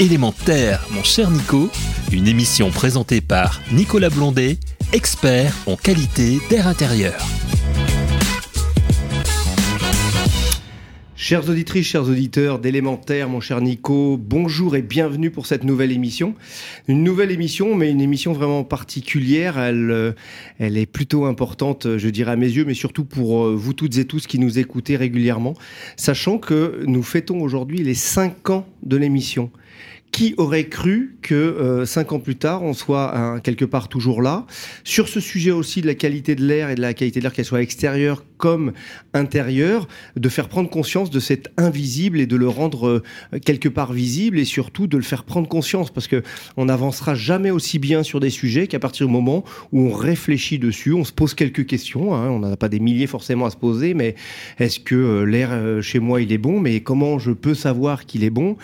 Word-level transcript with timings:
Élémentaire, 0.00 0.84
mon 0.90 1.04
cher 1.04 1.30
Nico, 1.30 1.70
une 2.10 2.26
émission 2.26 2.72
présentée 2.72 3.20
par 3.20 3.60
Nicolas 3.70 4.10
Blondet, 4.10 4.58
expert 4.92 5.54
en 5.66 5.76
qualité 5.76 6.40
d'air 6.50 6.66
intérieur. 6.66 7.14
Chères 11.16 11.48
auditrices, 11.48 11.86
chers 11.86 12.08
auditeurs 12.08 12.58
d'élémentaire, 12.58 13.28
mon 13.28 13.38
cher 13.38 13.60
Nico, 13.60 14.18
bonjour 14.18 14.74
et 14.74 14.82
bienvenue 14.82 15.30
pour 15.30 15.46
cette 15.46 15.62
nouvelle 15.62 15.92
émission. 15.92 16.34
Une 16.88 17.04
nouvelle 17.04 17.30
émission, 17.30 17.76
mais 17.76 17.92
une 17.92 18.00
émission 18.00 18.32
vraiment 18.32 18.64
particulière. 18.64 19.56
Elle, 19.56 19.92
euh, 19.92 20.12
elle 20.58 20.76
est 20.76 20.86
plutôt 20.86 21.26
importante, 21.26 21.86
je 21.98 22.08
dirais 22.08 22.32
à 22.32 22.36
mes 22.36 22.48
yeux, 22.48 22.64
mais 22.64 22.74
surtout 22.74 23.04
pour 23.04 23.44
euh, 23.44 23.54
vous 23.54 23.74
toutes 23.74 23.96
et 23.96 24.06
tous 24.06 24.26
qui 24.26 24.40
nous 24.40 24.58
écoutez 24.58 24.96
régulièrement, 24.96 25.54
sachant 25.96 26.38
que 26.38 26.82
nous 26.84 27.04
fêtons 27.04 27.40
aujourd'hui 27.42 27.78
les 27.78 27.94
5 27.94 28.50
ans 28.50 28.66
de 28.82 28.96
l'émission. 28.96 29.52
Qui 30.10 30.34
aurait 30.36 30.68
cru 30.68 31.16
que 31.22 31.34
euh, 31.34 31.86
cinq 31.86 32.12
ans 32.12 32.20
plus 32.20 32.36
tard, 32.36 32.62
on 32.62 32.72
soit 32.72 33.40
quelque 33.42 33.64
part 33.64 33.88
toujours 33.88 34.22
là? 34.22 34.46
Sur 34.84 35.08
ce 35.08 35.18
sujet 35.18 35.50
aussi 35.50 35.80
de 35.80 35.88
la 35.88 35.96
qualité 35.96 36.36
de 36.36 36.44
l'air 36.44 36.70
et 36.70 36.76
de 36.76 36.80
la 36.80 36.94
qualité 36.94 37.18
de 37.18 37.24
l'air, 37.24 37.32
qu'elle 37.32 37.44
soit 37.44 37.62
extérieure 37.62 38.24
comme 38.44 38.74
intérieure, 39.14 39.88
de 40.16 40.28
faire 40.28 40.48
prendre 40.48 40.68
conscience 40.68 41.08
de 41.08 41.18
cet 41.18 41.48
invisible 41.56 42.20
et 42.20 42.26
de 42.26 42.36
le 42.36 42.46
rendre 42.46 43.02
euh, 43.32 43.38
quelque 43.42 43.70
part 43.70 43.94
visible 43.94 44.38
et 44.38 44.44
surtout 44.44 44.86
de 44.86 44.98
le 44.98 45.02
faire 45.02 45.24
prendre 45.24 45.48
conscience 45.48 45.90
parce 45.90 46.08
que 46.08 46.22
on 46.58 46.66
n'avancera 46.66 47.14
jamais 47.14 47.50
aussi 47.50 47.78
bien 47.78 48.02
sur 48.02 48.20
des 48.20 48.28
sujets 48.28 48.66
qu'à 48.66 48.78
partir 48.78 49.06
du 49.06 49.12
moment 49.14 49.44
où 49.72 49.80
on 49.88 49.92
réfléchit 49.94 50.58
dessus, 50.58 50.92
on 50.92 51.04
se 51.04 51.12
pose 51.12 51.32
quelques 51.32 51.64
questions. 51.64 52.14
Hein, 52.14 52.28
on 52.28 52.40
n'en 52.40 52.52
a 52.52 52.58
pas 52.58 52.68
des 52.68 52.80
milliers 52.80 53.06
forcément 53.06 53.46
à 53.46 53.50
se 53.50 53.56
poser, 53.56 53.94
mais 53.94 54.14
est-ce 54.58 54.78
que 54.78 54.94
euh, 54.94 55.24
l'air 55.24 55.82
chez 55.82 56.00
moi 56.00 56.20
il 56.20 56.30
est 56.30 56.38
bon? 56.38 56.60
Mais 56.60 56.80
comment 56.80 57.18
je 57.18 57.30
peux 57.30 57.54
savoir 57.54 58.04
qu'il 58.04 58.24
est 58.24 58.30
bon? 58.30 58.58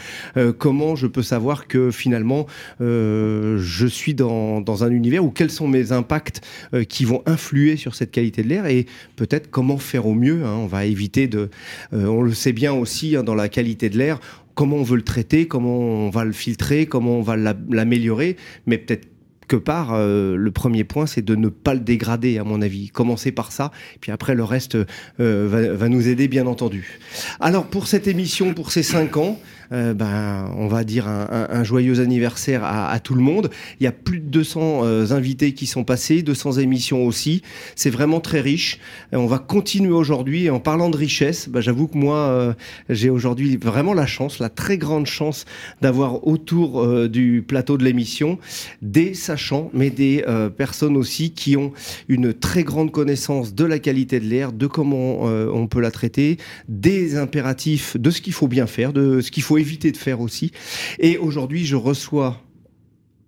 Comment 0.59 0.95
je 0.95 1.07
peux 1.07 1.23
savoir 1.23 1.69
que 1.69 1.91
finalement, 1.91 2.47
euh, 2.83 3.59
je 3.59 3.87
suis 3.87 4.15
dans, 4.15 4.61
dans, 4.61 4.85
un 4.85 4.91
univers 4.91 5.25
où 5.25 5.31
quels 5.31 5.51
sont 5.51 5.69
mes 5.69 5.93
impacts 5.93 6.41
euh, 6.75 6.85
qui 6.85 7.05
vont 7.05 7.23
influer 7.27 7.77
sur 7.77 7.95
cette 7.95 8.11
qualité 8.11 8.43
de 8.43 8.49
l'air? 8.49 8.67
Et 8.67 8.87
peut-être 9.17 9.51
comment 9.51 9.70
faire 9.79 10.07
au 10.07 10.15
mieux. 10.15 10.45
Hein. 10.45 10.55
On 10.57 10.67
va 10.67 10.85
éviter 10.85 11.27
de... 11.29 11.51
Euh, 11.93 12.07
on 12.07 12.23
le 12.23 12.35
sait 12.35 12.53
bien 12.53 12.73
aussi 12.73 13.17
hein, 13.17 13.23
dans 13.23 13.35
la 13.35 13.49
qualité 13.49 13.89
de 13.89 13.99
l'air, 13.99 14.21
comment 14.55 14.77
on 14.77 14.83
veut 14.83 14.97
le 14.97 15.05
traiter, 15.05 15.47
comment 15.47 15.79
on 15.79 16.11
va 16.11 16.25
le 16.25 16.33
filtrer, 16.33 16.87
comment 16.87 17.19
on 17.19 17.23
va 17.23 17.37
l'améliorer, 17.37 18.37
mais 18.67 18.79
peut-être 18.79 19.09
que 19.49 19.57
part, 19.57 19.99
le 19.99 20.51
premier 20.53 20.85
point, 20.85 21.07
c'est 21.07 21.25
de 21.25 21.35
ne 21.35 21.49
pas 21.49 21.75
le 21.75 21.81
dégrader, 21.81 22.39
à 22.39 22.45
mon 22.45 22.63
avis. 22.63 22.89
Commencer 22.91 23.33
par 23.33 23.51
ça, 23.51 23.73
puis 24.01 24.13
après, 24.13 24.37
le 24.37 24.45
reste 24.45 24.79
va, 25.19 25.73
va, 25.75 25.89
nous 25.89 26.07
aider, 26.07 26.29
bien 26.29 26.47
entendu. 26.47 27.01
Alors, 27.41 27.67
pour 27.67 27.89
cette 27.89 28.07
émission, 28.07 28.55
pour 28.55 28.71
ces 28.71 28.85
cinq 28.85 29.17
ans, 29.17 29.41
euh, 29.73 29.95
ben, 29.95 30.53
on 30.57 30.67
va 30.67 30.83
dire 30.83 31.07
un, 31.07 31.63
joyeux 31.63 32.01
anniversaire 32.01 32.65
à, 32.65 32.99
tout 32.99 33.15
le 33.15 33.21
monde. 33.21 33.51
Il 33.79 33.85
y 33.85 33.87
a 33.87 33.93
plus 33.93 34.19
de 34.19 34.27
200 34.27 34.81
euh, 34.83 35.13
invités 35.13 35.53
qui 35.53 35.67
sont 35.67 35.85
passés, 35.85 36.23
200 36.23 36.55
émissions 36.55 37.07
aussi. 37.07 37.43
C'est 37.77 37.91
vraiment 37.91 38.21
très 38.21 38.41
riche. 38.41 38.81
on 39.13 39.27
va 39.27 39.39
continuer 39.39 39.93
aujourd'hui. 39.93 40.51
En 40.51 40.59
parlant 40.59 40.91
de 40.91 40.97
richesse, 40.97 41.49
ben, 41.49 41.61
j'avoue 41.61 41.87
que 41.87 41.97
moi, 41.97 42.17
euh, 42.17 42.53
j'ai 42.89 43.11
aujourd'hui 43.11 43.57
vraiment 43.57 43.95
la 43.95 44.07
chance, 44.07 44.41
la 44.41 44.49
très 44.49 44.77
grande 44.77 45.07
chance 45.07 45.45
d'avoir 45.81 46.27
autour 46.27 47.09
du 47.09 47.45
plateau 47.47 47.77
de 47.77 47.85
l'émission 47.85 48.39
des 48.83 49.15
sachants, 49.15 49.71
mais 49.73 49.91
des 49.91 50.25
personnes 50.57 50.97
aussi 50.97 51.33
qui 51.33 51.57
ont 51.57 51.73
une 52.09 52.35
très 52.35 52.65
grande 52.65 52.91
connaissance 52.91 53.55
de 53.55 53.65
la 53.65 53.79
qualité 53.79 54.21
de 54.21 54.27
l'air, 54.27 54.53
de 54.53 54.67
comment 54.67 55.23
on 55.23 55.67
peut 55.67 55.81
la 55.81 55.91
traiter, 55.91 56.39
des 56.69 57.17
impératifs, 57.17 57.97
de 57.97 58.11
ce 58.11 58.21
qu'il 58.21 58.33
faut 58.33 58.49
bien 58.49 58.67
faire, 58.67 58.93
de 58.93 59.21
ce 59.21 59.31
qu'il 59.31 59.43
faut 59.43 59.59
éviter 59.61 59.93
de 59.93 59.97
faire 59.97 60.21
aussi. 60.21 60.53
Et 60.99 61.19
aujourd'hui, 61.19 61.65
je 61.65 61.77
reçois 61.77 62.43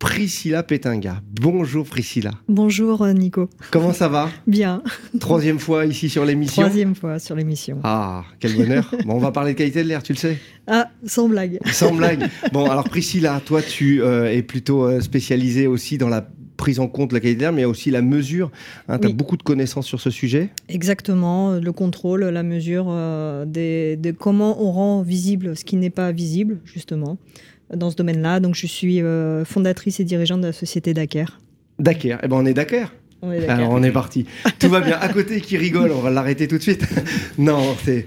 Priscilla 0.03 0.65
Pétinga. 0.65 1.21
Bonjour 1.41 1.87
Priscilla. 1.87 2.33
Bonjour 2.49 3.03
euh, 3.03 3.13
Nico. 3.13 3.49
Comment 3.71 3.93
ça 3.93 4.09
va 4.09 4.31
Bien. 4.49 4.83
Troisième 5.21 5.61
fois 5.61 5.87
ici 5.87 6.09
sur 6.09 6.25
l'émission. 6.25 6.63
Troisième 6.63 6.97
fois 6.97 7.21
sur 7.21 7.37
l'émission. 7.37 7.79
Ah, 7.85 8.25
quel 8.41 8.57
bonheur. 8.57 8.93
bon, 9.05 9.15
on 9.15 9.19
va 9.21 9.31
parler 9.31 9.53
de 9.53 9.59
qualité 9.59 9.85
de 9.85 9.89
l'air, 9.89 10.03
tu 10.03 10.13
le 10.13 10.19
sais 10.19 10.39
Ah, 10.67 10.89
sans 11.07 11.29
blague. 11.29 11.61
Sans 11.73 11.95
blague. 11.95 12.29
Bon, 12.53 12.69
alors 12.69 12.89
Priscilla, 12.89 13.41
toi 13.47 13.63
tu 13.63 14.03
euh, 14.03 14.33
es 14.33 14.43
plutôt 14.43 14.87
euh, 14.87 15.01
spécialisée 15.01 15.69
aussi 15.69 15.99
dans 15.99 16.09
la 16.09 16.27
prise 16.63 16.79
en 16.79 16.87
compte 16.87 17.11
de 17.11 17.15
la 17.15 17.21
qualité 17.21 17.39
de 17.39 17.43
l'air, 17.43 17.53
mais 17.53 17.65
aussi 17.65 17.91
la 17.91 18.03
mesure. 18.03 18.53
Hein, 18.89 18.99
tu 19.01 19.09
as 19.09 19.11
beaucoup 19.11 19.37
de 19.37 19.43
connaissances 19.43 19.87
sur 19.87 20.01
ce 20.01 20.11
sujet 20.11 20.51
Exactement, 20.69 21.55
le 21.55 21.73
contrôle, 21.73 22.25
la 22.25 22.43
mesure 22.45 22.87
de 22.87 24.11
comment 24.13 24.63
on 24.63 24.71
rend 24.71 25.03
visible 25.03 25.57
ce 25.57 25.65
qui 25.65 25.77
n'est 25.77 25.91
pas 25.91 26.13
visible, 26.13 26.59
justement 26.65 27.19
dans 27.75 27.91
ce 27.91 27.97
domaine-là. 27.97 28.41
Donc, 28.41 28.55
je 28.55 28.67
suis 28.67 29.01
euh, 29.01 29.45
fondatrice 29.45 30.01
et 30.01 30.05
dirigeante 30.05 30.41
de 30.41 30.47
la 30.47 30.53
société 30.53 30.95
Dakar. 30.95 31.41
Dakar 31.79 32.21
Eh 32.23 32.29
ben, 32.29 32.37
on 32.37 32.47
est 32.47 32.55
Dakar 32.55 32.93
alors 33.49 33.71
on 33.71 33.85
est 33.85 33.93
parti. 33.93 34.27
Tout 34.59 34.69
va 34.69 34.81
bien. 34.81 34.99
À 34.99 35.09
côté 35.09 35.41
qui 35.41 35.57
rigole, 35.57 35.93
on 35.93 36.01
va 36.01 36.11
l'arrêter 36.11 36.49
tout 36.49 36.59
de 36.59 36.63
suite. 36.63 36.85
non, 37.39 37.77
c'est 37.83 38.05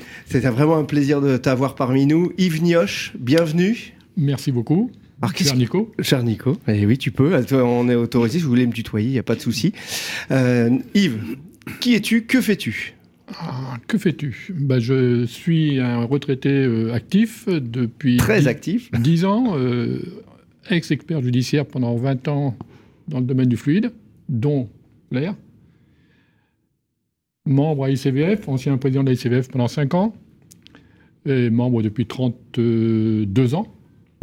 vraiment 0.49 0.75
un 0.75 0.83
plaisir 0.83 1.21
de 1.21 1.37
t'avoir 1.37 1.75
parmi 1.75 2.05
nous. 2.05 2.33
Yves 2.37 2.61
Nioche, 2.61 3.13
bienvenue. 3.17 3.93
Merci 4.17 4.51
beaucoup. 4.51 4.91
Cher 5.35 5.55
Nico. 5.55 5.91
Cher 5.99 6.23
Nico. 6.23 6.57
Eh 6.67 6.85
oui, 6.85 6.97
tu 6.97 7.11
peux. 7.11 7.35
On 7.53 7.89
est 7.89 7.95
autorisé. 7.95 8.39
Si 8.39 8.43
vous 8.43 8.49
voulez 8.49 8.67
me 8.67 8.73
tutoyer, 8.73 9.07
il 9.07 9.13
n'y 9.13 9.19
a 9.19 9.23
pas 9.23 9.35
de 9.35 9.41
souci. 9.41 9.73
Euh, 10.31 10.77
Yves, 10.93 11.37
qui 11.79 11.95
es-tu? 11.95 12.25
Que 12.25 12.41
fais-tu? 12.41 12.93
Ah, 13.39 13.77
que 13.87 13.97
fais-tu? 13.97 14.53
Bah, 14.53 14.79
Je 14.79 15.25
suis 15.25 15.79
un 15.79 16.03
retraité 16.03 16.49
euh, 16.49 16.93
actif 16.93 17.47
depuis... 17.49 18.17
Très 18.17 18.47
actif 18.47 18.91
10 18.91 19.25
ans, 19.25 19.57
euh, 19.57 19.99
ex-expert 20.69 21.21
judiciaire 21.21 21.65
pendant 21.65 21.95
20 21.95 22.27
ans 22.27 22.55
dans 23.07 23.19
le 23.19 23.25
domaine 23.25 23.49
du 23.49 23.57
fluide, 23.57 23.91
dont 24.29 24.69
l'air. 25.11 25.35
Membre 27.47 27.85
à 27.85 27.89
ICVF, 27.89 28.47
ancien 28.47 28.77
président 28.77 29.03
de 29.03 29.11
l'ICVF 29.11 29.49
pendant 29.49 29.67
5 29.67 29.93
ans, 29.93 30.15
et 31.25 31.49
membre 31.49 31.81
depuis 31.81 32.05
32 32.05 33.55
ans. 33.55 33.74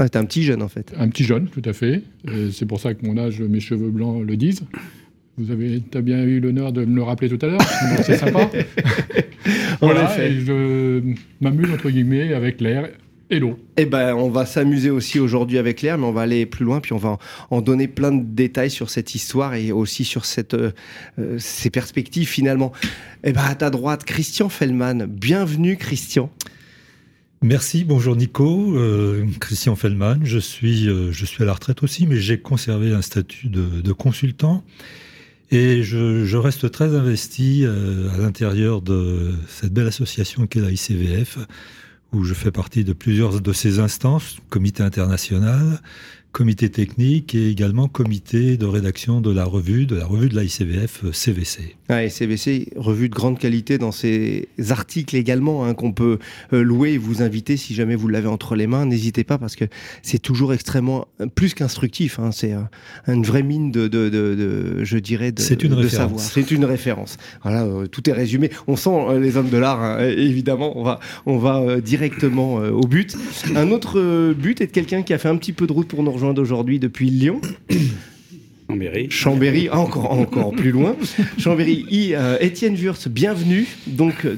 Ah, 0.03 0.09
T'es 0.09 0.19
un 0.19 0.25
petit 0.25 0.43
jeune 0.43 0.63
en 0.63 0.69
fait. 0.69 0.93
Un 0.99 1.09
petit 1.09 1.23
jeune, 1.23 1.47
tout 1.47 1.63
à 1.65 1.73
fait. 1.73 2.03
C'est 2.51 2.67
pour 2.67 2.81
ça 2.81 2.93
que 2.93 3.07
mon 3.07 3.17
âge, 3.17 3.41
mes 3.41 3.61
cheveux 3.61 3.91
blancs 3.91 4.27
le 4.27 4.37
disent. 4.37 4.65
Vous 5.39 5.53
avez 5.53 5.81
as 5.95 6.01
bien 6.01 6.25
eu 6.25 6.41
l'honneur 6.41 6.73
de 6.73 6.85
me 6.85 6.97
le 6.97 7.03
rappeler 7.05 7.29
tout 7.29 7.39
à 7.41 7.49
l'heure. 7.49 7.63
C'est 8.03 8.17
sympa. 8.19 8.51
voilà, 9.81 10.13
et 10.21 10.41
je 10.41 11.15
m'amuse 11.41 11.71
entre 11.71 11.89
guillemets 11.89 12.35
avec 12.35 12.61
l'air 12.61 12.89
et 13.31 13.39
l'eau. 13.39 13.57
Eh 13.77 13.87
ben, 13.87 14.13
on 14.17 14.29
va 14.29 14.45
s'amuser 14.45 14.91
aussi 14.91 15.21
aujourd'hui 15.21 15.59
avec 15.59 15.83
l'air, 15.83 15.99
mais 15.99 16.05
on 16.05 16.13
va 16.13 16.23
aller 16.23 16.47
plus 16.47 16.65
loin, 16.65 16.81
puis 16.81 16.95
on 16.95 16.99
va 16.99 17.19
en 17.51 17.61
donner 17.61 17.87
plein 17.87 18.11
de 18.11 18.25
détails 18.25 18.71
sur 18.71 18.91
cette 18.91 19.15
histoire 19.15 19.55
et 19.55 19.71
aussi 19.71 20.05
sur 20.05 20.25
cette, 20.25 20.55
euh, 20.55 20.73
euh, 21.21 21.37
ces 21.39 21.71
perspectives 21.71 22.29
finalement. 22.29 22.73
Eh 23.23 23.33
ben, 23.33 23.45
à 23.45 23.55
ta 23.55 23.71
droite, 23.71 24.03
Christian 24.03 24.49
Fellman. 24.49 25.07
Bienvenue, 25.07 25.77
Christian. 25.77 26.29
Merci, 27.43 27.83
bonjour 27.83 28.15
Nico, 28.15 28.77
euh, 28.77 29.27
Christian 29.41 29.75
Fellman. 29.75 30.19
Je 30.23 30.39
suis, 30.39 30.85
je 30.85 31.25
suis 31.27 31.43
à 31.43 31.47
la 31.47 31.55
retraite 31.55 31.83
aussi, 31.83 32.07
mais 32.07 32.17
j'ai 32.17 32.39
conservé 32.41 32.93
un 32.93 33.03
statut 33.03 33.49
de, 33.49 33.81
de 33.81 33.93
consultant. 33.93 34.63
Et 35.51 35.83
je, 35.83 36.25
je, 36.25 36.37
reste 36.39 36.71
très 36.71 36.95
investi 36.95 37.65
euh, 37.65 38.09
à 38.15 38.17
l'intérieur 38.17 38.81
de 38.81 39.33
cette 39.49 39.73
belle 39.73 39.89
association 39.89 40.47
qu'est 40.47 40.61
la 40.61 40.71
ICVF, 40.71 41.39
où 42.13 42.25
je 42.25 42.33
fais 42.33 42.51
partie 42.51 42.85
de 42.85 42.93
plusieurs 42.93 43.41
de 43.41 43.53
ces 43.53 43.81
instances, 43.81 44.39
comité 44.49 44.85
international, 44.85 45.83
comité 46.33 46.71
technique 46.71 47.35
et 47.35 47.51
également 47.51 47.89
comité 47.89 48.57
de 48.57 48.65
rédaction 48.65 49.21
de 49.21 49.31
la 49.31 49.45
revue, 49.45 49.85
de 49.85 49.97
la 49.97 50.07
revue 50.07 50.31
de 50.31 50.35
la 50.35 50.45
ICVF 50.45 51.05
CVC. 51.13 51.77
Ah, 51.91 52.09
CVC, 52.09 52.69
revue 52.77 53.11
de 53.11 53.15
grande 53.15 53.39
qualité 53.39 53.77
dans 53.77 53.93
ses 53.93 54.49
articles 54.71 55.15
également, 55.15 55.67
hein, 55.67 55.75
qu'on 55.75 55.93
peut 55.93 56.19
euh, 56.55 56.63
louer 56.63 56.93
et 56.93 56.99
vous 56.99 57.21
inviter 57.23 57.59
si 57.59 57.75
jamais 57.75 57.97
vous 57.97 58.09
l'avez 58.09 58.29
entre 58.29 58.57
les 58.57 58.67
mains. 58.67 58.87
N'hésitez 58.87 59.25
pas 59.25 59.37
parce 59.37 59.57
que 59.57 59.67
c'est 60.01 60.19
toujours 60.19 60.55
extrêmement, 60.55 61.07
plus 61.35 61.53
qu'instructif, 61.53 62.19
hein, 62.19 62.31
c'est 62.33 62.55
une 63.07 63.25
vraie 63.25 63.43
mine 63.43 63.71
de, 63.71 63.89
de, 63.89 64.09
de, 64.09 64.85
je 64.85 64.97
dirais, 64.97 65.33
de, 65.33 65.43
c'est 65.43 65.63
une 65.63 65.75
référence. 65.75 66.31
C'est 66.33 66.51
une 66.51 66.65
référence. 66.65 67.19
Voilà, 67.43 67.65
euh, 67.65 67.87
tout 67.87 68.09
est 68.09 68.15
résumé. 68.15 68.51
On 68.67 68.77
sent 68.77 68.91
euh, 68.91 69.21
les 69.21 69.37
hommes 69.37 69.51
de 69.51 69.59
l'art, 69.59 69.83
hein, 69.83 69.99
évidemment, 70.01 70.79
on 70.79 70.83
va, 70.83 70.99
on 71.27 71.37
va 71.37 71.81
directement 71.81 72.55
au 72.55 72.87
but. 72.87 73.15
Un 73.55 73.71
autre 73.71 74.33
but 74.33 74.63
est 74.63 74.69
de 74.69 74.73
quelqu'un 74.73 75.03
qui 75.03 75.13
a 75.13 75.19
fait 75.19 75.29
un 75.29 75.37
petit 75.37 75.53
peu 75.53 75.67
de 75.67 75.73
route 75.73 75.89
pour 75.89 76.03
nous 76.03 76.11
rejoindre 76.11 76.22
d'aujourd'hui 76.33 76.79
depuis 76.79 77.11
Lyon. 77.11 77.41
Chambéry. 78.69 79.11
Chambéry, 79.11 79.69
encore, 79.71 80.13
encore 80.13 80.53
plus 80.53 80.71
loin. 80.71 80.97
Chambéry, 81.39 81.85
euh, 82.15 82.39
Étienne 82.41 82.75
Wurtz, 82.75 83.09
bienvenue. 83.09 83.67
Donc, 83.87 84.25
euh, 84.25 84.37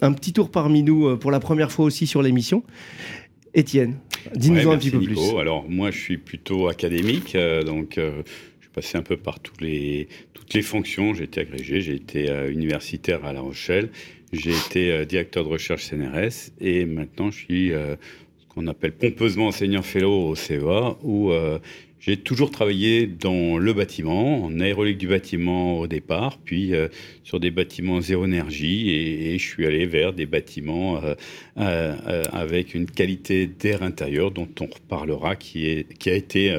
un 0.00 0.12
petit 0.12 0.32
tour 0.32 0.50
parmi 0.50 0.82
nous 0.82 1.06
euh, 1.06 1.16
pour 1.16 1.30
la 1.30 1.40
première 1.40 1.70
fois 1.70 1.84
aussi 1.84 2.06
sur 2.06 2.22
l'émission. 2.22 2.62
Étienne, 3.52 3.96
dis-nous 4.34 4.70
un 4.70 4.78
petit 4.78 4.90
peu 4.90 5.00
plus. 5.00 5.18
Alors, 5.38 5.68
moi, 5.68 5.90
je 5.90 5.98
suis 5.98 6.16
plutôt 6.16 6.68
académique, 6.68 7.36
donc 7.66 7.94
je 7.96 8.22
suis 8.60 8.70
passé 8.74 8.98
un 8.98 9.02
peu 9.02 9.16
par 9.16 9.38
tous 9.38 9.60
les, 9.60 10.08
toutes 10.32 10.54
les 10.54 10.62
fonctions. 10.62 11.14
J'ai 11.14 11.24
été 11.24 11.40
agrégé, 11.40 11.80
j'ai 11.80 11.94
été 11.94 12.28
universitaire 12.50 13.24
à 13.24 13.32
La 13.32 13.42
Rochelle, 13.42 13.90
j'ai 14.32 14.50
été 14.50 15.06
directeur 15.06 15.44
de 15.44 15.50
recherche 15.50 15.88
CNRS 15.88 16.50
et 16.60 16.84
maintenant 16.84 17.30
je 17.30 17.38
suis 17.38 17.72
qu'on 18.54 18.66
appelle 18.66 18.92
pompeusement 18.92 19.48
enseignant 19.48 19.82
fellow 19.82 20.28
au 20.28 20.34
CEA, 20.34 20.96
où 21.02 21.32
j'ai 22.04 22.18
toujours 22.18 22.50
travaillé 22.50 23.06
dans 23.06 23.56
le 23.56 23.72
bâtiment, 23.72 24.44
en 24.44 24.60
aérolique 24.60 24.98
du 24.98 25.08
bâtiment 25.08 25.78
au 25.78 25.86
départ, 25.86 26.36
puis 26.36 26.74
euh, 26.74 26.88
sur 27.22 27.40
des 27.40 27.50
bâtiments 27.50 28.02
zéro 28.02 28.26
énergie, 28.26 28.90
et, 28.90 29.38
je 29.38 29.48
suis 29.48 29.64
allé 29.64 29.86
vers 29.86 30.12
des 30.12 30.26
bâtiments 30.26 31.02
euh, 31.02 31.14
euh, 31.56 32.24
avec 32.30 32.74
une 32.74 32.84
qualité 32.84 33.46
d'air 33.46 33.82
intérieur 33.82 34.32
dont 34.32 34.48
on 34.60 34.66
reparlera, 34.66 35.34
qui, 35.34 35.64
est, 35.66 35.96
qui 35.96 36.10
a 36.10 36.14
été 36.14 36.54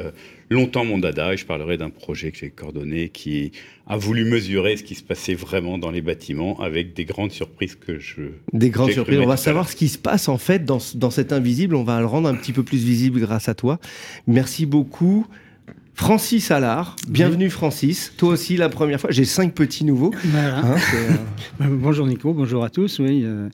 longtemps 0.49 0.85
mon 0.85 0.97
dada, 0.97 1.33
et 1.33 1.37
je 1.37 1.45
parlerai 1.45 1.77
d'un 1.77 1.89
projet 1.89 2.31
que 2.31 2.37
j'ai 2.37 2.49
coordonné 2.49 3.09
qui 3.09 3.51
a 3.87 3.97
voulu 3.97 4.25
mesurer 4.25 4.77
ce 4.77 4.83
qui 4.83 4.95
se 4.95 5.03
passait 5.03 5.33
vraiment 5.33 5.77
dans 5.77 5.91
les 5.91 6.01
bâtiments 6.01 6.59
avec 6.59 6.93
des 6.93 7.05
grandes 7.05 7.31
surprises 7.31 7.75
que 7.75 7.99
je... 7.99 8.21
Des 8.53 8.69
grandes 8.69 8.91
surprises. 8.91 9.19
On 9.19 9.25
va 9.25 9.37
savoir 9.37 9.69
ce 9.69 9.75
qui 9.75 9.87
se 9.87 9.97
passe 9.97 10.27
en 10.27 10.37
fait 10.37 10.65
dans, 10.65 10.79
dans 10.95 11.11
cet 11.11 11.33
invisible. 11.33 11.75
On 11.75 11.83
va 11.83 11.99
le 11.99 12.05
rendre 12.05 12.27
un 12.27 12.35
petit 12.35 12.53
peu 12.53 12.63
plus 12.63 12.83
visible 12.83 13.19
grâce 13.19 13.49
à 13.49 13.55
toi. 13.55 13.79
Merci 14.27 14.65
beaucoup. 14.65 15.27
Francis 15.95 16.51
Allard, 16.51 16.97
bienvenue 17.07 17.49
Francis. 17.49 18.11
Toi 18.17 18.29
aussi 18.29 18.57
la 18.57 18.67
première 18.67 18.99
fois. 18.99 19.11
J'ai 19.11 19.23
cinq 19.23 19.53
petits 19.53 19.85
nouveaux. 19.85 20.11
Hein, 20.35 20.75
euh, 21.61 21.67
bonjour 21.69 22.05
Nico, 22.05 22.33
bonjour 22.33 22.65
à 22.65 22.69
tous. 22.69 22.99
Oui, 22.99 23.21
euh, 23.23 23.47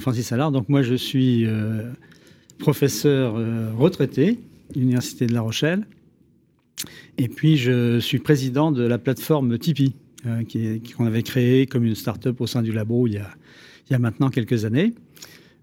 Francis 0.00 0.32
Allard. 0.32 0.50
Donc 0.50 0.68
moi 0.68 0.82
je 0.82 0.94
suis 0.94 1.46
euh, 1.46 1.84
professeur 2.58 3.34
retraité, 3.76 4.40
Université 4.74 5.26
de 5.26 5.34
La 5.34 5.40
Rochelle. 5.40 5.86
Et 7.16 7.28
puis, 7.28 7.56
je 7.56 7.98
suis 7.98 8.18
président 8.18 8.72
de 8.72 8.82
la 8.82 8.98
plateforme 8.98 9.58
Tipeee, 9.58 9.94
euh, 10.26 10.42
qu'on 10.96 11.06
avait 11.06 11.22
créée 11.22 11.66
comme 11.66 11.84
une 11.84 11.94
start-up 11.94 12.40
au 12.40 12.46
sein 12.46 12.62
du 12.62 12.72
labo 12.72 13.06
il 13.06 13.20
y 13.90 13.94
a, 13.94 13.98
maintenant 13.98 14.30
quelques 14.30 14.64
années. 14.64 14.94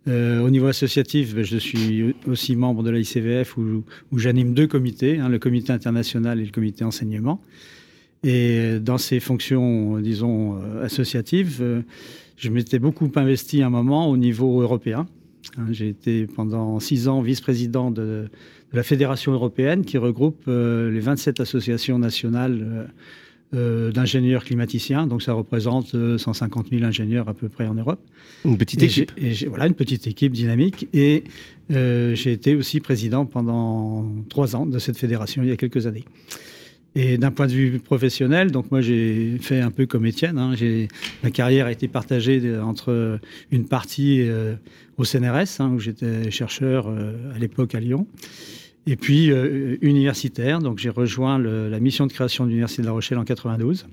Euh, 0.08 0.40
au 0.40 0.50
niveau 0.50 0.68
associatif, 0.68 1.34
ben, 1.34 1.44
je 1.44 1.58
suis 1.58 2.16
aussi 2.28 2.56
membre 2.56 2.84
de 2.84 2.92
l'ICVF 2.92 3.58
où, 3.58 3.84
où 4.12 4.20
j'anime 4.20 4.54
deux 4.54 4.68
comités, 4.68 5.18
hein, 5.18 5.30
le 5.30 5.40
comité 5.40 5.74
international 5.74 6.40
et 6.40 6.46
le 6.46 6.52
comité 6.52 6.84
enseignement. 6.84 7.42
Et 8.24 8.80
dans 8.80 8.98
ces 8.98 9.20
fonctions, 9.20 10.00
disons, 10.00 10.58
euh, 10.58 10.86
associatives, 10.86 11.84
je 12.38 12.50
m'étais 12.50 12.80
beaucoup 12.80 13.12
investi 13.16 13.62
à 13.62 13.68
un 13.68 13.70
moment 13.70 14.10
au 14.10 14.18
niveau 14.18 14.62
européen. 14.62 15.08
Hein, 15.58 15.68
j'ai 15.72 15.90
été 15.90 16.28
pendant 16.28 16.80
six 16.80 17.08
ans 17.08 17.22
vice-président 17.22 17.92
de, 17.92 18.30
la 18.74 18.84
Fédération 18.84 19.32
européenne 19.32 19.86
qui 19.86 19.98
regroupe 19.98 20.44
euh, 20.48 20.92
les 20.92 21.00
27 21.00 21.40
associations 21.40 21.98
nationales 21.98 22.60
euh, 22.62 22.86
euh, 23.54 23.92
d'ingénieurs 23.92 24.44
climaticiens. 24.44 25.08
Donc 25.08 25.22
ça 25.22 25.34
représente 25.34 25.96
150 26.18 26.70
000 26.72 26.84
ingénieurs 26.84 27.30
à 27.30 27.34
peu 27.34 27.48
près 27.48 27.68
en 27.68 27.76
Europe. 27.76 28.02
Une 28.44 28.58
petite 28.58 28.84
équipe. 28.84 29.12
Et 29.18 29.34
voilà, 29.48 29.68
une 29.68 29.76
petite 29.76 30.08
équipe 30.08 30.34
dynamique. 30.34 30.88
Et 30.94 31.24
j'ai 31.70 32.32
été 32.32 32.56
aussi 32.56 32.80
président 32.80 33.26
pendant 33.26 34.06
trois 34.30 34.56
ans 34.56 34.66
de 34.66 34.78
cette 34.78 34.98
fédération 34.98 35.42
il 35.42 35.50
y 35.50 35.52
a 35.52 35.58
quelques 35.58 35.88
années. 35.88 36.06
Et 36.96 37.18
d'un 37.18 37.32
point 37.32 37.48
de 37.48 37.52
vue 37.52 37.80
professionnel, 37.80 38.52
donc 38.52 38.72
moi 38.72 38.80
j'ai 38.80 39.38
fait 39.42 39.60
un 39.60 39.72
peu 39.72 39.86
comme 39.86 40.06
Étienne. 40.06 40.38
Hein, 40.38 40.54
ma 41.24 41.30
carrière 41.30 41.66
a 41.66 41.72
été 41.72 41.90
partagée 41.90 42.58
entre 42.58 43.20
une 43.52 43.68
partie 43.68 44.26
au 44.98 45.04
CNRS, 45.04 45.60
hein, 45.60 45.72
où 45.74 45.80
j'étais 45.80 46.32
chercheur 46.32 46.88
à 46.88 47.38
l'époque 47.38 47.76
à 47.76 47.82
Lyon, 47.82 48.08
et 48.88 48.96
puis 48.96 49.32
euh, 49.32 49.78
universitaire, 49.82 50.60
donc 50.60 50.78
j'ai 50.78 50.90
rejoint 50.90 51.40
la 51.40 51.80
mission 51.80 52.06
de 52.06 52.14
création 52.14 52.44
de 52.44 52.50
l'Université 52.50 52.84
de 52.84 52.88
La 52.88 52.94
Rochelle 52.94 53.18
en 53.18 53.24
92. 53.24 53.88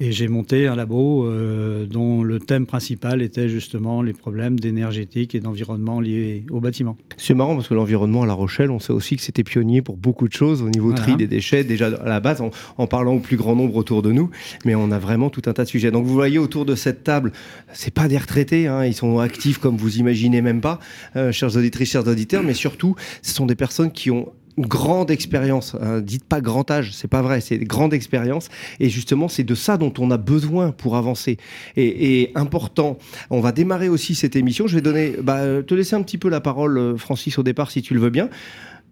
Et 0.00 0.12
j'ai 0.12 0.28
monté 0.28 0.68
un 0.68 0.76
labo 0.76 1.26
euh, 1.26 1.84
dont 1.84 2.22
le 2.22 2.38
thème 2.38 2.66
principal 2.66 3.20
était 3.20 3.48
justement 3.48 4.00
les 4.00 4.12
problèmes 4.12 4.60
d'énergétique 4.60 5.34
et 5.34 5.40
d'environnement 5.40 6.00
liés 6.00 6.44
au 6.50 6.60
bâtiment. 6.60 6.96
C'est 7.16 7.34
marrant 7.34 7.56
parce 7.56 7.66
que 7.66 7.74
l'environnement 7.74 8.22
à 8.22 8.26
La 8.26 8.32
Rochelle, 8.32 8.70
on 8.70 8.78
sait 8.78 8.92
aussi 8.92 9.16
que 9.16 9.22
c'était 9.22 9.42
pionnier 9.42 9.82
pour 9.82 9.96
beaucoup 9.96 10.28
de 10.28 10.32
choses 10.32 10.62
au 10.62 10.70
niveau 10.70 10.92
tri 10.92 11.16
des 11.16 11.26
déchets, 11.26 11.64
déjà 11.64 11.88
à 11.88 12.08
la 12.08 12.20
base, 12.20 12.40
en, 12.76 12.86
parlant 12.86 13.14
au 13.14 13.18
plus 13.18 13.36
grand 13.36 13.56
nombre 13.56 13.74
autour 13.74 14.02
de 14.02 14.12
nous, 14.12 14.30
mais 14.64 14.76
on 14.76 14.92
a 14.92 15.00
vraiment 15.00 15.30
tout 15.30 15.42
un 15.46 15.52
tas 15.52 15.64
de 15.64 15.68
sujets. 15.68 15.90
Donc 15.90 16.06
vous 16.06 16.14
voyez 16.14 16.38
autour 16.38 16.64
de 16.64 16.76
cette 16.76 17.02
table, 17.02 17.32
c'est 17.72 17.92
pas 17.92 18.06
des 18.06 18.18
retraités, 18.18 18.68
hein, 18.68 18.84
ils 18.84 18.94
sont 18.94 19.18
actifs 19.18 19.58
comme 19.58 19.76
vous 19.76 19.98
imaginez 19.98 20.42
même 20.42 20.60
pas, 20.60 20.78
euh, 21.16 21.32
chers 21.32 21.56
auditrices, 21.56 21.90
chers 21.90 22.06
auditeurs, 22.06 22.44
mais 22.44 22.54
surtout, 22.54 22.94
ce 23.22 23.34
sont 23.34 23.46
des 23.46 23.56
personnes 23.56 23.90
qui 23.90 24.12
ont 24.12 24.32
grande 24.58 25.10
expérience. 25.10 25.76
Hein. 25.80 26.00
dites 26.00 26.24
pas 26.24 26.40
grand 26.40 26.70
âge, 26.70 26.92
c'est 26.92 27.08
pas 27.08 27.22
vrai, 27.22 27.40
c'est 27.40 27.58
grande 27.58 27.94
expérience. 27.94 28.48
Et 28.80 28.88
justement, 28.88 29.28
c'est 29.28 29.44
de 29.44 29.54
ça 29.54 29.76
dont 29.76 29.92
on 29.98 30.10
a 30.10 30.16
besoin 30.16 30.72
pour 30.72 30.96
avancer. 30.96 31.38
Et, 31.76 32.30
important. 32.34 32.98
On 33.30 33.40
va 33.40 33.52
démarrer 33.52 33.88
aussi 33.88 34.14
cette 34.14 34.36
émission. 34.36 34.66
Je 34.66 34.76
vais 34.76 34.82
donner, 34.82 35.14
bah, 35.22 35.62
te 35.62 35.74
laisser 35.74 35.96
un 35.96 36.02
petit 36.02 36.18
peu 36.18 36.28
la 36.28 36.40
parole, 36.40 36.78
euh, 36.78 36.96
Francis, 36.96 37.38
au 37.38 37.42
départ, 37.42 37.70
si 37.70 37.82
tu 37.82 37.94
le 37.94 38.00
veux 38.00 38.10
bien. 38.10 38.28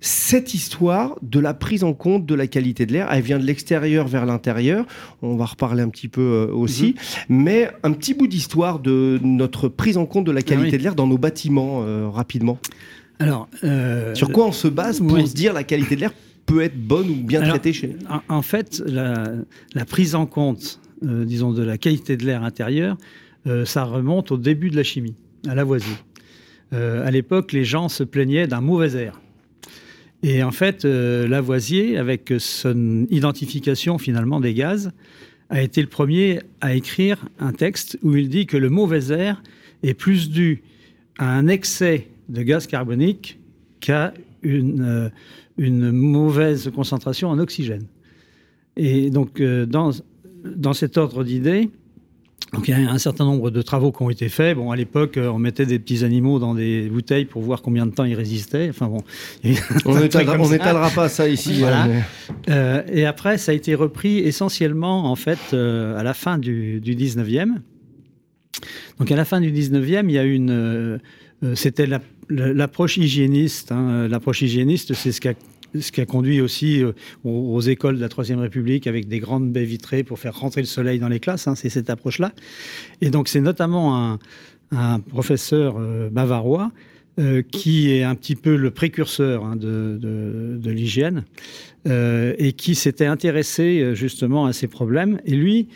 Cette 0.00 0.52
histoire 0.52 1.16
de 1.22 1.40
la 1.40 1.54
prise 1.54 1.82
en 1.82 1.94
compte 1.94 2.26
de 2.26 2.34
la 2.34 2.46
qualité 2.46 2.84
de 2.84 2.92
l'air, 2.92 3.08
elle 3.10 3.22
vient 3.22 3.38
de 3.38 3.44
l'extérieur 3.44 4.06
vers 4.06 4.26
l'intérieur. 4.26 4.84
On 5.22 5.36
va 5.36 5.46
reparler 5.46 5.82
un 5.82 5.88
petit 5.88 6.08
peu 6.08 6.20
euh, 6.20 6.52
aussi, 6.52 6.96
mhm. 7.28 7.36
mais 7.42 7.70
un 7.82 7.92
petit 7.92 8.12
bout 8.12 8.26
d'histoire 8.26 8.78
de 8.78 9.18
notre 9.22 9.68
prise 9.68 9.96
en 9.96 10.04
compte 10.04 10.24
de 10.24 10.32
la 10.32 10.42
qualité 10.42 10.74
ah 10.74 10.78
de 10.78 10.82
l'air 10.82 10.94
dans 10.94 11.06
nos 11.06 11.18
bâtiments 11.18 11.82
euh, 11.82 12.08
rapidement. 12.08 12.58
Alors, 13.18 13.48
euh, 13.64 14.14
sur 14.14 14.30
quoi 14.30 14.46
on 14.46 14.52
se 14.52 14.68
base 14.68 15.00
pour 15.00 15.18
se 15.26 15.34
dire 15.34 15.52
la 15.52 15.64
qualité 15.64 15.96
de 15.96 16.00
l'air 16.00 16.12
peut 16.44 16.62
être 16.62 16.76
bonne 16.76 17.08
ou 17.08 17.14
bien 17.14 17.42
traitée 17.42 17.72
chez 17.72 17.96
en, 18.08 18.36
en 18.36 18.42
fait, 18.42 18.82
la, 18.86 19.84
prise 19.86 20.14
en 20.14 20.26
compte, 20.26 20.80
euh, 21.04 21.24
disons, 21.24 21.52
de 21.52 21.62
la 21.62 21.78
qualité 21.78 22.16
de 22.16 22.24
l'air 22.24 22.44
intérieur, 22.44 22.96
euh, 23.46 23.64
ça 23.64 23.84
remonte 23.84 24.32
au 24.32 24.36
début 24.36 24.70
de 24.70 24.76
la 24.76 24.82
chimie, 24.82 25.14
à 25.48 25.54
Lavoisier. 25.54 25.96
à 26.72 27.10
l'époque, 27.10 27.52
les 27.52 27.64
gens 27.64 27.88
se 27.88 28.04
plaignaient 28.04 28.46
d'un 28.46 28.60
mauvais 28.60 28.92
air. 28.92 29.20
Et 30.22 30.42
en 30.42 30.50
fait, 30.50 30.84
Lavoisier, 30.84 31.96
avec 31.96 32.32
son 32.38 33.06
identification 33.10 33.98
finalement 33.98 34.40
des 34.40 34.54
gaz, 34.54 34.92
a 35.48 35.62
été 35.62 35.80
le 35.80 35.86
premier 35.86 36.40
à 36.60 36.74
écrire 36.74 37.26
un 37.38 37.52
texte 37.52 37.98
où 38.02 38.16
il 38.16 38.28
dit 38.28 38.46
que 38.46 38.56
le 38.56 38.68
mauvais 38.68 39.12
air 39.12 39.42
est 39.82 39.94
plus 39.94 40.28
dû 40.28 40.62
à 41.18 41.30
un 41.30 41.46
excès 41.46 42.08
de 42.28 42.43
gaz 42.43 42.67
carbonique 42.67 43.38
qu'à 43.81 44.12
une, 44.43 44.82
euh, 44.82 45.08
une 45.58 45.90
mauvaise 45.90 46.70
concentration 46.75 47.28
en 47.28 47.38
oxygène. 47.38 47.87
Et 48.76 49.11
donc, 49.11 49.40
euh, 49.40 49.67
dans, 49.67 49.90
dans 50.44 50.73
cet 50.73 50.96
ordre 50.96 51.25
d'idées, 51.25 51.70
donc 52.52 52.69
il 52.69 52.70
y 52.70 52.75
a 52.75 52.90
un 52.90 52.99
certain 52.99 53.25
nombre 53.25 53.50
de 53.50 53.61
travaux 53.61 53.90
qui 53.90 54.02
ont 54.02 54.11
été 54.11 54.28
faits. 54.28 54.56
Bon, 54.56 54.70
à 54.70 54.76
l'époque, 54.76 55.19
on 55.20 55.38
mettait 55.38 55.67
des 55.67 55.78
petits 55.78 56.05
animaux 56.05 56.38
dans 56.38 56.55
des 56.55 56.88
bouteilles 56.88 57.25
pour 57.25 57.43
voir 57.43 57.61
combien 57.61 57.87
de 57.87 57.90
temps 57.90 58.05
ils 58.05 58.14
résistaient. 58.14 58.69
Enfin 58.69 58.87
bon, 58.87 59.02
on 59.84 59.99
n'étalera 60.49 60.90
pas 60.90 61.09
ça 61.09 61.28
ici. 61.28 61.54
Voilà. 61.59 61.88
Euh, 62.49 62.83
et 62.92 63.04
après, 63.04 63.38
ça 63.38 63.50
a 63.50 63.54
été 63.54 63.75
repris 63.75 64.18
essentiellement 64.18 65.11
en 65.11 65.16
fait 65.16 65.54
à 65.54 66.02
la 66.02 66.14
fin 66.14 66.38
du, 66.38 66.80
du 66.80 66.95
19e. 66.95 67.54
Donc 68.99 69.11
à 69.11 69.16
la 69.16 69.25
fin 69.25 69.40
du 69.40 69.50
19e, 69.50 70.04
il 70.04 70.12
y 70.12 70.18
a 70.18 70.25
une, 70.25 71.00
c'était 71.54 71.87
la 71.87 72.00
l'approche 72.28 72.97
hygiéniste, 72.97 73.73
hein, 73.73 74.09
l'approche 74.09 74.42
hygiéniste, 74.42 74.95
c'est 74.95 75.12
ce 75.12 75.21
qui 75.21 76.00
a 76.00 76.06
conduit 76.06 76.40
aussi 76.40 76.83
euh, 76.83 76.92
aux, 77.25 77.61
écoles 77.61 77.97
de 77.97 78.00
la 78.00 78.09
Troisième 78.09 78.40
République 78.40 78.87
avec 78.87 79.09
des 79.09 79.18
grandes 79.18 79.52
baies 79.52 79.64
vitrées 79.64 80.04
pour 80.04 80.18
faire 80.18 80.38
rentrer 80.38 80.61
le 80.61 80.66
soleil 80.66 80.99
dans 80.99 81.09
les 81.09 81.21
classes. 81.21 81.49
Hein, 81.49 81.54
c'est 81.54 81.68
cette 81.68 81.90
approche-là. 81.90 82.33
Et 83.00 83.11
donc 83.11 83.28
c'est 83.28 83.40
notamment 83.40 84.18
un, 84.73 85.00
professeur 85.00 85.76
euh, 85.78 86.11
bavarois 86.11 86.73
euh, 87.18 87.42
qui 87.42 87.92
est 87.92 88.02
un 88.02 88.14
petit 88.14 88.35
peu 88.37 88.56
le 88.56 88.71
précurseur 88.71 89.45
hein, 89.45 89.56
de, 89.56 90.61
l'hygiène 90.64 91.25
et 91.88 92.52
qui 92.52 92.75
s'était 92.75 93.06
intéressé 93.06 93.95
justement 93.95 94.47
à 94.47 94.52
ces 94.52 94.66
problèmes. 94.66 95.21
Et 95.25 95.37
lui 95.37 95.68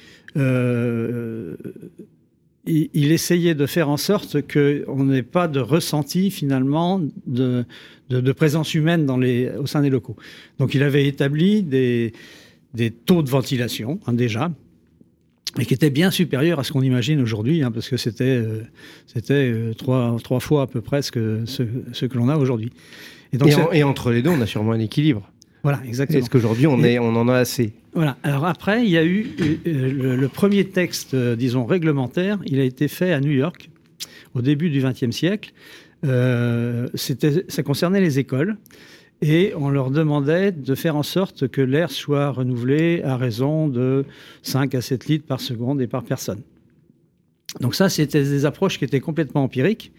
il, 2.67 3.13
essayait 3.13 3.55
de 3.55 3.67
faire 3.67 3.89
en 3.89 3.97
sorte 3.97 4.43
qu'on 4.43 5.05
n'ait 5.05 5.23
pas 5.23 5.49
de 5.49 5.61
ressenti 5.61 6.31
finalement 6.31 7.01
de, 7.27 7.65
présence 8.33 8.75
humaine 8.75 9.07
dans 9.07 9.17
les, 9.17 9.51
au 9.51 9.67
sein 9.67 9.83
des 9.83 9.91
locaux. 9.91 10.17
Donc 10.59 10.75
il 10.75 10.83
avait 10.83 11.07
établi 11.07 11.63
des, 11.63 12.13
taux 13.07 13.23
de 13.23 13.31
ventilation 13.31 13.99
hein, 14.07 14.13
déjà, 14.13 14.53
et 15.59 15.65
qui 15.65 15.75
étaient 15.75 15.91
bien 15.91 16.11
supérieurs 16.11 16.61
à 16.61 16.65
ce 16.65 16.73
qu'on 16.73 16.83
imagine 16.83 17.21
aujourd'hui, 17.21 17.63
hein, 17.63 17.73
parce 17.73 17.89
que 17.89 17.97
c'était 17.97 18.25
euh, 18.25 18.63
euh, 19.31 19.73
trois, 19.75 20.41
fois 20.41 20.63
à 20.63 20.67
peu 20.67 20.81
près 20.81 21.03
ce 21.03 21.11
que, 21.11 21.45
ce, 21.47 22.07
que 22.07 22.19
l'on 22.19 22.29
a 22.29 22.37
aujourd'hui. 22.37 22.73
et 23.73 23.83
entre 23.83 24.11
les 24.11 24.23
deux, 24.23 24.31
on 24.31 24.41
a 24.41 24.47
sûrement 24.47 24.73
un 24.73 24.81
équilibre. 24.81 25.31
Voilà, 25.63 25.81
exactement. 25.87 26.19
Est-ce 26.19 26.31
qu'aujourd'hui, 26.31 26.67
on, 26.67 26.79
on 26.79 27.17
en 27.17 27.29
a 27.29 27.37
assez 27.37 27.73
Voilà. 27.95 28.17
Alors 28.23 28.47
après, 28.47 28.85
il 28.85 28.91
y 28.91 28.97
a 28.97 29.05
eu 29.05 29.27
euh, 29.67 30.17
le, 30.17 30.29
premier 30.29 30.65
texte, 30.65 31.15
euh, 31.15 31.37
disons, 31.37 31.65
réglementaire, 31.65 32.39
il 32.47 32.61
a 32.61 32.65
été 32.65 32.89
fait 32.89 33.13
à 33.13 33.21
New 33.21 33.33
York 33.33 33.71
au 34.35 34.43
début 34.43 34.71
du 34.71 34.83
XXe 34.83 35.11
siècle. 35.11 35.53
Euh, 36.05 36.89
ça 36.95 37.63
concernait 37.63 38.01
les 38.01 38.19
écoles 38.19 38.57
et 39.21 39.53
on 39.55 39.69
leur 39.69 39.91
demandait 39.91 40.51
de 40.51 40.75
faire 40.75 40.97
en 40.97 41.03
sorte 41.03 41.49
que 41.49 41.61
l'air 41.61 41.91
soit 41.91 42.31
renouvelé 42.31 43.03
à 43.05 43.19
raison 43.19 43.69
de 43.69 44.07
5 44.43 44.75
à 44.75 44.81
7 44.81 45.07
litres 45.07 45.27
par 45.27 45.43
seconde 45.43 45.83
et 45.83 45.87
par 45.87 46.05
personne. 46.05 46.41
Donc 47.61 47.75
ça, 47.75 47.91
c'était 47.91 48.23
des 48.23 48.47
approches 48.47 48.79
qui 48.79 48.85
étaient 48.85 49.01
complètement 49.01 49.43
empiriques 49.43 49.93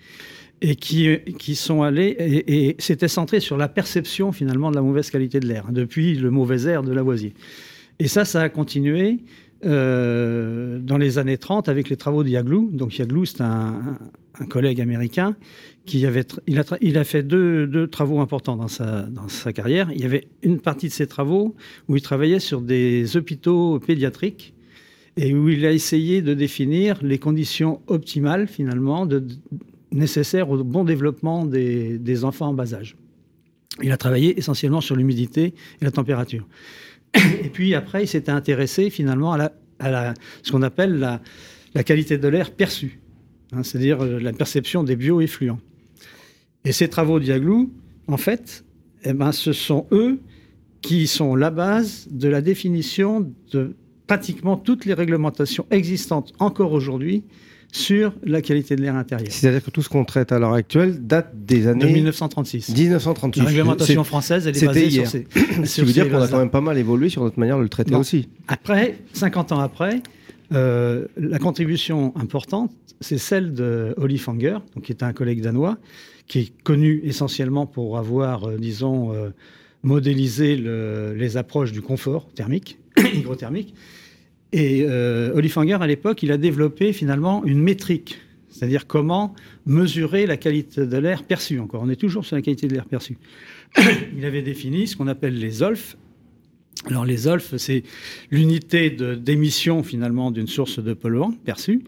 et 0.61 0.75
qui, 0.75 1.17
qui 1.39 1.55
sont 1.55 1.81
allés, 1.81 2.15
et, 2.19 2.75
c'était 2.79 3.07
centré 3.07 3.39
sur 3.39 3.57
la 3.57 3.67
perception 3.67 4.31
finalement 4.31 4.69
de 4.69 4.75
la 4.75 4.81
mauvaise 4.81 5.09
qualité 5.09 5.39
de 5.39 5.47
l'air, 5.47 5.65
hein, 5.67 5.71
depuis 5.71 6.15
le 6.15 6.29
mauvais 6.29 6.63
air 6.67 6.83
de 6.83 6.91
Lavoisier. 6.91 7.33
Et 7.99 8.07
ça, 8.07 8.25
ça 8.25 8.41
a 8.41 8.49
continué 8.49 9.19
euh, 9.65 10.79
dans 10.79 10.97
les 10.97 11.19
années 11.19 11.37
30 11.37 11.69
avec 11.69 11.89
les 11.89 11.97
travaux 11.97 12.23
de 12.23 12.29
Yaglou. 12.29 12.69
Donc 12.73 12.97
Yaglou, 12.97 13.25
c'est 13.25 13.41
un, 13.41 13.97
collègue 14.49 14.81
américain 14.81 15.35
qui 15.85 16.03
avait, 16.05 16.25
il 16.47 16.57
a, 16.97 17.03
fait 17.03 17.21
deux, 17.21 17.67
deux, 17.67 17.85
travaux 17.85 18.21
importants 18.21 18.55
dans 18.55 18.67
sa, 18.67 19.03
dans 19.03 19.27
sa 19.27 19.53
carrière. 19.53 19.91
Il 19.93 20.01
y 20.01 20.05
avait 20.05 20.29
une 20.41 20.59
partie 20.59 20.87
de 20.87 20.93
ses 20.93 21.05
travaux 21.05 21.55
où 21.87 21.95
il 21.95 22.01
travaillait 22.01 22.39
sur 22.39 22.61
des 22.61 23.17
hôpitaux 23.17 23.79
pédiatriques 23.79 24.55
et 25.17 25.35
où 25.35 25.49
il 25.49 25.63
a 25.65 25.71
essayé 25.71 26.23
de 26.23 26.33
définir 26.33 26.97
les 27.03 27.19
conditions 27.19 27.81
optimales 27.85 28.47
finalement 28.47 29.05
de, 29.05 29.23
nécessaires 29.91 30.49
au 30.49 30.63
bon 30.63 30.83
développement 30.83 31.45
des, 31.45 32.23
enfants 32.23 32.47
en 32.47 32.53
bas 32.53 32.73
âge. 32.73 32.95
Il 33.81 33.91
a 33.91 33.97
travaillé 33.97 34.37
essentiellement 34.37 34.81
sur 34.81 34.95
l'humidité 34.95 35.53
et 35.81 35.85
la 35.85 35.91
température. 35.91 36.47
Et 37.43 37.49
puis 37.49 37.73
après, 37.75 38.03
il 38.03 38.07
s'était 38.07 38.31
intéressé 38.31 38.89
finalement 38.89 39.33
à, 39.33 40.13
ce 40.43 40.51
qu'on 40.51 40.61
appelle 40.61 40.99
la, 40.99 41.21
la, 41.73 41.83
qualité 41.83 42.17
de 42.17 42.27
l'air 42.27 42.51
perçue, 42.51 42.99
hein, 43.51 43.63
c'est-à-dire 43.63 44.01
euh, 44.01 44.19
la 44.19 44.31
perception 44.31 44.83
des 44.83 44.95
bioeffluents. 44.95 45.59
Et 46.63 46.71
ces 46.71 46.87
travaux 46.87 47.19
Diaglou, 47.19 47.73
en 48.07 48.17
fait, 48.17 48.63
eh 49.03 49.13
ben, 49.13 49.31
ce 49.31 49.51
sont 49.51 49.87
eux 49.91 50.19
qui 50.81 51.07
sont 51.07 51.35
la 51.35 51.49
base 51.49 52.07
de 52.11 52.27
la 52.27 52.41
définition 52.41 53.31
de 53.51 53.75
pratiquement 54.07 54.57
toutes 54.57 54.85
les 54.85 54.93
réglementations 54.93 55.65
existantes 55.71 56.33
encore 56.39 56.73
aujourd'hui 56.73 57.23
sur 57.71 58.13
la 58.23 58.41
qualité 58.41 58.75
de 58.75 58.81
l'air 58.81 58.95
intérieur. 58.95 59.31
C'est-à-dire 59.31 59.63
que 59.63 59.71
tout 59.71 59.81
ce 59.81 59.89
qu'on 59.89 60.03
traite 60.03 60.31
à 60.31 60.39
l'heure 60.39 60.53
actuelle 60.53 61.05
date 61.05 61.31
des 61.33 61.67
années... 61.67 61.85
De 61.85 61.91
1936. 61.91 62.69
1936. 62.69 63.39
La 63.39 63.45
réglementation 63.45 64.03
française, 64.03 64.45
elle 64.45 64.57
est 64.57 64.65
basée 64.65 64.87
hier. 64.87 65.09
sur 65.09 65.11
ces... 65.11 65.27
Ce 65.65 65.75
qui 65.75 65.87
veut 65.87 65.93
dire 65.93 66.09
qu'on 66.09 66.21
a 66.21 66.27
quand 66.27 66.39
même 66.39 66.49
pas 66.49 66.61
mal 66.61 66.77
évolué 66.77 67.09
sur 67.09 67.23
notre 67.23 67.39
manière 67.39 67.57
de 67.57 67.63
le 67.63 67.69
traiter 67.69 67.95
aussi. 67.95 68.27
Après, 68.47 68.99
50 69.13 69.53
ans 69.53 69.59
après, 69.59 70.01
euh, 70.53 71.07
la 71.15 71.39
contribution 71.39 72.13
importante, 72.17 72.71
c'est 72.99 73.17
celle 73.17 73.53
de 73.53 73.93
Oli 73.97 74.17
Fanger, 74.17 74.57
donc 74.75 74.83
qui 74.83 74.91
est 74.91 75.03
un 75.03 75.13
collègue 75.13 75.41
danois, 75.41 75.77
qui 76.27 76.39
est 76.39 76.63
connu 76.63 77.01
essentiellement 77.03 77.65
pour 77.65 77.97
avoir, 77.97 78.49
euh, 78.49 78.57
disons, 78.57 79.13
euh, 79.13 79.29
modélisé 79.83 80.57
le, 80.57 81.13
les 81.15 81.37
approches 81.37 81.71
du 81.71 81.81
confort 81.81 82.27
thermique, 82.35 82.79
hygrothermique, 83.13 83.73
et 84.53 84.83
euh, 84.83 85.33
Olifanger, 85.33 85.77
à 85.81 85.87
l'époque, 85.87 86.23
il 86.23 86.31
a 86.31 86.37
développé 86.37 86.93
finalement 86.93 87.43
une 87.45 87.59
métrique, 87.59 88.19
c'est-à-dire 88.49 88.85
comment 88.85 89.33
mesurer 89.65 90.25
la 90.25 90.37
qualité 90.37 90.85
de 90.85 90.97
l'air 90.97 91.23
perçu. 91.23 91.59
Encore, 91.59 91.81
on 91.83 91.89
est 91.89 91.95
toujours 91.95 92.25
sur 92.25 92.35
la 92.35 92.41
qualité 92.41 92.67
de 92.67 92.73
l'air 92.73 92.85
perçu. 92.85 93.17
il 94.17 94.25
avait 94.25 94.41
défini 94.41 94.87
ce 94.87 94.95
qu'on 94.95 95.07
appelle 95.07 95.37
les 95.37 95.63
OLF. 95.63 95.97
Alors 96.85 97.05
les 97.05 97.27
OLF, 97.27 97.55
c'est 97.57 97.83
l'unité 98.31 98.89
d'émission 98.89 99.83
finalement 99.83 100.31
d'une 100.31 100.47
source 100.47 100.79
de 100.79 100.93
polluant 100.93 101.31
perçu, 101.45 101.83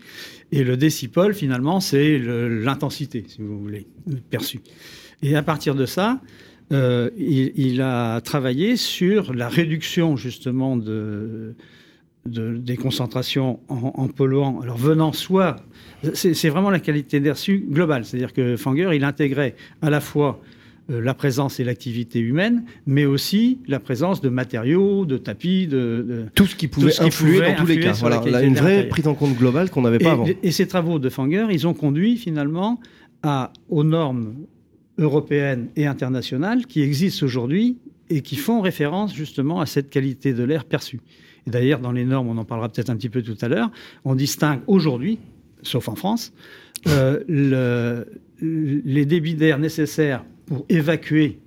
et 0.52 0.64
le 0.64 0.78
décipole 0.78 1.34
finalement, 1.34 1.80
c'est 1.80 2.20
l'intensité, 2.20 3.24
si 3.28 3.42
vous 3.42 3.60
voulez, 3.60 3.88
perçue. 4.30 4.60
Et 5.24 5.36
à 5.36 5.42
partir 5.42 5.74
de 5.74 5.86
ça, 5.86 6.22
euh, 6.72 7.10
il, 7.18 7.82
a 7.82 8.22
travaillé 8.22 8.78
sur 8.78 9.34
la 9.34 9.50
réduction 9.50 10.16
justement 10.16 10.78
de 10.78 11.56
de, 12.26 12.56
des 12.56 12.78
concentrations 12.78 13.60
en, 13.68 13.94
en, 13.96 14.08
polluants, 14.08 14.62
alors 14.62 14.78
venant 14.78 15.12
soit, 15.12 15.58
c'est 16.14 16.50
vraiment 16.50 16.70
la 16.70 16.80
qualité 16.80 17.20
d'air 17.20 17.36
globale, 17.70 18.06
c'est-à-dire 18.06 18.34
que 18.34 18.56
Fanger, 18.56 18.92
il 18.94 19.04
intégrait 19.04 19.56
à 19.82 19.90
la 19.90 20.00
fois 20.00 20.42
euh, 20.90 21.02
la 21.02 21.14
présence 21.14 21.60
et 21.60 21.64
l'activité 21.64 22.20
humaine, 22.20 22.64
mais 22.86 23.06
aussi 23.06 23.60
la 23.68 23.80
présence 23.80 24.20
de 24.20 24.30
matériaux, 24.30 25.06
de 25.06 25.18
tapis, 25.18 25.66
de, 25.66 26.06
de 26.08 26.26
tout 26.36 26.46
ce 26.46 26.56
qui 26.56 26.68
pouvait 26.68 26.92
ce 26.92 27.02
qui 27.02 27.08
influer 27.08 27.34
pouvait 27.36 27.54
dans 27.54 27.62
tous 27.62 27.66
les 27.68 27.80
cas. 27.80 27.94
Voilà, 27.94 28.22
là, 28.26 28.42
une 28.42 28.56
vraie 28.56 28.88
prise 28.90 29.08
en 29.08 29.16
compte 29.16 29.38
globale 29.38 29.70
qu'on 29.70 29.82
n'avait 29.82 30.00
pas 30.00 30.12
avant. 30.12 30.26
Et 30.44 30.52
ces 30.52 30.68
travaux 30.68 31.00
de 31.00 31.10
Fanger, 31.10 31.48
ils 31.52 31.68
ont 31.68 31.74
conduit 31.74 32.18
finalement 32.18 32.80
à, 33.22 33.54
aux 33.70 33.86
normes 33.86 34.34
européennes 34.98 35.70
et 35.76 35.88
internationales 35.88 36.66
qui 36.66 36.82
existent 36.82 37.26
aujourd'hui 37.26 37.78
et 38.10 38.22
qui 38.22 38.36
font 38.36 38.62
référence 38.62 39.16
justement 39.16 39.62
à 39.62 39.66
cette 39.66 39.90
qualité 39.90 40.34
de 40.34 40.44
l'air 40.44 40.66
perçue. 40.66 41.00
Et 41.48 41.50
d'ailleurs, 41.50 41.80
dans 41.80 41.92
les 41.92 42.06
normes, 42.06 42.28
on 42.28 42.38
en 42.38 42.46
parlera 42.46 42.70
peut-être 42.70 42.90
un 42.90 42.96
petit 42.96 43.10
peu 43.10 43.22
tout 43.22 43.38
à 43.42 43.48
l'heure, 43.48 43.72
on 44.06 44.16
distingue 44.16 44.62
aujourd'hui, 44.68 45.20
sauf 45.62 45.88
en 45.90 45.96
France, 45.96 46.34
euh, 46.88 47.24
le, 47.28 48.06
les 48.42 49.06
débits 49.06 49.36
d'air 49.36 49.60
nécessaires 49.60 50.26
pour 50.46 50.66
évacuer, 50.70 51.40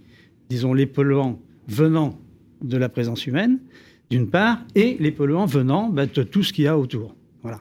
disons, 0.48 0.72
les 0.72 0.86
polluants 0.86 1.40
venant 1.68 2.18
de 2.62 2.76
la 2.76 2.88
présence 2.88 3.26
humaine, 3.26 3.58
d'une 4.10 4.28
part, 4.28 4.60
et 4.74 4.96
les 5.00 5.10
polluants 5.10 5.46
venant 5.46 5.88
bah, 5.88 6.06
de 6.06 6.22
tout 6.22 6.42
ce 6.42 6.52
qu'il 6.52 6.64
y 6.64 6.68
a 6.68 6.78
autour. 6.78 7.14
Voilà. 7.42 7.60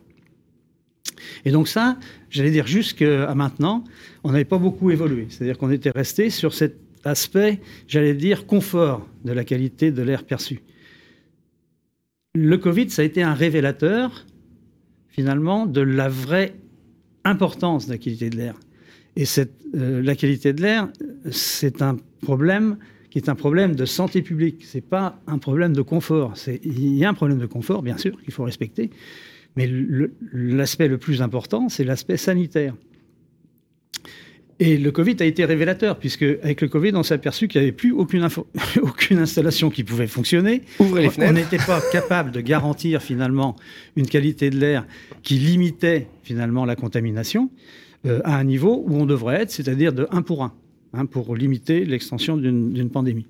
Et 1.43 1.51
donc 1.51 1.67
ça, 1.67 1.97
j'allais 2.29 2.51
dire 2.51 2.67
jusqu'à 2.67 3.33
maintenant, 3.33 3.83
on 4.23 4.31
n'avait 4.31 4.45
pas 4.45 4.57
beaucoup 4.57 4.91
évolué. 4.91 5.27
C'est-à-dire 5.29 5.57
qu'on 5.57 5.71
était 5.71 5.91
resté 5.91 6.29
sur 6.29 6.53
cet 6.53 6.77
aspect, 7.03 7.59
j'allais 7.87 8.13
dire, 8.13 8.45
confort 8.45 9.07
de 9.25 9.31
la 9.31 9.43
qualité 9.43 9.91
de 9.91 10.01
l'air 10.01 10.23
perçu 10.23 10.61
le 12.35 12.57
Covid, 12.57 12.89
ça 12.89 13.01
a 13.01 13.05
été 13.05 13.23
un 13.23 13.33
révélateur, 13.33 14.25
finalement, 15.07 15.65
de 15.65 15.81
la 15.81 16.09
vraie 16.09 16.55
importance 17.23 17.87
de 17.87 17.93
la 17.93 17.97
qualité 17.97 18.29
de 18.29 18.35
l'air. 18.35 18.55
Et 19.15 19.25
cette, 19.25 19.53
euh, 19.75 20.01
la 20.01 20.15
qualité 20.15 20.51
de 20.51 20.61
l'air, 20.61 20.89
c'est 21.31 21.81
un 21.81 21.97
problème 22.21 22.77
qui 23.09 23.19
est 23.19 23.29
un 23.29 23.35
problème 23.35 23.75
de 23.75 23.85
santé 23.85 24.21
publique. 24.21 24.65
C'est 24.65 24.85
pas 24.85 25.21
un 25.25 25.37
problème 25.37 25.71
de 25.71 25.81
confort. 25.81 26.33
Il 26.63 26.95
y 26.95 27.05
a 27.05 27.09
un 27.09 27.13
problème 27.13 27.39
de 27.39 27.45
confort, 27.45 27.81
bien 27.81 27.97
sûr, 27.97 28.21
qu'il 28.21 28.33
faut 28.33 28.43
respecter. 28.43 28.89
Mais 29.55 29.69
l'aspect 30.33 30.89
le 30.89 30.97
plus 30.97 31.21
important, 31.21 31.69
c'est 31.69 31.85
l'aspect 31.85 32.17
sanitaire. 32.17 32.75
Et 34.59 34.77
le 34.77 34.91
Covid 34.91 35.17
a 35.19 35.25
été 35.25 35.43
révélateur, 35.43 35.97
puisque 35.97 36.23
avec 36.23 36.61
le 36.61 36.69
Covid, 36.69 36.91
on 36.95 37.03
s'est 37.03 37.13
aperçu 37.13 37.49
qu'il 37.49 37.59
n'y 37.59 37.67
avait 37.67 37.75
plus 37.75 37.91
aucune, 37.91 38.25
aucune 38.81 39.19
installation 39.19 39.69
qui 39.69 39.83
pouvait 39.83 40.07
fonctionner. 40.07 40.61
Ouvrez 40.79 41.03
les 41.03 41.09
fenêtres. 41.09 41.31
On 41.31 41.35
n'était 41.35 41.57
pas 41.57 41.81
capable 41.91 42.31
de 42.31 42.39
garantir 42.39 43.01
finalement 43.01 43.57
une 43.97 44.07
qualité 44.07 44.49
de 44.49 44.57
l'air 44.57 44.85
qui 45.23 45.35
limitait 45.35 46.07
finalement 46.23 46.63
la 46.63 46.77
contamination 46.77 47.49
euh, 48.05 48.21
à 48.23 48.37
un 48.37 48.45
niveau 48.45 48.83
où 48.87 48.95
on 48.95 49.05
devrait 49.05 49.41
être, 49.41 49.51
c'est-à-dire 49.51 49.91
de 49.91 50.07
1 50.11 50.21
pour 50.21 50.43
1, 50.43 50.53
hein, 50.93 51.05
pour 51.05 51.35
limiter 51.35 51.83
l'extension 51.83 52.37
d'une 52.37 52.89
pandémie. 52.89 53.25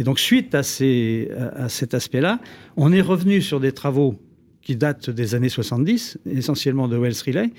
Et 0.00 0.02
donc, 0.02 0.18
suite 0.18 0.56
à, 0.56 0.64
ces, 0.64 1.30
à 1.54 1.68
cet 1.68 1.94
aspect-là, 1.94 2.40
on 2.76 2.92
est 2.92 3.00
revenu 3.00 3.40
sur 3.40 3.60
des 3.60 3.70
travaux 3.70 4.16
qui 4.64 4.76
date 4.76 5.10
des 5.10 5.34
années 5.34 5.48
70, 5.48 6.18
essentiellement 6.26 6.88
de 6.88 6.96
Wells 6.96 7.22
Riley, 7.24 7.50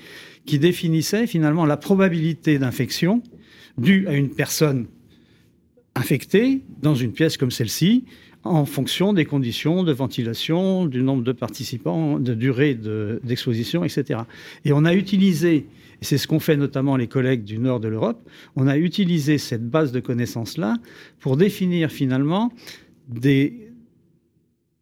qui 0.44 0.58
définissait 0.58 1.26
finalement 1.26 1.64
la 1.64 1.76
probabilité 1.76 2.58
d'infection 2.58 3.22
due 3.78 4.06
à 4.08 4.14
une 4.14 4.30
personne 4.30 4.86
infectée 5.94 6.62
dans 6.82 6.94
une 6.94 7.12
pièce 7.12 7.36
comme 7.36 7.50
celle-ci, 7.50 8.04
en 8.44 8.64
fonction 8.64 9.12
des 9.12 9.24
conditions 9.24 9.82
de 9.82 9.92
ventilation, 9.92 10.86
du 10.86 11.02
nombre 11.02 11.24
de 11.24 11.32
participants, 11.32 12.18
de 12.18 12.34
durée 12.34 12.74
d'exposition, 12.74 13.84
etc. 13.84 14.20
Et 14.64 14.72
on 14.72 14.84
a 14.84 14.94
utilisé, 14.94 15.66
c'est 16.00 16.18
ce 16.18 16.26
qu'ont 16.28 16.38
fait 16.38 16.56
notamment 16.56 16.96
les 16.96 17.08
collègues 17.08 17.44
du 17.44 17.58
nord 17.58 17.80
de 17.80 17.88
l'Europe, 17.88 18.28
on 18.54 18.68
a 18.68 18.76
utilisé 18.76 19.38
cette 19.38 19.68
base 19.68 19.90
de 19.90 20.00
connaissances-là 20.00 20.76
pour 21.18 21.36
définir 21.36 21.90
finalement 21.90 22.52
des, 23.08 23.65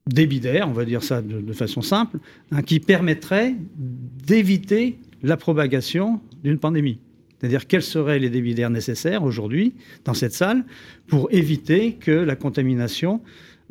débit 0.06 0.40
d'air, 0.40 0.68
on 0.68 0.72
va 0.72 0.84
dire 0.84 1.02
ça 1.02 1.22
de, 1.22 1.40
de 1.40 1.52
façon 1.52 1.82
simple, 1.82 2.18
hein, 2.50 2.62
qui 2.62 2.80
permettrait 2.80 3.54
d'éviter 3.76 4.98
la 5.22 5.36
propagation 5.36 6.20
d'une 6.42 6.58
pandémie. 6.58 6.98
C'est-à-dire 7.44 7.66
quels 7.66 7.82
seraient 7.82 8.18
les 8.18 8.30
débits 8.30 8.54
d'air 8.54 8.70
nécessaires 8.70 9.22
aujourd'hui 9.22 9.74
dans 10.04 10.14
cette 10.14 10.32
salle 10.32 10.64
pour 11.06 11.28
éviter 11.30 11.92
que 11.92 12.10
la 12.10 12.36
contamination 12.36 13.20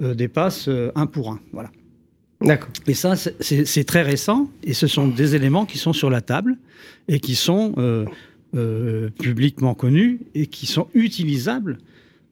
euh, 0.02 0.14
dépasse 0.14 0.68
euh, 0.68 0.92
un 0.96 1.08
pour 1.08 1.32
un. 1.32 1.40
Voilà. 1.52 1.72
D'accord. 2.42 2.70
Et 2.88 2.94
ça, 2.94 3.16
c'est 3.16 3.84
très 3.86 4.02
récent 4.02 4.50
et 4.64 4.74
ce 4.74 4.86
sont 4.86 5.08
des 5.08 5.36
éléments 5.36 5.66
qui 5.66 5.78
sont 5.78 5.94
sur 5.94 6.10
la 6.10 6.22
table 6.22 6.58
et 7.08 7.20
qui 7.20 7.36
sont 7.36 7.74
euh, 7.78 9.10
publiquement 9.20 9.74
connus 9.74 10.20
et 10.36 10.48
qui 10.48 10.66
sont 10.66 10.88
utilisables 10.94 11.78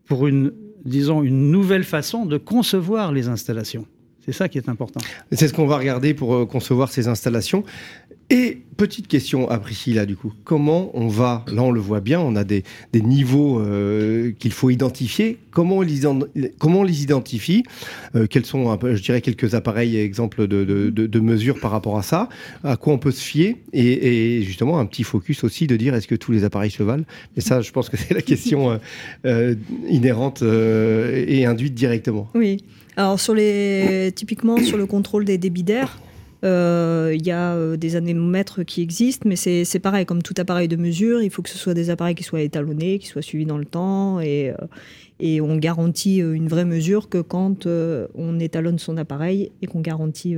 pour 0.05 0.27
une 0.27 0.51
disons, 0.85 1.23
une 1.23 1.51
nouvelle 1.51 1.83
façon 1.83 2.25
de 2.25 2.37
concevoir 2.37 3.11
les 3.11 3.27
installations. 3.27 3.85
C'est 4.25 4.31
ça 4.31 4.49
qui 4.49 4.57
est 4.57 4.69
important. 4.69 4.99
C'est 5.31 5.47
ce 5.47 5.53
qu'on 5.53 5.65
va 5.65 5.77
regarder 5.77 6.13
pour 6.13 6.35
euh, 6.35 6.45
concevoir 6.45 6.91
ces 6.91 7.07
installations. 7.07 7.63
Et 8.31 8.61
petite 8.77 9.09
question 9.09 9.49
à 9.49 9.59
Priscilla, 9.59 10.05
du 10.05 10.15
coup. 10.15 10.31
Comment 10.45 10.89
on 10.93 11.09
va, 11.09 11.43
là 11.51 11.63
on 11.63 11.71
le 11.71 11.81
voit 11.81 11.99
bien, 11.99 12.21
on 12.21 12.37
a 12.37 12.45
des, 12.45 12.63
niveaux 12.93 13.59
euh, 13.59 14.31
qu'il 14.39 14.53
faut 14.53 14.69
identifier. 14.69 15.37
Comment 15.51 15.79
on 15.79 15.81
les, 15.81 16.03
comment 16.57 16.83
les 16.83 17.03
identifie? 17.03 17.63
Euh, 18.15 18.27
Quels 18.29 18.45
sont, 18.45 18.79
je 18.81 19.03
dirais, 19.03 19.19
quelques 19.19 19.53
appareils, 19.53 19.97
exemples 19.97 20.47
de, 20.47 20.63
de, 20.63 21.19
mesures 21.19 21.59
par 21.59 21.71
rapport 21.71 21.97
à 21.97 22.03
ça? 22.03 22.29
À 22.63 22.77
quoi 22.77 22.93
on 22.93 22.99
peut 22.99 23.11
se 23.11 23.21
fier? 23.21 23.57
Et, 23.73 24.41
justement, 24.43 24.79
un 24.79 24.85
petit 24.85 25.03
focus 25.03 25.43
aussi 25.43 25.67
de 25.67 25.75
dire 25.75 25.93
est-ce 25.93 26.07
que 26.07 26.15
tous 26.15 26.31
les 26.31 26.45
appareils 26.45 26.71
se 26.71 26.83
valent? 26.83 27.03
Mais 27.35 27.41
ça, 27.41 27.59
je 27.59 27.71
pense 27.71 27.89
que 27.89 27.97
c'est 27.97 28.13
la 28.13 28.21
question 28.21 28.79
euh, 29.25 29.55
inhérente 29.89 30.41
et 30.41 31.45
induite 31.45 31.73
directement. 31.73 32.29
Oui. 32.33 32.63
Alors, 32.95 33.19
sur 33.19 33.35
les, 33.35 34.13
typiquement, 34.15 34.55
sur 34.63 34.77
le 34.77 34.85
contrôle 34.85 35.25
des 35.25 35.37
débits 35.37 35.63
d'air, 35.63 35.99
il 36.43 37.25
y 37.25 37.31
a 37.31 37.53
euh, 37.53 37.77
des 37.77 37.95
anémomètres 37.95 38.63
qui 38.63 38.81
existent, 38.81 39.27
mais 39.29 39.35
c'est 39.35 39.79
pareil, 39.79 40.05
comme 40.05 40.23
tout 40.23 40.33
appareil 40.37 40.67
de 40.67 40.75
mesure, 40.75 41.21
il 41.21 41.29
faut 41.29 41.41
que 41.41 41.49
ce 41.49 41.57
soit 41.57 41.73
des 41.73 41.89
appareils 41.89 42.15
qui 42.15 42.23
soient 42.23 42.41
étalonnés, 42.41 42.99
qui 42.99 43.07
soient 43.07 43.21
suivis 43.21 43.45
dans 43.45 43.57
le 43.57 43.65
temps, 43.65 44.19
et, 44.19 44.49
euh, 44.49 45.41
on 45.41 45.55
garantit 45.57 46.17
une 46.17 46.47
vraie 46.47 46.65
mesure 46.65 47.07
que 47.07 47.19
quand 47.19 47.67
on 47.67 48.39
étalonne 48.39 48.79
son 48.79 48.97
appareil 48.97 49.51
et 49.61 49.67
qu'on 49.67 49.81
garantit 49.81 50.35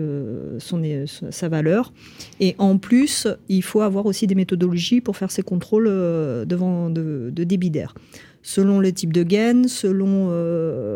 sa 0.59 1.47
valeur. 1.47 1.93
Et 2.41 2.55
en 2.57 2.77
plus, 2.77 3.29
il 3.47 3.63
faut 3.63 3.79
avoir 3.79 4.05
aussi 4.05 4.27
des 4.27 4.35
méthodologies 4.35 4.99
pour 4.99 5.15
faire 5.15 5.31
ces 5.31 5.41
contrôles 5.41 5.85
devant, 5.85 6.89
de, 6.89 7.31
de 7.33 7.43
débit 7.45 7.69
d'air 7.69 7.95
selon 8.41 8.81
le 8.81 8.91
type 8.91 9.13
de 9.13 9.23
gaine, 9.23 9.69
selon 9.69 10.29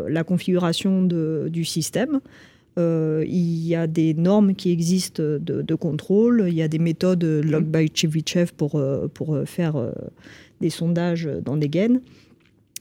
la 0.06 0.22
configuration 0.22 1.04
du 1.04 1.64
système. 1.64 2.20
Euh, 2.78 3.24
il 3.26 3.66
y 3.66 3.74
a 3.74 3.86
des 3.86 4.14
normes 4.14 4.54
qui 4.54 4.70
existent 4.70 5.22
de, 5.22 5.74
contrôle. 5.74 6.44
Il 6.48 6.54
y 6.54 6.62
a 6.62 6.68
des 6.68 6.78
méthodes 6.78 7.24
log 7.24 7.64
by 7.64 7.90
Chevichev 7.92 8.52
pour, 8.56 8.76
euh, 8.76 9.08
pour 9.12 9.34
euh, 9.34 9.44
faire 9.44 9.74
des 10.60 10.70
sondages 10.70 11.28
dans 11.44 11.56
des 11.56 11.68
gaines. 11.68 12.00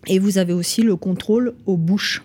Et 0.06 0.20
vous 0.20 0.38
avez 0.38 0.54
aussi 0.54 0.84
le 0.84 0.96
contrôle 0.96 1.54
aux 1.66 1.78
bouches. 1.78 2.24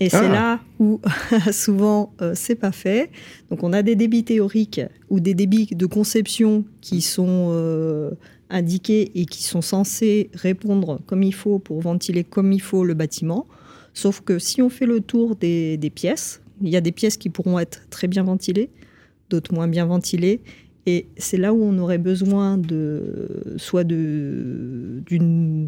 Et 0.00 0.08
c'est 0.08 0.16
ah. 0.16 0.28
là 0.28 0.60
où 0.80 1.00
souvent 1.52 2.12
c'est 2.34 2.56
pas 2.56 2.72
fait. 2.72 3.10
Donc 3.48 3.62
on 3.62 3.72
a 3.72 3.82
des 3.82 3.94
débits 3.94 4.24
théoriques 4.24 4.80
ou 5.08 5.20
des 5.20 5.34
débits 5.34 5.66
de 5.66 5.86
conception 5.86 6.64
qui 6.80 7.00
sont 7.00 8.10
indiqués 8.50 9.12
et 9.14 9.24
qui 9.26 9.44
sont 9.44 9.62
censés 9.62 10.30
répondre 10.34 11.00
comme 11.06 11.22
il 11.22 11.34
faut 11.34 11.60
pour 11.60 11.80
ventiler 11.80 12.24
comme 12.24 12.52
il 12.52 12.60
faut 12.60 12.84
le 12.84 12.94
bâtiment. 12.94 13.46
Sauf 13.92 14.20
que 14.20 14.40
si 14.40 14.60
on 14.60 14.68
fait 14.68 14.86
le 14.86 15.00
tour 15.00 15.36
des 15.36 15.92
pièces, 15.94 16.40
il 16.62 16.68
y 16.68 16.76
a 16.76 16.80
des 16.80 16.92
pièces 16.92 17.16
qui 17.16 17.30
pourront 17.30 17.58
être 17.58 17.88
très 17.90 18.08
bien 18.08 18.22
ventilées, 18.22 18.70
d'autres 19.30 19.54
moins 19.54 19.68
bien 19.68 19.86
ventilées. 19.86 20.40
Et 20.86 21.06
c'est 21.16 21.38
là 21.38 21.54
où 21.54 21.62
on 21.62 21.78
aurait 21.78 21.98
besoin 21.98 22.58
de 22.58 23.54
soit 23.56 23.84
d'une 23.84 25.08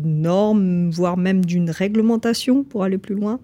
norme, 0.04 0.90
voire 0.90 1.16
même 1.16 1.44
d'une 1.44 1.70
réglementation 1.70 2.64
pour 2.64 2.84
aller 2.84 2.98
plus 2.98 3.14
loin, 3.14 3.40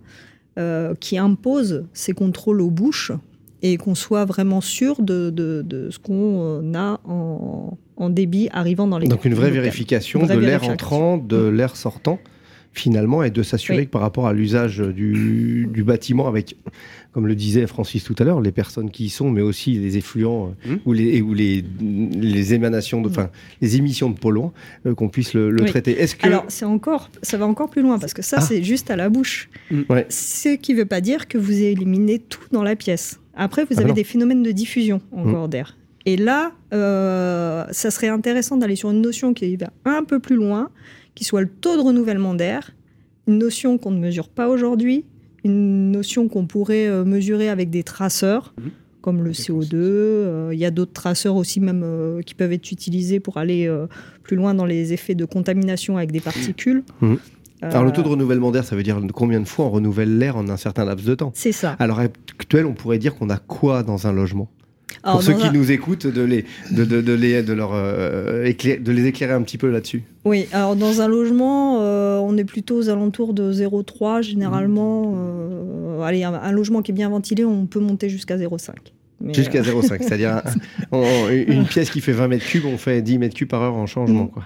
euh, 0.59 0.95
qui 1.01 1.17
impose 1.17 1.85
ces 1.95 2.13
contrôles 2.13 2.61
aux 2.61 2.71
bouches 2.71 3.13
et 3.63 3.79
qu'on 3.79 3.95
soit 3.95 4.25
vraiment 4.27 4.61
sûr 4.61 5.01
de, 5.01 5.33
ce 5.91 5.99
qu'on 5.99 6.75
a 6.75 7.01
en, 7.05 7.79
débit 8.11 8.49
arrivant 8.53 8.89
dans 8.89 8.99
les 8.99 9.07
Donc 9.07 9.25
une 9.25 9.35
vraie 9.35 9.53
vérification 9.53 10.27
de 10.27 10.35
l'air 10.35 10.65
entrant, 10.65 11.17
de 11.17 11.37
mmh. 11.37 11.55
l'air 11.55 11.77
sortant 11.77 12.19
finalement 12.73 13.23
et 13.23 13.31
de 13.31 13.43
s'assurer 13.43 13.87
que 13.87 13.91
par 13.91 14.01
rapport 14.01 14.27
à 14.27 14.33
l'usage 14.33 14.79
du, 14.79 15.69
bâtiment 15.85 16.27
avec 16.29 16.57
comme 17.13 17.27
le 17.27 17.35
disait 17.35 17.67
Francis 17.67 18.05
tout 18.05 18.15
à 18.19 18.25
l'heure, 18.25 18.41
les 18.41 18.53
personnes 18.53 18.91
qui 18.91 19.05
y 19.05 19.11
sont, 19.11 19.31
mais 19.31 19.43
aussi 19.43 19.75
les 19.75 19.99
effluents 19.99 20.55
euh, 20.67 20.75
mmh. 20.75 20.79
ou, 20.87 20.93
les, 20.95 21.21
ou 21.21 21.35
les, 21.35 21.63
les 21.83 22.55
émanations, 22.55 23.03
de, 23.03 23.11
enfin, 23.11 23.29
les 23.61 23.77
émissions 23.77 24.09
de 24.09 24.19
polluants, 24.19 24.55
euh, 24.87 24.95
qu'on 24.95 25.11
puisse 25.11 25.35
le, 25.35 25.55
traiter. 25.67 26.01
Est-ce 26.01 26.17
que... 26.17 26.27
Alors, 26.27 26.47
c'est 26.49 26.65
encore, 26.65 27.11
ça 27.23 27.37
va 27.37 27.47
encore 27.47 27.69
plus 27.69 27.83
loin, 27.83 27.99
parce 27.99 28.15
que 28.15 28.23
ça, 28.23 28.39
ah. 28.39 28.41
c'est 28.41 28.63
juste 28.63 28.91
à 28.91 28.97
la 28.97 29.11
bouche. 29.11 29.51
Mmh. 29.71 29.83
Ce 30.09 30.57
qui 30.57 30.73
ne 30.73 30.79
veut 30.79 30.87
pas 30.87 31.03
dire 31.03 31.29
que 31.29 31.37
vous 31.37 31.53
éliminez 31.53 32.19
tout 32.19 32.41
dans 32.51 32.63
la 32.63 32.77
pièce. 32.77 33.21
Après, 33.35 33.65
vous 33.67 33.75
ah 33.77 33.83
avez 33.83 33.93
des 33.93 34.05
phénomènes 34.05 34.43
de 34.43 34.53
diffusion 34.53 35.03
encore 35.13 35.49
mmh. 35.49 35.51
d'air. 35.51 35.77
Et 36.05 36.17
là, 36.17 36.53
euh, 36.73 37.65
ça 37.71 37.91
serait 37.91 38.09
intéressant 38.09 38.57
d'aller 38.57 38.77
sur 38.77 38.91
une 38.91 39.01
notion 39.01 39.35
qui 39.35 39.57
va 39.57 39.69
un 39.85 40.05
peu 40.05 40.19
plus 40.19 40.37
loin, 40.37 40.71
qui 41.15 41.25
soit 41.25 41.41
le 41.43 41.49
taux 41.49 41.77
de 41.77 41.83
renouvellement 41.83 42.35
d'air, 42.35 42.73
une 43.27 43.39
notion 43.39 43.79
qu'on 43.79 43.91
ne 43.91 43.99
mesure 43.99 44.29
pas 44.29 44.49
aujourd'hui, 44.49 45.05
une 45.45 45.91
notion 45.91 46.29
qu'on 46.29 46.47
pourrait 46.47 46.87
euh, 46.87 47.05
mesurer 47.05 47.49
avec 47.49 47.71
des 47.71 47.83
traceurs, 47.83 48.55
mhm. 48.61 48.71
comme 49.01 49.23
le 49.23 49.33
CO2. 49.33 49.75
Euh, 49.75 50.51
il 50.53 50.59
y 50.59 50.65
a 50.65 50.71
d'autres 50.71 50.93
traceurs 50.93 51.37
aussi 51.37 51.61
même 51.61 51.83
euh, 51.85 52.23
qui 52.23 52.35
peuvent 52.35 52.53
être 52.53 52.71
utilisés 52.71 53.21
pour 53.21 53.39
aller 53.39 53.71
plus 54.23 54.37
loin 54.37 54.55
dans 54.55 54.67
les 54.67 54.93
effets 54.93 55.15
de 55.15 55.25
contamination 55.25 55.97
avec 55.97 56.13
des 56.13 56.21
particules. 56.21 56.85
Mhm. 57.01 57.19
Alors 57.63 57.85
le 57.85 57.93
taux 57.93 58.03
de 58.03 58.09
renouvellement 58.09 58.51
d'air, 58.51 58.65
ça 58.65 58.75
veut 58.75 58.83
dire 58.83 59.01
combien 59.15 59.39
de 59.39 59.47
fois 59.47 59.67
on 59.67 59.71
renouvelle 59.71 60.19
l'air 60.19 60.37
en 60.37 60.49
un 60.49 60.57
certain 60.57 60.85
laps 60.85 61.07
de 61.07 61.15
temps? 61.15 61.31
C'est 61.35 61.53
ça. 61.53 61.77
À 61.79 61.87
l'heure 61.87 62.01
actuelle, 62.01 62.67
on 62.67 62.75
pourrait 62.75 62.99
dire 62.99 63.15
qu'on 63.15 63.31
a 63.31 63.37
quoi 63.37 63.85
dans 63.85 64.09
un 64.09 64.13
logement? 64.13 64.51
Pour 65.03 65.23
ceux 65.23 65.35
qui 65.35 65.51
nous 65.51 65.71
écoutent, 65.71 66.07
de 66.07 66.23
les, 66.23 66.45
de, 66.71 66.85
de, 66.85 67.01
de 67.01 67.13
les, 67.13 67.43
de 67.43 67.53
leur, 67.53 67.73
euh, 67.75 68.45
de 68.45 68.93
les 68.93 69.07
éclairer 69.07 69.33
un 69.33 69.43
petit 69.43 69.59
peu 69.59 69.71
là-dessus. 69.71 70.03
Oui, 70.25 70.47
alors 70.53 70.77
dans 70.77 71.01
un 71.01 71.09
logement, 71.09 71.81
euh, 71.81 72.19
on 72.19 72.37
est 72.37 72.45
plutôt 72.45 72.77
aux 72.77 72.89
alentours 72.89 73.35
de 73.35 73.53
0,3 73.53 74.23
généralement. 74.23 75.15
Euh, 75.17 76.03
allez, 76.03 76.25
un, 76.25 76.53
logement 76.53 76.83
qui 76.83 76.93
est 76.93 76.95
bien 76.95 77.09
ventilé, 77.09 77.45
on 77.45 77.67
peut 77.67 77.81
monter 77.81 78.09
jusqu'à 78.09 78.37
0,5. 78.37 78.71
Jusqu'à 79.33 79.63
0,5, 79.63 80.03
c'est-à-dire 80.03 80.43
une 81.47 81.65
pièce 81.65 81.91
qui 81.91 82.01
fait 82.01 82.13
20 82.13 82.29
mètres 82.29 82.47
cubes, 82.47 82.65
on 82.67 82.79
fait 82.79 83.03
10 83.03 83.19
mètres 83.19 83.37
cubes 83.37 83.49
par 83.49 83.63
heure 83.63 83.75
en 83.75 83.87
changement. 83.87 84.31
Mm. 84.35 84.41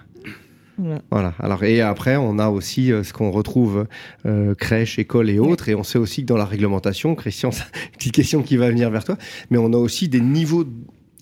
Voilà. 1.11 1.35
Alors 1.39 1.65
et 1.65 1.81
après, 1.81 2.17
on 2.17 2.39
a 2.39 2.49
aussi 2.49 2.93
euh, 2.93 3.03
ce 3.03 3.12
qu'on 3.12 3.31
retrouve 3.31 3.87
euh, 4.27 4.55
crèche, 4.55 4.99
école 4.99 5.31
et 5.31 5.39
autres. 5.39 5.69
Et 5.69 5.75
on 5.75 5.83
sait 5.83 5.99
aussi 5.99 6.23
que 6.23 6.27
dans 6.27 6.37
la 6.37 6.45
réglementation, 6.45 7.15
Christian, 7.15 7.51
petite 7.93 8.12
question 8.12 8.43
qui 8.43 8.57
va 8.57 8.69
venir 8.69 8.91
vers 8.91 9.05
toi, 9.05 9.17
mais 9.51 9.59
on 9.59 9.73
a 9.73 9.77
aussi 9.77 10.09
des 10.09 10.21
niveaux 10.21 10.65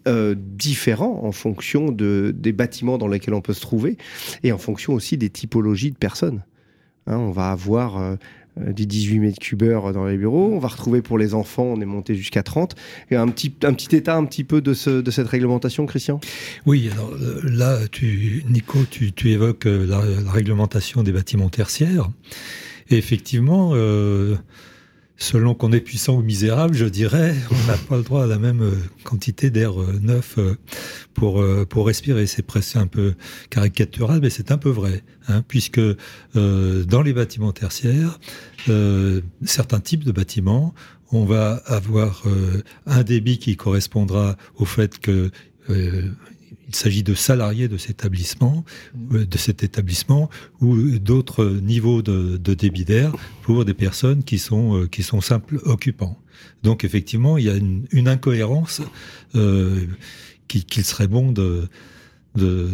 euh, 0.07 0.35
différents 0.37 1.21
en 1.23 1.33
fonction 1.33 1.91
de, 1.91 2.35
des 2.37 2.53
bâtiments 2.53 2.99
dans 2.99 3.09
lesquels 3.09 3.35
on 3.35 3.41
peut 3.41 3.55
se 3.55 3.63
trouver 3.63 3.97
et 4.43 4.53
en 4.53 4.59
fonction 4.59 4.93
aussi 4.93 5.17
des 5.17 5.31
typologies 5.31 5.93
de 5.93 5.97
personnes. 5.97 6.43
Hein, 7.07 7.17
on 7.19 7.31
va 7.31 7.51
avoir 7.51 8.17
des 8.57 8.87
18 8.87 9.19
mètres 9.19 9.39
cubeurs 9.39 9.93
dans 9.93 10.07
les 10.07 10.17
bureaux. 10.17 10.53
On 10.53 10.59
va 10.59 10.69
retrouver 10.69 11.03
pour 11.03 11.19
les 11.19 11.35
enfants, 11.35 11.65
on 11.65 11.81
est 11.81 11.87
monté 11.87 12.15
jusqu'à 12.15 12.43
30. 12.43 12.75
Et 13.11 13.17
un 13.17 13.29
petit, 13.29 13.53
un 13.65 13.75
petit 13.75 13.97
état 13.97 14.17
un 14.17 14.25
petit 14.25 14.45
peu 14.45 14.61
de, 14.61 14.75
ce, 14.75 15.01
de 15.01 15.11
cette 15.11 15.29
réglementation, 15.29 15.87
Christian? 15.87 16.21
Oui, 16.67 16.89
alors 16.93 17.11
euh, 17.13 17.41
là, 17.45 17.79
tu, 17.91 18.45
Nico, 18.49 18.79
tu, 18.91 19.13
tu 19.13 19.31
évoques 19.31 19.67
euh, 19.67 19.87
la, 19.87 20.31
réglementation 20.31 21.03
des 21.03 21.13
bâtiments 21.13 21.49
tertiaires. 21.49 22.11
Et 22.91 22.97
effectivement, 22.99 23.73
selon 25.25 25.55
qu'on 25.55 25.73
est 25.73 25.81
puissant 25.81 26.17
ou 26.17 26.23
misérable, 26.23 26.75
je 26.75 26.85
dirais, 26.85 27.35
on 27.51 27.67
n'a 27.67 27.77
pas 27.77 27.97
le 27.97 28.03
droit 28.03 28.25
à 28.25 28.27
la 28.27 28.39
même 28.39 28.71
quantité 29.03 29.51
d'air 29.51 29.73
neuf 30.01 30.39
pour, 31.15 31.45
pour 31.69 31.87
respirer. 31.87 32.27
C'est 32.27 32.43
presque 32.43 32.77
un 32.77 32.87
peu 32.87 33.15
caricatural, 33.51 34.21
mais 34.21 34.31
c'est 34.31 34.53
un 34.53 34.59
peu 34.59 34.71
vrai. 34.71 35.03
Hein, 35.29 35.43
puisque 35.49 35.79
euh, 35.79 36.85
dans 36.85 37.01
les 37.01 37.15
bâtiments 37.15 37.53
tertiaires, 37.53 38.21
euh, 38.69 39.23
certains 39.45 39.81
types 39.81 40.05
de 40.05 40.13
bâtiments, 40.13 40.75
on 41.13 41.25
va 41.25 41.63
avoir 41.67 42.25
euh, 42.27 42.63
un 42.85 43.03
débit 43.03 43.39
qui 43.39 43.57
correspondra 43.57 44.37
au 44.57 44.67
fait 44.67 44.99
que 44.99 45.31
il 46.69 46.75
s'agit 46.75 47.03
de 47.03 47.15
salariés 47.15 47.69
de 47.69 47.77
cet 47.77 47.91
établissement, 48.01 48.65
de 48.95 49.39
cet 49.39 49.63
établissement, 49.63 50.31
ou 50.61 50.99
d'autres 50.99 51.47
niveaux 51.47 52.03
de, 52.03 52.37
débit 52.55 52.85
d'air 52.85 53.13
pour 53.43 53.65
des 53.65 53.75
personnes 53.75 54.25
qui 54.25 54.39
sont 54.39 54.87
qui 54.91 55.03
sont 55.03 55.21
simples 55.21 55.61
occupants. 55.65 56.19
Donc 56.63 56.85
effectivement, 56.85 57.39
il 57.39 57.45
y 57.45 57.51
a 57.51 57.55
une, 57.57 58.09
incohérence 58.09 58.83
qu'il 59.33 60.85
serait 60.85 61.09
bon 61.09 61.33
de, 61.33 61.69
de 62.35 62.71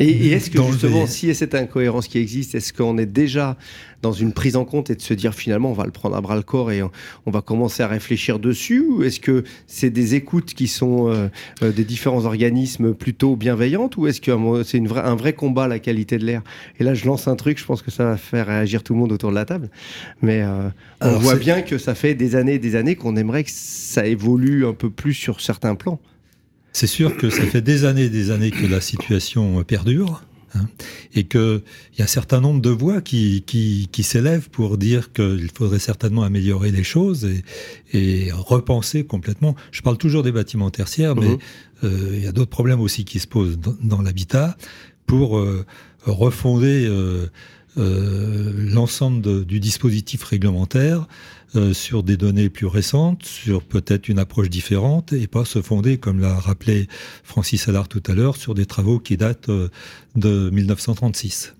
et, 0.00 0.32
est-ce 0.32 0.50
que 0.50 0.60
justement, 0.62 1.06
si 1.06 1.28
y 1.28 1.30
a 1.30 1.34
cette 1.34 1.54
incohérence 1.54 2.08
qui 2.08 2.18
existe, 2.18 2.54
est-ce 2.54 2.72
qu'on 2.72 2.98
est 2.98 3.06
déjà 3.06 3.56
dans 4.02 4.12
une 4.12 4.32
prise 4.32 4.56
en 4.56 4.64
compte 4.64 4.90
et 4.90 4.96
de 4.96 5.00
se 5.00 5.14
dire 5.14 5.34
finalement 5.34 5.70
on 5.70 5.74
va 5.74 5.84
le 5.84 5.90
prendre 5.90 6.14
à 6.16 6.20
bras 6.20 6.36
le 6.36 6.42
corps 6.42 6.72
et 6.72 6.82
on, 6.82 6.90
va 7.30 7.40
commencer 7.40 7.82
à 7.82 7.86
réfléchir 7.86 8.38
dessus 8.38 8.80
Ou 8.80 9.04
est-ce 9.04 9.20
que 9.20 9.44
c'est 9.66 9.90
des 9.90 10.14
écoutes 10.14 10.52
qui 10.52 10.66
sont 10.66 11.08
euh, 11.08 11.28
euh, 11.62 11.72
des 11.72 11.84
différents 11.84 12.24
organismes 12.24 12.92
plutôt 12.92 13.36
bienveillantes 13.36 13.96
Ou 13.96 14.08
est-ce 14.08 14.20
que 14.20 14.32
c'est 14.64 14.78
une 14.78 14.90
un 14.94 15.14
vrai 15.14 15.32
combat 15.32 15.68
la 15.68 15.78
qualité 15.78 16.18
de 16.18 16.26
l'air? 16.26 16.42
Et 16.80 16.84
là 16.84 16.94
je 16.94 17.06
lance 17.06 17.28
un 17.28 17.36
truc, 17.36 17.58
je 17.58 17.64
pense 17.64 17.80
que 17.80 17.90
ça 17.90 18.04
va 18.04 18.16
faire 18.16 18.46
réagir 18.46 18.82
tout 18.82 18.94
le 18.94 18.98
monde 18.98 19.12
autour 19.12 19.30
de 19.30 19.36
la 19.36 19.44
table. 19.44 19.70
Mais 20.22 20.42
euh, 20.42 20.68
on 21.00 21.18
voit 21.18 21.36
bien 21.36 21.62
que 21.62 21.78
ça 21.78 21.94
fait 21.94 22.14
des 22.14 22.36
années 22.36 22.54
et 22.54 22.58
des 22.58 22.74
années 22.74 22.96
qu'on 22.96 23.16
aimerait 23.16 23.44
que 23.44 23.50
ça 23.52 24.06
évolue 24.06 24.66
un 24.66 24.74
peu 24.74 24.90
plus 24.90 25.14
sur 25.14 25.40
certains 25.40 25.76
plans. 25.76 26.00
C'est 26.74 26.88
sûr 26.88 27.16
que 27.16 27.30
ça 27.30 27.46
fait 27.46 27.62
des 27.62 27.84
années 27.84 28.04
et 28.04 28.10
des 28.10 28.32
années 28.32 28.50
que 28.50 28.66
la 28.66 28.80
situation 28.80 29.62
perdure. 29.64 30.22
Hein, 30.56 30.68
et 31.14 31.24
qu'il 31.24 31.62
y 31.98 32.00
a 32.00 32.04
un 32.04 32.06
certain 32.06 32.40
nombre 32.40 32.60
de 32.60 32.70
voix 32.70 33.00
qui, 33.00 33.42
qui, 33.44 33.88
qui 33.90 34.04
s'élèvent 34.04 34.50
pour 34.50 34.78
dire 34.78 35.12
qu'il 35.12 35.50
faudrait 35.52 35.80
certainement 35.80 36.22
améliorer 36.22 36.70
les 36.70 36.84
choses 36.84 37.24
et, 37.24 37.42
et, 37.92 38.30
repenser 38.30 39.04
complètement. 39.04 39.56
Je 39.72 39.82
parle 39.82 39.98
toujours 39.98 40.22
des 40.22 40.30
bâtiments 40.30 40.70
tertiaires, 40.70 41.16
mais 41.16 41.30
mhm. 41.30 41.38
euh, 41.82 42.10
il 42.12 42.22
y 42.22 42.28
a 42.28 42.32
d'autres 42.32 42.52
problèmes 42.52 42.80
aussi 42.80 43.04
qui 43.04 43.18
se 43.18 43.26
posent 43.26 43.58
dans, 43.58 43.74
dans 43.82 44.00
l'habitat 44.00 44.56
pour 45.06 45.38
euh, 45.38 45.66
refonder 46.06 46.86
euh 46.88 47.26
l'ensemble 47.76 49.44
du 49.44 49.60
dispositif 49.60 50.22
réglementaire 50.22 51.06
euh, 51.56 51.72
sur 51.72 52.02
des 52.02 52.16
données 52.16 52.48
plus 52.48 52.66
récentes, 52.66 53.24
sur 53.24 53.62
peut-être 53.62 54.08
une 54.08 54.18
approche 54.18 54.50
différente, 54.50 55.12
et 55.12 55.28
pas 55.28 55.44
se 55.44 55.62
fonder, 55.62 55.98
comme 55.98 56.18
l'a 56.18 56.34
rappelé 56.34 56.88
Francis 57.22 57.68
Allard 57.68 57.86
tout 57.86 58.02
à 58.08 58.12
l'heure, 58.12 58.34
sur 58.34 58.54
des 58.54 58.66
travaux 58.66 58.98
qui 58.98 59.16
datent 59.16 59.50
euh, 59.50 59.68
de 60.16 60.50
1936. 60.50 61.54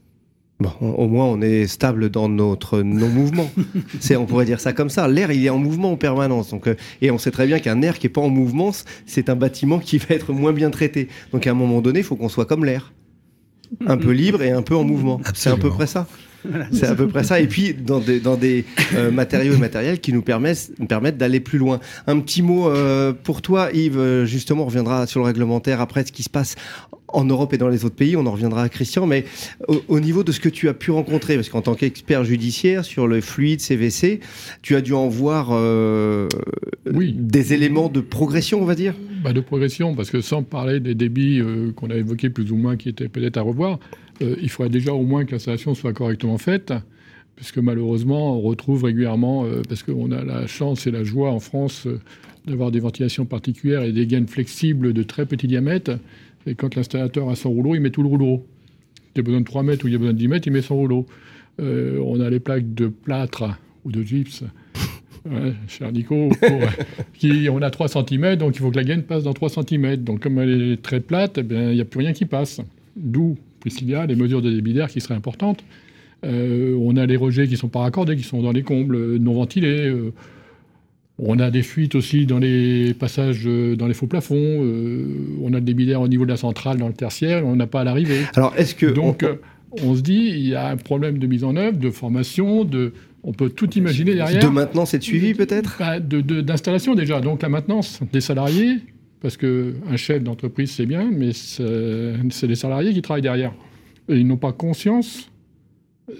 Bon, 0.58 0.72
au 0.80 1.06
moins 1.06 1.26
on 1.26 1.40
est 1.40 1.68
stable 1.68 2.10
dans 2.10 2.28
notre 2.28 2.80
non-mouvement. 2.80 3.48
c'est, 4.00 4.16
on 4.16 4.26
pourrait 4.26 4.46
dire 4.46 4.58
ça 4.58 4.72
comme 4.72 4.90
ça. 4.90 5.06
L'air, 5.06 5.30
il 5.30 5.46
est 5.46 5.50
en 5.50 5.58
mouvement 5.58 5.92
en 5.92 5.96
permanence. 5.96 6.50
Donc, 6.50 6.66
euh, 6.66 6.74
et 7.00 7.12
on 7.12 7.18
sait 7.18 7.30
très 7.30 7.46
bien 7.46 7.60
qu'un 7.60 7.80
air 7.82 8.00
qui 8.00 8.08
est 8.08 8.10
pas 8.10 8.20
en 8.20 8.30
mouvement, 8.30 8.72
c'est 9.06 9.28
un 9.28 9.36
bâtiment 9.36 9.78
qui 9.78 9.98
va 9.98 10.16
être 10.16 10.32
moins 10.32 10.52
bien 10.52 10.70
traité. 10.70 11.06
Donc 11.30 11.46
à 11.46 11.52
un 11.52 11.54
moment 11.54 11.80
donné, 11.80 12.00
il 12.00 12.04
faut 12.04 12.16
qu'on 12.16 12.28
soit 12.28 12.46
comme 12.46 12.64
l'air, 12.64 12.92
un 13.86 13.96
peu 13.96 14.10
libre 14.10 14.42
et 14.42 14.50
un 14.50 14.62
peu 14.62 14.76
en 14.76 14.84
mouvement. 14.84 15.20
C'est 15.34 15.50
à 15.50 15.56
peu 15.56 15.70
près 15.70 15.86
ça 15.86 16.06
c'est 16.72 16.86
à 16.86 16.94
peu 16.94 17.08
près 17.08 17.24
ça. 17.24 17.40
Et 17.40 17.46
puis 17.46 17.74
dans 17.74 18.00
des, 18.00 18.20
dans 18.20 18.36
des 18.36 18.64
euh, 18.94 19.10
matériaux 19.10 19.54
et 19.54 19.58
matériels 19.58 20.00
qui 20.00 20.12
nous 20.12 20.22
permettent, 20.22 20.72
permettent 20.88 21.16
d'aller 21.16 21.40
plus 21.40 21.58
loin. 21.58 21.80
Un 22.06 22.20
petit 22.20 22.42
mot 22.42 22.68
euh, 22.68 23.12
pour 23.12 23.42
toi, 23.42 23.70
Yves. 23.72 23.98
Euh, 23.98 24.26
justement, 24.26 24.62
on 24.62 24.66
reviendra 24.66 25.06
sur 25.06 25.20
le 25.20 25.26
réglementaire 25.26 25.80
après 25.80 26.04
ce 26.04 26.12
qui 26.12 26.22
se 26.22 26.30
passe 26.30 26.56
en 27.08 27.24
Europe 27.24 27.52
et 27.52 27.58
dans 27.58 27.68
les 27.68 27.84
autres 27.84 27.94
pays. 27.94 28.16
On 28.16 28.26
en 28.26 28.32
reviendra 28.32 28.62
à 28.62 28.68
Christian. 28.68 29.06
Mais 29.06 29.24
au, 29.88 30.00
niveau 30.00 30.24
de 30.24 30.32
ce 30.32 30.40
que 30.40 30.48
tu 30.48 30.68
as 30.68 30.74
pu 30.74 30.90
rencontrer, 30.90 31.36
parce 31.36 31.48
qu'en 31.48 31.62
tant 31.62 31.74
qu'expert 31.74 32.24
judiciaire 32.24 32.84
sur 32.84 33.06
le 33.06 33.20
fluide 33.20 33.60
CVC, 33.60 34.20
tu 34.62 34.74
as 34.76 34.80
dû 34.80 34.92
en 34.94 35.08
voir 35.08 35.50
oui. 36.92 37.14
des 37.16 37.52
éléments 37.52 37.88
de 37.88 38.00
progression, 38.00 38.60
on 38.60 38.64
va 38.64 38.74
dire? 38.74 38.94
Bah 39.24 39.32
de 39.32 39.40
progression, 39.40 39.94
parce 39.94 40.10
que 40.10 40.20
sans 40.20 40.42
parler 40.42 40.80
des 40.80 40.94
débits 40.94 41.40
qu'on 41.76 41.88
a 41.88 41.94
évoqués 41.94 42.28
plus 42.28 42.52
ou 42.52 42.56
moins, 42.56 42.76
qui 42.76 42.90
étaient 42.90 43.08
peut-être 43.08 43.38
à 43.38 43.40
revoir. 43.40 43.80
Euh, 44.22 44.36
il 44.40 44.48
faudrait 44.48 44.70
déjà 44.70 44.92
au 44.92 45.02
moins 45.02 45.24
que 45.24 45.32
l'installation 45.32 45.74
soit 45.74 45.92
correctement 45.92 46.38
faite, 46.38 46.72
puisque 47.36 47.58
malheureusement, 47.58 48.36
on 48.36 48.40
retrouve 48.40 48.84
régulièrement, 48.84 49.44
euh, 49.44 49.62
parce 49.68 49.82
qu'on 49.82 50.12
a 50.12 50.22
la 50.22 50.46
chance 50.46 50.86
et 50.86 50.90
la 50.90 51.04
joie 51.04 51.30
en 51.30 51.40
France 51.40 51.86
euh, 51.86 52.00
d'avoir 52.46 52.70
des 52.70 52.80
ventilations 52.80 53.24
particulières 53.24 53.82
et 53.82 53.92
des 53.92 54.06
gaines 54.06 54.28
flexibles 54.28 54.92
de 54.92 55.02
très 55.02 55.26
petit 55.26 55.46
diamètre. 55.46 55.98
Et 56.46 56.54
quand 56.54 56.74
l'installateur 56.74 57.30
a 57.30 57.34
son 57.34 57.50
rouleau, 57.50 57.74
il 57.74 57.80
met 57.80 57.90
tout 57.90 58.02
le 58.02 58.08
rouleau. 58.08 58.46
Il 59.14 59.18
y 59.18 59.20
a 59.20 59.22
besoin 59.22 59.40
de 59.40 59.46
3 59.46 59.62
mètres 59.62 59.84
ou 59.84 59.88
il 59.88 59.92
y 59.92 59.96
a 59.96 59.98
besoin 59.98 60.12
de 60.12 60.18
10 60.18 60.28
mètres, 60.28 60.48
il 60.48 60.52
met 60.52 60.62
son 60.62 60.76
rouleau. 60.76 61.06
on 61.58 62.20
a 62.20 62.28
les 62.28 62.40
plaques 62.40 62.74
de 62.74 62.88
plâtre 62.88 63.44
ou 63.84 63.92
de 63.92 64.02
gypse, 64.02 64.44
cher 65.68 65.92
Nico, 65.92 66.30
qui, 67.14 67.48
on 67.50 67.62
a 67.62 67.70
3 67.70 67.88
cm, 67.88 68.36
donc 68.36 68.56
il 68.56 68.60
faut 68.60 68.70
que 68.70 68.76
la 68.76 68.84
gaine 68.84 69.02
passe 69.02 69.24
dans 69.24 69.32
3 69.32 69.48
cm. 69.48 69.96
Donc 69.96 70.20
comme 70.20 70.38
elle 70.38 70.72
est 70.72 70.82
très 70.82 71.00
plate, 71.00 71.38
eh 71.38 71.54
il 71.54 71.74
n'y 71.74 71.80
a 71.80 71.84
plus 71.84 72.00
rien 72.00 72.12
qui 72.12 72.24
passe. 72.24 72.60
D'où 72.96 73.36
il 73.66 73.90
y 73.90 73.94
a 73.94 74.06
des 74.06 74.16
mesures 74.16 74.42
de 74.42 74.50
débit 74.50 74.72
d'air 74.72 74.88
qui 74.88 75.00
seraient 75.00 75.14
importantes. 75.14 75.64
Euh, 76.24 76.76
on 76.80 76.96
a 76.96 77.06
les 77.06 77.16
rejets 77.16 77.46
qui 77.46 77.52
ne 77.52 77.58
sont 77.58 77.68
pas 77.68 77.80
raccordés, 77.80 78.16
qui 78.16 78.22
sont 78.22 78.42
dans 78.42 78.52
les 78.52 78.62
combles, 78.62 78.96
euh, 78.96 79.18
non 79.18 79.34
ventilés. 79.34 79.88
Euh, 79.88 80.12
on 81.18 81.38
a 81.38 81.50
des 81.50 81.62
fuites 81.62 81.94
aussi 81.94 82.26
dans 82.26 82.38
les 82.38 82.94
passages, 82.94 83.44
dans 83.44 83.86
les 83.86 83.94
faux 83.94 84.08
plafonds. 84.08 84.34
on 84.34 85.52
a 85.52 85.58
le 85.58 85.60
débit 85.60 85.86
d'air 85.86 86.00
au 86.00 86.08
niveau 86.08 86.24
de 86.24 86.30
la 86.30 86.36
centrale, 86.36 86.78
dans 86.78 86.88
le 86.88 86.94
tertiaire. 86.94 87.46
On 87.46 87.54
n'a 87.54 87.68
pas 87.68 87.82
à 87.82 87.84
l'arrivée. 87.84 88.22
Alors, 88.34 88.52
est-ce 88.56 88.74
que 88.74 88.86
donc 88.86 89.24
on... 89.80 89.94
se 89.94 90.00
dit 90.00 90.32
il 90.34 90.48
y 90.48 90.56
a 90.56 90.70
un 90.70 90.76
problème 90.76 91.18
de 91.18 91.28
mise 91.28 91.44
en 91.44 91.54
œuvre, 91.54 91.78
de 91.78 91.90
formation, 91.90 92.64
de 92.64 92.94
on 93.24 93.32
peut 93.32 93.50
tout 93.50 93.70
imaginer 93.76 94.14
derrière. 94.14 94.42
De 94.42 94.48
maintenance 94.48 94.94
et 94.94 94.98
de 94.98 95.02
suivi 95.02 95.34
peut-être? 95.34 95.76
Bah, 95.78 95.98
d'installation 95.98 96.94
déjà. 96.94 97.20
Donc 97.20 97.42
la 97.42 97.48
maintenance 97.48 98.00
des 98.12 98.20
salariés, 98.20 98.76
parce 99.20 99.36
qu'un 99.36 99.96
chef 99.96 100.22
d'entreprise, 100.22 100.70
c'est 100.70 100.86
bien, 100.86 101.10
mais 101.10 101.32
c'est 101.32 102.46
les 102.46 102.54
salariés 102.54 102.92
qui 102.92 103.02
travaillent 103.02 103.22
derrière. 103.22 103.52
Et 104.08 104.16
ils 104.16 104.26
n'ont 104.26 104.36
pas 104.36 104.52
conscience 104.52 105.30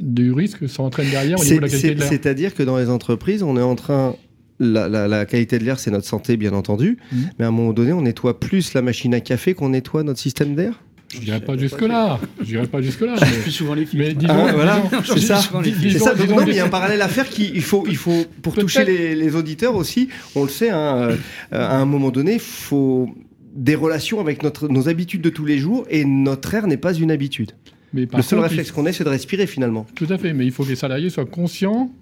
du 0.01 0.33
risque 0.33 0.61
que 0.61 0.67
ça 0.67 0.83
entraîne 0.83 1.11
derrière 1.11 1.39
au 1.39 1.45
niveau 1.45 1.57
de 1.57 1.61
la 1.61 1.69
qualité 1.69 1.95
de 1.95 2.01
l'air. 2.01 2.09
C'est-à-dire 2.09 2.55
que 2.55 2.63
dans 2.63 2.79
les 2.79 2.89
entreprises, 2.89 3.43
on 3.43 3.59
est 3.59 3.63
en 3.63 3.75
train 3.75 4.17
la, 4.59 5.27
qualité 5.27 5.59
de 5.59 5.65
l'air, 5.65 5.79
c'est 5.79 5.91
notre 5.91 6.07
santé, 6.07 6.39
bien 6.39 6.53
entendu. 6.53 6.99
Mmh. 7.13 7.17
Mais 7.39 7.45
à 7.45 7.49
un 7.49 7.51
moment 7.51 7.73
donné, 7.73 7.93
on 7.93 8.03
nettoie 8.03 8.41
plus 8.41 8.73
la 8.73 8.81
machine 8.81 9.13
à 9.15 9.21
café 9.21 9.53
qu'on 9.53 9.71
nettoie 9.71 10.03
notre 10.03 10.21
système 10.21 10.55
d'air? 10.55 10.83
Je 11.15 11.21
dirais 11.21 11.41
pas 11.41 11.57
jusque-là. 11.57 12.19
Je 12.41 12.45
dirais 12.45 12.67
pas 12.67 12.83
jusque-là. 12.83 13.15
Mais... 13.21 13.43
Plus 13.43 13.51
souvent 13.51 13.75
les 13.75 13.87
filles. 13.87 14.01
Mais 14.01 14.15
disons, 14.15 14.35
ah, 14.35 14.53
voilà, 14.53 14.83
c'est 15.05 15.21
ça. 15.21 15.41
C'est 15.41 15.99
ça. 15.99 16.15
non, 16.15 16.37
mais 16.45 16.53
il 16.53 16.57
y 16.57 16.61
a 16.61 16.65
un 16.65 16.69
parallèle 16.69 17.03
à 17.03 17.09
faire 17.09 17.29
qui, 17.29 17.51
il 17.55 17.63
faut, 17.63 17.85
il 17.89 17.97
faut, 17.97 18.25
pour 18.43 18.55
toucher 18.55 18.85
les, 18.85 19.37
auditeurs 19.37 19.75
aussi, 19.75 20.09
on 20.35 20.45
le 20.45 20.49
sait, 20.49 20.71
hein, 20.71 21.09
euh, 21.09 21.17
à 21.51 21.77
un 21.77 21.85
moment 21.85 22.11
donné, 22.11 22.35
il 22.35 22.41
faut 22.41 23.13
des 23.55 23.75
relations 23.75 24.21
avec 24.21 24.43
notre, 24.43 24.69
nos 24.69 24.89
habitudes 24.89 25.23
de 25.23 25.31
tous 25.31 25.45
les 25.45 25.59
jours 25.59 25.87
et 25.89 26.05
notre 26.05 26.55
air 26.55 26.67
n'est 26.67 26.77
pas 26.77 26.93
une 26.93 27.11
habitude. 27.11 27.53
Mais 27.93 28.07
le 28.13 28.23
seul 28.23 28.41
réflexe 28.41 28.73
qu'on 28.73 28.87
ait, 28.87 28.93
c'est 28.93 29.05
de 29.05 29.09
respirer 29.09 29.47
finalement. 29.47 29.87
Tout 29.95 30.09
à 30.11 30.19
fait, 30.19 30.33
mais 30.33 30.45
il 30.45 30.53
faut 30.53 30.65
que 30.65 30.71
les 30.71 30.77
salariés 30.77 31.11
soient 31.11 31.25
conscients 31.25 31.93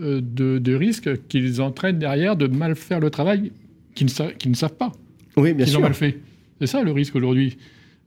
euh, 0.00 0.20
de, 0.20 0.58
de 0.58 0.74
risques 0.74 1.26
qu'ils 1.28 1.62
entraînent 1.62 1.98
derrière 1.98 2.36
de 2.36 2.48
mal 2.48 2.74
faire 2.74 3.00
le 3.00 3.10
travail 3.10 3.52
qu'ils 3.94 4.08
ne, 4.08 4.50
ne 4.50 4.54
savent 4.54 4.74
pas. 4.74 4.92
Oui, 5.36 5.54
bien 5.54 5.66
sûr. 5.66 5.76
Ils 5.76 5.78
ont 5.78 5.82
mal 5.82 5.94
fait. 5.94 6.18
C'est 6.60 6.66
ça 6.66 6.82
le 6.82 6.90
risque 6.90 7.14
aujourd'hui. 7.14 7.56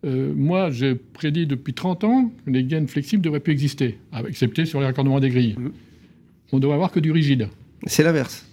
Euh, 0.05 0.33
moi, 0.35 0.69
j'ai 0.71 0.95
prédit 0.95 1.45
depuis 1.45 1.73
30 1.73 2.03
ans 2.03 2.31
que 2.45 2.51
les 2.51 2.63
gaines 2.63 2.87
flexibles 2.87 3.21
devraient 3.21 3.39
plus 3.39 3.53
exister, 3.53 3.97
excepté 4.27 4.65
sur 4.65 4.79
les 4.79 4.85
raccordements 4.85 5.19
des 5.19 5.29
grilles. 5.29 5.55
Mmh. 5.57 5.71
On 6.51 6.57
ne 6.57 6.61
devrait 6.61 6.75
avoir 6.75 6.91
que 6.91 6.99
du 6.99 7.11
rigide. 7.11 7.49
C'est 7.85 8.03
l'inverse. 8.03 8.45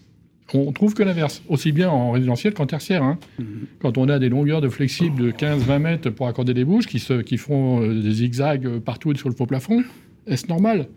On 0.55 0.71
trouve 0.73 0.95
que 0.95 1.03
l'inverse, 1.03 1.43
aussi 1.49 1.73
bien 1.73 1.91
en 1.91 2.13
résidentiel 2.13 2.55
qu'en 2.55 2.67
tertiaire. 2.67 3.03
Hein. 3.03 3.19
Mmh. 3.39 3.45
Quand 3.81 3.99
on 3.99 4.09
a 4.09 4.19
des 4.19 4.29
longueurs 4.29 4.61
de 4.61 4.69
flexibles 4.69 5.23
de 5.23 5.31
15-20 5.31 5.79
mètres 5.79 6.11
pour 6.11 6.29
accorder 6.29 6.55
des 6.55 6.65
bouches 6.65 6.87
qui, 6.87 6.99
se, 6.99 7.21
qui 7.23 7.37
font 7.37 7.83
euh, 7.83 8.01
des 8.01 8.13
zigzags 8.13 8.79
partout 8.79 9.15
sur 9.15 9.29
le 9.29 9.35
faux 9.35 9.47
plafond, 9.47 9.83
est-ce 10.27 10.47
normal? 10.49 10.89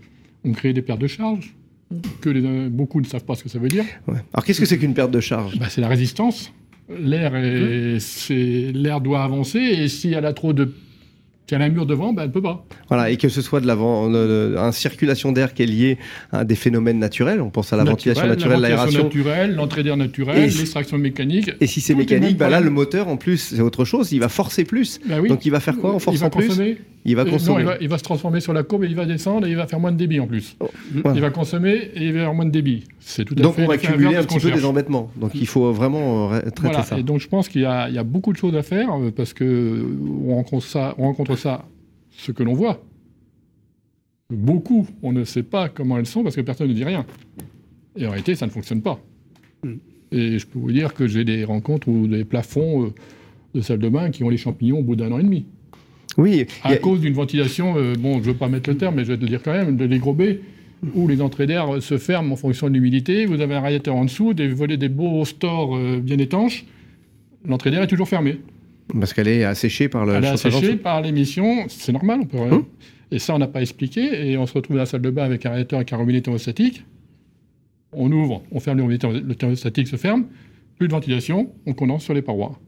On 0.46 0.52
crée 0.54 0.74
des 0.74 0.82
pertes 0.82 1.02
de 1.02 1.08
charge 1.08 1.56
que 2.22 2.30
les, 2.30 2.70
beaucoup 2.70 3.02
ne 3.02 3.06
savent 3.06 3.26
pas 3.26 3.36
ce 3.36 3.44
que 3.44 3.50
ça 3.50 3.60
veut 3.60 3.68
dire. 3.68 3.86
Alors 4.08 4.46
qu'est-ce 4.46 4.60
que 4.60 4.66
c'est 4.66 4.78
qu'une 4.78 4.94
perte 4.94 5.12
de 5.12 5.20
charge? 5.20 5.58
Bah, 5.58 5.68
C'est 5.70 5.82
la 5.82 5.88
résistance 5.88 6.54
l'air 6.90 7.34
l'air 7.34 9.02
doit 9.02 9.24
avancer 9.24 9.60
et 9.60 9.88
si 9.88 10.14
elle 10.14 10.26
a 10.26 10.34
trop 10.34 10.54
de 10.54 10.74
si 11.50 11.56
elle 11.56 11.64
a 11.64 11.66
un 11.66 11.70
mur 11.70 11.88
devant, 11.88 12.14
ben, 12.14 12.22
elle 12.22 12.28
ne 12.28 12.34
peut 12.34 12.44
pas. 12.44 12.64
Voilà, 12.90 13.10
et 13.10 13.18
que 13.18 13.28
ce 13.28 13.42
soit 13.42 13.60
de 13.60 13.66
l'avant, 13.66 14.08
une 14.08 14.72
circulation 14.72 15.32
d'air 15.32 15.56
qui 15.56 15.64
est 15.64 15.66
liée 15.66 15.98
à 16.32 16.46
des 16.46 16.54
phénomènes 16.54 17.00
naturels, 17.00 17.42
on 17.42 17.50
pense 17.50 17.74
à 17.74 17.78
la 17.78 17.84
ventilation 17.84 18.28
naturelle, 18.28 18.62
l'aération. 18.62 19.06
naturelle, 19.06 19.56
l'entrée 19.56 19.82
d'air 19.82 19.98
naturelle, 19.98 20.44
l'extraction 20.44 21.00
mécanique. 21.00 21.50
Et 21.60 21.66
si 21.66 21.82
c'est 21.82 21.96
mécanique, 21.96 22.38
ben 22.38 22.50
là, 22.50 22.60
le 22.60 22.70
moteur, 22.70 23.08
en 23.08 23.18
plus, 23.18 23.38
c'est 23.56 23.62
autre 23.62 23.84
chose, 23.84 24.12
il 24.12 24.20
va 24.20 24.30
forcer 24.30 24.64
plus. 24.64 25.00
Ben 25.08 25.26
Donc 25.26 25.44
il 25.46 25.50
va 25.50 25.60
faire 25.60 25.78
quoi 25.78 25.92
en 25.92 26.00
forçant 26.00 26.30
plus 26.30 26.78
il 27.06 27.16
va 27.16 27.26
consommer. 27.26 27.64
Non, 27.64 27.72
il 27.80 27.88
va, 27.88 27.98
se 27.98 28.04
transformer 28.04 28.40
sur 28.40 28.54
la 28.54 28.64
courbe 28.64 28.84
et 28.84 28.88
il 28.88 28.96
va 28.96 29.06
descendre 29.06 29.48
et 29.48 29.50
il 29.50 29.56
va 29.56 29.68
faire 29.68 29.80
moins 29.80 29.92
de 29.92 29.98
débit 29.98 30.20
en 30.20 30.28
plus. 30.28 30.58
Oh, 30.60 30.70
il 31.16 31.22
va 31.22 31.30
consommer 31.30 31.92
et 31.96 32.06
il 32.06 32.14
va 32.14 32.22
avoir 32.22 32.36
moins 32.36 32.46
de 32.46 32.52
débit. 32.52 32.84
C'est 33.00 33.24
tout 33.24 33.36
à 33.38 33.42
donc 33.42 33.56
fait. 33.56 33.62
Donc 33.62 33.70
on 33.70 33.72
va 33.72 33.78
cumuler 33.78 34.16
un 34.16 34.24
petit 34.24 34.40
peu 34.40 34.52
des 34.52 34.66
embêtements. 34.66 35.10
Donc 35.16 35.32
il 35.34 35.48
faut 35.48 35.72
vraiment 35.72 36.34
euh, 36.34 36.42
traiter 36.54 36.84
ça. 36.84 37.00
Et 37.00 37.04
donc 37.04 37.20
je 37.20 37.28
pense 37.28 37.48
qu'il 37.48 37.62
y, 37.62 37.66
a 37.66 38.04
beaucoup 38.04 38.34
de 38.34 38.38
choses 38.38 38.56
à 38.56 38.64
faire 38.64 38.90
euh, 38.92 39.12
parce 39.16 39.34
que 39.34 39.86
on 40.28 40.36
rencontre 40.36 40.66
ça, 40.66 40.94
on 40.98 41.04
rencontre 41.04 41.36
ça, 41.40 41.66
ce 42.12 42.32
que 42.32 42.44
l'on 42.44 42.54
voit. 42.54 42.84
Beaucoup, 44.30 44.88
on 45.02 45.12
ne 45.12 45.24
sait 45.24 45.44
pas 45.44 45.70
comment 45.70 45.98
elles 45.98 46.06
sont 46.06 46.24
parce 46.24 46.36
que 46.36 46.42
personne 46.42 46.68
ne 46.68 46.74
dit 46.74 46.84
rien. 46.84 47.06
Et 47.96 48.06
en 48.06 48.12
réalité, 48.12 48.36
ça 48.36 48.46
ne 48.46 48.52
fonctionne 48.52 48.82
pas. 48.82 49.00
Hmm. 49.64 49.78
Et 50.12 50.38
je 50.38 50.46
peux 50.46 50.60
vous 50.60 50.72
dire 50.72 50.94
que 50.94 51.08
j'ai 51.08 51.24
des 51.24 51.44
rencontres 51.44 51.88
ou 51.88 52.08
des 52.08 52.26
plafonds 52.26 52.86
euh, 52.86 52.94
de 53.56 53.62
salle 53.62 53.80
de 53.80 53.90
bain 53.90 54.12
qui 54.12 54.24
ont 54.24 54.30
les 54.30 54.38
champignons 54.38 54.80
au 54.80 54.84
bout 54.84 54.96
d'un 54.96 55.12
an 55.12 55.20
et 55.20 55.24
demi. 55.24 55.46
Oui. 56.18 56.46
À 56.64 56.76
cause 56.76 57.02
d'une 57.02 57.14
ventilation, 57.14 57.76
euh, 57.78 57.94
bon, 57.98 58.16
je 58.16 58.20
ne 58.20 58.24
veux 58.34 58.34
pas 58.34 58.48
mettre 58.48 58.70
le 58.70 58.78
terme, 58.78 58.96
mais 58.96 59.04
je 59.04 59.10
vais 59.10 59.18
te 59.18 59.22
le 59.22 59.28
dire 59.30 59.42
quand 59.44 59.54
même, 59.54 59.78
de 59.78 59.86
l'égrobé, 59.86 60.42
où 60.96 61.08
les 61.08 61.22
entrées 61.22 61.48
d'air 61.48 61.82
se 61.82 61.98
ferment 61.98 62.34
en 62.34 62.36
fonction 62.36 62.68
de 62.68 62.74
l'humidité. 62.74 63.26
Vous 63.26 63.42
avez 63.42 63.56
un 63.56 63.62
radiateur 63.62 63.96
en 63.96 64.06
dessous, 64.06 64.34
des 64.34 64.48
volets, 64.48 64.78
des 64.78 64.90
beaux 64.90 65.26
stores 65.26 65.76
euh, 65.76 66.00
bien 66.00 66.18
étanches. 66.18 66.66
L'entrée 67.46 67.72
d'air 67.72 67.84
est 67.84 67.88
toujours 67.88 68.08
fermée. 68.08 68.40
Parce 68.98 69.14
qu'elle 69.14 69.28
est 69.28 69.44
asséchée 69.44 69.90
par 69.90 70.06
le 70.06 70.14
Elle 70.14 70.26
est 70.26 70.30
asséchée 70.30 70.76
par 70.76 71.02
l'émission, 71.02 71.66
c'est 71.68 71.92
normal, 71.92 72.22
on 72.24 72.26
peut 72.26 72.40
rien. 72.40 72.54
Hum. 72.54 72.66
Et 73.12 73.20
ça, 73.20 73.34
on 73.34 73.40
n'a 73.40 73.48
pas 73.48 73.62
expliqué, 73.62 74.30
et 74.32 74.38
on 74.38 74.46
se 74.46 74.54
retrouve 74.54 74.76
dans 74.76 74.84
la 74.84 74.86
salle 74.86 75.02
de 75.02 75.10
bain 75.10 75.24
avec 75.24 75.46
un 75.46 75.52
radiateur 75.52 75.78
avec 75.78 75.94
un 75.94 75.98
robinet 75.98 76.22
thermostatique. 76.22 76.84
On 77.92 78.12
ouvre, 78.12 78.44
on 78.52 78.60
ferme 78.60 78.78
le 78.78 78.84
robinet, 78.84 79.22
le 79.22 79.36
thermostatique 79.36 79.88
se 79.88 79.96
ferme, 79.96 80.26
plus 80.78 80.88
de 80.88 80.94
ventilation, 80.94 81.52
on 81.66 81.74
condense 81.74 82.04
sur 82.04 82.14
les 82.14 82.22
parois. 82.22 82.60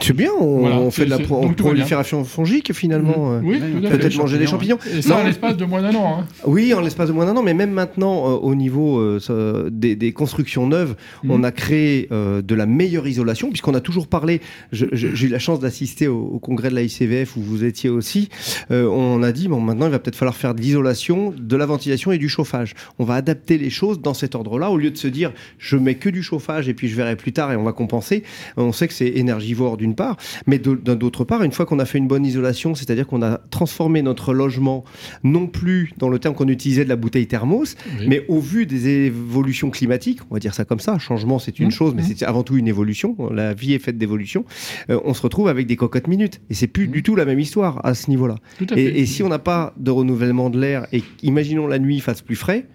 C'est 0.00 0.12
bien, 0.12 0.30
on, 0.40 0.90
fait 0.90 1.04
de 1.04 1.10
la 1.10 1.18
prolifération 1.18 2.24
fongique 2.24 2.72
finalement. 2.72 3.40
Mmh. 3.40 3.46
Oui, 3.46 3.60
peut-être 3.88 4.16
manger 4.16 4.38
des 4.38 4.46
champignons. 4.46 4.78
Et 4.92 5.02
ça 5.02 5.18
en 5.18 5.24
l'espace 5.24 5.56
de 5.56 5.64
moins 5.64 5.82
d'un 5.82 5.94
an. 5.94 6.18
Hein. 6.20 6.26
Oui, 6.46 6.74
en 6.74 6.80
l'espace 6.80 7.08
de 7.08 7.12
moins 7.12 7.26
d'un 7.26 7.36
an, 7.36 7.42
mais 7.42 7.54
même 7.54 7.70
maintenant, 7.70 8.26
euh, 8.26 8.34
au 8.34 8.54
niveau 8.56 8.98
euh, 8.98 9.70
des, 9.70 10.12
constructions 10.12 10.66
neuves, 10.66 10.96
mmh. 11.22 11.30
on 11.30 11.44
a 11.44 11.52
créé 11.52 12.08
euh, 12.10 12.42
de 12.42 12.54
la 12.54 12.66
meilleure 12.66 13.06
isolation, 13.06 13.50
puisqu'on 13.50 13.74
a 13.74 13.80
toujours 13.80 14.08
parlé. 14.08 14.40
J'ai 14.72 15.26
eu 15.26 15.28
la 15.28 15.38
chance 15.38 15.60
d'assister 15.60 16.08
au, 16.08 16.38
congrès 16.40 16.70
de 16.70 16.74
la 16.74 16.82
ICVF 16.82 17.36
où 17.36 17.40
vous 17.40 17.64
étiez 17.64 17.88
aussi. 17.88 18.28
on 18.70 19.22
a 19.22 19.32
dit 19.32 19.48
bon, 19.48 19.60
maintenant 19.60 19.86
il 19.86 19.92
va 19.92 19.98
peut-être 19.98 20.16
falloir 20.16 20.36
faire 20.36 20.54
de 20.54 20.60
l'isolation, 20.60 21.32
de 21.36 21.56
la 21.56 21.66
ventilation 21.66 22.10
et 22.10 22.18
du 22.18 22.28
chauffage. 22.28 22.74
On 22.98 23.04
va 23.04 23.14
adapter 23.14 23.58
les 23.58 23.70
choses 23.70 24.00
dans 24.00 24.14
cet 24.14 24.34
ordre-là, 24.34 24.70
au 24.70 24.76
lieu 24.76 24.90
de 24.90 24.96
se 24.96 25.08
dire 25.08 25.32
je 25.58 25.76
mets 25.76 25.94
que 25.94 26.08
du 26.08 26.22
chauffage 26.22 26.68
et 26.68 26.74
puis 26.74 26.88
je 26.88 26.96
verrai 26.96 27.16
plus 27.16 27.32
tard 27.32 27.52
et 27.52 27.56
on 27.56 27.62
va 27.62 27.72
compenser. 27.72 28.24
On 28.56 28.72
sait 28.72 28.88
que 28.88 28.94
c'est 28.94 29.08
énergivore 29.08 29.76
d'une 29.84 29.94
part, 29.94 30.16
mais 30.46 30.58
d'autre 30.58 31.24
part, 31.24 31.42
une 31.42 31.52
fois 31.52 31.66
qu'on 31.66 31.78
a 31.78 31.84
fait 31.84 31.98
une 31.98 32.08
bonne 32.08 32.24
isolation, 32.24 32.74
c'est-à-dire 32.74 33.06
qu'on 33.06 33.22
a 33.22 33.38
transformé 33.50 34.02
notre 34.02 34.32
logement 34.32 34.84
non 35.22 35.46
plus 35.46 35.92
dans 35.98 36.08
le 36.08 36.18
terme 36.18 36.34
qu'on 36.34 36.48
utilisait 36.48 36.84
de 36.84 36.88
la 36.88 36.96
bouteille 36.96 37.26
thermos, 37.26 37.76
mais 38.06 38.24
au 38.28 38.40
vu 38.40 38.66
des 38.66 38.88
évolutions 38.88 39.70
climatiques, 39.70 40.20
on 40.30 40.34
va 40.34 40.40
dire 40.40 40.54
ça 40.54 40.64
comme 40.64 40.80
ça, 40.80 40.98
changement 40.98 41.38
c'est 41.38 41.58
une 41.58 41.68
mmh, 41.68 41.72
chose, 41.72 41.94
mais 41.94 42.02
mmh. 42.02 42.14
c'est 42.16 42.24
avant 42.24 42.42
tout 42.42 42.56
une 42.56 42.68
évolution, 42.68 43.16
la 43.30 43.52
vie 43.54 43.74
est 43.74 43.78
faite 43.78 43.98
d'évolution, 43.98 44.44
euh, 44.90 44.98
on 45.04 45.14
se 45.14 45.22
retrouve 45.22 45.48
avec 45.48 45.66
des 45.66 45.76
cocottes 45.76 46.08
minutes. 46.08 46.40
Et 46.50 46.54
c'est 46.54 46.66
plus 46.66 46.88
mmh. 46.88 46.92
du 46.92 47.02
tout 47.02 47.16
la 47.16 47.24
même 47.24 47.40
histoire 47.40 47.84
à 47.84 47.94
ce 47.94 48.10
niveau-là. 48.10 48.36
Et, 48.76 49.00
et, 49.00 49.06
si 49.06 49.22
on 49.22 49.28
n'a 49.28 49.38
pas 49.38 49.74
de 49.76 49.90
renouvellement 49.90 50.50
de 50.50 50.58
l'air, 50.58 50.86
et 50.92 51.02
imaginons 51.22 51.66
la 51.66 51.78
nuit 51.78 51.96
il 51.96 52.00
fasse 52.00 52.22
plus 52.22 52.36
frais, 52.36 52.66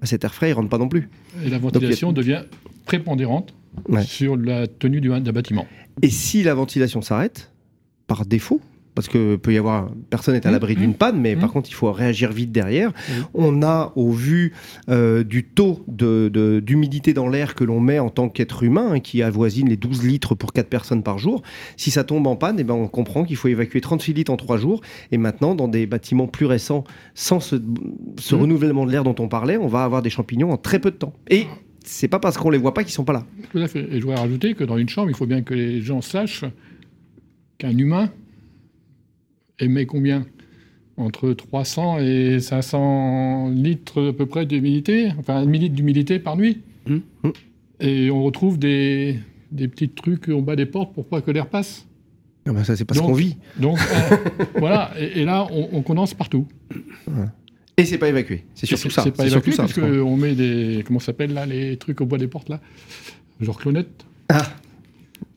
bah, 0.00 0.06
cet 0.06 0.24
air 0.24 0.34
frais 0.34 0.50
il 0.50 0.52
rentre 0.52 0.68
pas 0.68 0.78
non 0.78 0.88
plus. 0.88 1.08
Et 1.44 1.50
la 1.50 1.58
ventilation 1.58 2.12
devient 2.12 2.42
prépondérante 2.84 3.54
sur 4.04 4.36
la 4.36 4.66
tenue 4.66 5.00
d'un 5.00 5.20
bâtiment. 5.20 5.66
Et 6.02 6.10
si 6.10 6.42
la 6.42 6.54
ventilation 6.54 7.02
s'arrête, 7.02 7.52
par 8.06 8.26
défaut, 8.26 8.60
parce 8.96 9.08
que 9.08 9.36
peut 9.36 9.52
y 9.52 9.58
avoir 9.58 9.90
personne 10.08 10.34
n'est 10.34 10.46
à 10.46 10.50
l'abri 10.50 10.74
mmh. 10.74 10.78
d'une 10.78 10.94
panne, 10.94 11.20
mais 11.20 11.36
par 11.36 11.50
mmh. 11.50 11.52
contre 11.52 11.70
il 11.70 11.74
faut 11.74 11.92
réagir 11.92 12.32
vite 12.32 12.50
derrière. 12.50 12.90
Mmh. 12.90 13.12
On 13.34 13.62
a 13.62 13.92
au 13.94 14.10
vu 14.10 14.54
euh, 14.88 15.22
du 15.22 15.44
taux 15.44 15.84
d'humidité 15.86 17.12
dans 17.12 17.28
l'air 17.28 17.54
que 17.54 17.62
l'on 17.62 17.78
met 17.78 17.98
en 17.98 18.08
tant 18.08 18.30
qu'être 18.30 18.62
humain, 18.62 18.92
hein, 18.92 19.00
qui 19.00 19.22
avoisine 19.22 19.68
les 19.68 19.76
12 19.76 20.02
litres 20.02 20.34
pour 20.34 20.54
4 20.54 20.68
personnes 20.68 21.02
par 21.02 21.18
jour. 21.18 21.42
Si 21.76 21.90
ça 21.90 22.04
tombe 22.04 22.26
en 22.26 22.36
panne, 22.36 22.56
eh 22.58 22.64
ben 22.64 22.74
on 22.74 22.88
comprend 22.88 23.24
qu'il 23.24 23.36
faut 23.36 23.48
évacuer 23.48 23.82
36 23.82 24.14
litres 24.14 24.32
en 24.32 24.38
3 24.38 24.56
jours. 24.56 24.80
Et 25.12 25.18
maintenant, 25.18 25.54
dans 25.54 25.68
des 25.68 25.86
bâtiments 25.86 26.26
plus 26.26 26.46
récents, 26.46 26.84
sans 27.14 27.38
ce, 27.38 27.56
ce 28.18 28.34
renouvellement 28.34 28.86
de 28.86 28.92
l'air 28.92 29.04
dont 29.04 29.16
on 29.18 29.28
parlait, 29.28 29.58
on 29.58 29.68
va 29.68 29.84
avoir 29.84 30.00
des 30.00 30.10
champignons 30.10 30.52
en 30.52 30.56
très 30.56 30.78
peu 30.78 30.90
de 30.90 30.96
temps. 30.96 31.12
Et 31.28 31.46
c'est 31.86 32.08
pas 32.08 32.18
parce 32.18 32.36
qu'on 32.36 32.50
les 32.50 32.58
voit 32.58 32.74
pas 32.74 32.84
qu'ils 32.84 32.92
sont 32.92 33.04
pas 33.04 33.12
là. 33.12 33.24
Tout 33.52 33.58
à 33.58 33.68
fait. 33.68 33.86
Et 33.90 34.00
je 34.00 34.02
voudrais 34.02 34.20
rajouter 34.20 34.54
que 34.54 34.64
dans 34.64 34.76
une 34.76 34.88
chambre, 34.88 35.08
il 35.10 35.16
faut 35.16 35.26
bien 35.26 35.42
que 35.42 35.54
les 35.54 35.80
gens 35.80 36.00
sachent 36.00 36.44
qu'un 37.58 37.76
humain 37.76 38.10
émet 39.58 39.86
combien? 39.86 40.26
Entre 40.98 41.32
300 41.32 41.98
et 42.00 42.40
500 42.40 43.50
litres 43.50 44.08
à 44.08 44.12
peu 44.14 44.24
près 44.24 44.46
d'humidité, 44.46 45.10
enfin 45.18 45.44
1000 45.44 45.60
litres 45.60 45.74
d'humidité 45.74 46.18
par 46.18 46.36
nuit. 46.36 46.62
Hum, 46.88 47.02
hum. 47.22 47.32
Et 47.80 48.10
on 48.10 48.22
retrouve 48.22 48.58
des, 48.58 49.18
des 49.52 49.68
petits 49.68 49.90
trucs 49.90 50.28
en 50.30 50.40
bas 50.40 50.56
des 50.56 50.64
portes 50.64 50.94
pour 50.94 51.06
pas 51.06 51.20
que 51.20 51.30
l'air 51.30 51.48
passe. 51.48 51.86
Ah 52.48 52.52
ben 52.52 52.64
ça, 52.64 52.76
c'est 52.76 52.84
parce 52.84 53.00
qu'on 53.00 53.12
vit. 53.12 53.36
Donc, 53.58 53.78
euh, 53.78 54.16
voilà. 54.58 54.92
Et, 54.98 55.24
là, 55.24 55.46
on, 55.50 55.82
condense 55.82 56.14
partout. 56.14 56.46
Et 57.78 57.84
c'est 57.84 57.98
pas 57.98 58.08
évacué. 58.08 58.44
C'est 58.54 58.66
surtout 58.66 58.88
ça. 58.88 59.02
C'est 59.02 59.10
pas 59.10 59.26
évacué 59.26 59.52
parce 59.54 59.74
qu'on 59.74 60.16
met 60.16 60.34
des. 60.34 60.82
Comment 60.86 61.00
s'appelle 61.00 61.34
là 61.34 61.44
Les 61.44 61.76
trucs 61.76 62.00
au 62.00 62.06
bois 62.06 62.18
des 62.18 62.28
portes 62.28 62.48
là 62.48 62.60
Genre 63.40 63.58
clonette. 63.58 64.06
Ah 64.28 64.46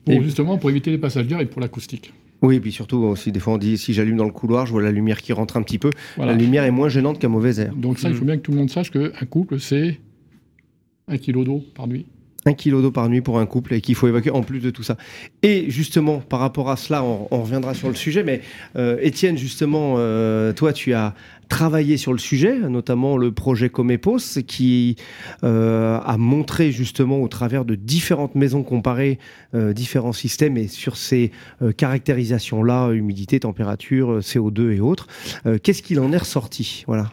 pour, 0.04 0.22
Justement 0.22 0.56
pour 0.56 0.70
éviter 0.70 0.90
les 0.90 0.98
passages 0.98 1.26
d'air 1.26 1.40
et 1.40 1.46
pour 1.46 1.60
l'acoustique. 1.60 2.14
Oui, 2.42 2.56
et 2.56 2.60
puis 2.60 2.72
surtout 2.72 2.96
aussi, 2.98 3.32
des 3.32 3.40
fois 3.40 3.52
on 3.52 3.58
dit 3.58 3.76
si 3.76 3.92
j'allume 3.92 4.16
dans 4.16 4.24
le 4.24 4.32
couloir, 4.32 4.64
je 4.64 4.72
vois 4.72 4.80
la 4.80 4.90
lumière 4.90 5.20
qui 5.20 5.34
rentre 5.34 5.58
un 5.58 5.62
petit 5.62 5.78
peu. 5.78 5.90
La 6.16 6.32
lumière 6.32 6.64
est 6.64 6.70
moins 6.70 6.88
gênante 6.88 7.18
qu'un 7.18 7.28
mauvais 7.28 7.60
air. 7.60 7.74
Donc 7.74 7.98
ça, 7.98 8.08
il 8.08 8.14
faut 8.14 8.24
mm. 8.24 8.26
bien 8.26 8.36
que 8.38 8.42
tout 8.42 8.52
le 8.52 8.56
monde 8.56 8.70
sache 8.70 8.90
qu'un 8.90 9.26
couple, 9.28 9.60
c'est 9.60 10.00
un 11.08 11.18
kilo 11.18 11.44
d'eau 11.44 11.62
par 11.74 11.86
nuit 11.86 12.06
un 12.46 12.54
kilo 12.54 12.80
d'eau 12.80 12.90
par 12.90 13.08
nuit 13.08 13.20
pour 13.20 13.38
un 13.38 13.46
couple 13.46 13.74
et 13.74 13.80
qu'il 13.80 13.94
faut 13.94 14.08
évacuer 14.08 14.30
en 14.30 14.42
plus 14.42 14.60
de 14.60 14.70
tout 14.70 14.82
ça. 14.82 14.96
Et 15.42 15.70
justement, 15.70 16.18
par 16.18 16.40
rapport 16.40 16.70
à 16.70 16.76
cela, 16.76 17.04
on, 17.04 17.42
reviendra 17.42 17.74
sur 17.74 17.88
le 17.88 17.94
sujet, 17.94 18.22
mais 18.22 18.40
euh, 18.76 18.96
Étienne, 19.00 19.36
justement, 19.36 19.96
euh, 19.98 20.52
toi, 20.52 20.72
tu 20.72 20.94
as 20.94 21.14
travaillé 21.48 21.96
sur 21.96 22.12
le 22.12 22.18
sujet, 22.18 22.56
notamment 22.60 23.16
le 23.16 23.32
projet 23.32 23.68
Comépos, 23.68 24.40
qui 24.46 24.96
euh, 25.42 25.98
a 25.98 26.16
montré 26.16 26.70
justement 26.70 27.20
au 27.20 27.28
travers 27.28 27.64
de 27.64 27.74
différentes 27.74 28.36
maisons 28.36 28.62
comparées, 28.62 29.18
différents 29.52 30.12
systèmes 30.12 30.56
et 30.56 30.68
sur 30.68 30.96
ces 30.96 31.32
caractérisations-là, 31.76 32.90
humidité, 32.92 33.40
température, 33.40 34.20
CO2 34.20 34.76
et 34.76 34.80
autres. 34.80 35.08
Qu'est-ce 35.64 35.82
qu'il 35.82 35.98
en 35.98 36.12
est 36.12 36.18
ressorti? 36.18 36.84
Voilà. 36.86 37.10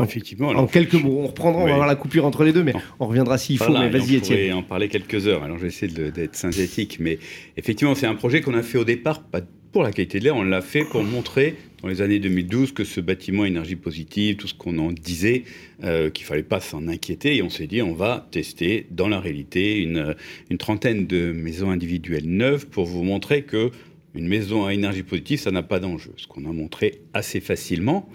Effectivement. 0.00 0.48
en 0.48 0.66
quelques 0.66 0.94
mots, 0.94 1.20
on 1.20 1.26
reprendra, 1.26 1.62
on 1.62 1.66
va 1.66 1.72
avoir 1.72 1.86
la 1.86 1.96
coupure 1.96 2.24
entre 2.24 2.44
les 2.44 2.52
deux, 2.52 2.62
mais 2.62 2.72
on 2.98 3.06
reviendra 3.06 3.36
s'il 3.36 3.58
faut. 3.58 3.72
mais 3.72 3.90
vas-y, 3.90 4.16
Étienne. 4.16 4.54
On 4.54 4.58
en 4.58 4.62
parler 4.62 4.88
quelques 4.88 5.26
heures. 5.26 5.42
Alors, 5.42 5.58
je 5.58 5.62
vais 5.62 5.68
essayer 5.68 5.92
d'être 5.92 6.36
synthétique, 6.36 6.98
mais 6.98 7.18
effectivement, 7.56 7.94
c'est 7.94 8.06
un 8.06 8.14
projet 8.14 8.40
qu'on 8.40 8.54
a 8.54 8.62
fait 8.62 8.78
au 8.78 8.84
départ, 8.84 9.22
pas 9.22 9.40
pour 9.72 9.82
la 9.82 9.90
qualité 9.90 10.18
de 10.18 10.24
l'air, 10.24 10.36
on 10.36 10.42
l'a 10.42 10.60
fait 10.60 10.84
pour 10.84 11.02
montrer 11.02 11.56
dans 11.80 11.88
les 11.88 12.02
années 12.02 12.18
2012 12.18 12.72
que 12.72 12.84
ce 12.84 13.00
bâtiment 13.00 13.46
énergie 13.46 13.74
positive, 13.74 14.36
tout 14.36 14.46
ce 14.46 14.54
qu'on 14.54 14.78
en 14.78 14.92
disait, 14.92 15.44
euh, 15.82 16.10
qu'il 16.10 16.26
fallait 16.26 16.42
pas 16.42 16.60
s'en 16.60 16.88
inquiéter, 16.88 17.36
et 17.36 17.42
on 17.42 17.48
s'est 17.48 17.66
dit 17.66 17.80
on 17.80 17.94
va 17.94 18.28
tester 18.30 18.86
dans 18.90 19.08
la 19.08 19.18
réalité 19.18 19.78
une, 19.78 20.14
une 20.50 20.58
trentaine 20.58 21.06
de 21.06 21.32
maisons 21.32 21.70
individuelles 21.70 22.28
neuves 22.28 22.66
pour 22.66 22.84
vous 22.84 23.02
montrer 23.02 23.44
que 23.44 23.70
une 24.14 24.28
maison 24.28 24.66
à 24.66 24.74
énergie 24.74 25.02
positive, 25.02 25.40
ça 25.40 25.50
n'a 25.50 25.62
pas 25.62 25.80
d'enjeu. 25.80 26.12
Ce 26.18 26.26
qu'on 26.26 26.44
a 26.44 26.52
montré 26.52 27.00
assez 27.14 27.40
facilement. 27.40 28.10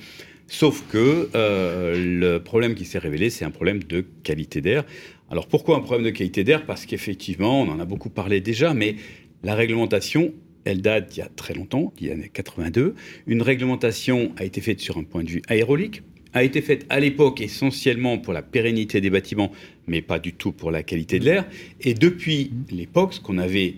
Sauf 0.48 0.84
que 0.90 1.30
euh, 1.36 1.96
le 1.98 2.40
problème 2.40 2.74
qui 2.74 2.86
s'est 2.86 3.00
révélé, 3.00 3.30
c'est 3.30 3.44
un 3.44 3.52
problème 3.52 3.84
de 3.84 4.06
qualité 4.24 4.62
d'air. 4.62 4.86
Alors 5.30 5.48
pourquoi 5.48 5.76
un 5.76 5.82
problème 5.82 6.06
de 6.06 6.12
qualité 6.12 6.44
d'air? 6.44 6.66
Parce 6.66 6.86
qu'effectivement, 6.86 7.62
on 7.62 7.70
en 7.70 7.80
a 7.80 7.86
beaucoup 7.86 8.10
parlé 8.10 8.40
déjà, 8.40 8.74
mais 8.74 8.96
la 9.44 9.56
réglementation, 9.56 10.34
elle 10.64 10.82
date 10.82 11.10
d'il 11.10 11.20
y 11.20 11.22
a 11.22 11.30
très 11.36 11.54
longtemps, 11.54 11.94
il 12.00 12.08
y 12.08 12.12
a 12.12 12.16
82. 12.16 12.96
Une 13.28 13.42
réglementation 13.42 14.32
a 14.38 14.46
été 14.46 14.62
faite 14.62 14.80
sur 14.80 14.98
un 14.98 15.04
point 15.04 15.24
de 15.24 15.30
vue 15.30 15.42
aérolique, 15.50 16.02
a 16.34 16.44
été 16.44 16.62
faite 16.62 16.86
à 16.90 17.00
l'époque 17.00 17.42
essentiellement 17.42 18.18
pour 18.18 18.32
la 18.32 18.42
pérennité 18.42 19.02
des 19.02 19.10
bâtiments, 19.10 19.52
mais 19.86 20.02
pas 20.02 20.20
du 20.20 20.34
tout 20.34 20.54
pour 20.54 20.72
la 20.72 20.84
qualité 20.84 21.20
de 21.20 21.26
l'air. 21.26 21.46
Et 21.82 21.94
depuis 21.94 22.52
l'époque, 22.72 23.14
ce 23.14 23.20
qu'on 23.20 23.38
avait 23.38 23.76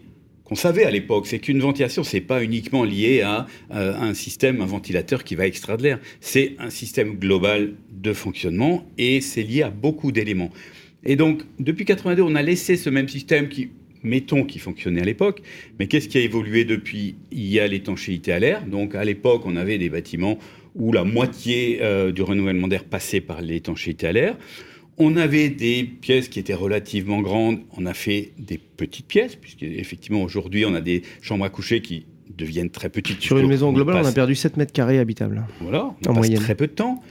qu'on 0.49 0.55
savait 0.55 0.83
à 0.83 0.89
l'époque, 0.89 1.27
c'est 1.27 1.37
qu'une 1.37 1.59
ventilation, 1.59 2.03
c'est 2.03 2.21
pas 2.21 2.43
uniquement 2.43 2.83
lié 2.83 3.21
à, 3.21 3.45
euh, 3.71 3.93
un 3.93 4.15
système, 4.15 4.61
un 4.61 4.65
ventilateur 4.65 5.23
qui 5.23 5.35
va 5.35 5.45
extraire 5.45 5.77
de 5.77 5.83
l'air. 5.83 5.99
C'est 6.21 6.55
un 6.57 6.71
système 6.71 7.17
global 7.17 7.75
de 7.91 8.13
fonctionnement 8.13 8.83
et 8.97 9.21
c'est 9.21 9.43
lié 9.43 9.61
à 9.61 9.69
beaucoup 9.69 10.11
d'éléments. 10.11 10.49
Et 11.03 11.15
donc, 11.15 11.43
depuis 11.59 11.85
82, 11.85 12.23
on 12.23 12.33
a 12.33 12.41
laissé 12.41 12.77
ce 12.77 12.89
même 12.89 13.07
système 13.07 13.47
qui, 13.47 13.69
mettons, 14.01 14.43
qui 14.43 14.57
fonctionnait 14.57 15.01
à 15.01 15.05
l'époque. 15.05 15.43
Mais 15.77 15.85
qu'est-ce 15.85 16.09
qui 16.09 16.17
a 16.17 16.21
évolué 16.21 16.65
depuis? 16.65 17.15
Il 17.31 17.45
y 17.45 17.59
a 17.59 17.67
l'étanchéité 17.67 18.31
à 18.31 18.39
l'air. 18.39 18.65
Donc, 18.65 18.95
à 18.95 19.05
l'époque, 19.05 19.43
on 19.45 19.55
avait 19.55 19.77
des 19.77 19.89
bâtiments 19.89 20.39
où 20.73 20.91
la 20.91 21.03
moitié 21.03 21.77
euh, 21.81 22.11
du 22.11 22.23
renouvellement 22.23 22.67
d'air 22.67 22.85
passait 22.85 23.21
par 23.21 23.41
l'étanchéité 23.41 24.07
à 24.07 24.13
l'air. 24.13 24.35
On 24.99 25.15
avait 25.15 25.49
des 25.49 25.83
pièces 25.83 26.27
qui 26.27 26.39
étaient 26.39 26.53
relativement 26.53 27.21
grandes, 27.21 27.59
on 27.77 27.85
a 27.85 27.93
fait 27.93 28.33
des 28.37 28.57
petites 28.57 29.07
pièces, 29.07 29.35
puisqu'effectivement 29.35 30.21
aujourd'hui 30.21 30.65
on 30.65 30.73
a 30.73 30.81
des 30.81 31.03
chambres 31.21 31.45
à 31.45 31.49
coucher 31.49 31.81
qui 31.81 32.05
deviennent 32.37 32.69
très 32.69 32.89
petites. 32.89 33.21
Sur 33.21 33.37
une 33.37 33.47
maison 33.47 33.71
globale, 33.71 34.01
on 34.03 34.07
a 34.07 34.11
perdu 34.11 34.35
7 34.35 34.57
mètres 34.57 34.73
carrés 34.73 34.99
habitables. 34.99 35.45
Voilà, 35.61 35.95
en 36.05 36.13
moyenne. 36.13 36.39
très 36.39 36.55
peu 36.55 36.67
de 36.67 36.73
temps. 36.73 37.01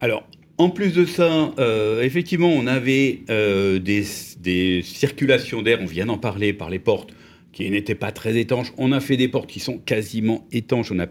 Alors, 0.00 0.26
en 0.58 0.70
plus 0.70 0.94
de 0.94 1.04
ça, 1.04 1.52
euh, 1.58 2.02
effectivement, 2.02 2.48
on 2.48 2.66
avait 2.66 3.20
euh, 3.30 3.78
des, 3.78 4.04
des, 4.40 4.82
circulations 4.82 5.62
d'air, 5.62 5.78
on 5.80 5.86
vient 5.86 6.06
d'en 6.06 6.18
parler, 6.18 6.52
par 6.52 6.70
les 6.70 6.78
portes, 6.78 7.12
qui 7.52 7.70
n'étaient 7.70 7.94
pas 7.94 8.12
très 8.12 8.38
étanches. 8.38 8.72
On 8.76 8.92
a 8.92 9.00
fait 9.00 9.16
des 9.16 9.28
portes 9.28 9.48
qui 9.48 9.60
sont 9.60 9.78
quasiment 9.78 10.46
étanches. 10.52 10.90
On 10.92 10.98
a 10.98 11.06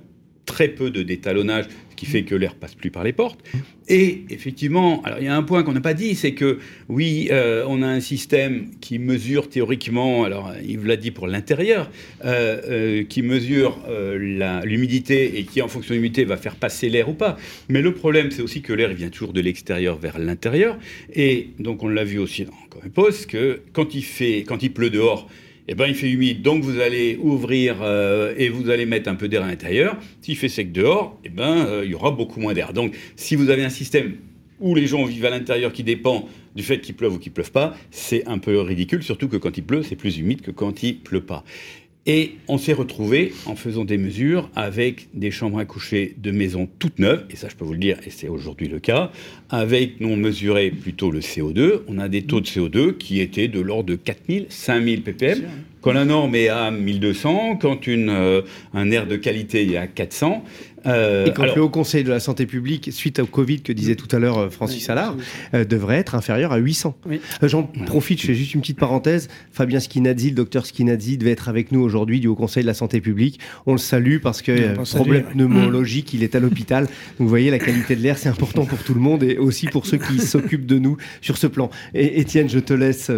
très 0.45 0.69
peu 0.69 0.89
de 0.89 1.03
détalonnage, 1.03 1.65
qui 1.99 2.05
fait 2.05 2.23
que 2.23 2.33
l'air 2.33 2.55
passe 2.55 2.75
plus 2.75 2.91
par 2.91 3.03
les 3.03 3.11
portes. 3.11 3.41
Et 3.89 4.23
effectivement, 4.29 5.01
alors 5.03 5.19
il 5.19 5.25
y 5.25 5.27
a 5.27 5.35
un 5.35 5.43
point 5.43 5.63
qu'on 5.63 5.73
n'a 5.73 5.81
pas 5.81 5.93
dit, 5.93 6.15
c'est 6.15 6.31
que 6.31 6.59
oui, 6.87 7.27
euh, 7.29 7.65
on 7.67 7.81
a 7.81 7.87
un 7.87 7.99
système 7.99 8.69
qui 8.79 8.99
mesure 8.99 9.49
théoriquement, 9.49 10.23
alors 10.23 10.53
il 10.65 10.81
l'a 10.85 10.95
dit 10.95 11.11
pour 11.11 11.27
l'intérieur, 11.27 11.91
euh, 12.23 12.61
euh, 12.69 13.03
qui 13.03 13.21
mesure 13.21 13.79
l'humidité 14.63 15.39
et 15.39 15.43
qui 15.43 15.61
en 15.61 15.67
fonction 15.67 15.89
de 15.93 15.95
l'humidité 15.95 16.23
va 16.23 16.37
faire 16.37 16.55
passer 16.55 16.87
l'air 16.87 17.09
ou 17.09 17.13
pas. 17.13 17.35
Mais 17.67 17.81
le 17.81 17.93
problème, 17.93 18.31
c'est 18.31 18.41
aussi 18.41 18.61
que 18.61 18.71
l'air 18.71 18.93
vient 18.93 19.09
toujours 19.09 19.33
de 19.33 19.41
l'extérieur 19.41 19.97
vers 19.97 20.19
l'intérieur. 20.19 20.79
Et 21.13 21.49
donc 21.59 21.83
on 21.83 21.89
l'a 21.89 22.05
vu 22.05 22.17
aussi 22.17 22.45
dans 22.45 22.53
Comépos, 22.69 23.25
que 23.27 23.59
quand 23.73 23.93
il 23.93 24.03
fait, 24.03 24.45
quand 24.47 24.63
il 24.63 24.71
pleut 24.71 24.89
dehors, 24.89 25.27
eh 25.71 25.75
ben, 25.75 25.85
il 25.85 25.93
fait 25.93 26.09
humide, 26.09 26.41
donc 26.41 26.63
vous 26.63 26.79
allez 26.79 27.15
ouvrir 27.21 27.77
euh, 27.83 28.33
et 28.37 28.49
vous 28.49 28.71
allez 28.71 28.87
mettre 28.87 29.07
un 29.07 29.13
peu 29.13 29.27
d'air 29.27 29.43
à 29.43 29.47
l'intérieur. 29.47 29.97
S'il 30.19 30.35
fait 30.35 30.49
sec 30.49 30.71
dehors, 30.71 31.19
eh 31.23 31.29
ben, 31.29 31.67
euh, 31.67 31.85
il 31.85 31.91
y 31.91 31.93
aura 31.93 32.09
beaucoup 32.09 32.39
moins 32.39 32.55
d'air. 32.55 32.73
Donc, 32.73 32.97
si 33.15 33.35
vous 33.35 33.51
avez 33.51 33.63
un 33.63 33.69
système 33.69 34.15
où 34.59 34.73
les 34.73 34.87
gens 34.87 35.05
vivent 35.05 35.25
à 35.25 35.29
l'intérieur 35.29 35.71
qui 35.71 35.83
dépend 35.83 36.27
du 36.55 36.63
fait 36.63 36.79
qu'il 36.81 36.95
pleuve 36.95 37.13
ou 37.13 37.19
qu'il 37.19 37.31
pleuve 37.31 37.51
pas, 37.51 37.75
c'est 37.91 38.27
un 38.27 38.39
peu 38.39 38.59
ridicule, 38.59 39.03
surtout 39.03 39.27
que 39.27 39.37
quand 39.37 39.59
il 39.59 39.63
pleut, 39.63 39.83
c'est 39.83 39.95
plus 39.95 40.17
humide 40.17 40.41
que 40.41 40.49
quand 40.49 40.81
il 40.81 40.97
pleut 41.01 41.21
pas. 41.21 41.45
Et 42.11 42.37
on 42.47 42.57
s'est 42.57 42.73
retrouvé 42.73 43.33
en 43.45 43.55
faisant 43.55 43.85
des 43.85 43.99
mesures 43.99 44.49
avec 44.55 45.09
des 45.13 45.29
chambres 45.29 45.59
à 45.59 45.65
coucher 45.65 46.15
de 46.17 46.31
maisons 46.31 46.67
toutes 46.79 46.97
neuves, 46.97 47.25
et 47.29 47.35
ça 47.35 47.49
je 47.49 47.55
peux 47.55 47.65
vous 47.65 47.73
le 47.73 47.77
dire, 47.77 47.99
et 48.03 48.09
c'est 48.09 48.27
aujourd'hui 48.27 48.67
le 48.67 48.79
cas, 48.79 49.11
avec, 49.51 49.99
nous 49.99 50.09
on 50.09 50.15
mesurait 50.15 50.71
plutôt 50.71 51.11
le 51.11 51.19
CO2, 51.19 51.81
on 51.87 51.99
a 51.99 52.07
des 52.07 52.23
taux 52.23 52.41
de 52.41 52.47
CO2 52.47 52.97
qui 52.97 53.19
étaient 53.19 53.47
de 53.47 53.59
l'ordre 53.59 53.91
de 53.91 53.95
4000, 53.95 54.47
5000 54.49 55.03
ppm, 55.03 55.43
quand 55.81 55.93
la 55.93 56.03
norme 56.03 56.33
est 56.33 56.47
à 56.47 56.71
1200, 56.71 57.57
quand 57.57 57.85
une, 57.85 58.09
euh, 58.09 58.41
un 58.73 58.89
air 58.89 59.05
de 59.05 59.15
qualité 59.15 59.71
est 59.71 59.77
à 59.77 59.85
400, 59.85 60.43
euh, 60.85 61.25
et 61.25 61.33
quand 61.33 61.43
le 61.43 61.61
Haut 61.61 61.69
Conseil 61.69 62.03
de 62.03 62.09
la 62.09 62.19
Santé 62.19 62.45
publique, 62.45 62.89
suite 62.91 63.19
au 63.19 63.25
Covid 63.25 63.61
que 63.61 63.73
disait 63.73 63.95
tout 63.95 64.13
à 64.15 64.19
l'heure 64.19 64.37
euh, 64.37 64.49
Francis 64.49 64.89
Allard, 64.89 65.15
euh, 65.53 65.65
devrait 65.65 65.97
être 65.97 66.15
inférieur 66.15 66.51
à 66.51 66.57
800. 66.57 66.95
J'en 67.43 67.63
profite, 67.63 68.21
je 68.21 68.27
fais 68.27 68.35
juste 68.35 68.53
une 68.53 68.61
petite 68.61 68.79
parenthèse. 68.79 69.27
Fabien 69.51 69.79
Skinazzi, 69.79 70.29
le 70.29 70.35
docteur 70.35 70.65
Skinazzi, 70.65 71.17
devait 71.17 71.31
être 71.31 71.49
avec 71.49 71.71
nous 71.71 71.81
aujourd'hui 71.81 72.19
du 72.19 72.27
Haut 72.27 72.35
Conseil 72.35 72.63
de 72.63 72.67
la 72.67 72.73
Santé 72.73 73.01
publique. 73.01 73.39
On 73.65 73.73
le 73.73 73.77
salue 73.77 74.17
parce 74.21 74.41
que 74.41 74.75
problème 74.95 75.23
pneumologique, 75.23 76.13
il 76.13 76.23
est 76.23 76.35
à 76.35 76.39
l'hôpital. 76.39 76.85
Donc 76.85 76.91
vous 77.19 77.29
voyez, 77.29 77.51
la 77.51 77.59
qualité 77.59 77.95
de 77.95 78.01
l'air, 78.01 78.17
c'est 78.17 78.29
important 78.29 78.65
pour 78.65 78.79
tout 78.79 78.93
le 78.93 79.01
monde 79.01 79.23
et 79.23 79.37
aussi 79.37 79.67
pour 79.67 79.85
ceux 79.85 79.97
qui 79.97 80.19
s'occupent 80.19 80.65
de 80.65 80.79
nous 80.79 80.97
sur 81.21 81.37
ce 81.37 81.47
plan. 81.47 81.69
Et 81.93 82.19
Étienne, 82.19 82.49
je 82.49 82.59
te 82.59 82.73
laisse 82.73 83.11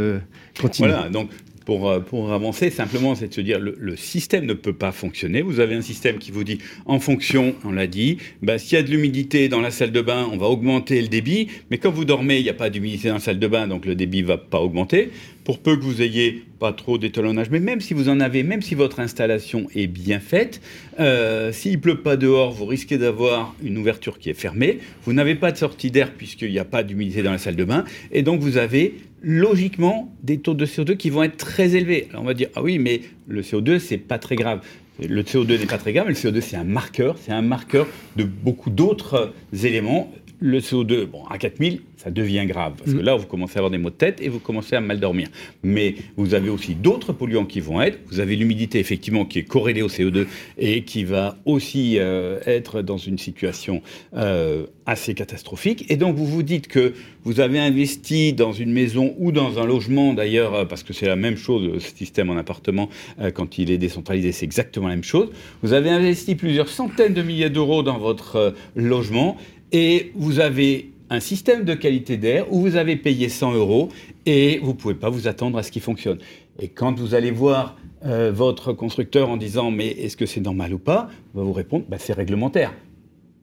continuer. 0.60 0.90
Voilà, 0.90 1.10
donc 1.10 1.30
pour, 1.66 1.90
euh, 1.90 2.00
pour 2.00 2.32
avancer, 2.32 2.70
simplement, 2.70 3.16
c'est 3.16 3.28
de 3.28 3.34
se 3.34 3.42
dire 3.42 3.60
le, 3.60 3.76
le 3.80 3.96
système 3.96 4.46
ne 4.46 4.54
peut 4.54 4.74
pas 4.74 4.92
fonctionner. 4.92 5.42
Vous 5.42 5.60
avez 5.60 5.76
un 5.76 5.82
système 5.82 6.18
qui 6.18 6.32
vous 6.32 6.44
dit, 6.44 6.60
en 6.86 7.00
fonction, 7.00 7.56
on 7.64 7.72
l'a 7.72 7.88
dit, 7.88 8.18
bah, 8.42 8.58
s'il 8.58 8.78
y 8.78 8.80
a 8.80 8.84
de 8.84 8.90
l'humidité 8.90 9.50
dans 9.50 9.62
la 9.62 9.72
salle 9.72 9.92
de 9.92 10.02
bain, 10.02 10.28
on 10.32 10.38
va 10.38 10.48
augmenter 10.48 11.02
le 11.02 11.08
débit, 11.08 11.48
mais 11.70 11.78
quand 11.78 11.92
vous 11.92 12.06
dormez, 12.06 12.38
il 12.38 12.44
n'y 12.44 12.50
a 12.50 12.54
pas 12.54 12.70
d'humidité 12.70 13.10
dans 13.10 13.16
la 13.16 13.20
salle 13.20 13.40
de 13.40 13.48
bain, 13.48 13.68
donc 13.68 13.86
le 13.86 13.96
débit 13.96 14.22
va 14.22 14.38
pas 14.38 14.60
augmenter. 14.60 15.12
Pour 15.44 15.60
peu 15.60 15.76
que 15.76 15.84
vous 15.84 16.02
ayez 16.02 16.44
pas 16.60 16.74
trop 16.74 16.98
d'étalonnage, 16.98 17.50
mais 17.50 17.60
même 17.60 17.82
si 17.82 17.94
vous 17.94 18.10
en 18.10 18.20
avez, 18.20 18.44
même 18.44 18.62
si 18.62 18.76
votre 18.76 19.00
installation 19.00 19.68
est 19.74 19.88
bien 19.88 20.20
faite, 20.20 20.62
euh, 21.00 21.52
s'il 21.52 21.80
pleut 21.80 22.02
pas 22.02 22.18
dehors, 22.18 22.52
vous 22.52 22.66
risquez 22.66 22.98
d'avoir 23.00 23.56
une 23.64 23.78
ouverture 23.78 24.20
qui 24.20 24.30
est 24.30 24.36
fermée. 24.36 24.80
Vous 25.04 25.14
n'avez 25.14 25.36
pas 25.36 25.52
de 25.52 25.58
sortie 25.58 25.90
d'air 25.90 26.12
puisqu'il 26.14 26.52
n'y 26.52 26.60
a 26.60 26.66
pas 26.66 26.84
d'humidité 26.84 27.24
dans 27.24 27.32
la 27.32 27.40
salle 27.40 27.56
de 27.56 27.64
bain, 27.64 27.84
et 28.12 28.22
donc 28.22 28.42
vous 28.42 28.58
avez 28.58 28.96
logiquement 29.24 30.14
des 30.24 30.40
taux 30.40 30.54
de 30.54 30.66
CO2 30.66 30.98
qui 30.98 31.10
vont 31.10 31.24
être 31.24 31.38
très 31.38 31.76
élevés. 31.76 32.08
Alors 32.12 32.24
on 32.24 32.26
va 32.26 32.34
dire, 32.34 32.50
ah 32.56 32.62
oui, 32.62 32.80
mais 32.80 33.02
le 33.28 33.42
CO2, 33.42 33.80
c'est 33.80 33.98
pas 33.98 34.20
très 34.20 34.36
grave. 34.36 34.62
Le 35.00 35.24
CO2 35.24 35.60
n'est 35.60 35.66
pas 35.66 35.80
très 35.80 35.94
grave, 35.94 36.06
mais 36.08 36.14
le 36.14 36.20
CO2, 36.20 36.42
c'est 36.42 36.58
un 36.58 36.64
marqueur, 36.64 37.18
c'est 37.20 37.32
un 37.32 37.42
marqueur 37.42 37.88
de 38.18 38.24
beaucoup 38.24 38.70
d'autres 38.70 39.34
éléments. 39.64 40.12
Le 40.44 40.60
CO2, 40.60 41.06
bon, 41.06 41.24
à 41.26 41.38
4000, 41.38 41.82
ça 41.98 42.10
devient 42.10 42.48
grave. 42.48 42.74
Parce 42.76 42.94
que 42.94 42.98
mm. 42.98 43.04
là, 43.04 43.16
vous 43.16 43.28
commencez 43.28 43.58
à 43.58 43.60
avoir 43.60 43.70
des 43.70 43.78
maux 43.78 43.92
de 43.92 43.96
tête 43.96 44.20
et 44.22 44.28
vous 44.28 44.40
commencez 44.40 44.76
à 44.76 44.82
mal 44.82 45.00
dormir. 45.00 45.28
Mais 45.62 45.94
vous 46.18 46.34
avez 46.34 46.50
aussi 46.50 46.74
d'autres 46.74 47.14
polluants 47.14 47.46
qui 47.46 47.60
vont 47.60 47.80
être. 47.80 48.00
Vous 48.08 48.20
avez 48.20 48.36
l'humidité, 48.36 48.80
effectivement, 48.80 49.24
qui 49.24 49.38
est 49.38 49.44
corrélée 49.44 49.84
au 49.84 49.88
CO2 49.88 50.26
et 50.58 50.84
qui 50.84 51.04
va 51.04 51.38
aussi 51.46 52.00
euh, 52.00 52.40
être 52.48 52.82
dans 52.82 52.98
une 52.98 53.20
situation 53.20 53.84
euh, 54.16 54.66
assez 54.88 55.14
catastrophique. 55.14 55.86
Et 55.90 55.96
donc, 55.96 56.16
vous 56.16 56.26
vous 56.26 56.42
dites 56.42 56.68
que 56.68 56.96
vous 57.24 57.40
avez 57.40 57.60
investi 57.60 58.34
dans 58.34 58.52
une 58.52 58.72
maison 58.72 59.14
ou 59.20 59.32
dans 59.32 59.60
un 59.60 59.68
logement, 59.68 60.16
d'ailleurs, 60.16 60.56
euh, 60.56 60.66
parce 60.66 60.82
que 60.82 60.92
c'est 60.92 61.06
la 61.06 61.16
même 61.16 61.38
chose, 61.38 61.84
ce 61.84 61.96
système 61.96 62.32
en 62.32 62.38
appartement, 62.38 62.90
quand 63.36 63.60
il 63.60 63.70
est 63.70 63.78
décentralisé, 63.78 64.32
c'est 64.32 64.46
exactement 64.46 64.88
la 64.88 64.96
même 64.96 65.04
chose. 65.04 65.30
Vous 65.62 65.74
avez 65.74 65.92
investi 65.92 66.34
plusieurs 66.34 66.68
centaines 66.68 67.14
de 67.14 67.22
milliers 67.22 67.52
d'euros 67.52 67.84
dans 67.84 68.00
votre 68.00 68.56
logement 68.76 69.38
et 69.72 70.12
vous 70.16 70.40
avez 70.40 70.92
un 71.10 71.20
système 71.20 71.66
de 71.66 71.74
qualité 71.74 72.18
d'air 72.18 72.52
où 72.52 72.62
vous 72.62 72.76
avez 72.78 72.96
payé 72.96 73.28
100 73.28 73.54
euros 73.54 73.90
et 74.26 74.60
vous 74.60 74.70
ne 74.70 74.78
pouvez 74.78 74.96
pas 74.96 75.10
vous 75.10 75.28
attendre 75.28 75.58
à 75.58 75.64
ce 75.64 75.72
qu'il 75.72 75.82
fonctionne. 75.82 76.20
Et 76.60 76.70
quand 76.70 76.98
vous 76.98 77.16
allez 77.16 77.32
voir 77.32 77.78
euh, 78.06 78.32
votre 78.34 78.74
constructeur 78.74 79.30
en 79.30 79.38
disant 79.38 79.72
mais 79.72 79.88
est-ce 79.88 80.16
que 80.16 80.26
c'est 80.26 80.42
normal 80.42 80.74
ou 80.74 80.80
pas, 80.80 81.10
il 81.34 81.38
va 81.38 81.44
vous 81.44 81.54
répondre 81.54 81.86
bah, 81.90 81.98
c'est 82.00 82.14
réglementaire. 82.14 82.74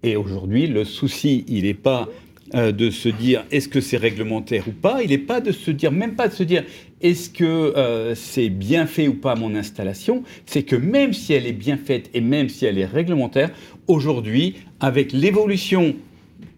Et 0.03 0.17
aujourd'hui, 0.17 0.67
le 0.67 0.85
souci, 0.85 1.45
il 1.49 1.65
n'est 1.65 1.75
pas 1.75 2.09
euh, 2.55 2.73
de 2.73 2.89
se 2.89 3.11
dire 3.11 3.45
est-ce 3.51 3.69
que 3.69 3.81
c'est 3.83 3.99
réglementaire 3.99 4.67
ou 4.69 4.73
pas, 4.73 5.03
il 5.03 5.11
n'est 5.11 5.19
pas 5.19 5.43
de 5.43 5.53
se 5.53 5.71
dire, 5.71 5.93
même 5.93 6.15
pas 6.15 6.29
de 6.29 6.33
se 6.33 6.43
dire 6.43 6.65
est-ce 7.03 7.29
que 7.29 7.45
euh, 7.45 8.15
c'est 8.15 8.49
bien 8.49 8.87
fait 8.87 9.09
ou 9.09 9.15
pas 9.15 9.35
mon 9.35 9.55
installation, 9.55 10.23
c'est 10.47 10.63
que 10.63 10.75
même 10.75 11.13
si 11.13 11.35
elle 11.35 11.47
est 11.47 11.53
bien 11.53 11.77
faite 11.77 12.09
et 12.15 12.23
même 12.23 12.49
si 12.49 12.65
elle 12.65 12.79
est 12.79 12.87
réglementaire, 12.87 13.51
aujourd'hui, 13.87 14.55
avec 14.81 15.13
l'évolution 15.13 15.95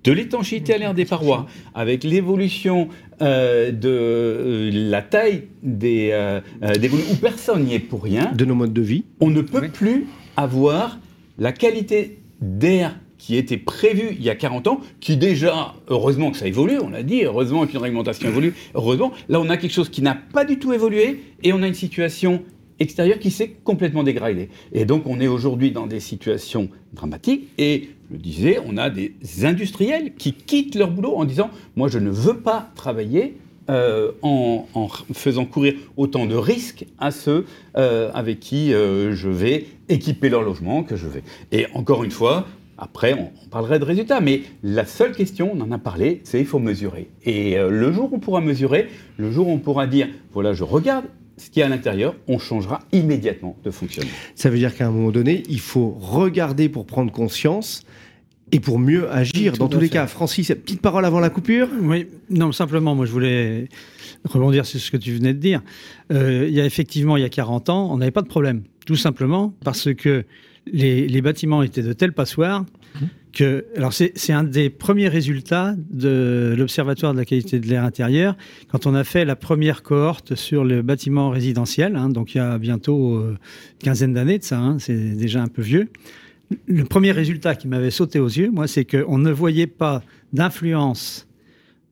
de 0.05 0.13
l'étanchéité 0.13 0.75
à 0.75 0.79
l'air 0.79 0.95
des 0.95 1.05
parois, 1.05 1.47
avec 1.75 2.05
l'évolution 2.05 2.89
euh, 3.23 3.71
de 3.71 3.89
euh, 3.89 4.71
la 4.73 5.03
taille 5.03 5.45
des, 5.63 6.11
euh, 6.13 6.41
des 6.79 6.89
où 6.89 7.17
personne 7.21 7.65
n'y 7.65 7.75
est 7.75 7.81
pour 7.81 8.03
rien. 8.03 8.33
De 8.33 8.45
nos 8.45 8.55
modes 8.55 8.73
de 8.73 8.83
vie. 8.83 9.05
On 9.21 9.29
ne 9.29 9.43
peut 9.43 9.69
plus 9.69 10.07
avoir 10.37 10.99
la 11.39 11.53
qualité 11.53 12.19
d'air 12.41 12.97
qui 13.19 13.37
était 13.37 13.59
prévue 13.59 14.17
il 14.19 14.23
y 14.23 14.31
a 14.31 14.35
40 14.35 14.67
ans, 14.67 14.81
qui 15.01 15.19
déjà, 15.19 15.75
heureusement 15.89 16.31
que 16.31 16.39
ça 16.39 16.47
évolue, 16.47 16.79
on 16.83 16.89
l'a 16.89 17.03
dit, 17.03 17.23
heureusement 17.23 17.67
qu'une 17.67 17.79
réglementation 17.79 18.27
évolue, 18.27 18.55
heureusement, 18.75 19.13
là 19.29 19.39
on 19.41 19.51
a 19.51 19.59
quelque 19.59 19.75
chose 19.75 19.91
qui 19.91 20.01
n'a 20.01 20.15
pas 20.15 20.47
du 20.47 20.59
tout 20.59 20.73
évolué, 20.73 21.21
et 21.43 21.53
on 21.53 21.63
a 21.63 21.67
une 21.67 21.75
situation 21.75 22.43
extérieure 22.79 23.19
qui 23.19 23.31
s'est 23.31 23.57
complètement 23.63 24.05
dégradée. 24.05 24.49
Et 24.73 24.87
donc 24.87 25.03
on 25.07 25.21
est 25.21 25.27
aujourd'hui 25.27 25.71
dans 25.71 25.87
des 25.87 26.01
situations 26.01 26.71
dramatiques, 26.95 27.49
et 27.59 27.91
le 28.11 28.19
disais, 28.19 28.59
on 28.67 28.77
a 28.77 28.91
des 28.91 29.15
industriels 29.43 30.15
qui 30.15 30.33
quittent 30.33 30.75
leur 30.75 30.91
boulot 30.91 31.15
en 31.17 31.25
disant 31.25 31.51
Moi, 31.77 31.89
je 31.89 31.99
ne 31.99 32.11
veux 32.11 32.39
pas 32.39 32.71
travailler 32.75 33.37
euh, 33.71 34.11
en, 34.23 34.67
faisant 35.13 35.45
courir 35.45 35.75
autant 35.97 36.27
de 36.27 36.35
risques 36.35 36.87
à 36.99 37.13
ceux 37.13 37.45
euh, 37.77 38.11
avec 38.15 38.41
qui 38.41 38.75
euh, 38.75 39.15
je 39.15 39.29
vais 39.29 39.67
équiper 39.89 40.29
leur 40.29 40.43
logement 40.43 40.83
que 40.83 40.97
je 40.97 41.07
vais. 41.07 41.23
Et 41.53 41.67
encore 41.75 42.03
une 42.03 42.11
fois, 42.11 42.49
après, 42.79 43.15
on, 43.15 43.31
parlerait 43.49 43.79
de 43.79 43.85
résultats, 43.85 44.21
mais 44.21 44.43
la 44.65 44.87
seule 44.87 45.13
question, 45.13 45.53
on 45.55 45.61
en 45.61 45.71
a 45.71 45.79
parlé, 45.79 46.21
c'est 46.25 46.41
il 46.41 46.47
faut 46.47 46.59
mesurer. 46.59 47.11
Et 47.25 47.57
le 47.57 47.93
jour 47.93 48.13
où 48.13 48.17
on 48.17 48.19
pourra 48.19 48.41
mesurer, 48.41 48.89
le 49.19 49.31
jour 49.31 49.47
où 49.47 49.53
on 49.53 49.59
pourra 49.59 49.87
dire 49.87 50.09
voilà, 50.33 50.53
je 50.53 50.65
regarde 50.65 51.05
ce 51.37 51.51
qui 51.51 51.61
est 51.61 51.63
à 51.63 51.69
l'intérieur, 51.69 52.15
on 52.29 52.39
changera 52.39 52.81
immédiatement 52.93 53.57
de 53.65 53.71
fonctionnement. 53.71 54.13
Ça 54.35 54.51
veut 54.51 54.59
dire 54.59 54.75
qu'à 54.75 54.87
un 54.87 54.91
moment 54.91 55.11
donné, 55.11 55.43
il 55.49 55.61
faut 55.61 55.97
regarder 56.01 56.69
pour 56.69 56.87
prendre 56.87 57.13
conscience 57.13 57.83
et 58.53 58.61
pour 58.61 58.79
mieux 58.79 59.11
agir. 59.11 59.57
Dans 59.57 59.69
tous 59.69 59.81
les 59.81 59.89
cas, 59.89 60.07
Francis, 60.07 60.49
petite 60.49 60.81
parole 60.81 61.05
avant 61.05 61.21
la 61.21 61.31
coupure? 61.31 61.69
Oui, 61.83 62.07
non, 62.31 62.53
simplement, 62.53 62.95
moi 62.95 63.07
je 63.07 63.13
voulais 63.13 63.69
rebondir 64.25 64.67
sur 64.67 64.81
ce 64.81 64.91
que 64.91 64.97
tu 64.97 65.13
venais 65.13 65.35
de 65.35 65.39
dire. 65.39 65.63
Euh, 66.13 66.47
il 66.49 66.55
y 66.55 66.61
a 66.61 66.67
effectivement, 66.67 67.17
il 67.17 67.23
y 67.23 67.27
a 67.27 67.29
40 67.29 67.71
ans, 67.71 67.89
on 67.91 67.99
n'avait 67.99 68.11
pas 68.11 68.23
de 68.23 68.29
problème. 68.29 68.63
Tout 68.87 68.97
simplement 68.97 69.55
parce 69.65 69.93
que 69.95 70.25
les, 70.67 71.23
bâtiments 71.23 71.63
étaient 71.63 71.83
de 71.83 71.93
telles 71.93 72.13
passoires 72.13 72.63
mmh. 72.63 73.05
que. 73.33 73.67
Alors, 73.77 73.93
c'est 73.93 74.33
un 74.33 74.45
des 74.45 74.69
premiers 74.69 75.09
résultats 75.09 75.75
de 75.91 76.55
l'Observatoire 76.57 77.13
de 77.13 77.19
la 77.19 77.25
qualité 77.25 77.61
de 77.61 77.67
l'air 77.67 77.85
intérieur 77.85 78.37
quand 78.69 78.87
on 78.87 78.95
a 78.95 79.05
fait 79.05 79.25
la 79.25 79.37
première 79.37 79.83
cohorte 79.83 80.35
sur 80.35 80.65
le 80.65 80.83
bâtiment 80.83 81.31
résidentiel. 81.31 81.97
Hein, 81.97 82.09
donc, 82.09 82.35
il 82.35 82.39
y 82.39 82.41
a 82.41 82.59
bientôt 82.59 83.21
une 83.21 83.39
quinzaine 83.79 84.13
d'années 84.13 84.39
de 84.39 84.45
ça, 84.45 84.59
hein, 84.59 84.79
c'est 84.79 85.17
déjà 85.17 85.43
un 85.43 85.49
peu 85.49 85.63
vieux 85.63 85.89
le 86.67 86.85
premier 86.85 87.13
résultat 87.13 87.55
qui 87.55 87.69
m'avait 87.69 87.91
sauté 87.91 88.19
aux 88.19 88.29
yeux, 88.29 88.51
moi, 88.51 88.67
c'est 88.67 88.85
qu'on 88.85 89.19
ne 89.19 89.31
voyait 89.31 89.67
pas 89.67 90.03
d'influence 90.33 91.27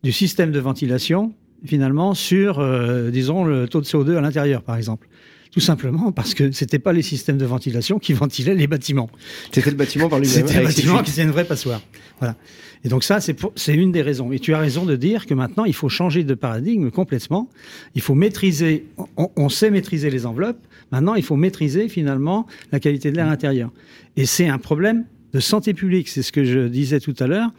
du 0.03 0.13
système 0.13 0.53
de 0.53 0.61
ventilation, 0.61 1.35
finalement, 1.65 2.15
sur, 2.15 2.59
euh, 2.59 3.11
disons, 3.11 3.45
le 3.45 3.69
taux 3.69 3.81
de 3.81 3.87
CO2 3.87 4.17
à 4.17 4.21
l'intérieur, 4.21 4.63
par 4.63 4.77
exemple. 4.77 5.09
Tout 5.51 5.61
simplement 5.61 6.13
parce 6.13 6.35
que 6.35 6.53
ce 6.53 6.65
n'était 6.65 6.79
pas 6.79 6.93
les 6.93 7.03
systèmes 7.03 7.39
de 7.39 7.47
ventilation 7.47 7.99
qui 7.99 8.13
ventilaient 8.13 8.55
les 8.55 8.67
bâtiments. 8.67 9.09
C'était 9.51 9.71
le 9.71 9.77
bâtiment 9.77 10.09
par 10.09 10.19
lui-même. 10.19 10.47
C'était 10.47 10.61
le 10.61 10.67
bâtiment 10.67 11.03
qui 11.03 11.11
était 11.11 11.23
une 11.23 11.31
vraie 11.31 11.47
passoire. 11.47 11.81
Voilà. 12.19 12.37
Et 12.85 12.89
donc 12.89 13.03
ça, 13.03 13.19
c'est 13.21 13.75
une 13.75 13.91
des 13.91 14.03
raisons. 14.03 14.31
Et 14.31 14.39
tu 14.39 14.55
as 14.55 14.59
raison 14.59 14.85
de 14.85 14.95
dire 14.95 15.27
que 15.27 15.35
maintenant, 15.35 15.65
il 15.65 15.75
faut 15.75 15.89
changer 15.89 16.23
de 16.23 16.35
paradigme 16.35 16.91
complètement. 16.91 17.49
Il 17.95 18.03
faut 18.03 18.15
maîtriser, 18.15 18.87
on, 19.17 19.49
sait 19.49 19.71
maîtriser 19.71 20.11
les 20.11 20.27
enveloppes, 20.27 20.65
maintenant 20.93 21.15
il 21.15 21.23
faut 21.23 21.37
maîtriser 21.37 21.89
finalement 21.89 22.47
la 22.73 22.81
qualité 22.81 23.11
de 23.11 23.17
l'air 23.17 23.29
intérieur. 23.29 23.71
Et 24.17 24.27
c'est 24.27 24.49
un 24.49 24.59
problème 24.59 25.05
de 25.33 25.41
santé 25.41 25.75
publique, 25.75 26.09
c'est 26.09 26.23
ce 26.23 26.33
que 26.33 26.45
je 26.45 26.69
disais 26.69 27.01
tout 27.01 27.15
à 27.19 27.27
l'heure. 27.27 27.51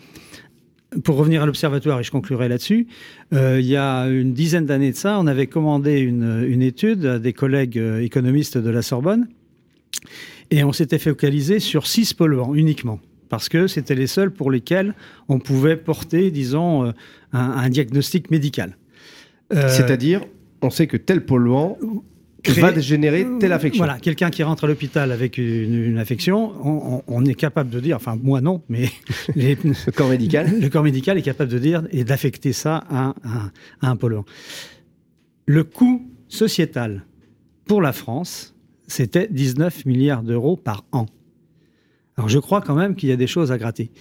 Pour 1.03 1.17
revenir 1.17 1.43
à 1.43 1.45
l'observatoire, 1.45 1.99
et 1.99 2.03
je 2.03 2.09
conclurai 2.09 2.49
là-dessus, 2.49 2.87
euh, 3.33 3.59
il 3.59 3.67
y 3.67 3.75
a 3.75 4.05
une 4.05 4.33
dizaine 4.33 4.65
d'années 4.65 4.91
de 4.91 4.95
ça, 4.95 5.19
on 5.19 5.27
avait 5.27 5.45
commandé 5.45 5.99
une, 5.99 6.43
une 6.47 6.63
étude 6.63 7.05
à 7.05 7.19
des 7.19 7.31
collègues 7.31 7.77
euh, 7.77 8.01
économistes 8.01 8.57
de 8.57 8.69
la 8.71 8.81
Sorbonne, 8.81 9.27
et 10.49 10.63
on 10.63 10.73
s'était 10.73 10.97
focalisé 10.97 11.59
sur 11.59 11.85
six 11.85 12.15
polluants 12.15 12.55
uniquement 12.55 12.99
parce 13.29 13.47
que 13.47 13.67
c'était 13.67 13.95
les 13.95 14.07
seuls 14.07 14.31
pour 14.31 14.51
lesquels 14.51 14.95
on 15.29 15.39
pouvait 15.39 15.77
porter, 15.77 16.31
disons, 16.31 16.87
euh, 16.87 16.91
un, 17.31 17.69
diagnostic 17.69 18.31
médical. 18.31 18.75
Euh, 19.53 19.69
C'est-à-dire, 19.69 20.21
on 20.61 20.69
sait 20.69 20.87
que 20.87 20.97
tel 20.97 21.25
polluant 21.25 21.77
va 22.47 22.79
générer 22.79 23.27
telle 23.39 23.53
affection. 23.53 23.83
Voilà, 23.83 23.99
quelqu'un 23.99 24.29
qui 24.29 24.43
rentre 24.43 24.63
à 24.63 24.67
l'hôpital 24.67 25.11
avec 25.11 25.37
une, 25.37 25.97
affection, 25.97 26.53
on, 27.07 27.25
est 27.25 27.35
capable 27.35 27.69
de 27.69 27.79
dire, 27.79 27.95
enfin 27.97 28.17
moi 28.21 28.41
non, 28.41 28.61
mais 28.69 28.89
le 29.35 29.91
corps 29.91 30.09
médical, 30.09 30.59
le 30.59 30.69
corps 30.69 30.83
médical 30.83 31.17
est 31.17 31.21
capable 31.21 31.51
de 31.51 31.59
dire 31.59 31.83
et 31.91 32.03
d'affecter 32.03 32.53
ça 32.53 32.83
à, 32.89 33.13
à 33.81 33.89
un 33.89 33.95
polluant. 33.95 34.25
Le 35.45 35.63
coût 35.63 36.09
sociétal 36.27 37.05
pour 37.65 37.81
la 37.81 37.93
France, 37.93 38.55
c'était 38.87 39.27
19 39.29 39.85
milliards 39.85 40.23
d'euros 40.23 40.55
par 40.55 40.85
an. 40.91 41.05
Alors 42.17 42.29
je 42.29 42.39
crois 42.39 42.61
quand 42.61 42.75
même 42.75 42.95
qu'il 42.95 43.09
y 43.09 43.11
a 43.11 43.17
des 43.17 43.27
choses 43.27 43.51
à 43.51 43.57
gratter. 43.57 43.91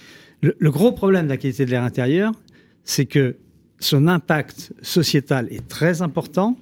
Le, 0.41 0.55
le 0.57 0.71
gros 0.71 0.91
problème 0.91 1.25
de 1.25 1.29
la 1.29 1.37
qualité 1.37 1.65
de 1.65 1.71
l'air 1.71 1.83
intérieur, 1.83 2.31
c'est 2.83 3.05
que 3.05 3.37
son 3.79 4.07
impact 4.07 4.73
sociétal 4.81 5.47
est 5.51 5.67
très 5.67 6.01
important, 6.01 6.57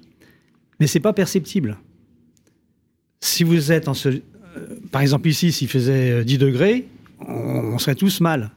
mais 0.80 0.88
c'est 0.88 1.00
pas 1.00 1.14
perceptible. 1.14 1.78
Si 3.22 3.44
vous 3.44 3.72
êtes 3.72 3.88
en 3.88 3.94
ce, 3.94 4.10
euh, 4.10 4.22
par 4.92 5.02
exemple 5.02 5.28
ici, 5.28 5.52
s'il 5.52 5.68
faisait 5.68 6.24
10 6.24 6.38
degrés, 6.38 6.88
on, 7.20 7.78
serait 7.80 7.96
tous 7.96 8.22
mal. 8.22 8.52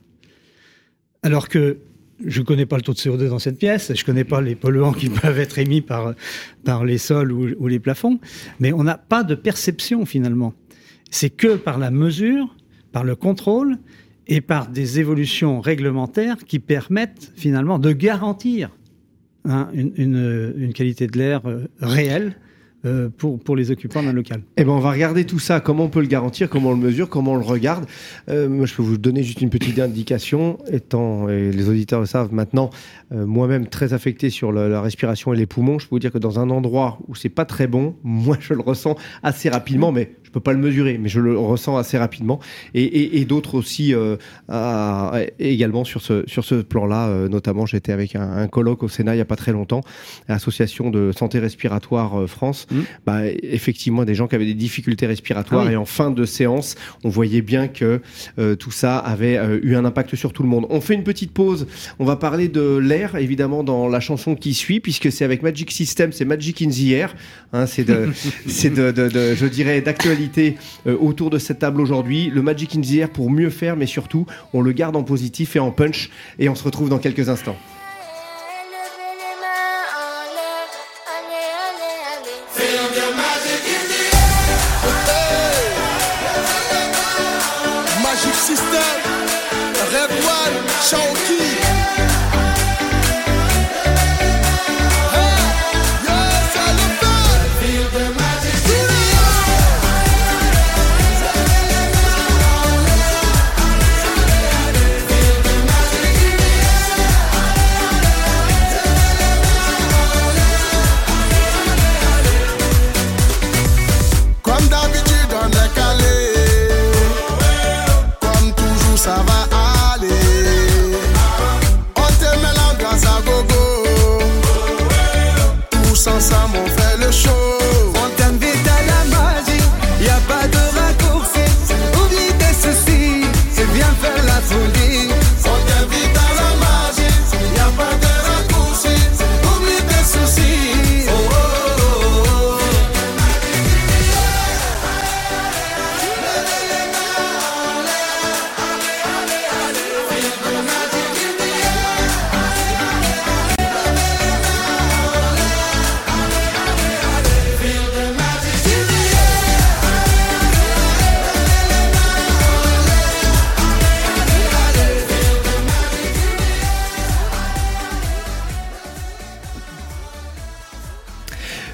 Alors 1.22 1.48
que 1.48 1.78
je 2.24 2.40
ne 2.40 2.44
connais 2.44 2.66
pas 2.66 2.76
le 2.76 2.82
taux 2.82 2.92
de 2.92 2.98
CO2 2.98 3.28
dans 3.28 3.38
cette 3.38 3.58
pièce, 3.58 3.92
je 3.94 4.02
ne 4.02 4.06
connais 4.06 4.24
pas 4.24 4.40
les 4.40 4.54
polluants 4.54 4.92
qui 4.92 5.08
peuvent 5.22 5.38
être 5.38 5.58
émis 5.58 5.80
par, 5.80 6.14
par 6.64 6.84
les 6.84 6.98
sols 6.98 7.32
ou 7.32 7.66
les 7.66 7.78
plafonds, 7.78 8.20
mais 8.58 8.72
on 8.72 8.84
n'a 8.84 8.98
pas 8.98 9.24
de 9.24 9.34
perception 9.34 10.04
finalement. 10.04 10.54
C'est 11.10 11.30
que 11.30 11.56
par 11.56 11.78
la 11.78 11.90
mesure, 11.90 12.54
par 12.92 13.04
le 13.04 13.16
contrôle 13.16 13.78
et 14.26 14.40
par 14.40 14.68
des 14.68 15.00
évolutions 15.00 15.60
réglementaires 15.60 16.36
qui 16.46 16.58
permettent 16.58 17.32
finalement 17.36 17.78
de 17.78 17.92
garantir 17.92 18.70
hein, 19.48 19.68
une, 19.72 20.72
qualité 20.74 21.06
de 21.06 21.18
l'air 21.18 21.42
euh, 21.46 21.68
réelle 21.80 22.36
euh, 22.86 23.10
pour, 23.14 23.38
pour 23.38 23.56
les 23.56 23.70
occupants 23.70 24.02
d'un 24.02 24.12
local. 24.12 24.42
Eh 24.56 24.64
ben, 24.64 24.72
on 24.72 24.78
va 24.78 24.90
regarder 24.90 25.24
tout 25.26 25.38
ça, 25.38 25.60
comment 25.60 25.84
on 25.84 25.88
peut 25.88 26.00
le 26.00 26.06
garantir, 26.06 26.48
comment 26.48 26.70
on 26.70 26.74
le 26.74 26.78
mesure, 26.78 27.08
comment 27.08 27.32
on 27.32 27.36
le 27.36 27.44
regarde. 27.44 27.84
Euh, 28.28 28.48
moi, 28.48 28.64
je 28.66 28.74
peux 28.74 28.82
vous 28.82 28.96
donner 28.96 29.22
juste 29.22 29.42
une 29.42 29.50
petite 29.50 29.78
indication, 29.78 30.58
étant, 30.70 31.28
et 31.28 31.52
les 31.52 31.68
auditeurs 31.68 32.00
le 32.00 32.06
savent 32.06 32.32
maintenant, 32.32 32.70
moi-même 33.10 33.66
très 33.66 33.92
affecté 33.92 34.30
sur 34.30 34.52
la 34.52 34.80
respiration 34.80 35.34
et 35.34 35.36
les 35.36 35.46
poumons, 35.46 35.78
je 35.78 35.86
peux 35.86 35.96
vous 35.96 35.98
dire 35.98 36.12
que 36.12 36.18
dans 36.18 36.38
un 36.38 36.48
endroit 36.48 36.98
où 37.08 37.14
c'est 37.14 37.28
pas 37.28 37.44
très 37.44 37.66
bon, 37.66 37.96
moi, 38.02 38.38
je 38.40 38.54
le 38.54 38.60
ressens 38.60 38.96
assez 39.22 39.50
rapidement, 39.50 39.92
mais 39.92 40.12
je 40.30 40.34
peux 40.34 40.40
pas 40.40 40.52
le 40.52 40.60
mesurer, 40.60 40.96
mais 40.96 41.08
je 41.08 41.18
le 41.18 41.36
ressens 41.36 41.76
assez 41.76 41.98
rapidement. 41.98 42.38
Et, 42.72 42.84
et, 42.84 43.20
et 43.20 43.24
d'autres 43.24 43.56
aussi 43.56 43.92
euh, 43.92 44.16
à, 44.48 45.22
également 45.40 45.82
sur 45.82 46.02
ce, 46.02 46.22
sur 46.28 46.44
ce 46.44 46.54
plan-là, 46.54 47.08
euh, 47.08 47.28
notamment 47.28 47.66
j'étais 47.66 47.90
avec 47.90 48.14
un, 48.14 48.30
un, 48.36 48.46
colloque 48.46 48.84
au 48.84 48.88
Sénat 48.88 49.16
il 49.16 49.18
y 49.18 49.22
a 49.22 49.24
pas 49.24 49.34
très 49.34 49.50
longtemps, 49.50 49.80
l'association 50.28 50.90
de 50.90 51.10
santé 51.10 51.40
respiratoire 51.40 52.28
France. 52.28 52.68
Mmh. 52.70 52.80
Bah, 53.06 53.22
effectivement, 53.42 54.04
des 54.04 54.14
gens 54.14 54.28
qui 54.28 54.36
avaient 54.36 54.46
des 54.46 54.54
difficultés 54.54 55.06
respiratoires 55.06 55.62
ah 55.62 55.66
oui. 55.66 55.72
et 55.72 55.76
en 55.76 55.84
fin 55.84 56.12
de 56.12 56.24
séance, 56.24 56.76
on 57.02 57.08
voyait 57.08 57.42
bien 57.42 57.66
que 57.66 58.00
euh, 58.38 58.54
tout 58.54 58.70
ça 58.70 58.98
avait 58.98 59.34
eu 59.64 59.74
un 59.74 59.84
impact 59.84 60.14
sur 60.14 60.32
tout 60.32 60.44
le 60.44 60.48
monde. 60.48 60.66
On 60.70 60.80
fait 60.80 60.94
une 60.94 61.02
petite 61.02 61.32
pause. 61.32 61.66
On 61.98 62.04
va 62.04 62.14
parler 62.14 62.46
de 62.46 62.76
l'air, 62.76 63.16
évidemment, 63.16 63.64
dans 63.64 63.88
la 63.88 63.98
chanson 63.98 64.36
qui 64.36 64.54
suit, 64.54 64.78
puisque 64.78 65.10
c'est 65.10 65.24
avec 65.24 65.42
Magic 65.42 65.72
System, 65.72 66.12
c'est 66.12 66.24
Magic 66.24 66.62
in 66.62 66.68
the 66.68 66.92
Air. 66.92 67.16
Hein, 67.52 67.66
c'est 67.66 67.82
de, 67.82 68.10
c'est 68.46 68.70
de, 68.70 68.92
de, 68.92 69.08
de, 69.08 69.34
je 69.34 69.46
dirais, 69.46 69.80
d'actualité 69.80 70.19
euh, 70.86 70.96
autour 70.98 71.30
de 71.30 71.38
cette 71.38 71.60
table 71.60 71.80
aujourd'hui. 71.80 72.30
Le 72.30 72.42
Magic 72.42 72.76
in 72.76 72.80
the 72.80 72.92
Air 72.94 73.10
pour 73.10 73.30
mieux 73.30 73.50
faire, 73.50 73.76
mais 73.76 73.86
surtout, 73.86 74.26
on 74.52 74.60
le 74.60 74.72
garde 74.72 74.96
en 74.96 75.02
positif 75.02 75.56
et 75.56 75.58
en 75.58 75.70
punch. 75.70 76.10
Et 76.38 76.48
on 76.48 76.54
se 76.54 76.64
retrouve 76.64 76.88
dans 76.88 76.98
quelques 76.98 77.28
instants. 77.28 77.56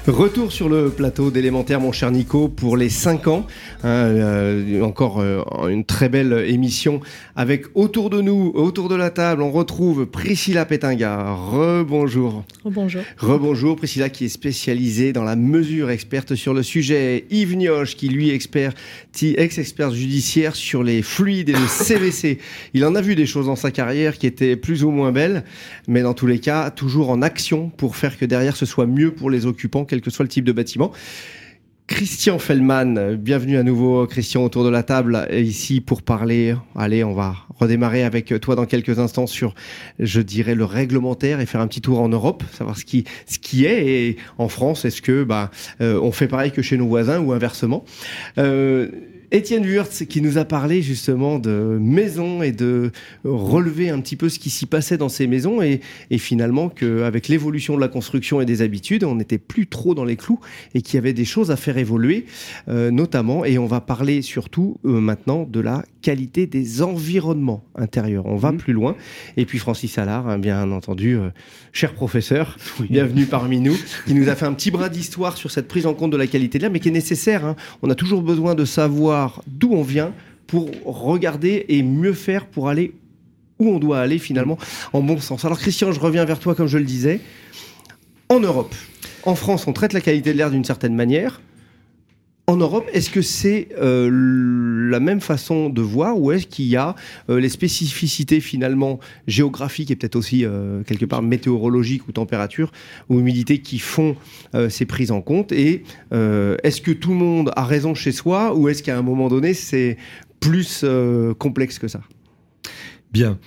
Retour 0.07 0.53
sur 0.53 0.69
le 0.69 0.89
plateau 0.89 1.31
d'élémentaire, 1.31 1.81
mon 1.81 1.91
cher 1.91 2.11
Nico, 2.11 2.47
pour 2.47 2.77
les 2.77 2.87
5 2.87 3.27
ans. 3.27 3.45
Hein, 3.83 3.89
euh, 3.89 4.81
encore 4.81 5.19
euh, 5.19 5.43
une 5.67 5.83
très 5.83 6.07
belle 6.07 6.45
émission 6.47 7.01
avec 7.35 7.65
autour 7.75 8.09
de 8.09 8.21
nous, 8.21 8.53
autour 8.55 8.87
de 8.87 8.95
la 8.95 9.09
table, 9.09 9.41
on 9.41 9.51
retrouve 9.51 10.05
Priscilla 10.05 10.63
Pétinga. 10.63 11.33
Rebonjour. 11.33 12.45
Rebonjour. 12.63 13.01
Rebonjour. 13.17 13.75
Priscilla 13.75 14.07
qui 14.07 14.25
est 14.25 14.29
spécialisée 14.29 15.11
dans 15.11 15.25
la 15.25 15.35
mesure, 15.35 15.89
experte 15.89 16.35
sur 16.35 16.53
le 16.53 16.63
sujet. 16.63 17.25
Yves 17.29 17.57
Nioche 17.57 17.97
qui 17.97 18.07
lui 18.07 18.29
expert, 18.29 18.71
ex-expert 19.21 19.91
judiciaire 19.91 20.55
sur 20.55 20.83
les 20.83 21.01
fluides 21.01 21.49
et 21.49 21.53
le 21.53 21.67
CVC. 21.67 22.39
Il 22.73 22.85
en 22.85 22.95
a 22.95 23.01
vu 23.01 23.15
des 23.15 23.25
choses 23.25 23.47
dans 23.47 23.57
sa 23.57 23.71
carrière 23.71 24.17
qui 24.17 24.25
étaient 24.25 24.55
plus 24.55 24.85
ou 24.85 24.89
moins 24.89 25.11
belles, 25.11 25.43
mais 25.89 26.01
dans 26.01 26.13
tous 26.13 26.27
les 26.27 26.39
cas, 26.39 26.71
toujours 26.71 27.09
en 27.09 27.21
action 27.21 27.69
pour 27.75 27.97
faire 27.97 28.17
que 28.17 28.23
derrière 28.23 28.55
ce 28.55 28.65
soit 28.65 28.87
mieux 28.87 29.11
pour 29.11 29.29
les 29.29 29.45
occupants 29.45 29.83
quel 29.97 30.03
que 30.03 30.11
soit 30.11 30.23
le 30.23 30.29
type 30.29 30.45
de 30.45 30.51
bâtiment. 30.51 30.91
Christian 31.87 32.37
Fellman, 32.37 33.15
bienvenue 33.15 33.57
à 33.57 33.63
nouveau 33.63 34.05
Christian 34.05 34.43
autour 34.43 34.63
de 34.63 34.69
la 34.69 34.83
table 34.83 35.27
ici 35.31 35.79
pour 35.81 36.03
parler. 36.03 36.53
Allez, 36.75 37.03
on 37.03 37.13
va 37.13 37.35
redémarrer 37.59 38.03
avec 38.03 38.39
toi 38.41 38.55
dans 38.55 38.65
quelques 38.65 38.99
instants 38.99 39.25
sur, 39.25 39.55
je 39.97 40.19
dirais, 40.21 40.53
le 40.53 40.65
réglementaire 40.65 41.39
et 41.39 41.45
faire 41.45 41.61
un 41.61 41.67
petit 41.67 41.81
tour 41.81 42.01
en 42.01 42.09
Europe, 42.09 42.43
savoir 42.51 42.77
ce 42.77 42.85
qui, 42.85 43.05
est 43.65 44.17
en 44.37 44.49
France, 44.49 44.85
est-ce 44.85 45.01
que 45.01 45.23
bah, 45.23 45.49
euh, 45.81 45.99
on 45.99 46.11
fait 46.11 46.27
pareil 46.27 46.51
que 46.51 46.61
chez 46.61 46.77
nos 46.77 46.87
voisins 46.87 47.19
ou 47.19 47.31
inversement? 47.31 47.85
Euh, 48.37 48.89
Étienne 49.31 49.65
Wurtz 49.65 50.05
qui 50.05 50.21
nous 50.21 50.37
a 50.37 50.45
parlé 50.45 50.81
justement 50.81 51.37
de 51.37 51.77
maisons 51.81 52.41
et 52.41 52.53
de 52.53 52.91
relever 53.25 53.89
un 53.89 53.99
petit 53.99 54.15
peu 54.15 54.29
ce 54.29 54.39
qui 54.39 54.49
s'y 54.49 54.65
passait 54.65 54.97
dans 54.97 55.09
ces 55.09 55.27
maisons 55.27 55.61
et, 55.61 55.81
finalement 56.17 56.69
qu'avec 56.69 57.27
l'évolution 57.27 57.75
de 57.75 57.81
la 57.81 57.89
construction 57.89 58.39
et 58.39 58.45
des 58.45 58.61
habitudes, 58.61 59.03
on 59.03 59.15
n'était 59.15 59.37
plus 59.37 59.67
trop 59.67 59.93
dans 59.93 60.05
les 60.05 60.15
clous 60.15 60.39
et 60.73 60.81
qu'il 60.81 60.95
y 60.95 60.97
avait 60.97 61.13
des 61.13 61.25
choses 61.25 61.51
à 61.51 61.57
faire 61.57 61.77
évoluer, 61.77 62.25
euh, 62.69 62.89
notamment, 62.89 63.43
et 63.43 63.57
on 63.57 63.65
va 63.65 63.81
parler 63.81 64.21
surtout 64.21 64.77
euh, 64.85 64.99
maintenant 64.99 65.43
de 65.43 65.59
la 65.59 65.83
qualité 66.07 66.47
des 66.47 66.81
environnements 66.81 67.65
intérieurs. 67.75 68.27
On 68.27 68.37
va 68.37 68.53
mmh. 68.53 68.57
plus 68.59 68.71
loin. 68.71 68.95
Et 69.35 69.45
puis 69.45 69.59
Francis 69.59 69.97
Allard, 69.97 70.29
hein, 70.29 70.39
bien 70.39 70.71
entendu, 70.71 71.17
euh, 71.17 71.31
cher 71.73 71.93
professeur, 71.93 72.55
oui. 72.79 72.87
bienvenue 72.89 73.25
parmi 73.25 73.59
nous, 73.59 73.75
qui 74.07 74.13
nous 74.13 74.29
a 74.29 74.35
fait 74.35 74.45
un 74.45 74.53
petit 74.53 74.71
bras 74.71 74.87
d'histoire 74.87 75.35
sur 75.35 75.51
cette 75.51 75.67
prise 75.67 75.85
en 75.85 75.93
compte 75.93 76.11
de 76.11 76.15
la 76.15 76.27
qualité 76.27 76.59
de 76.59 76.63
l'air, 76.63 76.71
mais 76.71 76.79
qui 76.79 76.87
est 76.87 76.93
nécessaire. 76.93 77.43
Hein. 77.43 77.57
On 77.81 77.89
a 77.89 77.95
toujours 77.95 78.21
besoin 78.21 78.55
de 78.55 78.63
savoir 78.63 79.43
d'où 79.47 79.73
on 79.73 79.81
vient 79.81 80.13
pour 80.47 80.71
regarder 80.85 81.65
et 81.67 81.83
mieux 81.83 82.13
faire 82.13 82.45
pour 82.45 82.69
aller 82.69 82.93
où 83.59 83.67
on 83.67 83.77
doit 83.77 83.99
aller 83.99 84.17
finalement 84.17 84.57
en 84.93 85.01
bon 85.01 85.19
sens. 85.19 85.43
Alors 85.43 85.59
Christian, 85.59 85.91
je 85.91 85.99
reviens 85.99 86.23
vers 86.23 86.39
toi 86.39 86.55
comme 86.55 86.67
je 86.67 86.77
le 86.77 86.85
disais. 86.85 87.19
En 88.29 88.39
Europe, 88.39 88.73
en 89.23 89.35
France, 89.35 89.67
on 89.67 89.73
traite 89.73 89.91
la 89.91 89.99
qualité 89.99 90.31
de 90.31 90.37
l'air 90.37 90.51
d'une 90.51 90.63
certaine 90.63 90.95
manière. 90.95 91.41
En 92.49 92.55
Europe, 92.55 92.87
est-ce 92.93 93.09
que 93.09 93.21
c'est 93.21 93.67
euh, 93.77 94.09
la 94.89 95.01
même 95.01 95.19
façon 95.19 95.69
de 95.69 95.81
voir 95.81 96.17
ou 96.17 96.31
est-ce 96.31 96.47
qu'il 96.47 96.67
y 96.67 96.77
a 96.77 96.95
euh, 97.29 97.41
les 97.41 97.49
spécificités 97.49 98.39
finalement 98.39 99.01
géographiques 99.27 99.91
et 99.91 99.97
peut-être 99.97 100.15
aussi 100.15 100.45
euh, 100.45 100.81
quelque 100.83 101.03
part 101.03 101.21
météorologiques 101.21 102.07
ou 102.07 102.13
température 102.13 102.71
ou 103.09 103.19
humidité 103.19 103.59
qui 103.59 103.79
font 103.79 104.15
ces 104.69 104.85
prises 104.85 105.11
en 105.11 105.21
compte 105.21 105.51
Et 105.51 105.83
est-ce 106.11 106.79
que 106.79 106.91
tout 106.91 107.09
le 107.09 107.15
monde 107.15 107.51
a 107.57 107.65
raison 107.65 107.93
chez 107.93 108.13
soi 108.13 108.55
ou 108.55 108.69
est-ce 108.69 108.81
qu'à 108.81 108.97
un 108.97 109.01
moment 109.01 109.27
donné 109.27 109.53
c'est 109.53 109.97
plus 110.39 110.85
complexe 111.37 111.79
que 111.79 111.89
ça? 111.89 111.99
Bien. 113.11 113.37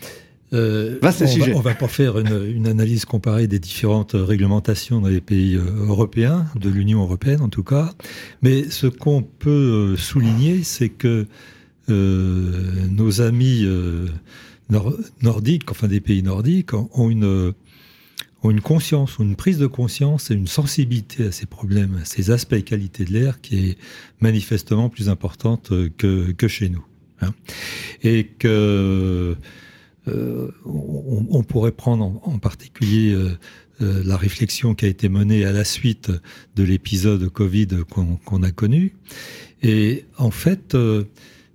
Euh, 0.53 0.99
on, 1.03 1.07
Va, 1.07 1.61
va 1.61 1.75
pas 1.75 1.89
faire 1.89 2.19
une, 2.19 2.67
analyse 2.67 3.05
comparée 3.05 3.47
des 3.47 3.61
différentes 3.61 4.13
réglementations 4.15 5.01
dans 5.01 5.09
les 5.09 5.21
pays 5.21 5.55
euh, 5.55 5.87
européens, 5.87 6.47
de 6.57 6.69
l'Union 6.69 7.03
européenne 7.03 7.41
en 7.41 7.49
tout 7.49 7.63
cas, 7.63 7.95
mais 8.43 8.69
ce 8.69 8.89
qu'on 8.89 9.23
peut 9.23 9.93
euh, 9.93 9.97
souligner, 9.97 10.65
c'est 10.65 10.89
que 10.89 11.27
nos 11.89 13.21
amis 13.21 13.67
nordiques, 15.21 15.73
enfin 15.73 15.89
des 15.89 15.99
pays 15.99 16.23
nordiques, 16.23 16.73
ont 16.73 17.11
une, 17.11 17.53
ont 18.45 18.51
une 18.51 18.61
conscience, 18.61 19.19
une 19.19 19.35
prise 19.35 19.59
de 19.59 19.67
conscience 19.67 20.31
et 20.31 20.35
une 20.35 20.47
sensibilité 20.47 21.27
à 21.27 21.33
ces 21.33 21.47
problèmes, 21.47 21.99
à 22.01 22.05
ces 22.05 22.31
aspects 22.31 22.53
et 22.53 22.63
qualités 22.63 23.05
de 23.05 23.13
l'air 23.13 23.41
qui 23.41 23.71
est 23.71 23.79
manifestement 24.21 24.89
plus 24.89 25.09
importante 25.09 25.73
que, 25.97 26.31
que 26.31 26.47
chez 26.47 26.69
nous. 26.69 26.85
Hein. 27.23 27.35
Et 28.05 28.29
que 28.39 29.37
euh, 30.11 30.51
on, 30.65 31.43
pourrait 31.43 31.73
prendre 31.73 32.21
en, 32.23 32.39
particulier 32.39 33.13
euh, 33.13 33.31
euh, 33.83 34.03
la 34.05 34.17
réflexion 34.17 34.75
qui 34.75 34.85
a 34.85 34.89
été 34.89 35.09
menée 35.09 35.45
à 35.45 35.53
la 35.53 35.65
suite 35.65 36.11
de 36.57 36.63
l'épisode 36.63 37.29
Covid 37.29 37.69
qu'on 37.89 38.43
a 38.43 38.51
connu. 38.51 38.95
Et 39.63 40.05
en 40.17 40.31
fait, 40.31 40.77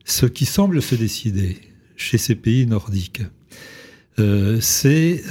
ce 0.06 0.26
qui 0.26 0.46
semble 0.46 0.82
se 0.82 0.96
décider 0.96 1.58
chez 1.96 2.18
ces 2.18 2.36
pays 2.36 2.68
nordiques, 2.68 3.24
c'est 4.18 5.24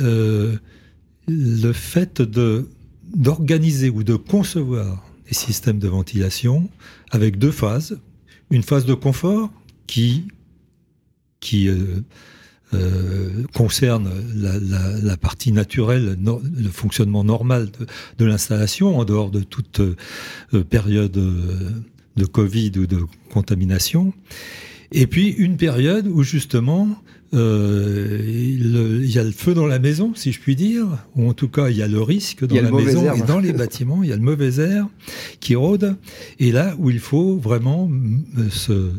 le 1.28 1.72
fait 1.72 2.20
d'organiser 3.14 3.90
ou 3.90 4.02
de 4.02 4.16
concevoir 4.16 5.08
des 5.28 5.34
systèmes 5.34 5.78
de 5.78 5.88
ventilation 5.88 6.68
avec 7.10 7.38
deux 7.38 7.52
phases. 7.52 8.00
Une 8.50 8.64
phase 8.64 8.86
de 8.86 8.94
confort 8.94 9.52
qui, 9.86 10.26
qui 11.38 11.68
concerne 13.52 14.10
la, 14.34 15.16
partie 15.16 15.52
naturelle, 15.52 16.18
le 16.22 16.68
fonctionnement 16.68 17.24
normal 17.24 17.68
de, 18.18 18.24
l'installation, 18.24 18.98
en 18.98 19.04
dehors 19.04 19.30
de 19.30 19.40
toute 19.40 19.80
euh, 19.80 20.64
période 20.64 21.16
euh, 21.16 21.70
de 22.16 22.24
Covid 22.24 22.72
ou 22.76 22.86
de 22.86 23.00
contamination. 23.32 24.12
Et 24.92 25.06
puis 25.06 25.30
une 25.30 25.56
période 25.56 26.06
où 26.06 26.22
justement 26.22 26.88
il, 27.32 29.06
y 29.06 29.18
a 29.18 29.24
le 29.24 29.32
feu 29.32 29.54
dans 29.54 29.66
la 29.66 29.80
maison, 29.80 30.12
si 30.14 30.30
je 30.30 30.38
puis 30.38 30.54
dire, 30.54 30.86
ou 31.16 31.28
en 31.28 31.32
tout 31.32 31.48
cas 31.48 31.68
il 31.68 31.76
y 31.76 31.82
a 31.82 31.88
le 31.88 32.00
risque 32.00 32.44
dans 32.44 32.54
la 32.54 32.70
maison 32.70 33.12
et 33.12 33.22
dans 33.22 33.40
les 33.40 33.52
bâtiments, 33.52 34.04
il 34.04 34.10
y 34.10 34.12
a 34.12 34.16
le 34.16 34.22
mauvais 34.22 34.60
air 34.60 34.86
qui 35.40 35.56
rôde, 35.56 35.96
et 36.38 36.52
là 36.52 36.76
où 36.78 36.90
il 36.90 37.00
faut 37.00 37.36
vraiment 37.36 37.90
se 38.50 38.92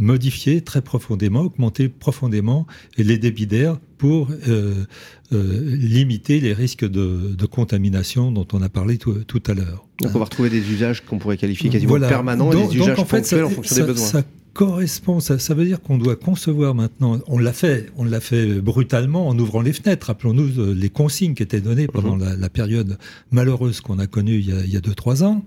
modifier 0.00 0.60
très 0.62 0.82
profondément, 0.82 1.42
augmenter 1.42 1.88
profondément 1.88 2.66
les 2.96 3.18
débits 3.18 3.46
d'air 3.46 3.78
pour 3.98 4.28
euh, 4.48 4.84
euh, 5.32 5.76
limiter 5.76 6.40
les 6.40 6.52
risques 6.52 6.88
de, 6.88 7.46
contamination 7.46 8.32
dont 8.32 8.46
on 8.52 8.62
a 8.62 8.68
parlé 8.68 8.98
tout, 8.98 9.42
à 9.46 9.54
l'heure. 9.54 9.86
Donc 10.00 10.12
on 10.14 10.18
va 10.18 10.24
retrouver 10.24 10.50
des 10.50 10.70
usages 10.70 11.04
qu'on 11.04 11.18
pourrait 11.18 11.36
qualifier 11.36 11.70
quasiment 11.70 11.98
permanents, 12.00 12.50
des 12.50 12.76
usages 12.76 12.98
en 12.98 13.04
fait, 13.04 13.26
ça, 13.26 13.44
en 13.44 13.50
fonction 13.50 13.76
des 13.76 13.82
besoins. 13.82 14.06
Ça 14.06 14.22
correspond, 14.54 15.20
ça, 15.20 15.38
ça 15.38 15.54
veut 15.54 15.64
dire 15.64 15.80
qu'on 15.80 15.98
doit 15.98 16.16
concevoir 16.16 16.74
maintenant, 16.74 17.18
on 17.26 17.38
l'a 17.38 17.52
fait, 17.52 17.90
on 17.96 18.04
l'a 18.04 18.20
fait 18.20 18.60
brutalement 18.60 19.28
en 19.28 19.38
ouvrant 19.38 19.60
les 19.60 19.72
fenêtres. 19.72 20.08
Rappelons-nous 20.08 20.58
euh, 20.58 20.74
les 20.74 20.90
consignes 20.90 21.34
qui 21.34 21.42
étaient 21.42 21.60
données 21.60 21.86
pendant 21.86 22.16
mhm. 22.16 22.40
la, 22.40 22.48
période 22.48 22.98
malheureuse 23.30 23.80
qu'on 23.80 23.98
a 23.98 24.06
connue 24.06 24.38
il 24.38 24.48
y 24.48 24.52
a, 24.52 24.60
il 24.64 24.72
y 24.72 24.76
a 24.76 24.80
deux, 24.80 24.94
trois 24.94 25.22
ans. 25.22 25.44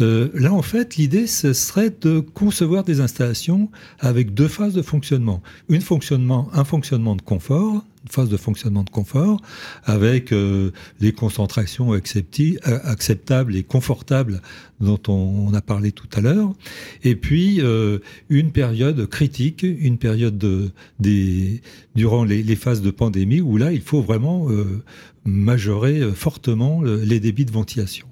Euh, 0.00 0.28
là, 0.34 0.52
en 0.52 0.62
fait, 0.62 0.96
l'idée, 0.96 1.26
serait 1.26 1.94
de 2.00 2.20
concevoir 2.20 2.84
des 2.84 3.00
installations 3.00 3.70
avec 4.00 4.34
deux 4.34 4.48
phases 4.48 4.74
de 4.74 4.82
fonctionnement. 4.82 5.42
Une 5.68 5.80
fonctionnement, 5.80 6.48
un 6.52 6.64
fonctionnement 6.64 7.14
de 7.16 7.22
confort, 7.22 7.84
une 8.04 8.10
phase 8.10 8.28
de 8.28 8.36
fonctionnement 8.36 8.82
de 8.82 8.90
confort, 8.90 9.40
avec 9.84 10.32
euh, 10.32 10.72
les 11.00 11.12
concentrations 11.12 11.92
acceptables 11.92 13.56
et 13.56 13.62
confortables 13.62 14.42
dont 14.80 15.00
on, 15.08 15.54
a 15.54 15.62
parlé 15.62 15.92
tout 15.92 16.08
à 16.14 16.20
l'heure, 16.20 16.52
et 17.04 17.14
puis 17.14 17.60
euh, 17.60 18.00
une 18.28 18.50
période 18.50 19.06
critique, 19.06 19.62
une 19.62 19.98
période 19.98 20.44
durant 21.94 22.24
les, 22.24 22.42
les, 22.42 22.56
phases 22.56 22.82
de 22.82 22.90
pandémie 22.90 23.40
où 23.40 23.56
là, 23.56 23.72
il 23.72 23.80
faut 23.80 24.02
vraiment 24.02 24.48
majorer 25.24 26.02
fortement 26.14 26.82
les 26.82 27.20
débits 27.20 27.46
de 27.46 27.52
ventilation. 27.52 28.06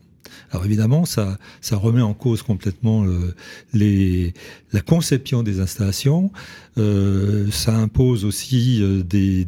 Alors 0.51 0.65
évidemment, 0.65 1.05
ça, 1.05 1.39
ça 1.61 1.77
remet 1.77 2.03
en 2.03 2.15
cause 2.15 2.43
complètement 2.43 3.05
euh, 3.05 3.35
les, 3.73 4.35
la 4.73 4.81
conception 4.81 5.43
des 5.43 5.61
installations. 5.61 6.31
Euh, 6.79 7.51
ça 7.51 7.75
impose 7.75 8.25
aussi 8.25 8.81
euh, 8.83 9.03
des, 9.03 9.47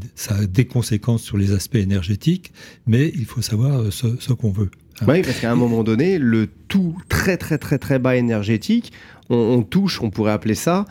des 0.49 0.65
conséquences 0.67 1.23
sur 1.23 1.37
les 1.37 1.53
aspects 1.53 1.77
énergétiques, 1.77 2.53
mais 2.87 3.13
il 3.15 3.25
faut 3.25 3.43
savoir 3.43 3.93
ce, 3.93 4.33
qu'on 4.33 4.51
veut. 4.51 4.71
Oui, 5.07 5.23
parce 5.23 5.41
qu'à 5.41 5.51
un 5.51 5.57
moment 5.57 5.83
donné, 5.83 6.19
le 6.19 6.49
tout 6.69 6.97
très 7.09 7.37
très 7.37 7.59
très 7.59 7.79
très 7.79 7.99
bas 7.99 8.17
énergétique, 8.17 8.93
on 9.31 9.63
touche, 9.63 10.01
on 10.03 10.11
pourrait 10.11 10.33
appeler 10.33 10.55
ça 10.55 10.85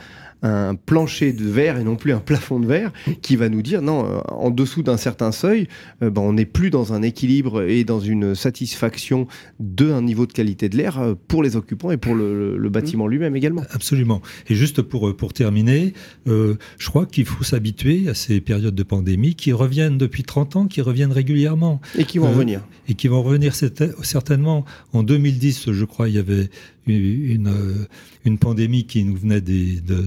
un 0.43 0.75
plancher 0.75 1.31
de 1.33 1.45
verre 1.45 1.77
et 1.77 1.83
non 1.83 1.95
plus 1.95 2.11
un 2.11 2.19
plafond 2.19 2.59
de 2.59 2.67
verre 2.67 2.91
qui 3.21 3.35
va 3.37 3.49
nous 3.49 3.61
dire 3.61 3.81
non, 3.81 4.05
euh, 4.05 4.19
en 4.27 4.51
dessous 4.51 4.83
d'un 4.83 4.97
certain 4.97 5.31
seuil, 5.31 5.67
euh, 6.01 6.09
ben, 6.09 6.21
on 6.21 6.33
n'est 6.33 6.45
plus 6.45 6.69
dans 6.69 6.93
un 6.93 7.01
équilibre 7.01 7.63
et 7.63 7.85
dans 7.85 8.01
une 8.01 8.35
satisfaction 8.35 9.27
d'un 9.59 10.01
niveau 10.01 10.25
de 10.25 10.33
qualité 10.33 10.67
de 10.67 10.77
l'air 10.77 10.99
euh, 10.99 11.15
pour 11.27 11.43
les 11.43 11.55
occupants 11.55 11.91
et 11.91 11.97
pour 11.97 12.13
le, 12.13 12.69
bâtiment 12.73 13.07
lui-même 13.07 13.35
également. 13.35 13.63
Absolument. 13.69 14.21
Et 14.49 14.55
juste 14.55 14.81
pour, 14.81 15.15
pour 15.15 15.31
terminer, 15.31 15.93
je 16.25 16.55
crois 16.85 17.05
qu'il 17.05 17.25
faut 17.25 17.43
s'habituer 17.43 18.09
à 18.09 18.15
ces 18.15 18.41
périodes 18.41 18.73
de 18.73 18.83
pandémie 18.83 19.35
qui 19.35 19.51
reviennent 19.51 19.99
depuis 19.99 20.23
30 20.23 20.55
ans, 20.55 20.65
qui 20.65 20.81
reviennent 20.81 21.11
régulièrement. 21.11 21.79
Et 21.95 22.05
qui 22.05 22.17
vont 22.17 22.29
revenir. 22.29 22.61
Et 22.87 22.95
qui 22.95 23.07
vont 23.07 23.21
revenir 23.21 23.53
certainement. 23.53 24.65
En 24.91 25.03
2010, 25.03 25.71
je 25.71 25.85
crois, 25.85 26.09
il 26.09 26.15
y 26.15 26.17
avait 26.17 26.49
une, 26.87 27.47
euh, 27.47 27.87
une 28.25 28.37
pandémie 28.37 28.85
qui 28.85 29.03
nous 29.03 29.15
venait 29.15 29.41
des, 29.41 29.79
de, 29.81 30.03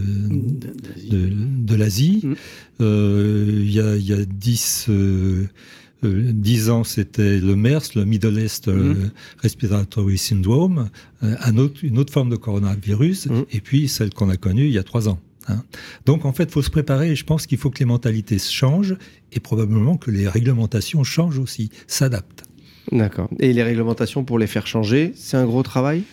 de, 1.11 1.75
l'Asie. 1.75 2.21
Mm. 2.23 2.35
Euh, 2.81 3.61
il 3.63 3.73
y, 3.73 3.81
a, 3.81 3.97
y 3.97 4.13
a 4.13 4.25
dix, 4.25 4.87
euh, 4.89 5.47
dix 6.03 6.71
ans, 6.71 6.85
c'était 6.85 7.39
le 7.39 7.57
MERS, 7.57 7.95
le 7.95 8.05
Middle 8.05 8.39
East 8.39 8.69
mm. 8.69 9.11
Respiratory 9.39 10.19
Syndrome, 10.19 10.89
un 11.23 11.57
autre, 11.57 11.81
une 11.83 11.99
autre 11.99 12.13
forme 12.13 12.31
de 12.31 12.37
coronavirus, 12.37 13.27
mm. 13.27 13.45
et 13.53 13.61
puis 13.61 13.89
celle 13.89 14.13
qu'on 14.13 14.29
a 14.29 14.37
connue 14.37 14.67
il 14.67 14.73
y 14.73 14.79
a 14.79 14.85
trois 14.85 15.09
ans. 15.09 15.19
Hein. 15.49 15.63
Donc 16.05 16.25
en 16.25 16.33
fait, 16.33 16.45
il 16.45 16.51
faut 16.51 16.63
se 16.63 16.71
préparer 16.71 17.13
et 17.13 17.17
je 17.17 17.25
pense 17.25 17.47
qu'il 17.47 17.59
faut 17.59 17.71
que 17.71 17.79
les 17.79 17.85
mentalités 17.85 18.39
changent 18.39 18.97
et 19.33 19.41
probablement 19.41 19.97
que 19.97 20.11
les 20.11 20.29
réglementations 20.29 21.05
changent 21.05 21.39
aussi, 21.39 21.71
s'adaptent. 21.87 22.45
D'accord. 22.93 23.29
Et 23.41 23.53
les 23.53 23.63
réglementations 23.63 24.25
pour 24.25 24.39
les 24.39 24.47
faire 24.47 24.67
changer, 24.67 25.13
c'est 25.17 25.37
un 25.37 25.45
gros 25.45 25.63
travail? 25.63 26.05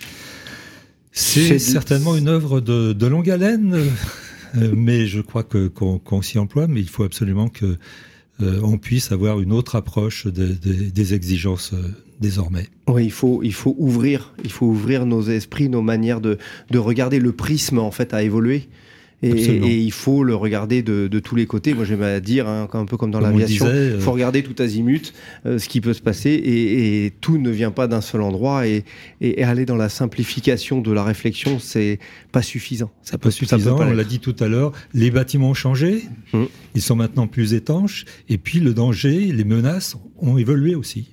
C'est 1.14 1.60
certainement 1.60 2.16
une 2.16 2.28
œuvre 2.28 2.60
de, 2.60 3.06
longue 3.06 3.30
haleine, 3.30 3.76
euh, 4.58 4.72
mais 4.76 5.06
je 5.06 5.22
crois 5.22 5.44
que 5.44 5.68
qu'on 5.68 6.22
s'y 6.22 6.40
emploie. 6.40 6.68
Mais 6.68 6.82
il 6.82 6.90
faut 6.90 7.04
absolument 7.04 7.50
que 7.50 7.78
euh, 8.42 8.60
on 8.64 8.78
puisse 8.78 9.12
avoir 9.12 9.40
une 9.40 9.54
autre 9.54 9.76
approche 9.76 10.26
des 10.28 11.14
exigences 11.14 11.74
euh, 11.74 11.94
désormais. 12.20 12.68
Oui, 12.88 13.06
il 13.06 13.12
faut, 13.12 13.42
il 13.44 13.54
faut 13.54 13.76
ouvrir, 13.78 14.34
il 14.44 14.52
faut 14.52 14.66
ouvrir 14.66 15.06
nos 15.06 15.22
esprits, 15.22 15.70
nos 15.70 15.84
manières 15.84 16.20
de, 16.20 16.40
de 16.72 16.80
regarder 16.80 17.20
le 17.20 17.32
prisme 17.32 17.78
en 17.78 17.92
fait 17.92 18.14
à 18.14 18.24
évoluer. 18.24 18.68
Et, 19.24 19.78
il 19.80 19.92
faut 19.92 20.24
le 20.24 20.36
regarder 20.36 20.84
de, 20.84 21.20
tous 21.20 21.36
les 21.36 21.46
côtés. 21.46 21.74
Moi, 21.74 21.86
j'aime 21.86 22.04
à 22.04 22.20
dire, 22.20 22.48
hein, 22.48 22.68
un 22.72 22.86
peu 22.86 22.98
comme 22.98 23.12
dans 23.12 23.20
l'aviation, 23.20 23.66
il 23.66 23.72
euh, 23.72 24.00
faut 24.00 24.12
regarder 24.12 24.44
tout 24.44 24.62
azimut 24.62 25.14
euh, 25.46 25.58
ce 25.58 25.70
qui 25.70 25.80
peut 25.82 25.94
se 25.94 26.02
passer 26.02 26.32
et, 26.32 27.14
tout 27.22 27.38
ne 27.38 27.50
vient 27.50 27.72
pas 27.72 27.88
d'un 27.88 28.02
seul 28.02 28.22
endroit. 28.22 28.68
Et, 28.68 28.84
aller 29.44 29.66
dans 29.66 29.76
la 29.76 29.90
simplification 29.90 30.82
de 30.82 30.92
la 30.92 31.04
réflexion, 31.04 31.60
c'est 31.60 32.00
pas 32.32 32.42
suffisant. 32.42 32.92
Ça 33.02 33.18
pas 33.18 33.32
suffisant. 33.32 33.78
on 33.80 33.94
l'a 33.94 34.04
dit 34.04 34.20
tout 34.20 34.36
à 34.40 34.48
l'heure. 34.48 34.72
Les 34.94 35.12
bâtiments 35.12 35.50
ont 35.50 35.54
changé. 35.54 36.04
Hum. 36.34 36.48
Ils 36.76 36.82
sont 36.82 36.96
maintenant 36.96 37.28
plus 37.28 37.54
étanches. 37.54 38.06
Et 38.30 38.38
puis 38.38 38.60
le 38.60 38.74
danger, 38.74 39.32
les 39.32 39.44
menaces 39.44 39.96
ont 40.18 40.38
évolué 40.38 40.76
aussi. 40.76 41.10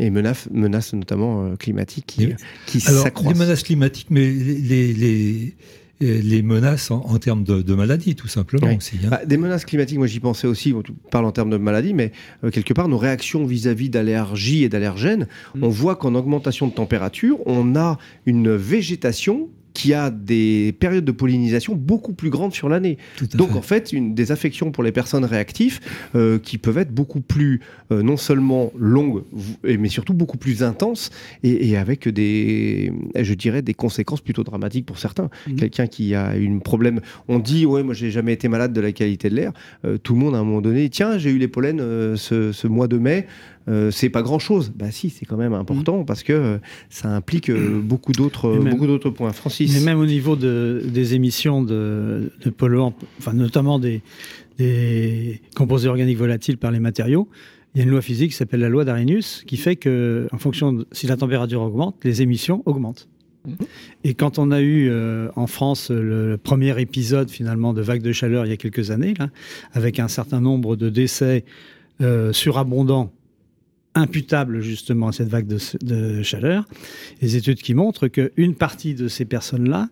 Et 0.00 0.10
menaces, 0.10 0.48
menaces 0.50 0.94
notamment 0.94 1.44
euh, 1.44 1.56
climatiques 1.56 2.06
qui, 2.06 2.28
qui 2.66 2.82
Alors, 2.88 3.06
Les 3.22 3.34
menaces 3.34 3.62
climatiques, 3.62 4.08
mais 4.10 4.28
les, 4.28 4.92
les 4.92 4.92
les 4.92 5.54
menaces 6.00 6.90
en, 6.90 7.18
termes 7.18 7.44
de, 7.44 7.74
maladies, 7.74 8.14
tout 8.14 8.28
simplement 8.28 8.74
aussi. 8.74 8.96
Hein. 9.04 9.08
Bah, 9.10 9.24
des 9.24 9.36
menaces 9.36 9.64
climatiques, 9.64 9.98
moi 9.98 10.06
j'y 10.06 10.20
pensais 10.20 10.46
aussi, 10.46 10.72
on 10.72 10.82
parle 11.10 11.26
en 11.26 11.32
termes 11.32 11.50
de 11.50 11.56
maladies, 11.56 11.94
mais 11.94 12.12
euh, 12.44 12.50
quelque 12.50 12.72
part, 12.72 12.88
nos 12.88 12.98
réactions 12.98 13.44
vis-à-vis 13.44 13.90
d'allergies 13.90 14.64
et 14.64 14.68
d'allergènes, 14.68 15.28
mm. 15.54 15.64
on 15.64 15.68
voit 15.68 15.96
qu'en 15.96 16.14
augmentation 16.14 16.66
de 16.66 16.72
température, 16.72 17.38
on 17.46 17.76
a 17.76 17.98
une 18.26 18.54
végétation 18.54 19.48
qui 19.74 19.94
a 19.94 20.10
des 20.10 20.74
périodes 20.78 21.04
de 21.04 21.12
pollinisation 21.12 21.74
beaucoup 21.74 22.12
plus 22.12 22.30
grandes 22.30 22.52
sur 22.52 22.68
l'année. 22.68 22.98
Donc 23.34 23.54
en 23.56 23.62
fait, 23.62 23.92
une, 23.92 24.14
des 24.14 24.32
affections 24.32 24.70
pour 24.70 24.82
les 24.82 24.92
personnes 24.92 25.24
réactives 25.24 25.80
euh, 26.14 26.38
qui 26.38 26.58
peuvent 26.58 26.78
être 26.78 26.92
beaucoup 26.92 27.20
plus, 27.20 27.60
euh, 27.92 28.02
non 28.02 28.16
seulement 28.16 28.72
longues, 28.78 29.22
mais 29.64 29.88
surtout 29.88 30.14
beaucoup 30.14 30.38
plus 30.38 30.62
intenses 30.62 31.10
et, 31.42 31.76
avec 31.76 32.08
des, 32.08 32.92
je 33.14 33.34
dirais, 33.34 33.62
des 33.62 33.74
conséquences 33.74 34.20
plutôt 34.20 34.44
dramatiques 34.44 34.86
pour 34.86 34.98
certains. 34.98 35.30
Mhm. 35.46 35.56
Quelqu'un 35.56 35.86
qui 35.86 36.14
a 36.14 36.30
un 36.30 36.58
problème, 36.58 37.00
on 37.28 37.38
dit, 37.38 37.66
ouais, 37.66 37.82
moi 37.82 37.94
j'ai 37.94 38.10
jamais 38.10 38.32
été 38.32 38.48
malade 38.48 38.72
de 38.72 38.80
la 38.80 38.92
qualité 38.92 39.30
de 39.30 39.36
l'air. 39.36 39.52
Euh, 39.84 39.98
tout 39.98 40.14
le 40.14 40.20
monde 40.20 40.34
à 40.34 40.38
un 40.38 40.44
moment 40.44 40.60
donné, 40.60 40.88
tiens, 40.88 41.18
j'ai 41.18 41.30
eu 41.30 41.38
les 41.38 41.48
pollens 41.48 42.16
ce, 42.16 42.52
ce, 42.52 42.66
mois 42.66 42.88
de 42.88 42.98
mai. 42.98 43.26
Euh, 43.68 43.90
c'est 43.90 44.08
pas 44.08 44.22
grand 44.22 44.38
chose. 44.38 44.72
Bah 44.74 44.90
si, 44.90 45.10
c'est 45.10 45.26
quand 45.26 45.36
même 45.36 45.52
important 45.52 46.02
mm. 46.02 46.06
parce 46.06 46.22
que 46.22 46.32
euh, 46.32 46.58
ça 46.88 47.08
implique 47.08 47.50
euh, 47.50 47.80
beaucoup 47.80 48.12
d'autres 48.12 48.56
beaucoup 48.58 48.86
d'autres 48.86 49.10
points. 49.10 49.32
Francis. 49.32 49.72
Mais 49.74 49.84
même 49.84 49.98
au 49.98 50.06
niveau 50.06 50.36
des 50.36 51.14
émissions 51.14 51.62
de, 51.62 52.32
polluants, 52.56 52.94
enfin 53.18 53.32
notamment 53.32 53.78
des, 53.78 54.02
composés 55.54 55.88
organiques 55.88 56.18
volatiles 56.18 56.58
par 56.58 56.70
les 56.70 56.80
matériaux, 56.80 57.28
il 57.74 57.78
y 57.78 57.80
a 57.82 57.84
une 57.84 57.90
loi 57.90 58.02
physique 58.02 58.32
qui 58.32 58.36
s'appelle 58.36 58.60
la 58.60 58.68
loi 58.68 58.84
d'Arrhenius 58.84 59.44
qui 59.46 59.56
fait 59.56 59.76
que, 59.76 60.26
en 60.32 60.38
fonction 60.38 60.72
de 60.72 60.86
si 60.90 61.06
la 61.06 61.16
température 61.16 61.62
augmente, 61.62 61.96
les 62.02 62.22
émissions 62.22 62.62
augmentent. 62.66 63.08
Mm. 63.46 63.52
Et 64.04 64.14
quand 64.14 64.38
on 64.38 64.50
a 64.50 64.62
eu 64.62 64.90
en 65.36 65.46
France 65.46 65.90
le, 65.90 66.38
premier 66.42 66.80
épisode 66.80 67.30
finalement 67.30 67.74
de 67.74 67.82
vague 67.82 68.02
de 68.02 68.12
chaleur 68.12 68.46
il 68.46 68.48
y 68.48 68.52
a 68.52 68.56
quelques 68.56 68.90
années, 68.90 69.14
là, 69.18 69.28
avec 69.74 69.98
un 70.00 70.08
certain 70.08 70.40
nombre 70.40 70.76
de 70.76 70.88
décès 70.88 71.44
surabondants 72.32 73.12
imputable 73.94 74.60
justement 74.60 75.08
à 75.08 75.12
cette 75.12 75.28
vague 75.28 75.46
de, 75.46 76.22
chaleur. 76.22 76.64
Les 77.20 77.36
études 77.36 77.60
qui 77.60 77.74
montrent 77.74 78.08
qu'une 78.08 78.54
partie 78.54 78.94
de 78.94 79.08
ces 79.08 79.24
personnes-là 79.24 79.88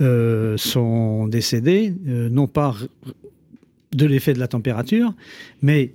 euh, 0.00 0.56
sont 0.56 1.26
décédées, 1.26 1.94
euh, 2.08 2.28
non 2.30 2.46
pas 2.46 2.74
de 3.92 4.06
l'effet 4.06 4.32
de 4.32 4.38
la 4.38 4.48
température, 4.48 5.14
mais 5.60 5.92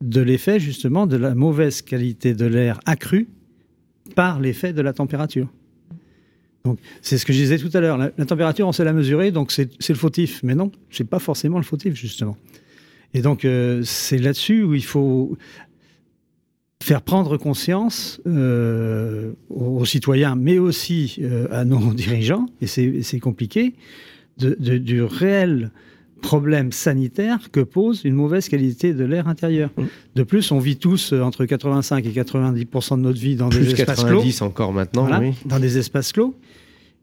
de 0.00 0.20
l'effet 0.20 0.58
justement 0.58 1.06
de 1.06 1.16
la 1.16 1.34
mauvaise 1.34 1.80
qualité 1.80 2.34
de 2.34 2.44
l'air 2.44 2.80
accrue 2.86 3.28
par 4.14 4.40
l'effet 4.40 4.72
de 4.72 4.82
la 4.82 4.92
température. 4.92 5.48
Donc, 6.64 6.80
c'est 7.00 7.16
ce 7.16 7.24
que 7.24 7.32
je 7.32 7.38
disais 7.38 7.58
tout 7.58 7.70
à 7.74 7.80
l'heure. 7.80 7.96
La, 7.96 8.10
température, 8.24 8.66
on 8.66 8.72
sait 8.72 8.84
la 8.84 8.92
mesurer, 8.92 9.30
donc 9.30 9.52
c'est 9.52 9.88
le 9.88 9.94
fautif. 9.94 10.40
Mais 10.42 10.56
non, 10.56 10.72
c'est 10.90 11.08
pas 11.08 11.20
forcément 11.20 11.58
le 11.58 11.64
fautif, 11.64 11.94
justement. 11.94 12.36
Et 13.14 13.22
donc, 13.22 13.44
euh, 13.44 13.82
c'est 13.84 14.18
là-dessus 14.18 14.64
où 14.64 14.74
il 14.74 14.84
faut 14.84 15.38
faire 16.82 17.02
prendre 17.02 17.36
conscience 17.36 18.20
euh, 18.26 19.32
aux, 19.48 19.84
citoyens, 19.84 20.36
mais 20.36 20.58
aussi 20.58 21.16
euh, 21.20 21.48
à 21.50 21.64
nos 21.64 21.94
dirigeants, 21.94 22.46
et 22.60 22.66
c'est 22.66 23.20
compliqué, 23.20 23.74
de, 24.38 24.54
du 24.76 25.02
réel 25.02 25.70
problème 26.22 26.72
sanitaire 26.72 27.50
que 27.50 27.60
pose 27.60 28.04
une 28.04 28.14
mauvaise 28.14 28.48
qualité 28.48 28.94
de 28.94 29.04
l'air 29.04 29.28
intérieur. 29.28 29.70
Mmh. 29.76 29.82
De 30.16 30.22
plus, 30.22 30.50
on 30.50 30.58
vit 30.58 30.76
tous 30.76 31.12
euh, 31.12 31.20
entre 31.20 31.44
85 31.44 32.04
et 32.04 32.10
90% 32.10 32.96
de 32.96 33.02
notre 33.02 33.18
vie 33.18 33.36
dans 33.36 33.48
des 33.48 33.72
espaces 33.72 34.04
90 34.04 34.42
encore 34.42 34.72
maintenant, 34.72 35.08
dans 35.44 35.58
des 35.58 35.78
espaces 35.78 36.12
clos. 36.12 36.34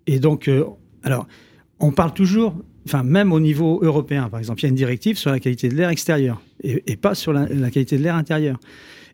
Et 0.07 0.19
donc, 0.19 0.49
alors, 1.03 1.27
on 1.79 1.91
parle 1.91 2.13
toujours, 2.13 2.55
enfin 2.85 3.03
même 3.03 3.31
au 3.31 3.39
niveau 3.39 3.79
européen, 3.81 4.29
par 4.29 4.39
exemple, 4.39 4.59
il 4.61 4.63
y 4.63 4.65
a 4.65 4.69
une 4.69 4.75
directive 4.75 5.17
sur 5.17 5.31
la 5.31 5.39
qualité 5.39 5.69
de 5.69 5.75
l'air 5.75 5.89
extérieur 5.89 6.41
et, 6.61 6.97
pas 6.97 7.15
sur 7.15 7.33
la, 7.33 7.47
la 7.47 7.71
qualité 7.71 7.97
de 7.97 8.03
l'air 8.03 8.15
intérieur. 8.15 8.59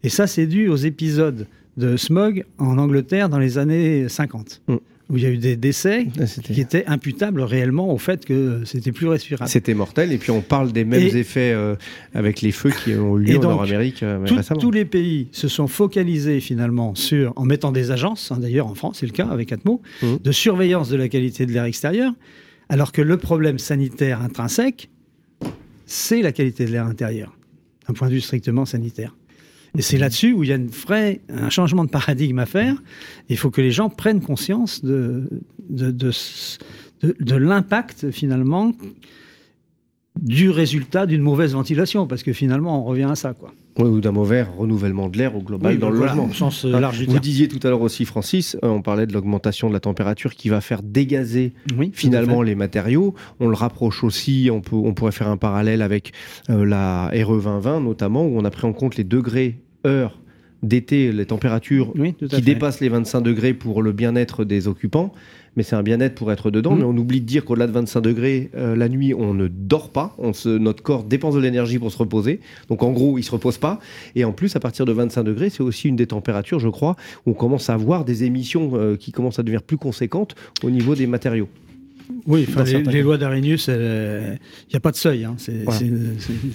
Et 0.04 0.10
ça, 0.10 0.28
c'est 0.28 0.48
dû 0.48 0.68
aux 0.68 0.76
épisodes 0.76 1.48
de 1.78 1.98
smog 1.98 2.46
en 2.58 2.78
Angleterre 2.78 3.30
dans 3.30 3.40
les 3.40 3.58
années 3.58 4.08
50. 4.08 4.62
Mm. 4.68 4.76
Où 5.10 5.18
il 5.18 5.24
y 5.24 5.26
a 5.26 5.30
eu 5.30 5.38
des 5.38 5.56
décès 5.56 6.06
ah, 6.20 6.26
qui 6.44 6.62
étaient 6.62 6.86
imputables 6.86 7.42
réellement 7.42 7.92
au 7.92 7.98
fait 7.98 8.24
que 8.26 8.62
c'était 8.64 8.92
plus 8.92 9.08
respirable. 9.08 9.50
C'était 9.50 9.74
mortel. 9.74 10.12
Et 10.12 10.20
puis 10.20 10.30
on 10.30 10.42
parle 10.42 10.72
des 10.72 10.86
mêmes 10.86 11.16
effets 11.18 11.52
euh, 11.52 11.76
avec 12.14 12.42
les 12.42 12.52
feux 12.52 12.70
qui 12.70 12.94
ont 12.94 13.18
eu 13.18 13.24
lieu 13.24 13.38
en 13.40 13.42
Nord-Amérique 13.42 14.04
euh, 14.04 14.20
récemment. 14.24 14.60
Tous 14.60 14.70
les 14.70 14.86
pays 14.86 15.28
se 15.32 15.48
sont 15.48 15.68
focalisés 15.68 16.40
finalement 16.42 16.94
sur, 16.94 17.34
en 17.38 17.46
mettant 17.46 17.72
des 17.72 17.90
agences, 17.90 18.32
hein, 18.32 18.38
d'ailleurs 18.40 18.68
en 18.68 18.76
France 18.76 18.98
c'est 19.00 19.08
le 19.08 19.12
cas 19.12 19.26
avec 19.26 19.52
Atmo, 19.52 19.82
mm. 20.04 20.18
de 20.24 20.32
surveillance 20.32 20.90
de 20.90 20.98
la 20.98 21.10
qualité 21.10 21.48
de 21.48 21.54
l'air 21.54 21.64
extérieur, 21.64 22.14
alors 22.68 22.92
que 22.92 23.02
le 23.02 23.18
problème 23.18 23.58
sanitaire 23.58 24.22
intrinsèque, 24.22 24.92
c'est 25.88 26.22
la 26.22 26.32
qualité 26.32 26.66
de 26.66 26.72
l'air 26.72 26.86
intérieur, 26.86 27.36
d'un 27.88 27.96
point 27.96 28.10
de 28.10 28.14
vue 28.14 28.22
strictement 28.22 28.66
sanitaire. 28.66 29.16
Et 29.78 29.82
c'est 29.82 29.98
là-dessus 29.98 30.34
où 30.34 30.44
il 30.44 30.50
y 30.50 30.54
a 30.54 30.58
un 31.30 31.50
changement 31.50 31.86
de 31.86 31.90
paradigme 31.90 32.40
à 32.40 32.46
faire. 32.46 32.76
Il 33.30 33.38
faut 33.38 33.52
que 33.52 33.62
les 33.62 33.72
gens 33.72 33.90
prennent 33.90 34.22
conscience 34.22 34.84
de, 34.84 35.30
de, 35.70 37.36
l'impact 37.36 38.12
finalement 38.12 38.74
du 40.20 40.50
résultat 40.50 41.06
d'une 41.06 41.22
mauvaise 41.22 41.54
ventilation, 41.54 42.08
parce 42.08 42.24
que 42.24 42.34
finalement 42.34 42.82
on 42.82 42.84
revient 42.84 43.08
à 43.10 43.16
ça. 43.16 43.34
quoi. 43.34 43.54
Oui, 43.80 43.88
ou 43.90 44.02
d'un 44.02 44.12
mauvais 44.12 44.44
renouvellement 44.44 45.08
de 45.08 45.18
l'air 45.18 45.36
au 45.36 45.42
global 45.42 45.78
dans 45.78 45.90
le 45.90 46.00
logement. 46.00 46.32
Sens 46.34 46.66
euh, 46.66 46.80
large 46.80 47.04
Vous 47.08 47.20
disiez 47.20 47.48
tout 47.48 47.66
à 47.66 47.70
l'heure 47.70 47.82
aussi, 47.82 48.06
Francis, 48.06 48.58
euh, 48.64 48.68
on 48.68 48.82
parlait 48.82 49.08
de 49.08 49.14
l'augmentation 49.14 49.70
de 49.70 49.74
la 49.74 49.80
température 49.80 50.36
qui 50.36 50.50
va 50.50 50.62
faire 50.62 50.84
dégazer 50.84 51.54
finalement 51.94 52.42
les 52.42 52.56
matériaux. 52.56 53.16
On 53.40 53.48
le 53.48 53.56
rapproche 53.56 54.04
aussi, 54.04 54.50
on, 54.52 54.62
peut, 54.62 54.76
on 54.76 54.94
pourrait 54.94 55.12
faire 55.12 55.30
un 55.30 55.38
parallèle 55.38 55.82
avec 55.82 56.12
euh, 56.50 56.66
la 56.66 57.08
RE 57.08 57.40
2020 57.40 57.80
notamment, 57.82 58.26
où 58.26 58.38
on 58.38 58.46
a 58.46 58.50
pris 58.50 58.68
en 58.68 58.74
compte 58.74 58.98
les 58.98 59.04
degrés 59.04 59.60
heure 59.86 60.20
d'été, 60.62 61.12
les 61.14 61.26
températures 61.26 61.94
qui 61.94 62.42
dépassent 62.42 62.82
les 62.82 62.90
25 62.90 63.22
degrés 63.22 63.54
pour 63.54 63.82
le 63.82 63.94
bien-être 63.94 64.44
des 64.44 64.68
occupants 64.68 65.14
mais 65.60 65.64
c'est 65.64 65.76
un 65.76 65.84
bien-être 65.84 66.16
pour 66.16 66.32
être 66.32 66.52
dedans. 66.52 66.74
Mmh. 66.74 66.78
Mais 66.78 66.86
on 66.86 66.96
oublie 66.96 67.20
de 67.20 67.26
dire 67.26 67.44
qu'au-delà 67.44 67.68
de 67.68 67.74
25 67.74 68.00
degrés, 68.00 68.50
euh, 68.56 68.78
la 68.78 68.88
nuit, 68.88 69.14
on 69.14 69.34
ne 69.34 69.50
dort 69.50 69.90
pas. 69.90 70.16
On 70.18 70.32
se, 70.32 70.48
notre 70.48 70.82
corps 70.82 71.04
dépense 71.04 71.36
de 71.36 71.42
l'énergie 71.42 71.80
pour 71.80 71.92
se 71.92 71.98
reposer. 71.98 72.40
Donc 72.70 72.82
en 72.82 72.92
gros, 72.92 73.18
il 73.18 73.24
se 73.24 73.32
repose 73.32 73.58
pas. 73.58 73.82
Et 74.16 74.24
en 74.24 74.32
plus, 74.32 74.56
à 74.56 74.62
partir 74.62 74.86
de 74.86 74.94
25 74.94 75.24
degrés, 75.24 75.50
c'est 75.50 75.62
aussi 75.62 75.90
une 75.90 75.98
des 75.98 76.08
températures, 76.08 76.62
je 76.62 76.70
crois, 76.70 76.96
où 77.26 77.32
on 77.32 77.34
commence 77.34 77.70
à 77.70 77.74
avoir 77.74 78.06
des 78.06 78.24
émissions 78.24 78.72
euh, 78.76 78.96
qui 78.96 79.12
commencent 79.12 79.38
à 79.38 79.44
devenir 79.44 79.62
plus 79.62 79.76
conséquentes 79.76 80.34
au 80.64 80.70
niveau 80.70 80.96
des 80.96 81.08
matériaux. 81.08 81.50
Oui, 82.26 82.48
les, 82.92 83.02
lois 83.02 83.18
d'Arrhenius, 83.18 83.68
il 83.68 84.40
n'y 84.72 84.76
a 84.76 84.80
pas 84.80 84.92
de 84.92 84.96
seuil. 84.96 85.26
Hein. 85.26 85.36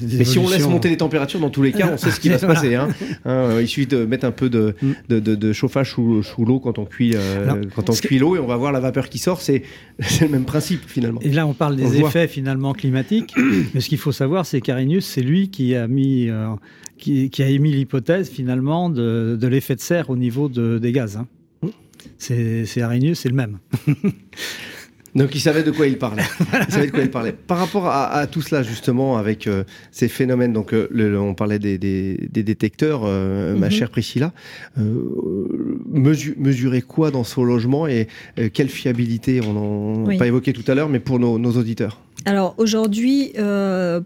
Mais 0.02 0.24
si 0.24 0.38
on 0.38 0.48
laisse 0.48 0.66
monter 0.68 0.88
les 0.88 0.96
températures, 0.96 1.40
dans 1.40 1.50
tous 1.50 1.62
les 1.62 1.72
cas, 1.72 1.90
on 1.92 1.96
sait 1.96 2.10
ce 2.10 2.20
qui 2.20 2.28
va 2.28 2.38
se 2.38 2.46
passer. 2.54 2.74
Hein. 2.74 2.88
Hein, 3.24 3.60
il 3.60 3.68
suffit 3.68 3.86
de 3.86 4.04
mettre 4.04 4.24
un 4.24 4.30
peu 4.30 4.48
de, 4.48 4.74
mm. 4.82 5.20
de, 5.20 5.52
chauffage 5.52 5.92
sous, 5.92 6.44
l'eau 6.44 6.58
quand 6.58 6.78
on 6.78 6.84
cuit, 6.84 7.12
euh, 7.14 7.62
quand 7.74 7.88
on 7.90 7.92
cuit 7.92 8.18
l'eau 8.18 8.36
et 8.36 8.38
on 8.38 8.46
va 8.46 8.56
voir 8.56 8.72
la 8.72 8.80
vapeur 8.80 9.08
qui 9.08 9.18
sort. 9.18 9.40
C'est 9.40 9.62
le 10.20 10.28
même 10.28 10.44
principe 10.44 10.82
finalement. 10.86 11.20
Et 11.22 11.30
là, 11.30 11.46
on 11.46 11.54
parle 11.54 11.76
des 11.76 12.00
effets 12.00 12.28
finalement 12.28 12.72
climatiques. 12.72 13.34
mais 13.74 13.80
ce 13.80 13.88
qu'il 13.88 13.98
faut 13.98 14.12
savoir, 14.12 14.46
c'est 14.46 14.60
qu'Arrhenius, 14.60 15.04
c'est 15.04 15.22
lui 15.22 15.50
qui 15.50 15.74
a 15.74 15.86
mis, 15.86 16.28
euh, 16.28 16.48
qui, 16.98 17.30
a 17.42 17.48
émis 17.48 17.72
l'hypothèse 17.72 18.28
finalement 18.28 18.90
de, 18.90 19.38
l'effet 19.42 19.76
de 19.76 19.80
serre 19.80 20.10
au 20.10 20.16
niveau 20.16 20.48
des 20.48 20.92
gaz. 20.92 21.18
Mm. 21.62 21.68
C'est 22.18 22.82
Arrhenius, 22.82 23.20
c'est 23.20 23.28
le 23.28 23.36
même. 23.36 23.58
Donc 25.14 25.34
il 25.34 25.40
savait 25.40 25.62
de 25.62 25.70
quoi 25.70 25.86
il 25.86 25.96
parlait. 25.96 26.24
il 26.68 26.72
savait 26.72 26.86
de 26.86 26.90
quoi 26.90 27.02
il 27.02 27.10
parlait. 27.10 27.32
Par 27.32 27.58
rapport 27.58 27.86
à, 27.86 28.26
tout 28.26 28.42
cela 28.42 28.62
justement, 28.62 29.16
avec 29.16 29.46
euh, 29.46 29.62
ces 29.92 30.08
phénomènes, 30.08 30.52
donc 30.52 30.72
euh, 30.72 31.16
on 31.16 31.34
parlait 31.34 31.60
des, 31.60 31.78
détecteurs, 31.78 33.02
euh, 33.04 33.54
ma 33.54 33.66
mhm. 33.66 33.72
chère 33.72 33.90
Priscilla, 33.90 34.32
mesurer 34.76 36.82
quoi 36.82 37.10
dans 37.10 37.24
son 37.24 37.44
logement 37.44 37.86
et 37.86 38.08
quelle 38.52 38.68
fiabilité 38.68 39.40
On 39.40 40.08
n'a 40.08 40.18
pas 40.18 40.26
évoqué 40.26 40.52
tout 40.52 40.68
à 40.70 40.74
l'heure, 40.74 40.88
mais 40.88 41.00
pour 41.00 41.18
nos, 41.18 41.54
auditeurs. 41.54 42.00
Alors 42.24 42.54
aujourd'hui, 42.58 43.32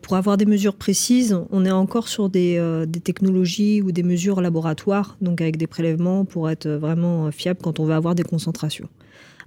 pour 0.03 0.17
avoir 0.17 0.37
des 0.37 0.47
mesures 0.47 0.75
précises, 0.75 1.39
on 1.51 1.65
est 1.65 1.71
encore 1.71 2.09
sur 2.09 2.29
des, 2.29 2.61
des, 2.87 3.01
technologies 3.01 3.81
ou 3.81 3.93
des 3.93 4.03
mesures 4.03 4.43
laboratoires, 4.43 5.17
donc 5.23 5.41
avec 5.41 5.57
des 5.57 5.67
prélèvements 5.67 6.27
pour 6.27 6.51
être 6.51 6.69
vraiment 6.69 7.31
fiable 7.31 7.61
quand 7.63 7.81
on 7.81 7.85
va 7.85 7.97
avoir 7.97 8.15
des 8.15 8.25
concentrations. 8.25 8.89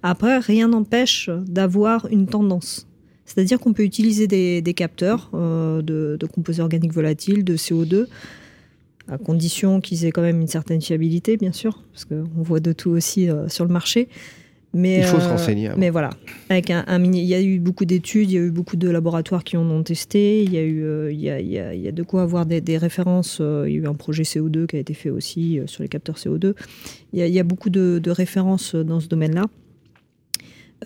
Après, 0.04 0.40
rien 0.40 0.68
n'empêche 0.70 1.30
d'avoir 1.48 2.08
une 2.08 2.28
tendance. 2.28 2.88
C'est-à-dire 3.34 3.60
qu'on 3.60 3.72
peut 3.72 3.84
utiliser 3.84 4.28
des, 4.28 4.74
capteurs 4.74 5.30
euh, 5.34 5.82
de, 5.82 6.26
composés 6.26 6.62
organiques 6.62 6.94
volatiles, 6.94 7.46
de 7.46 7.56
CO2, 7.56 8.08
à 9.08 9.18
condition 9.18 9.80
qu'ils 9.80 10.06
aient 10.06 10.12
quand 10.12 10.22
même 10.22 10.42
une 10.42 10.48
certaine 10.48 10.82
fiabilité, 10.82 11.38
bien 11.38 11.54
sûr, 11.54 11.82
parce 11.94 12.06
qu'on 12.06 12.42
voit 12.44 12.60
de 12.60 12.74
tout 12.74 12.90
aussi 12.90 13.30
euh, 13.30 13.48
sur 13.48 13.66
le 13.66 13.72
marché. 13.72 14.10
Mais, 14.74 15.00
il 15.00 15.04
faut 15.04 15.20
se 15.20 15.26
euh, 15.26 15.32
renseigner. 15.32 15.70
Mais 15.78 15.90
voilà, 15.90 16.12
avec 16.50 16.72
un, 16.72 16.86
il 17.04 17.20
y 17.20 17.34
a 17.34 17.42
eu 17.42 17.60
beaucoup 17.60 17.84
d'études, 17.84 18.32
il 18.32 18.36
y 18.36 18.38
a 18.38 18.42
eu 18.42 18.52
beaucoup 18.52 18.78
de 18.78 18.90
laboratoires 18.90 19.44
qui 19.44 19.58
en 19.58 19.70
ont 19.70 19.84
testé, 19.84 20.44
il 20.44 20.54
y 20.54 20.58
a 20.58 20.64
eu, 20.64 21.12
il, 21.12 21.20
y 21.20 21.30
a, 21.30 21.40
il, 21.40 21.82
y 21.82 21.88
a, 21.88 21.92
de 21.92 22.04
quoi 22.04 22.22
avoir 22.22 22.46
des, 22.46 22.78
références. 22.78 23.40
il 23.40 23.72
y 23.72 23.76
a 23.76 23.80
eu 23.82 23.88
un 23.88 23.96
projet 23.96 24.24
CO2 24.24 24.68
qui 24.68 24.78
a 24.78 24.80
été 24.80 24.94
fait 24.94 25.10
aussi 25.10 25.60
sur 25.66 25.84
les 25.84 25.90
capteurs 25.90 26.16
CO2. 26.16 26.54
Il 27.12 27.26
y 27.26 27.40
a, 27.40 27.44
beaucoup 27.44 27.70
de 27.70 28.10
références 28.10 28.76
dans 28.76 29.02
ce 29.02 29.08
domaine-là. 29.08 29.46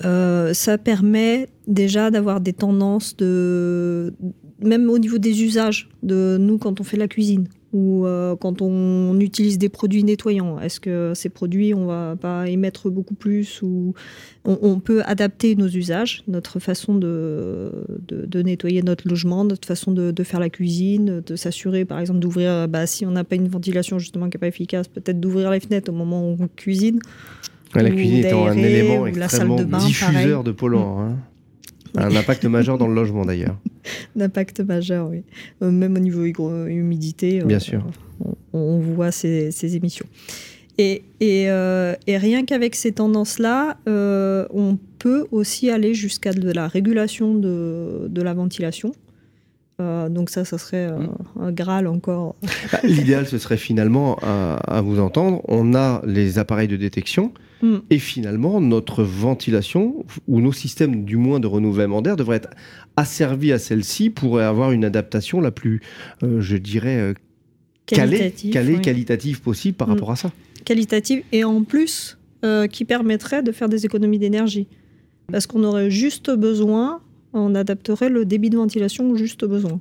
Ça 0.01 0.77
permet 0.77 1.47
déjà 1.67 2.11
d'avoir 2.11 2.41
des 2.41 2.53
tendances 2.53 3.15
de 3.17 4.13
même 4.61 4.89
au 4.89 4.97
niveau 4.97 5.17
des 5.17 5.43
usages 5.43 5.89
de 6.03 6.37
nous 6.39 6.57
quand 6.57 6.79
on 6.79 6.83
fait 6.83 6.97
la 6.97 7.07
cuisine 7.07 7.47
ou 7.75 8.05
euh, 8.05 8.37
quand 8.37 8.61
on 8.61 9.19
utilise 9.19 9.57
des 9.57 9.67
produits 9.67 10.05
nettoyants 10.05 10.61
Est-ce 10.61 10.79
que 10.79 11.11
ces 11.13 11.27
produits, 11.27 11.73
on 11.73 11.85
va 11.87 12.15
pas 12.15 12.47
émettre 12.47 12.89
beaucoup 12.89 13.15
plus 13.15 13.61
ou 13.61 13.93
on, 14.45 14.79
peut 14.79 15.01
adapter 15.05 15.57
nos 15.57 15.67
usages, 15.67 16.23
notre 16.29 16.59
façon 16.59 16.95
de, 16.95 17.71
de, 18.07 18.41
nettoyer 18.41 18.81
notre 18.81 19.09
logement, 19.09 19.43
notre 19.43 19.67
façon 19.67 19.91
de, 19.91 20.23
faire 20.23 20.39
la 20.39 20.49
cuisine, 20.49 21.21
de 21.25 21.35
s'assurer 21.35 21.83
par 21.83 21.99
exemple 21.99 22.19
d'ouvrir, 22.19 22.69
bah, 22.69 22.87
si 22.87 23.05
on 23.05 23.11
n'a 23.11 23.25
pas 23.25 23.35
une 23.35 23.49
ventilation 23.49 23.99
justement 23.99 24.29
qui 24.29 24.37
n'est 24.37 24.39
pas 24.39 24.47
efficace, 24.47 24.87
peut-être 24.87 25.19
d'ouvrir 25.19 25.51
les 25.51 25.59
fenêtres 25.59 25.91
au 25.91 25.95
moment 25.95 26.29
où 26.29 26.37
on 26.39 26.47
cuisine. 26.47 26.99
La 27.73 27.89
cuisine 27.89 28.25
étant 28.25 28.47
un 28.47 28.57
élément 28.57 29.07
extrêmement 29.07 29.55
diffuseur 29.55 30.43
de 30.43 30.51
polluants. 30.51 30.99
Hein. 31.01 31.17
Un 31.97 32.13
impact 32.13 32.43
majeur 32.45 32.77
dans 32.77 32.87
le 32.87 32.93
logement 32.93 33.23
d'ailleurs. 33.23 33.57
Un 34.17 34.21
impact 34.21 34.59
majeur, 34.59 35.07
oui. 35.09 35.23
Euh, 35.61 35.71
même 35.71 35.95
au 35.95 35.99
niveau 35.99 36.25
humidité. 36.67 37.41
Bien 37.45 37.59
sûr. 37.59 37.85
On, 38.53 38.79
voit 38.79 39.11
ces, 39.11 39.75
émissions. 39.75 40.05
Et, 40.77 41.03
et, 41.19 41.49
euh, 41.49 41.93
et 42.07 42.17
rien 42.17 42.43
qu'avec 42.43 42.75
ces 42.75 42.91
tendances-là, 42.93 43.77
euh, 43.87 44.45
on 44.53 44.77
peut 44.99 45.25
aussi 45.31 45.69
aller 45.69 45.93
jusqu'à 45.93 46.33
de 46.33 46.51
la 46.51 46.67
régulation 46.67 47.33
de, 47.33 48.07
de 48.09 48.21
la 48.21 48.33
ventilation. 48.33 48.93
Donc 49.79 50.29
ça, 50.29 50.45
ça 50.45 50.57
serait 50.57 50.89
mm. 50.89 51.09
un 51.41 51.51
Graal 51.51 51.87
encore. 51.87 52.35
Bah, 52.71 52.79
l'idéal, 52.83 53.27
ce 53.27 53.37
serait 53.37 53.57
finalement, 53.57 54.17
à, 54.21 54.55
à, 54.55 54.81
vous 54.81 54.99
entendre, 54.99 55.41
on 55.47 55.73
a 55.75 56.01
les 56.05 56.39
appareils 56.39 56.67
de 56.67 56.77
détection 56.77 57.33
Mm. 57.61 57.77
Et 57.89 57.99
finalement, 57.99 58.61
notre 58.61 59.03
ventilation, 59.03 60.05
ou 60.27 60.41
nos 60.41 60.51
systèmes 60.51 61.05
du 61.05 61.17
moins 61.17 61.39
de 61.39 61.47
renouvellement 61.47 62.01
d'air, 62.01 62.15
devraient 62.15 62.37
être 62.37 62.49
asservis 62.95 63.51
à 63.51 63.59
celle-ci 63.59 64.09
pour 64.09 64.39
avoir 64.39 64.71
une 64.71 64.85
adaptation 64.85 65.41
la 65.41 65.51
plus, 65.51 65.81
euh, 66.23 66.41
je 66.41 66.57
dirais, 66.57 66.97
euh, 66.97 67.13
qualitative, 67.85 68.53
calée, 68.53 68.81
qualitative 68.81 69.41
possible 69.41 69.77
par 69.77 69.87
mm. 69.87 69.91
rapport 69.91 70.11
à 70.11 70.15
ça. 70.15 70.31
Qualitative 70.63 71.23
et 71.31 71.43
en 71.43 71.63
plus 71.63 72.17
euh, 72.43 72.67
qui 72.67 72.85
permettrait 72.85 73.43
de 73.43 73.51
faire 73.51 73.69
des 73.69 73.85
économies 73.85 74.19
d'énergie. 74.19 74.67
Parce 75.31 75.47
qu'on 75.47 75.63
aurait 75.63 75.89
juste 75.89 76.29
besoin, 76.29 77.01
on 77.35 77.53
adapterait 77.53 78.09
le 78.09 78.25
débit 78.25 78.49
de 78.49 78.57
ventilation 78.57 79.09
au 79.09 79.15
juste 79.15 79.45
besoin 79.45 79.79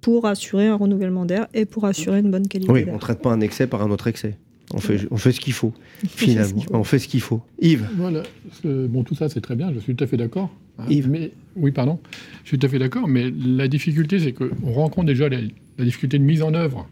pour 0.00 0.26
assurer 0.26 0.66
un 0.66 0.74
renouvellement 0.74 1.24
d'air 1.24 1.46
et 1.54 1.64
pour 1.64 1.86
assurer 1.86 2.18
une 2.18 2.30
bonne 2.30 2.48
qualité 2.48 2.70
oui, 2.70 2.84
on 2.88 2.94
ne 2.94 2.98
traite 2.98 3.22
pas 3.22 3.32
un 3.32 3.40
excès 3.40 3.66
par 3.66 3.82
un 3.82 3.90
autre 3.90 4.08
excès. 4.08 4.36
On 4.74 4.78
fait, 4.78 5.00
on 5.10 5.16
fait 5.16 5.32
ce 5.32 5.40
qu'il 5.40 5.52
faut, 5.52 5.72
finalement. 6.06 6.62
On 6.70 6.82
fait 6.82 6.98
ce 6.98 7.06
qu'il 7.06 7.20
faut. 7.20 7.42
Yves 7.60 7.88
voilà. 7.96 8.22
Bon, 8.64 9.04
tout 9.04 9.14
ça, 9.14 9.28
c'est 9.28 9.40
très 9.40 9.54
bien, 9.54 9.72
je 9.72 9.78
suis 9.78 9.94
tout 9.94 10.02
à 10.04 10.06
fait 10.06 10.16
d'accord. 10.16 10.50
Hein. 10.78 10.84
Yves 10.88 11.08
mais, 11.08 11.32
Oui, 11.56 11.72
pardon. 11.72 11.98
Je 12.42 12.48
suis 12.48 12.58
tout 12.58 12.66
à 12.66 12.68
fait 12.68 12.78
d'accord, 12.78 13.06
mais 13.06 13.30
la 13.30 13.68
difficulté, 13.68 14.18
c'est 14.18 14.32
qu'on 14.32 14.72
rencontre 14.72 15.06
déjà 15.06 15.28
la, 15.28 15.38
difficulté 15.78 16.18
de 16.18 16.24
mise 16.24 16.42
en 16.42 16.54
œuvre 16.54 16.88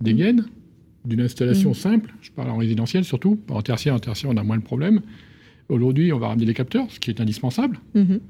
des 0.00 0.12
mm. 0.12 0.16
gaines, 0.16 0.44
d'une 1.04 1.20
installation 1.20 1.70
mm. 1.70 1.74
simple, 1.74 2.14
je 2.20 2.30
parle 2.30 2.50
en 2.50 2.56
résidentiel 2.56 3.04
surtout, 3.04 3.40
en 3.48 3.62
tertiaire, 3.62 3.94
en 3.94 3.98
tertiaire, 3.98 4.30
on 4.30 4.36
a 4.36 4.42
moins 4.42 4.58
de 4.58 4.62
problèmes. 4.62 5.00
Aujourd'hui, 5.68 6.12
on 6.12 6.18
va 6.18 6.28
ramener 6.28 6.44
les 6.44 6.54
capteurs, 6.54 6.86
ce 6.90 7.00
qui 7.00 7.10
est 7.10 7.20
indispensable. 7.20 7.80
Mm-hmm. 7.96 8.20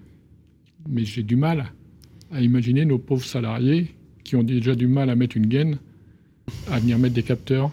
Mais 0.89 1.05
j'ai 1.05 1.23
du 1.23 1.37
mal 1.37 1.73
à 2.33 2.41
imaginer 2.41 2.85
nos 2.85 2.99
pauvres 2.99 3.25
salariés 3.25 3.95
qui 4.23 4.37
ont 4.37 4.43
déjà 4.43 4.75
du 4.75 4.87
mal 4.87 5.11
à 5.11 5.17
mettre 5.17 5.37
une 5.37 5.47
gaine, 5.47 5.79
à 6.71 6.79
venir 6.79 6.99
mettre 6.99 7.15
des 7.15 7.23
capteurs 7.23 7.71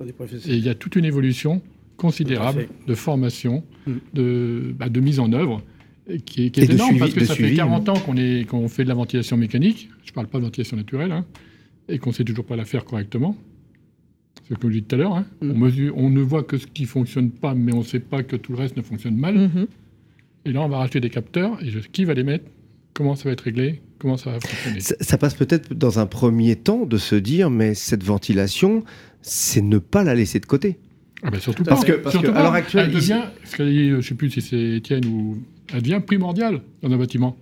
et 0.00 0.56
il 0.56 0.64
y 0.64 0.68
a 0.68 0.74
toute 0.74 0.96
une 0.96 1.04
évolution 1.04 1.62
considérable 1.96 2.68
de 2.86 2.94
formation, 2.94 3.62
mm. 3.86 3.92
de, 4.14 4.74
bah, 4.76 4.88
de, 4.88 5.00
mise 5.00 5.20
en 5.20 5.32
œuvre, 5.32 5.62
qui 6.26 6.46
est, 6.46 6.58
énorme 6.58 6.98
parce 6.98 7.14
que 7.14 7.24
ça 7.24 7.34
fait 7.34 7.54
40 7.54 7.88
ans 7.88 8.00
qu'on 8.48 8.68
fait 8.68 8.84
de 8.84 8.88
la 8.88 8.94
ventilation 8.94 9.36
mécanique, 9.36 9.88
je 10.04 10.10
ne 10.10 10.14
parle 10.14 10.26
pas 10.26 10.38
de 10.38 10.44
ventilation 10.44 10.76
naturelle, 10.76 11.12
hein, 11.12 11.24
et 11.88 11.98
qu'on 11.98 12.10
ne 12.10 12.14
sait 12.14 12.24
toujours 12.24 12.44
pas 12.44 12.56
la 12.56 12.64
faire 12.64 12.84
correctement. 12.84 13.36
C'est 14.48 14.58
comme 14.58 14.70
je 14.70 14.78
disais 14.78 14.86
tout 14.86 14.96
à 14.96 14.98
l'heure, 14.98 15.14
hein. 15.14 15.26
mm. 15.40 15.62
on, 15.62 16.04
on, 16.04 16.10
ne 16.10 16.20
voit 16.20 16.42
que 16.42 16.58
ce 16.58 16.66
qui 16.66 16.82
ne 16.82 16.88
fonctionne 16.88 17.30
pas, 17.30 17.54
mais 17.54 17.72
on 17.72 17.78
ne 17.78 17.84
sait 17.84 18.00
pas 18.00 18.22
que 18.22 18.36
tout 18.36 18.52
le 18.52 18.58
reste 18.58 18.76
ne 18.76 18.82
fonctionne 18.82 19.16
mal. 19.16 19.36
Mm-hmm. 19.36 19.66
Et 20.44 20.52
là, 20.52 20.62
on 20.62 20.68
va 20.68 20.78
racheter 20.78 21.00
des 21.00 21.10
capteurs, 21.10 21.58
et 21.62 21.70
qui 21.92 22.04
va 22.04 22.14
les 22.14 22.24
mettre? 22.24 22.44
Comment 22.92 23.16
ça 23.16 23.24
va 23.24 23.32
être 23.32 23.40
réglé? 23.40 23.80
Comment 23.98 24.16
ça 24.16 24.30
va 24.30 24.40
fonctionner? 24.40 24.80
Ça 24.80 25.18
passe 25.18 25.34
peut-être 25.34 25.74
dans 25.74 25.98
un 25.98 26.06
premier 26.06 26.56
temps 26.56 26.86
de 26.86 26.98
se 26.98 27.16
dire, 27.16 27.50
mais 27.50 27.74
cette 27.74 28.04
ventilation, 28.04 28.84
c'est 29.22 29.62
ne 29.62 29.78
pas 29.78 30.04
la 30.04 30.14
laisser 30.14 30.38
de 30.40 30.46
côté. 30.46 30.78
Ah 31.22 31.30
ben 31.30 31.40
surtout 31.40 31.64
parce 31.64 31.84
que, 31.84 31.92
parce 31.92 32.18
que 32.18 32.26
à 32.26 32.42
l'heure 32.42 32.52
actuelle, 32.52 32.86
elle 32.88 32.94
devient, 32.94 33.22
je 33.56 33.96
ne 33.96 34.00
sais 34.02 34.14
plus 34.14 34.30
si 34.30 34.42
c'est 34.42 34.76
Étienne 34.76 35.06
ou, 35.06 35.38
elle 35.72 35.80
devient 35.80 36.02
primordiale 36.06 36.60
dans 36.82 36.92
un 36.92 36.98
bâtiment. 36.98 37.36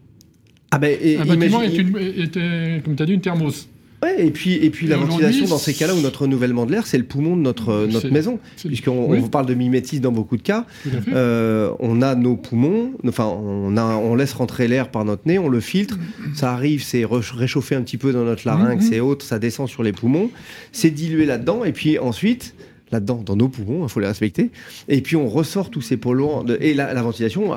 Ah 0.70 0.78
ben, 0.78 0.96
un 1.20 1.24
bâtiment 1.24 1.60
est, 1.62 1.76
une, 1.76 1.98
est, 1.98 2.84
comme 2.84 2.94
tu 2.94 3.02
as 3.02 3.06
dit, 3.06 3.12
une 3.12 3.20
thermos. 3.20 3.68
Ouais, 4.02 4.26
et 4.26 4.30
puis, 4.30 4.54
et 4.54 4.70
puis 4.70 4.86
la 4.86 4.96
ventilation, 4.96 5.46
dans 5.46 5.58
ces 5.58 5.74
cas-là, 5.74 5.94
où 5.94 6.00
notre 6.00 6.22
renouvellement 6.22 6.66
de 6.66 6.72
l'air, 6.72 6.86
c'est 6.86 6.98
le 6.98 7.04
poumon 7.04 7.36
de 7.36 7.42
notre, 7.42 7.86
notre 7.86 8.10
maison. 8.10 8.40
Puisqu'on 8.56 9.14
vous 9.14 9.28
parle 9.28 9.46
de 9.46 9.54
mimétisme 9.54 10.02
dans 10.02 10.12
beaucoup 10.12 10.36
de 10.36 10.42
cas. 10.42 10.66
Euh, 11.12 11.72
on 11.78 12.02
a 12.02 12.14
nos 12.14 12.36
poumons, 12.36 12.92
enfin, 13.06 13.26
on, 13.26 13.76
a, 13.76 13.84
on 13.84 14.14
laisse 14.14 14.32
rentrer 14.32 14.66
l'air 14.66 14.90
par 14.90 15.04
notre 15.04 15.22
nez, 15.26 15.38
on 15.38 15.48
le 15.48 15.60
filtre, 15.60 15.98
ça 16.34 16.52
arrive, 16.52 16.82
c'est 16.82 17.04
réchauffé 17.04 17.74
un 17.74 17.82
petit 17.82 17.98
peu 17.98 18.12
dans 18.12 18.24
notre 18.24 18.46
larynx 18.46 18.86
mm-hmm. 18.86 18.94
et 18.94 19.00
autres, 19.00 19.24
ça 19.24 19.38
descend 19.38 19.68
sur 19.68 19.82
les 19.82 19.92
poumons, 19.92 20.30
c'est 20.72 20.90
dilué 20.90 21.26
là-dedans, 21.26 21.64
et 21.64 21.72
puis 21.72 21.98
ensuite, 21.98 22.54
là-dedans, 22.92 23.22
dans 23.24 23.36
nos 23.36 23.48
poumons, 23.48 23.84
il 23.84 23.88
faut 23.88 24.00
les 24.00 24.06
respecter. 24.06 24.50
Et 24.88 25.00
puis 25.00 25.16
on 25.16 25.28
ressort 25.28 25.70
tous 25.70 25.80
ces 25.80 25.96
polluants. 25.96 26.44
et 26.60 26.74
la, 26.74 27.02
ventilation, 27.02 27.54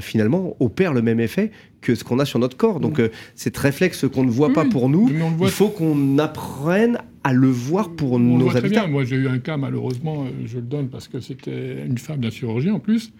finalement, 0.00 0.56
opère 0.60 0.92
le 0.92 1.02
même 1.02 1.20
effet 1.20 1.50
que 1.86 1.94
ce 1.94 2.02
qu'on 2.02 2.18
a 2.18 2.24
sur 2.24 2.38
notre 2.38 2.56
corps. 2.56 2.80
Donc, 2.80 2.98
euh, 2.98 3.10
cet 3.36 3.56
réflexe 3.56 4.06
qu'on 4.08 4.24
ne 4.24 4.30
voit 4.30 4.52
pas 4.52 4.64
pour 4.64 4.88
nous, 4.88 5.08
il 5.40 5.48
faut 5.48 5.68
qu'on 5.68 6.18
apprenne 6.18 6.98
à 7.22 7.32
le 7.32 7.48
voir 7.48 7.90
pour 7.90 8.12
on 8.12 8.18
nos 8.18 8.50
le 8.50 8.56
habitants. 8.56 8.88
Moi, 8.88 9.04
j'ai 9.04 9.16
eu 9.16 9.28
un 9.28 9.38
cas, 9.38 9.56
malheureusement, 9.56 10.24
euh, 10.24 10.46
je 10.46 10.56
le 10.56 10.62
donne 10.62 10.88
parce 10.88 11.06
que 11.06 11.20
c'était 11.20 11.86
une 11.86 11.98
femme 11.98 12.20
d'un 12.20 12.30
chirurgien 12.30 12.74
en 12.74 12.80
plus, 12.80 13.12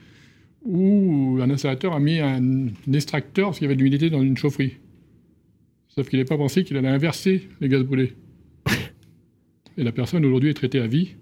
où 0.64 1.38
un 1.40 1.48
installateur 1.48 1.92
a 1.92 2.00
mis 2.00 2.18
un, 2.18 2.68
extracteur 2.92 3.48
parce 3.48 3.58
qu'il 3.58 3.66
y 3.66 3.68
avait 3.68 3.76
de 3.76 3.82
l'humidité 3.82 4.10
dans 4.10 4.22
une 4.22 4.36
chaufferie. 4.36 4.78
Sauf 5.88 6.08
qu'il 6.08 6.18
n'a 6.18 6.24
pas 6.24 6.36
pensé 6.36 6.64
qu'il 6.64 6.76
allait 6.76 6.88
inverser 6.88 7.48
les 7.60 7.68
gaz 7.68 7.82
brûlés. 7.82 8.14
Et 9.78 9.84
la 9.84 9.92
personne 9.92 10.24
aujourd'hui 10.24 10.50
est 10.50 10.54
traitée 10.54 10.80
à 10.80 10.86
vie 10.86 11.14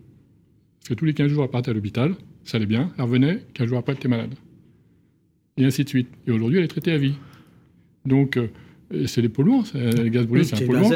que 0.88 0.94
tous 0.94 1.04
les 1.04 1.14
15 1.14 1.28
jours, 1.28 1.44
elle 1.44 1.50
partait 1.50 1.70
à 1.70 1.74
l'hôpital, 1.74 2.14
ça 2.44 2.56
allait 2.56 2.66
bien, 2.66 2.92
elle 2.96 3.04
revenait, 3.04 3.42
15 3.54 3.68
jours 3.68 3.78
après, 3.78 3.92
elle 3.92 3.98
était 3.98 4.08
malade. 4.08 4.34
Et 5.56 5.64
ainsi 5.64 5.84
de 5.84 5.88
suite. 5.88 6.08
Et 6.26 6.32
aujourd'hui, 6.32 6.58
elle 6.58 6.64
est 6.64 6.68
traitée 6.68 6.92
à 6.92 6.98
vie. 6.98 7.14
Donc, 8.04 8.36
euh, 8.36 8.48
c'est 9.06 9.22
les 9.22 9.28
polluants, 9.28 9.64
les 9.74 10.10
gaz 10.10 10.26
brûlés, 10.26 10.44
c'est 10.44 10.62
un 10.62 10.66
polluant. 10.66 10.90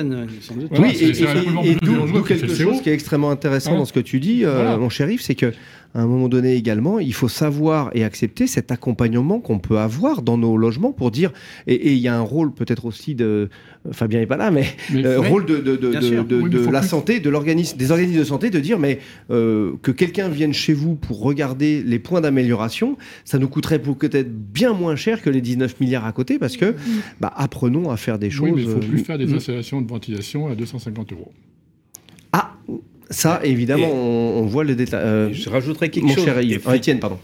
oui, 0.78 0.96
et, 1.00 1.74
d'où 1.74 2.22
quelque 2.22 2.54
chose 2.54 2.82
qui 2.82 2.90
est 2.90 2.92
extrêmement 2.92 3.30
intéressant 3.30 3.74
hein 3.74 3.78
dans 3.78 3.84
ce 3.84 3.92
que 3.92 4.00
tu 4.00 4.20
dis, 4.20 4.44
euh, 4.44 4.76
mon 4.76 4.90
chérif, 4.90 5.22
c'est 5.22 5.34
que 5.34 5.52
à 5.94 6.02
un 6.02 6.06
moment 6.06 6.28
donné 6.28 6.54
également, 6.54 6.98
il 6.98 7.14
faut 7.14 7.28
savoir 7.28 7.90
et 7.94 8.04
accepter 8.04 8.46
cet 8.46 8.70
accompagnement 8.70 9.40
qu'on 9.40 9.58
peut 9.58 9.78
avoir 9.78 10.22
dans 10.22 10.36
nos 10.36 10.56
logements 10.56 10.92
pour 10.92 11.10
dire, 11.10 11.32
et 11.66 11.92
il 11.92 11.98
y 11.98 12.08
a 12.08 12.16
un 12.16 12.20
rôle 12.20 12.52
peut-être 12.52 12.84
aussi 12.84 13.14
de, 13.14 13.48
Fabien 13.92 14.20
n'est 14.20 14.26
pas 14.26 14.36
là, 14.36 14.50
mais, 14.50 14.66
euh, 14.94 15.20
rôle 15.20 15.46
de, 15.46 15.58
de, 15.58 15.76
de, 15.76 15.88
la 15.88 16.82
santé, 16.82 17.20
de 17.20 17.30
des 17.30 17.90
organismes 17.90 18.18
de 18.18 18.24
santé, 18.24 18.50
de 18.50 18.60
dire, 18.60 18.78
mais 18.78 18.98
euh, 19.30 19.72
que 19.82 19.90
quelqu'un 19.90 20.28
vienne 20.28 20.52
chez 20.52 20.74
vous 20.74 20.94
pour 20.94 21.20
regarder 21.22 21.82
les 21.82 21.98
points 21.98 22.20
d'amélioration, 22.20 22.98
ça 23.24 23.38
nous 23.38 23.48
coûterait 23.48 23.78
peut-être 23.78 24.30
bien 24.30 24.74
moins 24.74 24.96
cher 24.96 25.22
que 25.22 25.30
les 25.30 25.40
19 25.40 25.80
milliards 25.80 26.04
à 26.04 26.12
côté, 26.12 26.38
parce 26.38 26.56
que 26.56 26.72
mm. 26.72 26.76
bah, 27.20 27.32
apprenons 27.34 27.90
à 27.90 27.96
faire 27.96 28.18
des 28.18 28.30
choses. 28.30 28.50
Oui, 28.50 28.52
mais 28.56 28.62
il 28.62 28.68
ne 28.68 28.74
faut 28.74 28.80
plus 28.80 29.00
euh, 29.00 29.04
faire 29.04 29.18
des 29.18 29.26
mm. 29.26 29.34
installations 29.34 29.80
de 29.80 29.88
ventilation 29.88 30.48
à 30.48 30.54
250 30.54 31.12
euros. 31.12 31.32
Ça, 33.10 33.40
évidemment, 33.42 33.90
on, 33.90 34.42
voit 34.42 34.64
le 34.64 34.74
détail. 34.74 35.00
Euh, 35.02 35.32
je 35.32 35.48
rajouterais 35.48 35.88
quelque 35.88 36.14
chose. 36.14 36.24
Cher 36.24 36.38
Étienne, 36.74 37.00
pardon. 37.00 37.18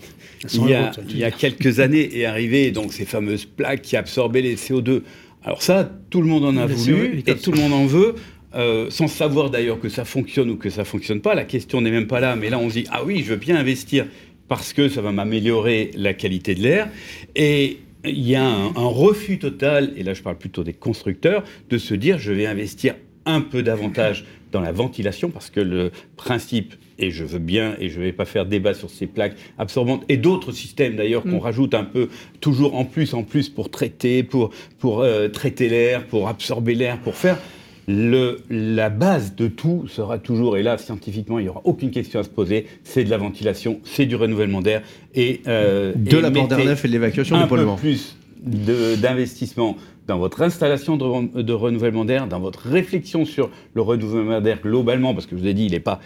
Il 0.53 0.69
y, 0.69 0.75
a, 0.75 0.93
il 1.09 1.19
y, 1.19 1.25
a, 1.25 1.31
quelques 1.31 1.81
années 1.81 2.19
est 2.19 2.27
arrivé 2.27 2.71
donc 2.71 2.93
ces 2.93 3.07
fameuses 3.07 3.47
plaques 3.47 3.81
qui 3.83 3.97
absorbaient 3.97 4.43
les 4.43 4.57
CO2. 4.57 5.03
Alors 5.43 5.63
ça, 5.63 5.91
tout 6.11 6.21
le 6.21 6.27
monde 6.27 6.45
en 6.45 6.57
a 6.57 6.67
voulu 6.67 7.23
et 7.27 7.35
tout 7.37 7.53
le 7.53 7.59
monde 7.59 7.73
en 7.73 7.87
veut. 7.87 8.15
Euh, 8.55 8.89
sans 8.89 9.09
savoir 9.09 9.51
d'ailleurs 9.51 9.81
que 9.81 9.89
ça 9.89 10.05
fonctionne 10.05 10.49
ou 10.51 10.57
que 10.57 10.71
ça 10.71 10.85
fonctionne 10.85 11.21
pas. 11.21 11.35
La 11.35 11.45
question 11.45 11.81
n'est 11.81 11.91
même 11.91 12.07
pas 12.07 12.21
là, 12.21 12.37
mais 12.37 12.51
là 12.51 12.59
on 12.59 12.69
se 12.69 12.75
dit 12.75 12.87
ah 12.91 13.03
oui, 13.05 13.23
je 13.25 13.31
veux 13.31 13.37
bien 13.37 13.57
investir 13.57 14.07
parce 14.47 14.73
que 14.73 14.89
ça 14.89 15.03
va 15.03 15.11
m'améliorer 15.11 15.91
la 15.97 16.15
qualité 16.15 16.55
de 16.55 16.63
l'air. 16.63 16.89
Et 17.35 17.79
il 18.05 18.21
y 18.21 18.37
a 18.37 18.47
un, 18.47 18.67
un, 18.77 18.87
refus 18.87 19.39
total, 19.39 19.93
et 19.97 20.05
là 20.05 20.15
je 20.15 20.23
parle 20.23 20.39
plutôt 20.39 20.63
des 20.63 20.73
constructeurs, 20.73 21.43
de 21.69 21.79
se 21.79 21.95
dire 21.95 22.19
je 22.19 22.31
vais 22.31 22.47
investir 22.47 22.95
un 23.27 23.41
peu 23.41 23.65
davantage 23.65 24.25
dans 24.55 24.63
la 24.63 24.73
ventilation, 24.73 25.29
parce 25.29 25.51
que 25.51 25.61
le 25.61 25.91
principe, 26.17 26.75
et 26.99 27.11
je 27.11 27.25
veux 27.25 27.41
bien, 27.41 27.75
et 27.81 27.91
je 27.91 27.99
ne 27.99 28.05
vais 28.05 28.13
pas 28.13 28.25
faire 28.25 28.47
débat 28.47 28.73
sur 28.73 28.89
ces 28.89 29.07
plaques 29.07 29.37
absorbantes, 29.59 30.05
et 30.09 30.17
d'autres 30.17 30.53
systèmes 30.53 30.97
d'ailleurs 30.97 31.25
qu'on 31.25 31.41
mm. 31.41 31.49
rajoute 31.51 31.75
un 31.75 31.85
peu, 31.85 32.09
toujours 32.41 32.75
en 32.77 32.85
plus, 32.85 33.13
en 33.13 33.25
plus, 33.25 33.49
pour 33.49 33.69
traiter, 33.69 34.23
pour, 34.23 34.51
pour 34.79 35.03
euh, 35.03 35.29
traiter 35.29 35.69
l'air, 35.69 36.07
pour 36.07 36.29
absorber 36.29 36.75
l'air, 36.75 36.99
pour 37.01 37.17
faire... 37.17 37.39
le, 37.87 38.39
la 38.49 38.89
base 38.89 39.35
de 39.35 39.47
tout 39.47 39.87
sera 39.89 40.19
toujours, 40.19 40.57
et 40.57 40.63
là 40.63 40.79
scientifiquement 40.79 41.39
il 41.39 41.43
n'y 41.43 41.49
aura 41.51 41.61
aucune 41.65 41.91
question 41.91 42.19
à 42.19 42.23
se 42.23 42.31
poser, 42.31 42.67
c'est 42.83 43.05
de 43.05 43.11
la 43.11 43.19
ventilation, 43.19 43.81
c'est 43.85 44.07
du 44.07 44.17
renouvellement 44.17 44.63
d'air 44.63 44.81
et 45.15 45.43
euh, 45.47 45.93
de 45.95 46.17
la 46.17 46.31
d'air 46.31 46.65
neuf 46.65 46.83
et 46.85 46.89
de 46.89 46.93
l'évacuation 46.95 47.39
du 47.39 47.47
polluant. 47.47 47.77
plus 47.77 48.17
d'investissement 48.45 49.77
dans 50.07 50.19
votre 50.19 50.43
installation 50.43 50.97
de, 50.97 51.53
renouvellement 51.53 52.05
d'air, 52.05 52.27
dans 52.27 52.41
votre 52.41 52.69
réflexion 52.69 53.25
sur 53.25 53.51
le 53.75 53.83
renouvellement 53.83 54.41
d'air 54.41 54.61
globalement, 54.63 55.15
parce 55.15 55.27
que 55.27 55.37
je 55.37 55.43
vous 55.43 55.47
ai 55.47 55.55
dit, 55.55 55.67
il 55.67 55.73
n'est 55.73 55.81
pas, 55.81 56.01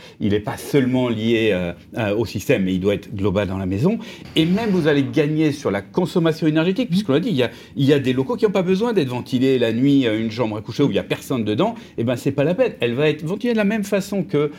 pas 0.45 0.57
seulement 0.57 1.09
lié 1.09 1.51
euh, 1.53 1.73
euh, 1.97 2.17
au 2.17 2.25
système, 2.25 2.65
mais 2.65 2.75
il 2.75 2.81
doit 2.81 2.95
être 2.95 3.15
global 3.15 3.49
dans 3.49 3.59
la 3.59 3.67
maison. 3.67 3.99
Et 4.37 4.47
même, 4.47 4.71
vous 4.71 4.87
allez 4.87 5.05
gagner 5.05 5.53
sur 5.53 5.71
la 5.71 5.83
consommation 5.83 6.47
énergétique, 6.47 6.91
puisqu'on 6.91 7.13
l'a 7.13 7.21
dit, 7.21 7.31
il 7.31 7.37
y, 7.37 7.43
a, 7.43 7.51
il 7.77 7.85
y 7.85 7.93
a 7.93 7.99
des 7.99 8.13
locaux 8.13 8.37
qui 8.37 8.45
n'ont 8.45 8.53
pas 8.53 8.63
besoin 8.63 8.93
d'être 8.93 9.09
ventilés 9.09 9.59
la 9.59 9.73
nuit, 9.73 10.07
euh, 10.07 10.21
une 10.21 10.31
chambre 10.31 10.57
à 10.57 10.61
coucher 10.61 10.83
où 10.83 10.91
il 10.91 10.95
n'y 10.95 10.99
a 10.99 11.05
personne 11.05 11.45
dedans. 11.45 11.75
Et 11.97 12.03
eh 12.03 12.05
ben, 12.05 12.17
c'est 12.17 12.33
pas 12.33 12.45
la 12.45 12.55
peine. 12.55 12.75
Elle 12.81 12.95
va 12.95 13.09
être 13.09 13.25
ventilée 13.25 13.53
de 13.53 13.59
la 13.59 13.65
même 13.65 13.85
façon 13.85 14.23
que, 14.23 14.51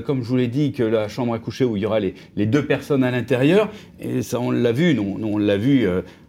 comme 0.00 0.22
je 0.22 0.28
vous 0.28 0.36
l'ai 0.36 0.48
dit, 0.48 0.72
que 0.72 0.82
la 0.82 1.08
chambre 1.08 1.34
à 1.34 1.38
coucher 1.38 1.64
où 1.64 1.76
il 1.76 1.82
y 1.82 1.86
aura 1.86 2.00
les, 2.00 2.14
les 2.36 2.46
deux 2.46 2.64
personnes 2.64 3.04
à 3.04 3.10
l'intérieur. 3.10 3.70
Et 4.00 4.22
ça, 4.22 4.40
on 4.40 4.50
l'a 4.50 4.72
vu, 4.72 4.94
non, 4.94 5.16
on 5.22 5.38
l'a 5.38 5.56
vu 5.56 5.86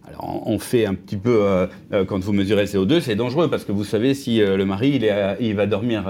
alors, 0.08 0.42
on 0.46 0.58
fait 0.60 0.86
un 0.86 0.94
petit 0.94 1.16
peu, 1.16 1.42
euh, 1.42 1.66
euh, 1.92 2.04
quand 2.04 2.20
vous 2.20 2.32
mesurez 2.32 2.62
le 2.62 2.68
CO2, 2.68 3.00
c'est 3.00 3.16
dangereux 3.16 3.50
parce 3.50 3.64
que 3.64 3.72
vous 3.72 3.84
savez 3.84 4.14
si 4.14 4.40
euh, 4.40 4.56
le 4.56 4.64
mari 4.64 4.92
il, 4.94 5.04
est, 5.04 5.36
il 5.40 5.56
va 5.56 5.66
dormir 5.66 6.04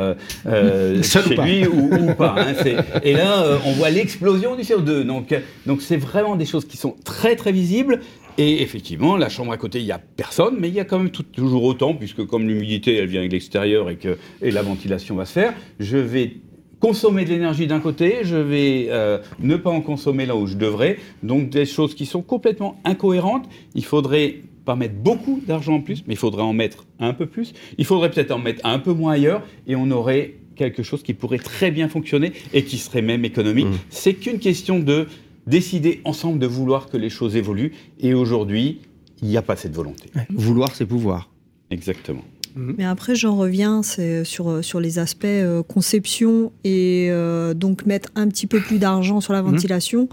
chez 0.45 1.37
lui 1.37 1.67
ou, 1.67 2.13
pas. 2.15 2.35
Hein, 2.39 2.55
et 3.03 3.15
là, 3.15 3.59
on 3.65 3.73
voit 3.73 3.89
l'explosion 3.91 4.55
du 4.55 4.63
CO2. 4.63 5.03
Donc, 5.05 5.35
donc 5.65 5.81
c'est 5.81 5.97
vraiment 5.97 6.37
des 6.37 6.45
choses 6.45 6.67
qui 6.67 6.77
sont 6.77 6.95
très 7.05 7.37
très 7.37 7.53
visibles. 7.53 8.01
Et 8.39 8.61
effectivement, 8.61 9.17
la 9.17 9.31
chambre 9.31 9.53
à 9.53 9.57
côté, 9.57 9.79
il 9.79 9.87
n'y 9.87 9.93
a 9.93 9.99
personne, 9.99 10.57
mais 10.61 10.69
il 10.69 10.75
y 10.75 10.81
a 10.81 10.85
quand 10.85 10.99
même 10.99 11.11
toujours 11.11 11.65
autant, 11.65 11.95
puisque 11.95 12.27
comme 12.27 12.47
l'humidité, 12.47 12.97
elle 12.97 13.07
vient 13.07 13.21
avec 13.21 13.33
l'extérieur 13.33 13.89
et 13.89 13.97
que 13.97 14.19
et 14.43 14.51
la 14.51 14.61
ventilation 14.61 15.17
va 15.17 15.25
se 15.25 15.33
faire, 15.33 15.55
je 15.81 15.97
vais 15.97 16.37
consommer 16.81 17.25
de 17.25 17.31
l'énergie 17.31 17.67
d'un 17.67 17.81
côté, 17.81 18.19
je 18.23 18.37
vais 18.37 18.87
euh, 18.91 19.19
ne 19.41 19.57
pas 19.57 19.71
en 19.71 19.81
consommer 19.81 20.27
là 20.27 20.37
où 20.37 20.47
je 20.47 20.55
devrais. 20.57 20.99
Donc 21.23 21.51
des 21.51 21.67
choses 21.67 21.95
qui 21.95 22.07
sont 22.07 22.23
complètement 22.23 22.79
incohérentes. 22.85 23.49
Il 23.75 23.85
faudrait 23.85 24.37
pas 24.65 24.77
mettre 24.77 24.95
beaucoup 24.95 25.41
d'argent 25.47 25.75
en 25.75 25.81
plus, 25.81 26.05
mais 26.07 26.15
il 26.15 26.19
faudrait 26.19 26.43
en 26.43 26.53
mettre 26.53 26.87
un 26.99 27.13
peu 27.13 27.27
plus. 27.27 27.55
Il 27.79 27.85
faudrait 27.85 28.11
peut-être 28.11 28.33
en 28.33 28.39
mettre 28.39 28.65
un 28.65 28.79
peu 28.79 28.93
moins 28.93 29.13
ailleurs 29.13 29.43
et 29.67 29.77
on 29.77 29.91
aurait 29.91 30.35
quelque 30.57 30.83
chose 30.83 31.03
qui 31.03 31.15
pourrait 31.15 31.39
très 31.39 31.71
bien 31.71 31.89
fonctionner 31.89 32.33
et 32.53 32.65
qui 32.65 32.79
serait 32.79 33.03
même 33.03 33.25
économique. 33.25 33.67
Mmh. 33.67 33.79
C'est 33.91 34.15
qu'une 34.15 34.39
question 34.39 34.79
de 34.79 35.07
décider 35.47 36.01
ensemble 36.05 36.39
de 36.39 36.47
vouloir 36.47 36.89
que 36.89 36.97
les 36.97 37.11
choses 37.11 37.37
évoluent. 37.37 37.73
Et 38.01 38.15
aujourd'hui, 38.15 38.81
il 39.23 39.29
n'y 39.29 39.37
a 39.37 39.43
pas 39.43 39.57
cette 39.57 39.75
volonté. 39.75 40.11
Vouloir, 40.31 40.75
c'est 40.75 40.87
pouvoir. 40.87 41.31
Exactement. 41.71 42.23
Mhm. 42.57 42.75
Mais 42.79 42.85
après, 42.85 43.15
j'en 43.15 43.37
reviens 43.37 43.83
sur, 43.83 44.49
euh, 44.49 44.63
sur 44.63 44.81
les 44.81 44.99
aspects 44.99 45.25
euh, 45.25 45.63
conception 45.63 46.53
et 46.65 47.09
euh, 47.11 47.55
donc 47.55 47.87
mettre 47.87 48.09
un 48.15 48.29
petit 48.29 48.47
peu 48.47 48.61
plus 48.61 48.79
d'argent 48.79 49.21
sur 49.21 49.33
la 49.33 49.43
mhm. 49.43 49.53
ventilation. 49.53 50.09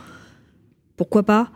Pourquoi 0.98 1.24
pas? 1.24 1.50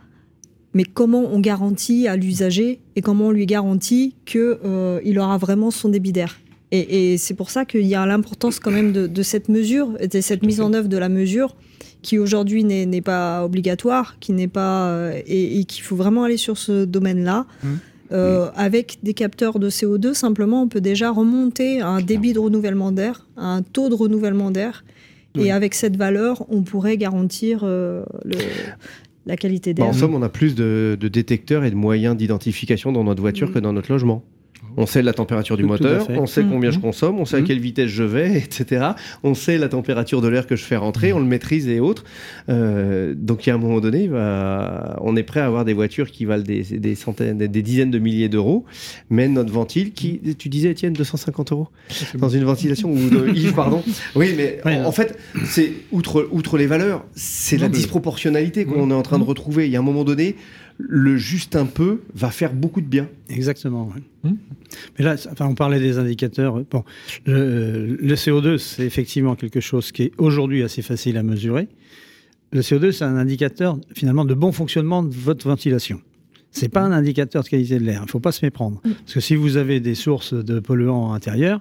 Mais 0.74 0.84
comment 0.84 1.24
on 1.30 1.40
garantit 1.40 2.08
à 2.08 2.16
l'usager 2.16 2.80
et 2.96 3.02
comment 3.02 3.28
on 3.28 3.30
lui 3.30 3.46
garantit 3.46 4.14
qu'il 4.24 5.18
aura 5.18 5.38
vraiment 5.38 5.70
son 5.70 5.88
débit 5.88 6.12
d'air? 6.12 6.40
Et, 6.70 7.16
c'est 7.16 7.32
pour 7.32 7.48
ça 7.48 7.64
qu'il 7.64 7.86
y 7.86 7.94
a 7.94 8.04
l'importance 8.04 8.60
quand 8.60 8.70
même 8.70 8.92
de, 8.92 9.22
cette 9.22 9.48
mesure, 9.48 9.96
de 9.98 10.20
cette 10.20 10.42
mise 10.42 10.60
en 10.60 10.74
œuvre 10.74 10.88
de 10.88 10.98
la 10.98 11.08
mesure, 11.08 11.56
qui 12.02 12.18
aujourd'hui 12.18 12.62
n'est 12.64 13.00
pas 13.00 13.42
obligatoire, 13.42 14.18
qui 14.20 14.34
n'est 14.34 14.48
pas 14.48 15.10
et, 15.26 15.64
qu'il 15.64 15.82
faut 15.82 15.96
vraiment 15.96 16.24
aller 16.24 16.36
sur 16.36 16.58
ce 16.58 16.84
domaine-là. 16.84 17.46
Mhm. 17.64 17.78
Euh, 18.10 18.48
avec 18.56 18.98
des 19.02 19.14
capteurs 19.14 19.58
de 19.58 19.68
CO2, 19.68 20.14
simplement, 20.14 20.62
on 20.62 20.68
peut 20.68 20.80
déjà 20.80 21.10
remonter 21.10 21.80
un 21.80 22.00
débit 22.00 22.32
de 22.32 22.38
renouvellement 22.38 22.92
d'air, 22.92 23.26
un 23.36 23.62
taux 23.62 23.88
de 23.88 23.94
renouvellement 23.94 24.50
d'air. 24.50 24.84
Et 25.38 25.52
avec 25.52 25.74
cette 25.74 25.96
valeur, 25.96 26.44
on 26.48 26.62
pourrait 26.62 26.96
garantir 26.96 27.60
euh, 27.62 28.02
la 29.24 29.36
qualité 29.36 29.72
d'air. 29.72 29.86
en 29.86 29.92
somme, 29.92 30.14
on 30.14 30.22
a 30.22 30.28
plus 30.28 30.56
de, 30.56 30.96
de 30.98 31.06
détecteurs 31.06 31.62
et 31.62 31.70
de 31.70 31.76
moyens 31.76 32.16
d'identification 32.16 32.90
dans 32.90 33.04
notre 33.04 33.20
voiture 33.20 33.52
que 33.52 33.60
dans 33.60 33.72
notre 33.72 33.92
logement. 33.92 34.24
On 34.76 34.86
sait 34.86 35.02
la 35.02 35.12
température 35.12 35.56
du 35.56 35.64
moteur, 35.64 36.08
on 36.10 36.26
sait 36.26 36.44
combien 36.44 36.70
je 36.70 36.78
mmh. 36.78 36.82
consomme, 36.82 37.18
on 37.18 37.24
sait 37.24 37.36
à 37.36 37.40
mmh. 37.40 37.44
quelle 37.44 37.58
vitesse 37.58 37.90
je 37.90 38.04
vais, 38.04 38.38
etc. 38.44 38.90
On 39.22 39.34
sait 39.34 39.58
la 39.58 39.68
température 39.68 40.20
de 40.20 40.28
l'air 40.28 40.46
que 40.46 40.56
je 40.56 40.64
fais 40.64 40.76
rentrer, 40.76 41.12
on 41.12 41.18
le 41.18 41.24
maîtrise 41.24 41.68
et 41.68 41.80
autres. 41.80 42.04
Euh, 42.48 43.14
donc, 43.16 43.46
il 43.46 43.50
y 43.50 43.52
a 43.52 43.56
un 43.56 43.58
moment 43.58 43.80
donné, 43.80 44.08
on 45.00 45.16
est 45.16 45.22
prêt 45.22 45.40
à 45.40 45.46
avoir 45.46 45.64
des 45.64 45.72
voitures 45.72 46.10
qui 46.10 46.24
valent 46.24 46.44
des, 46.44 46.94
centaines, 46.94 47.38
des, 47.38 47.62
dizaines 47.62 47.90
de 47.90 47.98
milliers 47.98 48.28
d'euros, 48.28 48.64
mais 49.10 49.28
notre 49.28 49.52
ventile, 49.52 49.92
qui, 49.92 50.20
tu 50.38 50.48
disais, 50.48 50.70
Étienne, 50.70 50.92
250 50.92 51.52
euros 51.52 51.68
dans 52.14 52.28
une 52.28 52.44
ventilation 52.44 52.90
ou 52.90 52.98
Yves, 53.34 53.54
pardon. 53.54 53.82
Oui, 54.14 54.34
mais 54.36 54.60
en, 54.64 54.92
fait, 54.92 55.18
c'est 55.44 55.72
outre, 55.92 56.28
outre 56.30 56.56
les 56.56 56.66
valeurs, 56.66 57.04
c'est 57.14 57.56
la 57.56 57.68
disproportionnalité 57.68 58.64
qu'on 58.64 58.90
est 58.90 58.94
en 58.94 59.02
train 59.02 59.18
de 59.18 59.24
retrouver. 59.24 59.66
Il 59.66 59.72
y 59.72 59.76
a 59.76 59.78
un 59.78 59.82
moment 59.82 60.04
donné, 60.04 60.36
le 60.78 61.16
juste 61.16 61.56
un 61.56 61.66
peu 61.66 62.02
va 62.14 62.30
faire 62.30 62.54
beaucoup 62.54 62.80
de 62.80 62.86
bien. 62.86 63.08
Exactement. 63.28 63.90
Hmm. 64.22 64.34
Mais 64.98 65.04
là, 65.04 65.16
enfin, 65.30 65.46
on 65.46 65.54
parlait 65.54 65.80
des 65.80 65.98
indicateurs. 65.98 66.62
Bon, 66.70 66.84
le, 67.26 68.14
CO2, 68.14 68.58
c'est 68.58 68.84
effectivement 68.84 69.34
quelque 69.34 69.60
chose 69.60 69.92
qui 69.92 70.04
est 70.04 70.12
aujourd'hui 70.18 70.62
assez 70.62 70.82
facile 70.82 71.16
à 71.16 71.22
mesurer. 71.22 71.68
Le 72.52 72.60
CO2, 72.60 72.92
c'est 72.92 73.04
un 73.04 73.16
indicateur 73.16 73.78
finalement 73.92 74.24
de 74.24 74.34
bon 74.34 74.52
fonctionnement 74.52 75.02
de 75.02 75.12
votre 75.12 75.46
ventilation. 75.48 76.00
C'est 76.50 76.70
pas 76.70 76.80
un 76.80 76.92
indicateur 76.92 77.42
de 77.42 77.48
qualité 77.48 77.78
de 77.78 77.84
l'air. 77.84 78.00
Il 78.02 78.06
ne 78.06 78.10
faut 78.10 78.20
pas 78.20 78.32
se 78.32 78.44
méprendre. 78.44 78.80
Hmm. 78.84 78.92
Parce 78.92 79.14
que 79.14 79.20
si 79.20 79.34
vous 79.34 79.56
avez 79.56 79.80
des 79.80 79.94
sources 79.94 80.32
de 80.32 80.60
polluants 80.60 81.12
intérieurs, 81.12 81.60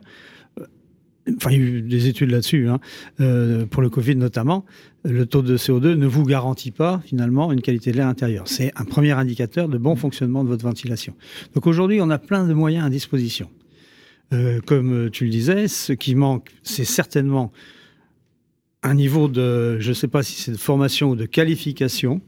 enfin, 1.36 1.51
il 1.51 1.57
y 1.59 1.63
a 1.63 1.65
eu 1.65 1.82
des 1.82 2.07
études 2.07 2.32
là-dessus, 2.32 2.67
hein, 2.67 2.80
euh, 3.19 3.65
pour 3.65 3.82
le 3.82 3.89
Covid 3.89 4.15
notamment, 4.15 4.65
le 5.03 5.25
taux 5.25 5.41
de 5.41 5.57
CO2 5.57 5.93
ne 5.93 6.07
vous 6.07 6.23
garantit 6.23 6.71
pas 6.71 7.01
finalement 7.05 7.51
une 7.51 7.61
qualité 7.61 7.91
de 7.91 7.97
l'air 7.97 8.07
intérieur. 8.07 8.47
C'est 8.47 8.71
un 8.75 8.86
premier 8.86 9.11
indicateur 9.11 9.69
de 9.69 9.78
bon 9.78 9.95
fonctionnement 9.95 10.43
de 10.43 10.49
votre 10.49 10.63
ventilation. 10.63 11.13
Donc 11.53 11.67
aujourd'hui, 11.67 11.99
on 12.01 12.09
a 12.09 12.17
plein 12.17 12.47
de 12.47 12.53
moyens 12.53 12.86
à 12.86 12.89
disposition. 12.89 13.49
Euh, 14.34 14.59
comme 14.65 15.09
tu 15.11 15.25
le 15.25 15.32
disais, 15.32 15.67
ce 15.67 15.93
qui 15.93 16.15
manque, 16.15 16.51
c'est 16.63 16.86
certainement 16.86 17.51
un 18.84 18.93
niveau 18.93 19.28
de, 19.28 19.80
je 19.80 19.89
ne 19.89 19.93
sais 19.93 20.07
pas 20.07 20.23
si 20.23 20.41
c'est 20.41 20.51
de 20.51 20.57
formation 20.57 21.11
ou 21.11 21.15
de 21.15 21.25
qualification, 21.25 22.21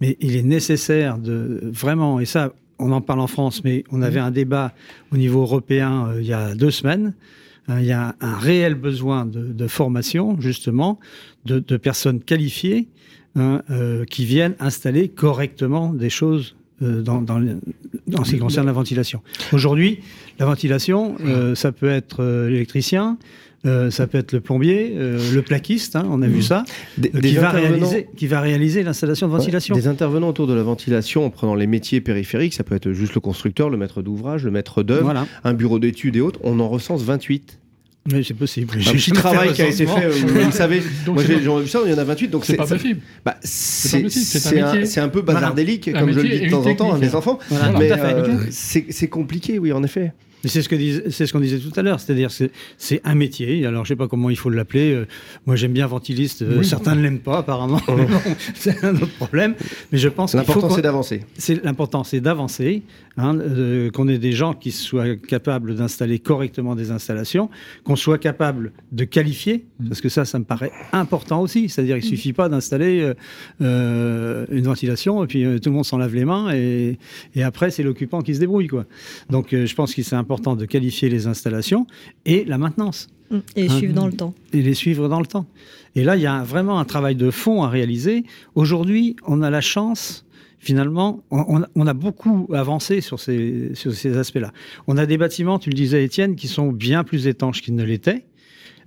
mais 0.00 0.16
il 0.20 0.36
est 0.36 0.42
nécessaire 0.42 1.18
de 1.18 1.60
vraiment, 1.64 2.20
et 2.20 2.24
ça, 2.24 2.52
on 2.78 2.92
en 2.92 3.00
parle 3.00 3.20
en 3.20 3.26
France, 3.26 3.62
mais 3.64 3.84
on 3.90 4.00
avait 4.02 4.20
un 4.20 4.30
débat 4.30 4.72
au 5.12 5.16
niveau 5.16 5.42
européen 5.42 6.08
euh, 6.08 6.20
il 6.20 6.26
y 6.26 6.32
a 6.32 6.54
deux 6.54 6.70
semaines 6.70 7.14
il 7.78 7.86
y 7.86 7.92
a 7.92 8.16
un 8.20 8.36
réel 8.36 8.74
besoin 8.74 9.26
de, 9.26 9.66
formation, 9.66 10.40
justement, 10.40 10.98
de, 11.44 11.76
personnes 11.76 12.20
qualifiées 12.20 12.88
hein, 13.36 13.62
euh, 13.70 14.04
qui 14.04 14.24
viennent 14.24 14.56
installer 14.58 15.08
correctement 15.08 15.92
des 15.92 16.10
choses 16.10 16.56
euh, 16.82 17.02
dans, 17.02 17.24
ce 18.24 18.30
qui 18.30 18.38
concerne 18.38 18.66
la 18.66 18.72
ventilation. 18.72 19.22
Aujourd'hui, 19.52 20.00
la 20.38 20.46
ventilation, 20.46 21.16
euh, 21.24 21.54
ça 21.54 21.72
peut 21.72 21.90
être 21.90 22.24
l'électricien, 22.48 23.18
ça 23.64 24.06
peut 24.06 24.18
être 24.18 24.32
le 24.32 24.40
plombier, 24.40 24.94
le 24.96 25.40
plaquiste, 25.40 25.96
hein, 25.96 26.06
on 26.10 26.22
a 26.22 26.26
vu 26.26 26.38
mmh. 26.38 26.42
ça, 26.42 26.64
qui, 27.00 27.34
va 27.34 27.50
réaliser, 27.50 28.08
qui, 28.16 28.26
va 28.26 28.40
réaliser, 28.40 28.82
l'installation 28.82 29.26
de 29.26 29.32
ventilation. 29.32 29.74
des 29.74 29.86
intervenants 29.86 30.28
autour 30.28 30.46
de 30.46 30.54
la 30.54 30.62
ventilation 30.62 31.24
en 31.24 31.30
prenant 31.30 31.54
les 31.54 31.66
métiers 31.66 32.00
périphériques, 32.00 32.54
ça 32.54 32.64
peut 32.64 32.74
être 32.74 32.92
juste 32.92 33.14
le 33.14 33.20
constructeur, 33.20 33.70
le 33.70 33.76
maître 33.76 34.02
d'ouvrage, 34.02 34.44
le 34.44 34.50
maître 34.50 34.82
d'œuvre, 34.82 35.26
un 35.44 35.52
bureau 35.52 35.78
d'études 35.78 36.16
et 36.16 36.20
autres, 36.20 36.40
on 36.42 36.60
en 36.60 36.68
recense 36.68 37.02
28. 37.02 37.60
Mais 38.10 38.22
c'est 38.22 38.34
possible. 38.34 38.78
Un 38.78 38.92
petit 38.92 39.12
travail 39.12 39.52
qui 39.52 39.62
a 39.62 39.68
été 39.68 39.86
fait, 39.86 40.08
vous 40.08 40.52
savez, 40.52 40.82
moi 41.06 41.22
j'ai 41.22 41.36
vu 41.36 41.68
ça, 41.68 41.80
il 41.84 41.90
y 41.90 41.94
en 41.94 41.98
a 41.98 42.04
28, 42.04 42.28
donc 42.28 42.44
c'est 42.44 42.56
pas 42.56 42.66
possible. 42.66 43.00
Bah, 43.24 43.36
c'est 43.42 44.58
un, 44.58 45.04
un, 45.04 45.08
peu 45.08 45.20
bazardélique, 45.20 45.92
comme 45.92 46.12
je 46.12 46.20
le 46.20 46.28
dis 46.28 46.46
de 46.46 46.50
temps 46.50 46.66
en 46.66 46.74
temps 46.74 46.94
à 46.94 46.98
mes 46.98 47.14
enfants, 47.14 47.38
mais 47.78 47.92
euh, 47.92 48.38
c'est 48.50 49.08
compliqué, 49.08 49.58
oui, 49.58 49.72
en 49.72 49.82
effet. 49.82 50.12
C'est 50.44 50.62
ce 50.62 50.68
que 50.68 51.10
c'est 51.10 51.26
ce 51.26 51.32
qu'on 51.32 51.40
disait 51.40 51.58
tout 51.58 51.72
à 51.76 51.82
l'heure, 51.82 52.00
c'est-à-dire 52.00 52.30
que 52.30 52.50
c'est 52.78 53.00
un 53.04 53.14
métier. 53.14 53.66
Alors 53.66 53.84
je 53.84 53.90
sais 53.90 53.96
pas 53.96 54.08
comment 54.08 54.30
il 54.30 54.36
faut 54.36 54.50
l'appeler. 54.50 54.92
Euh, 54.92 55.06
moi 55.46 55.56
j'aime 55.56 55.72
bien 55.72 55.86
ventiliste. 55.86 56.42
Euh, 56.42 56.62
certains 56.62 56.94
ne 56.94 57.02
l'aiment 57.02 57.20
pas 57.20 57.38
apparemment. 57.38 57.80
c'est 58.54 58.82
un 58.84 58.94
autre 58.94 59.14
problème. 59.16 59.54
Mais 59.92 59.98
je 59.98 60.08
pense 60.08 60.34
l'important 60.34 60.70
c'est 60.70 60.82
d'avancer. 60.82 61.20
C'est 61.36 61.62
l'important 61.64 62.04
c'est 62.04 62.20
d'avancer. 62.20 62.82
Hein, 63.16 63.38
euh, 63.38 63.90
qu'on 63.90 64.08
ait 64.08 64.18
des 64.18 64.32
gens 64.32 64.54
qui 64.54 64.70
soient 64.70 65.16
capables 65.16 65.74
d'installer 65.74 66.20
correctement 66.20 66.74
des 66.74 66.90
installations, 66.90 67.50
qu'on 67.84 67.96
soit 67.96 68.18
capable 68.18 68.72
de 68.92 69.04
qualifier, 69.04 69.66
mm. 69.78 69.88
parce 69.88 70.00
que 70.00 70.08
ça, 70.08 70.24
ça 70.24 70.38
me 70.38 70.44
paraît 70.44 70.70
important 70.92 71.42
aussi. 71.42 71.68
C'est-à-dire 71.68 71.98
qu'il 71.98 72.08
suffit 72.08 72.32
pas 72.32 72.48
d'installer 72.48 73.12
une 73.60 74.62
ventilation 74.62 75.22
et 75.24 75.26
puis 75.26 75.42
tout 75.60 75.68
le 75.68 75.74
monde 75.74 75.84
s'en 75.84 75.98
lave 75.98 76.14
les 76.14 76.24
mains 76.24 76.54
et, 76.54 76.98
et 77.34 77.42
après 77.42 77.70
c'est 77.70 77.82
l'occupant 77.82 78.22
qui 78.22 78.34
se 78.34 78.40
débrouille 78.40 78.68
quoi. 78.68 78.86
Donc 79.28 79.48
je 79.50 79.74
pense 79.74 79.92
qu'il 79.92 80.04
c'est 80.04 80.16
important 80.16 80.29
de 80.38 80.64
qualifier 80.64 81.08
les 81.08 81.26
installations 81.26 81.86
et 82.24 82.44
la 82.44 82.58
maintenance. 82.58 83.08
Mmh. 83.30 83.38
Et 83.56 83.62
les 83.62 83.70
hein 83.70 83.76
suivre 83.76 83.94
dans 83.94 84.06
le 84.06 84.12
temps. 84.12 84.34
Et 84.52 84.62
les 84.62 84.74
suivre 84.74 85.08
dans 85.08 85.20
le 85.20 85.26
temps. 85.26 85.46
Et 85.94 86.04
là, 86.04 86.16
il 86.16 86.22
y 86.22 86.26
a 86.26 86.42
vraiment 86.42 86.78
un 86.78 86.84
travail 86.84 87.14
de 87.14 87.30
fond 87.30 87.62
à 87.62 87.68
réaliser. 87.68 88.24
Aujourd'hui, 88.54 89.16
on 89.26 89.42
a 89.42 89.50
la 89.50 89.60
chance, 89.60 90.24
finalement, 90.58 91.22
on, 91.30 91.86
a 91.86 91.94
beaucoup 91.94 92.48
avancé 92.52 93.00
sur 93.00 93.18
ces, 93.18 93.70
sur 93.74 93.92
ces 93.92 94.16
aspects-là. 94.16 94.52
On 94.86 94.96
a 94.96 95.06
des 95.06 95.18
bâtiments, 95.18 95.58
tu 95.58 95.70
le 95.70 95.74
disais 95.74 96.04
Étienne, 96.04 96.36
qui 96.36 96.48
sont 96.48 96.72
bien 96.72 97.02
plus 97.02 97.26
étanches 97.26 97.62
qu'ils 97.62 97.74
ne 97.74 97.84
l'étaient. 97.84 98.24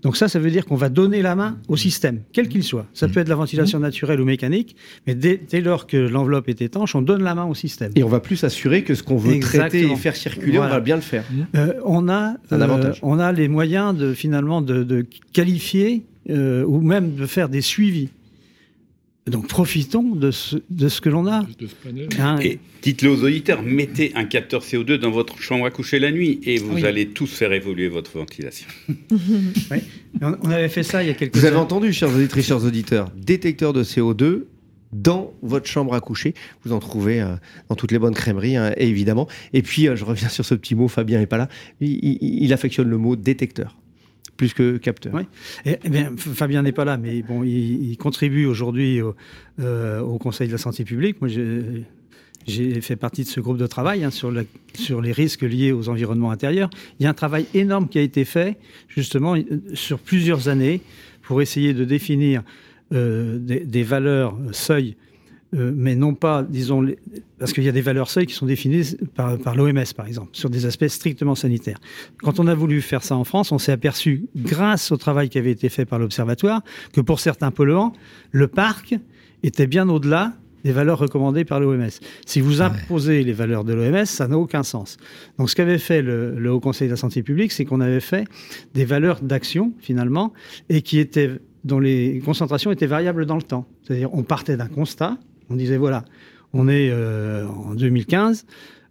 Donc 0.04 0.18
ça, 0.18 0.28
ça 0.28 0.38
veut 0.38 0.52
dire 0.52 0.66
qu'on 0.66 0.76
va 0.76 0.90
donner 0.90 1.22
la 1.22 1.36
main 1.36 1.58
au 1.68 1.78
système, 1.78 2.22
quel 2.34 2.50
qu'il 2.50 2.64
soit. 2.64 2.86
Ça 2.94 3.08
peut 3.08 3.20
être 3.22 3.30
la 3.30 3.36
ventilation 3.36 3.80
naturelle 3.80 4.20
ou 4.20 4.26
mécanique, 4.26 4.76
mais 5.08 5.16
dès, 5.16 5.40
lors 5.62 5.88
que 5.88 5.98
l'enveloppe 5.98 6.50
est 6.50 6.62
étanche, 6.62 6.96
on 6.96 7.02
donne 7.02 7.24
la 7.24 7.36
main 7.36 7.46
au 7.46 7.56
système. 7.56 7.92
Et 7.96 8.04
on 8.04 8.10
va 8.10 8.20
plus 8.20 8.36
s'assurer 8.36 8.84
que 8.84 8.96
ce 8.96 9.04
qu'on 9.04 9.18
veut 9.18 9.40
traiter 9.40 9.90
et 9.90 9.96
faire 9.96 10.16
circuler, 10.16 10.60
on 10.60 10.68
va 10.68 10.80
bien 10.82 10.96
le 10.96 11.02
faire. 11.02 11.24
Euh, 11.56 11.74
on, 11.86 12.10
a, 12.10 12.36
euh, 12.52 12.94
on 13.02 13.20
a 13.20 13.32
les 13.32 13.48
moyens 13.48 13.96
de 13.96 14.14
finalement 14.14 14.62
de, 14.62 15.06
qualifier 15.32 16.06
euh, 16.30 16.64
ou 16.66 16.82
même 16.82 17.16
de 17.16 17.26
faire 17.26 17.50
des 17.50 17.62
suivis. 17.62 18.10
Donc 19.26 19.48
profitons 19.48 20.16
de 20.16 20.32
ce, 20.32 20.58
de 20.70 20.90
ce 20.90 21.00
que 21.00 21.10
l'on 21.10 21.28
a. 21.28 21.46
Hein, 22.20 22.40
et 22.42 22.60
dites-le 22.82 23.10
aux 23.10 23.24
auditeurs, 23.24 23.64
mettez 23.64 24.12
un 24.16 24.26
capteur 24.26 24.62
CO2 24.62 24.96
dans 24.98 25.12
votre 25.12 25.40
chambre 25.40 25.66
à 25.66 25.72
coucher 25.72 26.00
la 26.00 26.12
nuit 26.12 26.42
et 26.44 26.58
vous 26.58 26.84
allez 26.84 27.08
tous 27.08 27.28
faire 27.28 27.54
évoluer 27.54 27.88
votre 27.88 28.18
ventilation. 28.18 28.68
oui. 28.90 29.78
On 30.22 30.50
avait 30.52 30.68
fait 30.68 30.84
ça 30.84 31.04
il 31.04 31.08
y 31.08 31.10
a 31.10 31.14
quelques 31.14 31.36
Vous 31.38 31.46
avez 31.46 31.56
entendu, 31.56 31.94
chers 31.94 32.14
auditeurs, 32.14 32.44
chers 32.44 32.66
auditeurs, 32.66 33.12
détecteur 33.16 33.72
de 33.72 33.84
CO2 33.84 34.44
dans 34.92 35.34
votre 35.42 35.68
chambre 35.68 35.94
à 35.94 36.02
coucher. 36.02 36.34
Vous 36.66 36.74
en 36.74 36.80
trouvez 36.80 37.22
euh, 37.22 37.36
dans 37.70 37.76
toutes 37.76 37.92
les 37.92 38.00
bonnes 38.00 38.14
crèmeries, 38.14 38.58
hein, 38.58 38.74
évidemment. 38.78 39.28
Et 39.54 39.62
puis, 39.62 39.88
euh, 39.88 39.96
je 39.96 40.04
reviens 40.04 40.30
sur 40.30 40.46
ce 40.46 40.54
petit 40.54 40.76
mot, 40.76 40.88
Fabien 40.88 41.20
n'est 41.20 41.28
pas 41.28 41.38
là. 41.38 41.48
il 41.80 42.54
affectionne 42.54 42.90
le 42.90 42.98
mot 42.98 43.16
détecteur 43.16 43.78
plus 44.38 44.54
que 44.54 44.78
capteur. 44.78 45.14
Eh, 45.66 45.78
bien, 45.90 46.14
Fabien 46.18 46.62
n'est 46.62 46.72
pas 46.72 46.86
là, 46.86 46.98
mais 46.98 47.22
bon, 47.22 47.44
il, 47.44 47.96
contribue 47.98 48.46
aujourd'hui 48.46 49.02
euh, 49.60 50.00
au, 50.02 50.18
Conseil 50.18 50.48
de 50.48 50.54
la 50.54 50.58
santé 50.58 50.84
publique. 50.84 51.22
Moi, 51.22 51.30
j'ai 52.48 52.82
fait 52.82 52.96
partie 52.96 53.24
de 53.24 53.28
ce 53.28 53.40
groupe 53.40 53.58
de 53.58 53.68
travail 53.68 54.04
hein, 54.04 54.12
sur, 54.12 54.32
les 54.32 55.12
risques 55.12 55.44
liés 55.44 55.72
aux 55.72 55.90
environnements 55.90 56.32
intérieurs. 56.32 56.70
Il 57.00 57.04
y 57.04 57.06
a 57.06 57.10
un 57.10 57.14
travail 57.14 57.46
énorme 57.54 57.88
qui 57.88 58.00
a 58.00 58.02
été 58.02 58.26
fait, 58.26 58.58
justement, 58.88 59.36
sur 59.74 60.00
plusieurs 60.00 60.50
années, 60.50 60.82
pour 61.22 61.42
essayer 61.42 61.74
de 61.74 61.86
définir 61.86 62.44
euh, 62.94 63.38
des, 63.38 63.62
des, 63.62 63.84
valeurs 63.84 64.38
seuils 64.52 64.96
euh, 65.54 65.72
mais 65.76 65.96
non 65.96 66.14
pas, 66.14 66.44
disons, 66.44 66.86
parce 67.38 67.54
qu'il 67.54 67.64
y 67.64 67.70
a 67.70 67.72
des 67.72 67.82
valeurs 67.82 68.10
seuils 68.10 68.26
qui 68.26 68.34
sont 68.34 68.46
définies 68.46 68.96
par, 69.16 69.38
par 69.38 69.56
l'OMS, 69.56 69.84
par 69.96 70.08
exemple, 70.08 70.30
sur 70.34 70.50
des 70.50 70.66
aspects 70.66 70.88
strictement 70.88 71.36
sanitaires. 71.36 71.80
Quand 72.22 72.40
on 72.40 72.48
a 72.48 72.56
voulu 72.56 72.82
faire 72.82 73.04
ça 73.04 73.16
en 73.16 73.24
France, 73.24 73.52
on 73.52 73.60
s'est 73.60 73.72
aperçu, 73.72 74.26
grâce 74.36 74.92
au 74.92 74.98
travail 74.98 75.30
qui 75.30 75.38
avait 75.38 75.52
été 75.52 75.70
fait 75.70 75.86
par 75.86 76.00
l'Observatoire, 76.00 76.62
que 76.92 77.02
pour 77.02 77.20
certains 77.20 77.52
polluants, 77.52 77.94
le 78.32 78.48
parc 78.48 78.96
était 79.44 79.68
bien 79.68 79.90
au-delà 79.90 80.34
des 80.64 80.72
valeurs 80.72 80.98
recommandées 80.98 81.44
par 81.44 81.60
l'OMS. 81.60 81.90
Si 82.26 82.40
vous 82.40 82.62
imposez 82.62 83.24
les 83.24 83.34
valeurs 83.34 83.66
de 83.66 83.74
l'OMS, 83.74 84.06
ça 84.06 84.28
n'a 84.30 84.38
aucun 84.38 84.64
sens. 84.64 84.98
Donc 85.38 85.50
ce 85.50 85.56
qu'avait 85.56 85.78
fait 85.78 86.02
le, 86.02 86.40
le 86.40 86.52
Haut 86.52 86.62
Conseil 86.62 86.88
de 86.88 86.94
la 86.94 86.98
Santé 86.98 87.22
publique, 87.22 87.52
c'est 87.52 87.66
qu'on 87.66 87.82
avait 87.82 88.00
fait 88.00 88.26
des 88.74 88.86
valeurs 88.86 89.22
d'action, 89.22 89.74
finalement, 89.80 90.32
et 90.70 90.82
qui 90.82 91.00
étaient 91.00 91.32
dont 91.64 91.80
les 91.80 92.22
concentrations 92.26 92.72
étaient 92.72 92.88
variables 92.88 93.26
dans 93.26 93.36
le 93.36 93.44
temps. 93.44 93.66
C'est-à-dire, 93.84 94.14
on 94.14 94.24
partait 94.24 94.58
d'un 94.58 94.68
constat, 94.68 95.18
on 95.50 95.56
disait 95.56 95.78
voilà, 95.78 96.06
on 96.54 96.68
est 96.68 96.90
euh, 96.92 97.46
en 97.48 97.74
2015. 97.74 98.46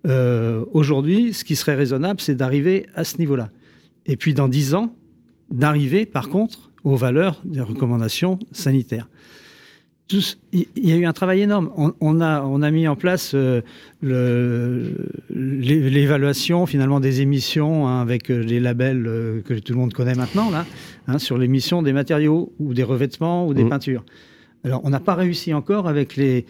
Euh, 0.06 0.64
aujourd'hui, 0.72 1.32
ce 1.32 1.44
qui 1.44 1.56
serait 1.56 1.76
raisonnable, 1.76 2.20
c'est 2.20 2.34
d'arriver 2.34 2.86
à 2.94 3.04
ce 3.04 3.18
niveau-là. 3.18 3.50
Et 4.06 4.16
puis 4.16 4.34
dans 4.34 4.48
10 4.48 4.74
ans, 4.74 4.94
d'arriver 5.50 6.06
par 6.06 6.28
contre 6.28 6.70
aux 6.82 6.96
valeurs 6.96 7.40
des 7.44 7.60
recommandations 7.60 8.40
sanitaires. 8.50 9.08
il 10.10 10.66
y 10.74 10.90
a 10.92 10.96
eu 10.96 11.04
un 11.04 11.12
travail 11.12 11.42
énorme. 11.42 11.70
On, 11.76 12.20
a, 12.20 12.42
on 12.42 12.62
a 12.62 12.70
mis 12.72 12.88
en 12.88 12.96
place 12.96 13.34
euh, 13.34 13.60
l'évaluation 15.30 16.66
finalement 16.66 16.98
des 16.98 17.20
émissions 17.20 17.86
hein, 17.86 18.00
avec 18.00 18.28
les 18.28 18.58
labels 18.58 19.04
que 19.44 19.54
tout 19.54 19.72
le 19.72 19.78
monde 19.78 19.92
connaît 19.92 20.16
maintenant 20.16 20.50
là, 20.50 20.66
hein, 21.06 21.20
sur 21.20 21.38
l'émission 21.38 21.82
des 21.82 21.92
matériaux 21.92 22.52
ou 22.58 22.74
des 22.74 22.82
revêtements 22.82 23.46
ou 23.46 23.54
des 23.54 23.62
mmh. 23.62 23.68
peintures. 23.68 24.04
Alors, 24.64 24.80
on 24.84 24.90
n'a 24.90 25.00
pas 25.00 25.14
réussi 25.14 25.52
encore 25.52 25.88
avec 25.88 26.16
les, 26.16 26.46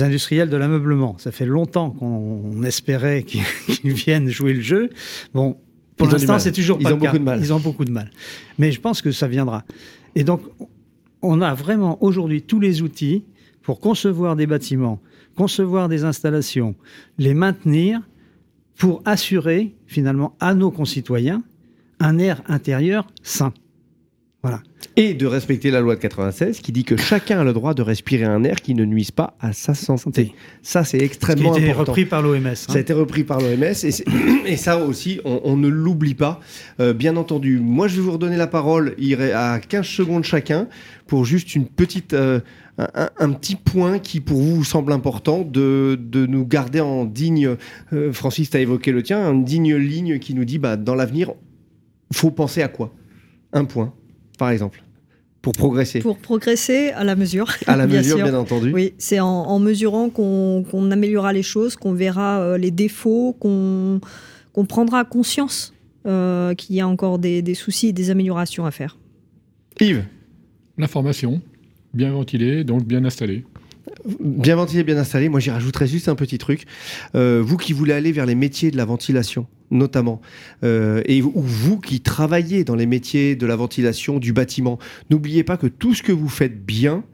industriels 0.00 0.50
de 0.50 0.56
l'ameublement. 0.56 1.16
Ça 1.18 1.30
fait 1.30 1.46
longtemps 1.46 1.90
qu'on 1.90 2.62
espérait 2.64 3.22
qu'ils 3.24 3.92
viennent 3.92 4.28
jouer 4.28 4.54
le 4.54 4.60
jeu. 4.60 4.90
Bon, 5.32 5.56
pour 5.96 6.08
l'instant, 6.08 6.38
c'est 6.38 6.52
toujours 6.52 6.78
pas 6.78 6.90
Ils 6.90 6.94
ont 6.94 6.98
beaucoup 6.98 7.18
de 7.18 7.24
mal. 7.24 7.40
Ils 7.40 7.52
ont 7.52 7.60
beaucoup 7.60 7.84
de 7.84 7.92
mal. 7.92 8.10
Mais 8.58 8.72
je 8.72 8.80
pense 8.80 9.02
que 9.02 9.12
ça 9.12 9.28
viendra. 9.28 9.64
Et 10.14 10.24
donc, 10.24 10.42
on 11.22 11.40
a 11.40 11.54
vraiment 11.54 12.02
aujourd'hui 12.02 12.42
tous 12.42 12.58
les 12.58 12.82
outils 12.82 13.24
pour 13.62 13.78
concevoir 13.78 14.34
des 14.34 14.46
bâtiments, 14.46 15.00
concevoir 15.36 15.88
des 15.88 16.02
installations, 16.02 16.74
les 17.18 17.34
maintenir 17.34 18.00
pour 18.76 19.02
assurer 19.04 19.74
finalement 19.86 20.34
à 20.40 20.54
nos 20.54 20.72
concitoyens 20.72 21.42
un 22.00 22.18
air 22.18 22.42
intérieur 22.48 23.06
sain. 23.22 23.52
Voilà. 24.42 24.60
Et 24.96 25.14
de 25.14 25.24
respecter 25.24 25.70
la 25.70 25.80
loi 25.80 25.94
de 25.94 26.00
96 26.00 26.58
qui 26.60 26.72
dit 26.72 26.82
que 26.82 26.96
chacun 26.96 27.40
a 27.40 27.44
le 27.44 27.52
droit 27.52 27.74
de 27.74 27.82
respirer 27.82 28.24
un 28.24 28.42
air 28.42 28.56
qui 28.56 28.74
ne 28.74 28.84
nuise 28.84 29.12
pas 29.12 29.36
à 29.40 29.52
sa 29.52 29.74
santé. 29.74 30.34
Ça, 30.62 30.82
c'est 30.82 30.98
extrêmement 30.98 31.54
important. 31.54 31.62
Ça 31.62 31.68
a 31.68 31.70
été 31.70 31.72
repris 31.72 32.04
par 32.04 32.22
l'OMS. 32.22 32.46
Hein. 32.46 32.54
Ça 32.54 32.74
a 32.74 32.78
été 32.80 32.92
repris 32.92 33.22
par 33.22 33.40
l'OMS. 33.40 33.62
Et, 34.46 34.56
ça 34.56 34.84
aussi, 34.84 35.20
on, 35.24 35.56
ne 35.56 35.68
l'oublie 35.68 36.14
pas. 36.14 36.40
Euh, 36.80 36.92
bien 36.92 37.16
entendu, 37.16 37.60
moi, 37.60 37.86
je 37.86 37.96
vais 37.96 38.02
vous 38.02 38.12
redonner 38.12 38.36
la 38.36 38.48
parole 38.48 38.96
à 39.34 39.60
15 39.60 39.86
secondes 39.86 40.24
chacun 40.24 40.68
pour 41.06 41.24
juste 41.24 41.54
une 41.54 41.66
petite... 41.66 42.12
Euh, 42.12 42.40
un, 42.78 43.32
petit 43.32 43.54
point 43.54 43.98
qui 43.98 44.20
pour 44.20 44.40
vous 44.40 44.64
semble 44.64 44.92
important 44.92 45.42
de, 45.42 45.98
de 46.00 46.24
nous 46.24 46.46
garder 46.46 46.80
en 46.80 47.04
digne, 47.04 47.56
euh, 47.92 48.12
Francis, 48.14 48.48
tu 48.48 48.56
as 48.56 48.60
évoqué 48.60 48.92
le 48.92 49.02
tien, 49.02 49.30
une 49.30 49.44
digne 49.44 49.76
ligne 49.76 50.18
qui 50.18 50.34
nous 50.34 50.46
dit 50.46 50.58
bah, 50.58 50.78
dans 50.78 50.94
l'avenir, 50.94 51.32
faut 52.12 52.30
penser 52.30 52.62
à 52.62 52.68
quoi? 52.68 52.92
Un 53.52 53.66
point 53.66 53.92
par 54.38 54.50
exemple 54.50 54.82
pour 55.42 55.54
progresser 55.54 55.98
Pour 55.98 56.18
progresser 56.18 56.90
à 56.90 57.02
la 57.02 57.16
mesure. 57.16 57.50
À 57.66 57.76
la 57.76 57.88
mesure, 57.88 58.16
bien, 58.16 58.32
entendu. 58.32 58.72
Oui, 58.72 58.94
c'est 58.96 59.18
en, 59.18 59.58
mesurant 59.58 60.08
qu'on 60.08 60.90
améliorera 60.90 61.32
les 61.32 61.42
choses, 61.42 61.74
qu'on 61.74 61.92
verra 61.92 62.40
euh, 62.40 62.58
les 62.58 62.70
défauts, 62.70 63.36
qu'on 63.40 64.00
prendra 64.66 65.04
conscience 65.04 65.74
euh, 66.06 66.54
qu'il 66.54 66.76
y 66.76 66.80
a 66.80 66.86
encore 66.86 67.18
des, 67.18 67.42
des, 67.42 67.54
soucis 67.54 67.88
et 67.88 67.92
des 67.92 68.10
améliorations 68.10 68.64
à 68.64 68.70
faire. 68.70 68.96
Yves 69.80 70.04
L'information, 70.78 71.42
bien 71.92 72.12
ventilée, 72.12 72.64
donc 72.64 72.84
bien 72.84 73.04
installée. 73.04 73.44
Bien 74.20 74.56
ventilé, 74.56 74.82
bien 74.82 74.96
installé. 74.96 75.28
Moi, 75.28 75.40
j'y 75.40 75.50
rajouterais 75.50 75.86
juste 75.86 76.08
un 76.08 76.14
petit 76.14 76.38
truc. 76.38 76.64
Euh, 77.14 77.42
vous 77.44 77.56
qui 77.56 77.72
voulez 77.72 77.92
aller 77.92 78.12
vers 78.12 78.26
les 78.26 78.34
métiers 78.34 78.70
de 78.70 78.76
la 78.76 78.84
ventilation, 78.84 79.46
notamment, 79.70 80.20
euh, 80.64 81.02
et 81.06 81.22
ou 81.22 81.32
vous 81.34 81.78
qui 81.78 82.00
travaillez 82.00 82.64
dans 82.64 82.74
les 82.74 82.86
métiers 82.86 83.36
de 83.36 83.46
la 83.46 83.56
ventilation 83.56 84.18
du 84.18 84.32
bâtiment, 84.32 84.78
n'oubliez 85.10 85.44
pas 85.44 85.56
que 85.56 85.66
tout 85.66 85.94
ce 85.94 86.02
que 86.02 86.12
vous 86.12 86.28
faites 86.28 86.64
bien, 86.64 87.04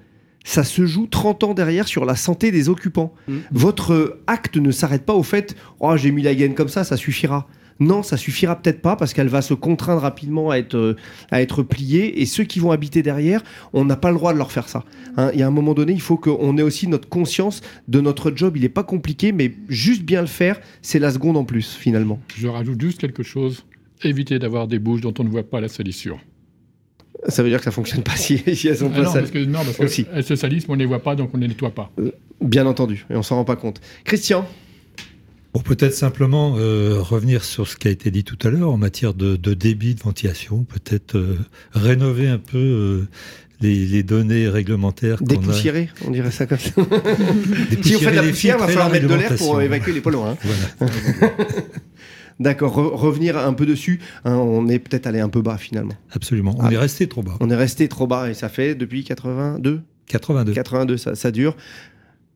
ça 0.44 0.64
se 0.64 0.86
joue 0.86 1.06
30 1.06 1.44
ans 1.44 1.54
derrière 1.54 1.86
sur 1.86 2.06
la 2.06 2.16
santé 2.16 2.50
des 2.50 2.68
occupants. 2.68 3.12
Mmh. 3.26 3.36
Votre 3.52 4.20
acte 4.26 4.56
ne 4.56 4.70
s'arrête 4.70 5.04
pas 5.04 5.14
au 5.14 5.22
fait 5.22 5.54
oh 5.80 5.96
j'ai 5.96 6.10
mis 6.10 6.22
la 6.22 6.34
gaine 6.34 6.54
comme 6.54 6.68
ça, 6.68 6.84
ça 6.84 6.96
suffira. 6.96 7.48
Non, 7.80 8.02
ça 8.02 8.16
suffira 8.16 8.56
peut-être 8.56 8.82
pas 8.82 8.96
parce 8.96 9.14
qu'elle 9.14 9.28
va 9.28 9.42
se 9.42 9.54
contraindre 9.54 10.02
rapidement 10.02 10.50
à 10.50 10.58
être, 10.58 10.76
euh, 10.76 10.96
à 11.30 11.40
être 11.40 11.62
pliée. 11.62 12.20
Et 12.20 12.26
ceux 12.26 12.44
qui 12.44 12.58
vont 12.58 12.72
habiter 12.72 13.02
derrière, 13.02 13.42
on 13.72 13.84
n'a 13.84 13.96
pas 13.96 14.10
le 14.10 14.16
droit 14.16 14.32
de 14.32 14.38
leur 14.38 14.50
faire 14.50 14.68
ça. 14.68 14.84
Hein. 15.16 15.30
Il 15.32 15.40
y 15.40 15.42
a 15.42 15.46
un 15.46 15.52
moment 15.52 15.74
donné, 15.74 15.92
il 15.92 16.00
faut 16.00 16.16
qu'on 16.16 16.58
ait 16.58 16.62
aussi 16.62 16.88
notre 16.88 17.08
conscience 17.08 17.60
de 17.86 18.00
notre 18.00 18.32
job. 18.34 18.56
Il 18.56 18.62
n'est 18.62 18.68
pas 18.68 18.82
compliqué, 18.84 19.32
mais 19.32 19.54
juste 19.68 20.02
bien 20.02 20.20
le 20.20 20.26
faire, 20.26 20.60
c'est 20.82 20.98
la 20.98 21.12
seconde 21.12 21.36
en 21.36 21.44
plus 21.44 21.74
finalement. 21.74 22.20
Je 22.36 22.48
rajoute 22.48 22.80
juste 22.80 23.00
quelque 23.00 23.22
chose. 23.22 23.64
Éviter 24.02 24.38
d'avoir 24.38 24.68
des 24.68 24.78
bouches 24.78 25.00
dont 25.00 25.14
on 25.18 25.24
ne 25.24 25.28
voit 25.28 25.48
pas 25.48 25.60
la 25.60 25.68
salissure. 25.68 26.18
Ça 27.26 27.42
veut 27.42 27.48
dire 27.48 27.58
que 27.58 27.64
ça 27.64 27.72
fonctionne 27.72 28.02
pas 28.02 28.16
si, 28.16 28.42
elles 28.46 28.76
sont 28.76 28.90
ah 28.92 28.96
pas 28.96 29.02
non, 29.02 29.12
parce 29.12 29.30
que, 29.30 29.44
non, 29.44 29.58
parce 29.64 29.76
qu'elles 29.76 30.24
se 30.24 30.36
salissent, 30.36 30.68
mais 30.68 30.74
on 30.74 30.76
ne 30.76 30.80
les 30.80 30.86
voit 30.86 31.02
pas, 31.02 31.16
donc 31.16 31.30
on 31.34 31.36
ne 31.36 31.42
les 31.42 31.48
nettoie 31.48 31.70
pas. 31.70 31.90
Euh, 31.98 32.12
bien 32.40 32.64
entendu, 32.64 33.06
et 33.10 33.16
on 33.16 33.22
s'en 33.22 33.36
rend 33.36 33.44
pas 33.44 33.56
compte. 33.56 33.80
Christian? 34.04 34.46
Pour 35.52 35.62
peut-être 35.62 35.94
simplement 35.94 36.56
euh, 36.56 36.98
revenir 37.00 37.44
sur 37.44 37.68
ce 37.68 37.76
qui 37.76 37.88
a 37.88 37.90
été 37.90 38.10
dit 38.10 38.24
tout 38.24 38.38
à 38.46 38.50
l'heure 38.50 38.70
en 38.70 38.76
matière 38.76 39.14
de, 39.14 39.36
débit 39.36 39.94
de 39.94 40.00
ventilation, 40.00 40.64
peut-être 40.64 41.16
euh, 41.16 41.38
rénover 41.72 42.28
un 42.28 42.38
peu 42.38 42.58
euh, 42.58 43.08
les, 43.60 44.02
données 44.02 44.48
réglementaires. 44.48 45.22
Dépoussiérer, 45.22 45.88
on 46.06 46.10
dirait 46.10 46.30
ça 46.30 46.46
comme 46.46 46.58
ça. 46.58 46.70
si 47.82 47.96
on 47.96 47.98
fait 47.98 48.10
de 48.10 48.16
la 48.16 48.22
poussière, 48.22 48.56
il 48.56 48.60
va 48.60 48.68
falloir 48.68 48.90
mettre 48.90 49.08
de 49.08 49.14
l'air 49.14 49.36
pour 49.36 49.60
évacuer 49.60 49.92
les 49.92 50.00
polluants. 50.00 50.36
Hein. 50.80 50.86
D'accord, 52.40 52.74
revenir 52.74 53.36
un 53.36 53.52
peu 53.52 53.66
dessus, 53.66 54.00
hein, 54.24 54.36
on 54.36 54.68
est 54.68 54.78
peut-être 54.78 55.08
allé 55.08 55.18
un 55.18 55.28
peu 55.28 55.42
bas 55.42 55.58
finalement. 55.58 55.94
Absolument, 56.12 56.54
on 56.58 56.66
ah. 56.66 56.72
est 56.72 56.78
resté 56.78 57.08
trop 57.08 57.22
bas. 57.22 57.36
On 57.40 57.50
est 57.50 57.56
resté 57.56 57.88
trop 57.88 58.06
bas 58.06 58.30
et 58.30 58.34
ça 58.34 58.48
fait 58.48 58.74
depuis 58.76 59.02
82 59.02 59.80
82. 60.06 60.52
82, 60.52 60.96
ça, 60.96 61.14
ça 61.14 61.30
dure. 61.30 61.56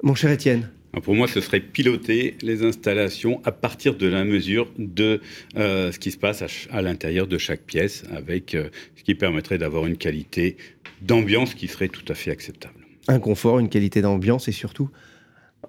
Mon 0.02 0.14
cher 0.14 0.30
Étienne, 0.30 0.68
pour 1.00 1.14
moi, 1.14 1.26
ce 1.26 1.40
serait 1.40 1.60
piloter 1.60 2.36
les 2.42 2.64
installations 2.64 3.40
à 3.44 3.52
partir 3.52 3.96
de 3.96 4.06
la 4.06 4.24
mesure 4.24 4.68
de 4.78 5.20
euh, 5.56 5.90
ce 5.90 5.98
qui 5.98 6.10
se 6.10 6.18
passe 6.18 6.44
à, 6.70 6.82
l'intérieur 6.82 7.26
de 7.26 7.38
chaque 7.38 7.62
pièce, 7.62 8.04
avec 8.14 8.54
euh, 8.54 8.68
ce 8.96 9.02
qui 9.02 9.14
permettrait 9.14 9.56
d'avoir 9.56 9.86
une 9.86 9.96
qualité 9.96 10.56
d'ambiance 11.00 11.54
qui 11.54 11.68
serait 11.68 11.88
tout 11.88 12.04
à 12.08 12.14
fait 12.14 12.30
acceptable. 12.30 12.74
Un 13.08 13.20
confort, 13.20 13.58
une 13.58 13.70
qualité 13.70 14.02
d'ambiance 14.02 14.48
et 14.48 14.52
surtout 14.52 14.90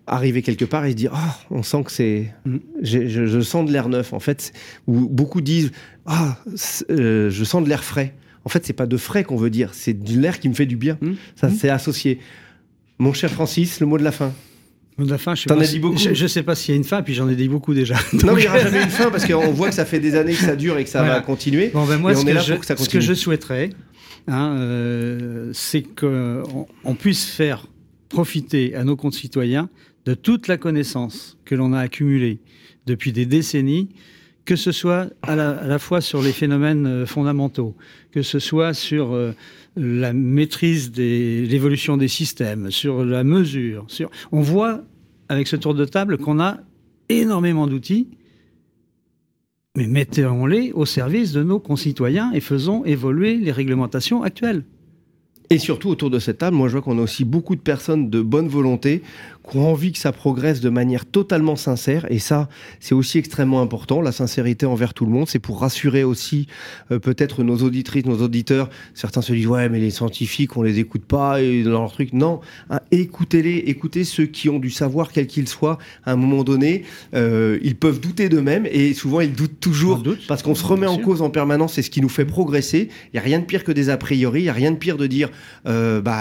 arriver 0.07 0.41
quelque 0.41 0.65
part 0.65 0.85
et 0.85 0.91
se 0.91 0.95
dire 0.95 1.11
ah 1.13 1.37
on 1.49 1.63
sent 1.63 1.83
que 1.83 1.91
c'est 1.91 2.33
mm. 2.45 2.57
je, 2.81 3.27
je, 3.27 3.41
sens 3.41 3.65
de 3.65 3.71
l'air 3.71 3.89
neuf 3.89 4.11
en 4.11 4.19
fait 4.19 4.51
ou 4.87 5.07
beaucoup 5.07 5.39
disent 5.39 5.71
ah 6.05 6.37
euh, 6.89 7.29
je 7.29 7.43
sens 7.43 7.63
de 7.63 7.69
l'air 7.69 7.83
frais 7.83 8.13
en 8.43 8.49
fait 8.49 8.65
c'est 8.65 8.73
pas 8.73 8.87
de 8.87 8.97
frais 8.97 9.23
qu'on 9.23 9.37
veut 9.37 9.51
dire 9.51 9.73
c'est 9.73 9.93
de 9.93 10.19
l'air 10.19 10.39
qui 10.39 10.49
me 10.49 10.55
fait 10.55 10.65
du 10.65 10.77
bien 10.77 10.97
mm. 10.99 11.13
ça 11.35 11.47
mm. 11.47 11.51
c'est 11.51 11.69
associé 11.69 12.19
mon 12.97 13.13
cher 13.13 13.31
Francis 13.31 13.79
le 13.79 13.85
mot 13.85 13.97
de 13.97 14.03
la 14.03 14.11
fin 14.11 14.33
la 14.99 15.17
fin, 15.17 15.35
je 15.35 15.43
sais, 15.43 15.71
dit 15.71 15.79
beaucoup. 15.79 15.97
Je, 15.97 16.27
sais 16.27 16.43
pas 16.43 16.55
s'il 16.55 16.73
y 16.73 16.75
a 16.75 16.77
une 16.77 16.83
fin, 16.83 17.01
puis 17.01 17.13
j'en 17.13 17.27
ai 17.27 17.35
dit 17.35 17.47
beaucoup 17.47 17.73
déjà. 17.73 17.95
Non, 18.13 18.37
il 18.37 18.41
n'y 18.41 18.47
aura 18.47 18.59
jamais 18.59 18.83
une 18.83 18.89
fin 18.89 19.09
parce 19.09 19.25
qu'on 19.25 19.51
voit 19.51 19.69
que 19.69 19.75
ça 19.75 19.85
fait 19.85 19.99
des 19.99 20.15
années 20.15 20.33
que 20.33 20.41
ça 20.41 20.55
dure 20.55 20.77
et 20.77 20.83
que 20.83 20.89
ça 20.89 21.03
va 21.03 21.19
continuer. 21.21 21.69
Bon, 21.73 21.85
ben 21.85 21.97
moi, 21.97 22.15
ce, 22.15 22.25
que 22.25 22.39
je, 22.39 22.83
ce 22.83 22.89
que 22.89 22.99
je 22.99 23.13
souhaiterais, 23.13 23.71
hein, 24.27 24.55
euh, 24.57 25.49
c'est 25.53 25.81
qu'on 25.81 26.67
on 26.83 26.95
puisse 26.95 27.25
faire 27.25 27.67
profiter 28.09 28.75
à 28.75 28.83
nos 28.83 28.95
concitoyens 28.95 29.69
de 30.05 30.13
toute 30.13 30.47
la 30.47 30.57
connaissance 30.57 31.37
que 31.45 31.55
l'on 31.55 31.73
a 31.73 31.79
accumulée 31.79 32.39
depuis 32.85 33.11
des 33.11 33.25
décennies, 33.25 33.89
que 34.45 34.55
ce 34.55 34.71
soit 34.71 35.09
à 35.21 35.35
la, 35.35 35.79
fois 35.79 36.01
sur 36.01 36.21
les 36.21 36.33
phénomènes 36.33 36.85
euh, 36.85 37.05
fondamentaux, 37.05 37.75
que 38.11 38.21
ce 38.21 38.39
soit 38.39 38.73
sur 38.73 39.13
euh, 39.13 39.33
la 39.75 40.13
maîtrise 40.13 40.91
de 40.91 41.45
l'évolution 41.45 41.97
des 41.97 42.07
systèmes, 42.07 42.69
sur 42.71 43.05
la 43.05 43.23
mesure. 43.23 43.85
Sur... 43.87 44.09
On 44.31 44.41
voit 44.41 44.83
avec 45.29 45.47
ce 45.47 45.55
tour 45.55 45.73
de 45.73 45.85
table 45.85 46.17
qu'on 46.17 46.39
a 46.39 46.57
énormément 47.09 47.67
d'outils, 47.67 48.07
mais 49.75 49.87
mettons-les 49.87 50.71
au 50.73 50.85
service 50.85 51.31
de 51.31 51.41
nos 51.41 51.59
concitoyens 51.59 52.31
et 52.33 52.39
faisons 52.39 52.85
évoluer 52.85 53.37
les 53.37 53.51
réglementations 53.51 54.23
actuelles. 54.23 54.63
Et 55.49 55.57
surtout 55.57 55.89
autour 55.89 56.09
de 56.09 56.19
cette 56.19 56.39
table, 56.39 56.55
moi 56.55 56.67
je 56.67 56.73
vois 56.73 56.81
qu'on 56.81 56.97
a 56.97 57.01
aussi 57.01 57.25
beaucoup 57.25 57.55
de 57.55 57.61
personnes 57.61 58.09
de 58.09 58.21
bonne 58.21 58.47
volonté 58.47 59.03
qui 59.49 59.57
ont 59.57 59.69
envie 59.69 59.91
que 59.91 59.97
ça 59.97 60.11
progresse 60.11 60.61
de 60.61 60.69
manière 60.69 61.05
totalement 61.05 61.55
sincère. 61.55 62.05
Et 62.09 62.19
ça, 62.19 62.47
c'est 62.79 62.95
aussi 62.95 63.17
extrêmement 63.17 63.61
important. 63.61 64.01
La 64.01 64.11
sincérité 64.11 64.65
envers 64.65 64.93
tout 64.93 65.05
le 65.05 65.11
monde, 65.11 65.27
c'est 65.27 65.39
pour 65.39 65.59
rassurer 65.59 66.03
aussi 66.03 66.47
euh, 66.91 66.99
peut-être 66.99 67.43
nos 67.43 67.57
auditrices, 67.57 68.05
nos 68.05 68.21
auditeurs. 68.21 68.69
Certains 68.93 69.21
se 69.21 69.33
disent 69.33 69.47
ouais, 69.47 69.69
mais 69.69 69.79
les 69.79 69.89
scientifiques, 69.89 70.55
on 70.57 70.61
les 70.61 70.79
écoute 70.79 71.03
pas 71.03 71.41
et 71.41 71.63
dans 71.63 71.81
leur 71.81 71.91
truc. 71.91 72.13
Non, 72.13 72.39
hein, 72.69 72.79
écoutez-les, 72.91 73.57
écoutez 73.67 74.03
ceux 74.03 74.25
qui 74.25 74.49
ont 74.49 74.59
du 74.59 74.69
savoir, 74.69 75.11
quel 75.11 75.27
qu'il 75.27 75.47
soit. 75.47 75.77
À 76.05 76.13
un 76.13 76.15
moment 76.15 76.43
donné, 76.43 76.83
euh, 77.13 77.59
ils 77.61 77.75
peuvent 77.75 77.99
douter 77.99 78.29
d'eux-mêmes 78.29 78.67
et 78.71 78.93
souvent 78.93 79.21
ils 79.21 79.33
doutent 79.33 79.59
toujours 79.59 80.01
parce 80.27 80.41
qu'on 80.41 80.55
se 80.55 80.65
remet 80.65 80.87
en 80.87 80.97
cause 80.97 81.21
en 81.21 81.29
permanence. 81.29 81.73
C'est 81.73 81.81
ce 81.81 81.89
qui 81.89 82.01
nous 82.01 82.09
fait 82.09 82.25
progresser. 82.25 82.89
Il 83.13 83.17
y 83.17 83.19
a 83.19 83.21
rien 83.21 83.39
de 83.39 83.45
pire 83.45 83.63
que 83.63 83.71
des 83.71 83.89
a 83.89 83.97
priori. 83.97 84.41
Il 84.41 84.45
y 84.45 84.49
a 84.49 84.53
rien 84.53 84.71
de 84.71 84.77
pire 84.77 84.97
de 84.97 85.07
dire 85.07 85.29
euh, 85.67 86.01
bah 86.01 86.13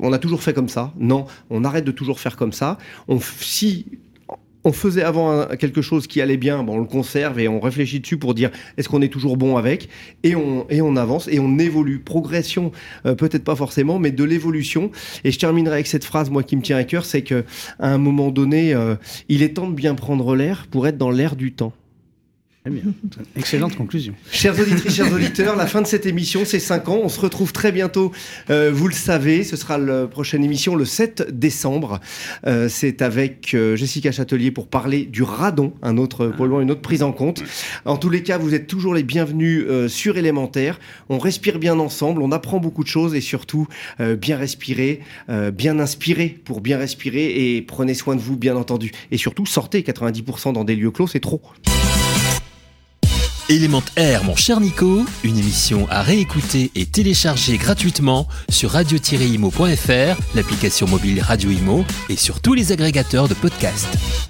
on 0.00 0.12
a 0.12 0.18
toujours 0.18 0.42
fait 0.42 0.52
comme 0.52 0.68
ça. 0.68 0.92
Non, 0.98 1.26
on 1.50 1.64
arrête 1.64 1.84
de 1.84 1.92
toujours 2.00 2.18
faire 2.18 2.36
comme 2.36 2.52
ça. 2.52 2.78
On, 3.08 3.20
si 3.20 3.84
on 4.64 4.72
faisait 4.72 5.02
avant 5.02 5.46
quelque 5.58 5.82
chose 5.82 6.06
qui 6.06 6.20
allait 6.20 6.38
bien, 6.38 6.62
bon, 6.62 6.76
on 6.76 6.78
le 6.78 6.86
conserve 6.86 7.38
et 7.40 7.48
on 7.48 7.60
réfléchit 7.60 8.00
dessus 8.00 8.16
pour 8.16 8.34
dire 8.34 8.50
est-ce 8.76 8.88
qu'on 8.88 9.02
est 9.02 9.12
toujours 9.12 9.36
bon 9.36 9.56
avec? 9.58 9.88
Et 10.22 10.34
on, 10.34 10.66
et 10.70 10.80
on 10.80 10.96
avance 10.96 11.28
et 11.28 11.38
on 11.40 11.58
évolue. 11.58 11.98
Progression, 11.98 12.72
euh, 13.04 13.14
peut-être 13.14 13.44
pas 13.44 13.56
forcément, 13.56 13.98
mais 13.98 14.12
de 14.12 14.24
l'évolution. 14.24 14.90
Et 15.24 15.30
je 15.30 15.38
terminerai 15.38 15.74
avec 15.74 15.86
cette 15.86 16.04
phrase, 16.04 16.30
moi, 16.30 16.42
qui 16.42 16.56
me 16.56 16.62
tient 16.62 16.78
à 16.78 16.84
cœur, 16.84 17.04
c'est 17.04 17.22
que 17.22 17.44
à 17.78 17.92
un 17.92 17.98
moment 17.98 18.30
donné, 18.30 18.72
euh, 18.72 18.96
il 19.28 19.42
est 19.42 19.54
temps 19.54 19.68
de 19.68 19.74
bien 19.74 19.94
prendre 19.94 20.34
l'air 20.34 20.66
pour 20.70 20.86
être 20.86 20.96
dans 20.96 21.10
l'air 21.10 21.36
du 21.36 21.52
temps. 21.52 21.72
Très 22.62 22.70
bien. 22.70 22.82
Excellente 23.36 23.74
conclusion. 23.74 24.12
Chers 24.30 24.60
auditrices, 24.60 24.94
chers 24.94 25.10
auditeurs, 25.10 25.56
la 25.56 25.66
fin 25.66 25.80
de 25.80 25.86
cette 25.86 26.04
émission, 26.04 26.44
c'est 26.44 26.58
5 26.58 26.90
ans. 26.90 27.00
On 27.02 27.08
se 27.08 27.18
retrouve 27.18 27.54
très 27.54 27.72
bientôt, 27.72 28.12
euh, 28.50 28.70
vous 28.70 28.86
le 28.86 28.92
savez, 28.92 29.44
ce 29.44 29.56
sera 29.56 29.78
la 29.78 30.06
prochaine 30.06 30.44
émission 30.44 30.76
le 30.76 30.84
7 30.84 31.28
décembre. 31.30 32.00
Euh, 32.46 32.68
c'est 32.68 33.00
avec 33.00 33.54
euh, 33.54 33.76
Jessica 33.76 34.12
Châtelier 34.12 34.50
pour 34.50 34.66
parler 34.66 35.06
du 35.06 35.22
radon, 35.22 35.72
un 35.80 35.96
autre, 35.96 36.26
probablement 36.26 36.60
une 36.60 36.70
autre 36.70 36.82
prise 36.82 37.02
en 37.02 37.12
compte. 37.12 37.42
En 37.86 37.96
tous 37.96 38.10
les 38.10 38.22
cas, 38.22 38.36
vous 38.36 38.52
êtes 38.52 38.66
toujours 38.66 38.92
les 38.92 39.04
bienvenus 39.04 39.64
sur 39.88 40.18
élémentaire. 40.18 40.78
On 41.08 41.18
respire 41.18 41.58
bien 41.58 41.78
ensemble, 41.78 42.20
on 42.20 42.30
apprend 42.30 42.58
beaucoup 42.58 42.82
de 42.82 42.88
choses 42.88 43.14
et 43.14 43.22
surtout 43.22 43.68
bien 43.98 44.36
respirer, 44.36 45.00
bien 45.54 45.78
inspirer 45.78 46.38
pour 46.44 46.60
bien 46.60 46.76
respirer 46.76 47.56
et 47.56 47.62
prenez 47.62 47.94
soin 47.94 48.16
de 48.16 48.20
vous, 48.20 48.36
bien 48.36 48.56
entendu. 48.56 48.92
Et 49.10 49.16
surtout, 49.16 49.46
sortez 49.46 49.80
90% 49.80 50.52
dans 50.52 50.64
des 50.64 50.76
lieux 50.76 50.90
clos, 50.90 51.06
c'est 51.06 51.20
trop. 51.20 51.40
Élément 53.50 53.82
Air, 53.96 54.22
mon 54.22 54.36
cher 54.36 54.60
Nico, 54.60 55.04
une 55.24 55.36
émission 55.36 55.88
à 55.90 56.02
réécouter 56.02 56.70
et 56.76 56.86
télécharger 56.86 57.56
gratuitement 57.56 58.28
sur 58.48 58.70
radio-imo.fr, 58.70 60.36
l'application 60.36 60.86
mobile 60.86 61.20
Radio 61.20 61.50
Imo 61.50 61.84
et 62.08 62.16
sur 62.16 62.40
tous 62.40 62.54
les 62.54 62.70
agrégateurs 62.70 63.26
de 63.26 63.34
podcasts. 63.34 64.29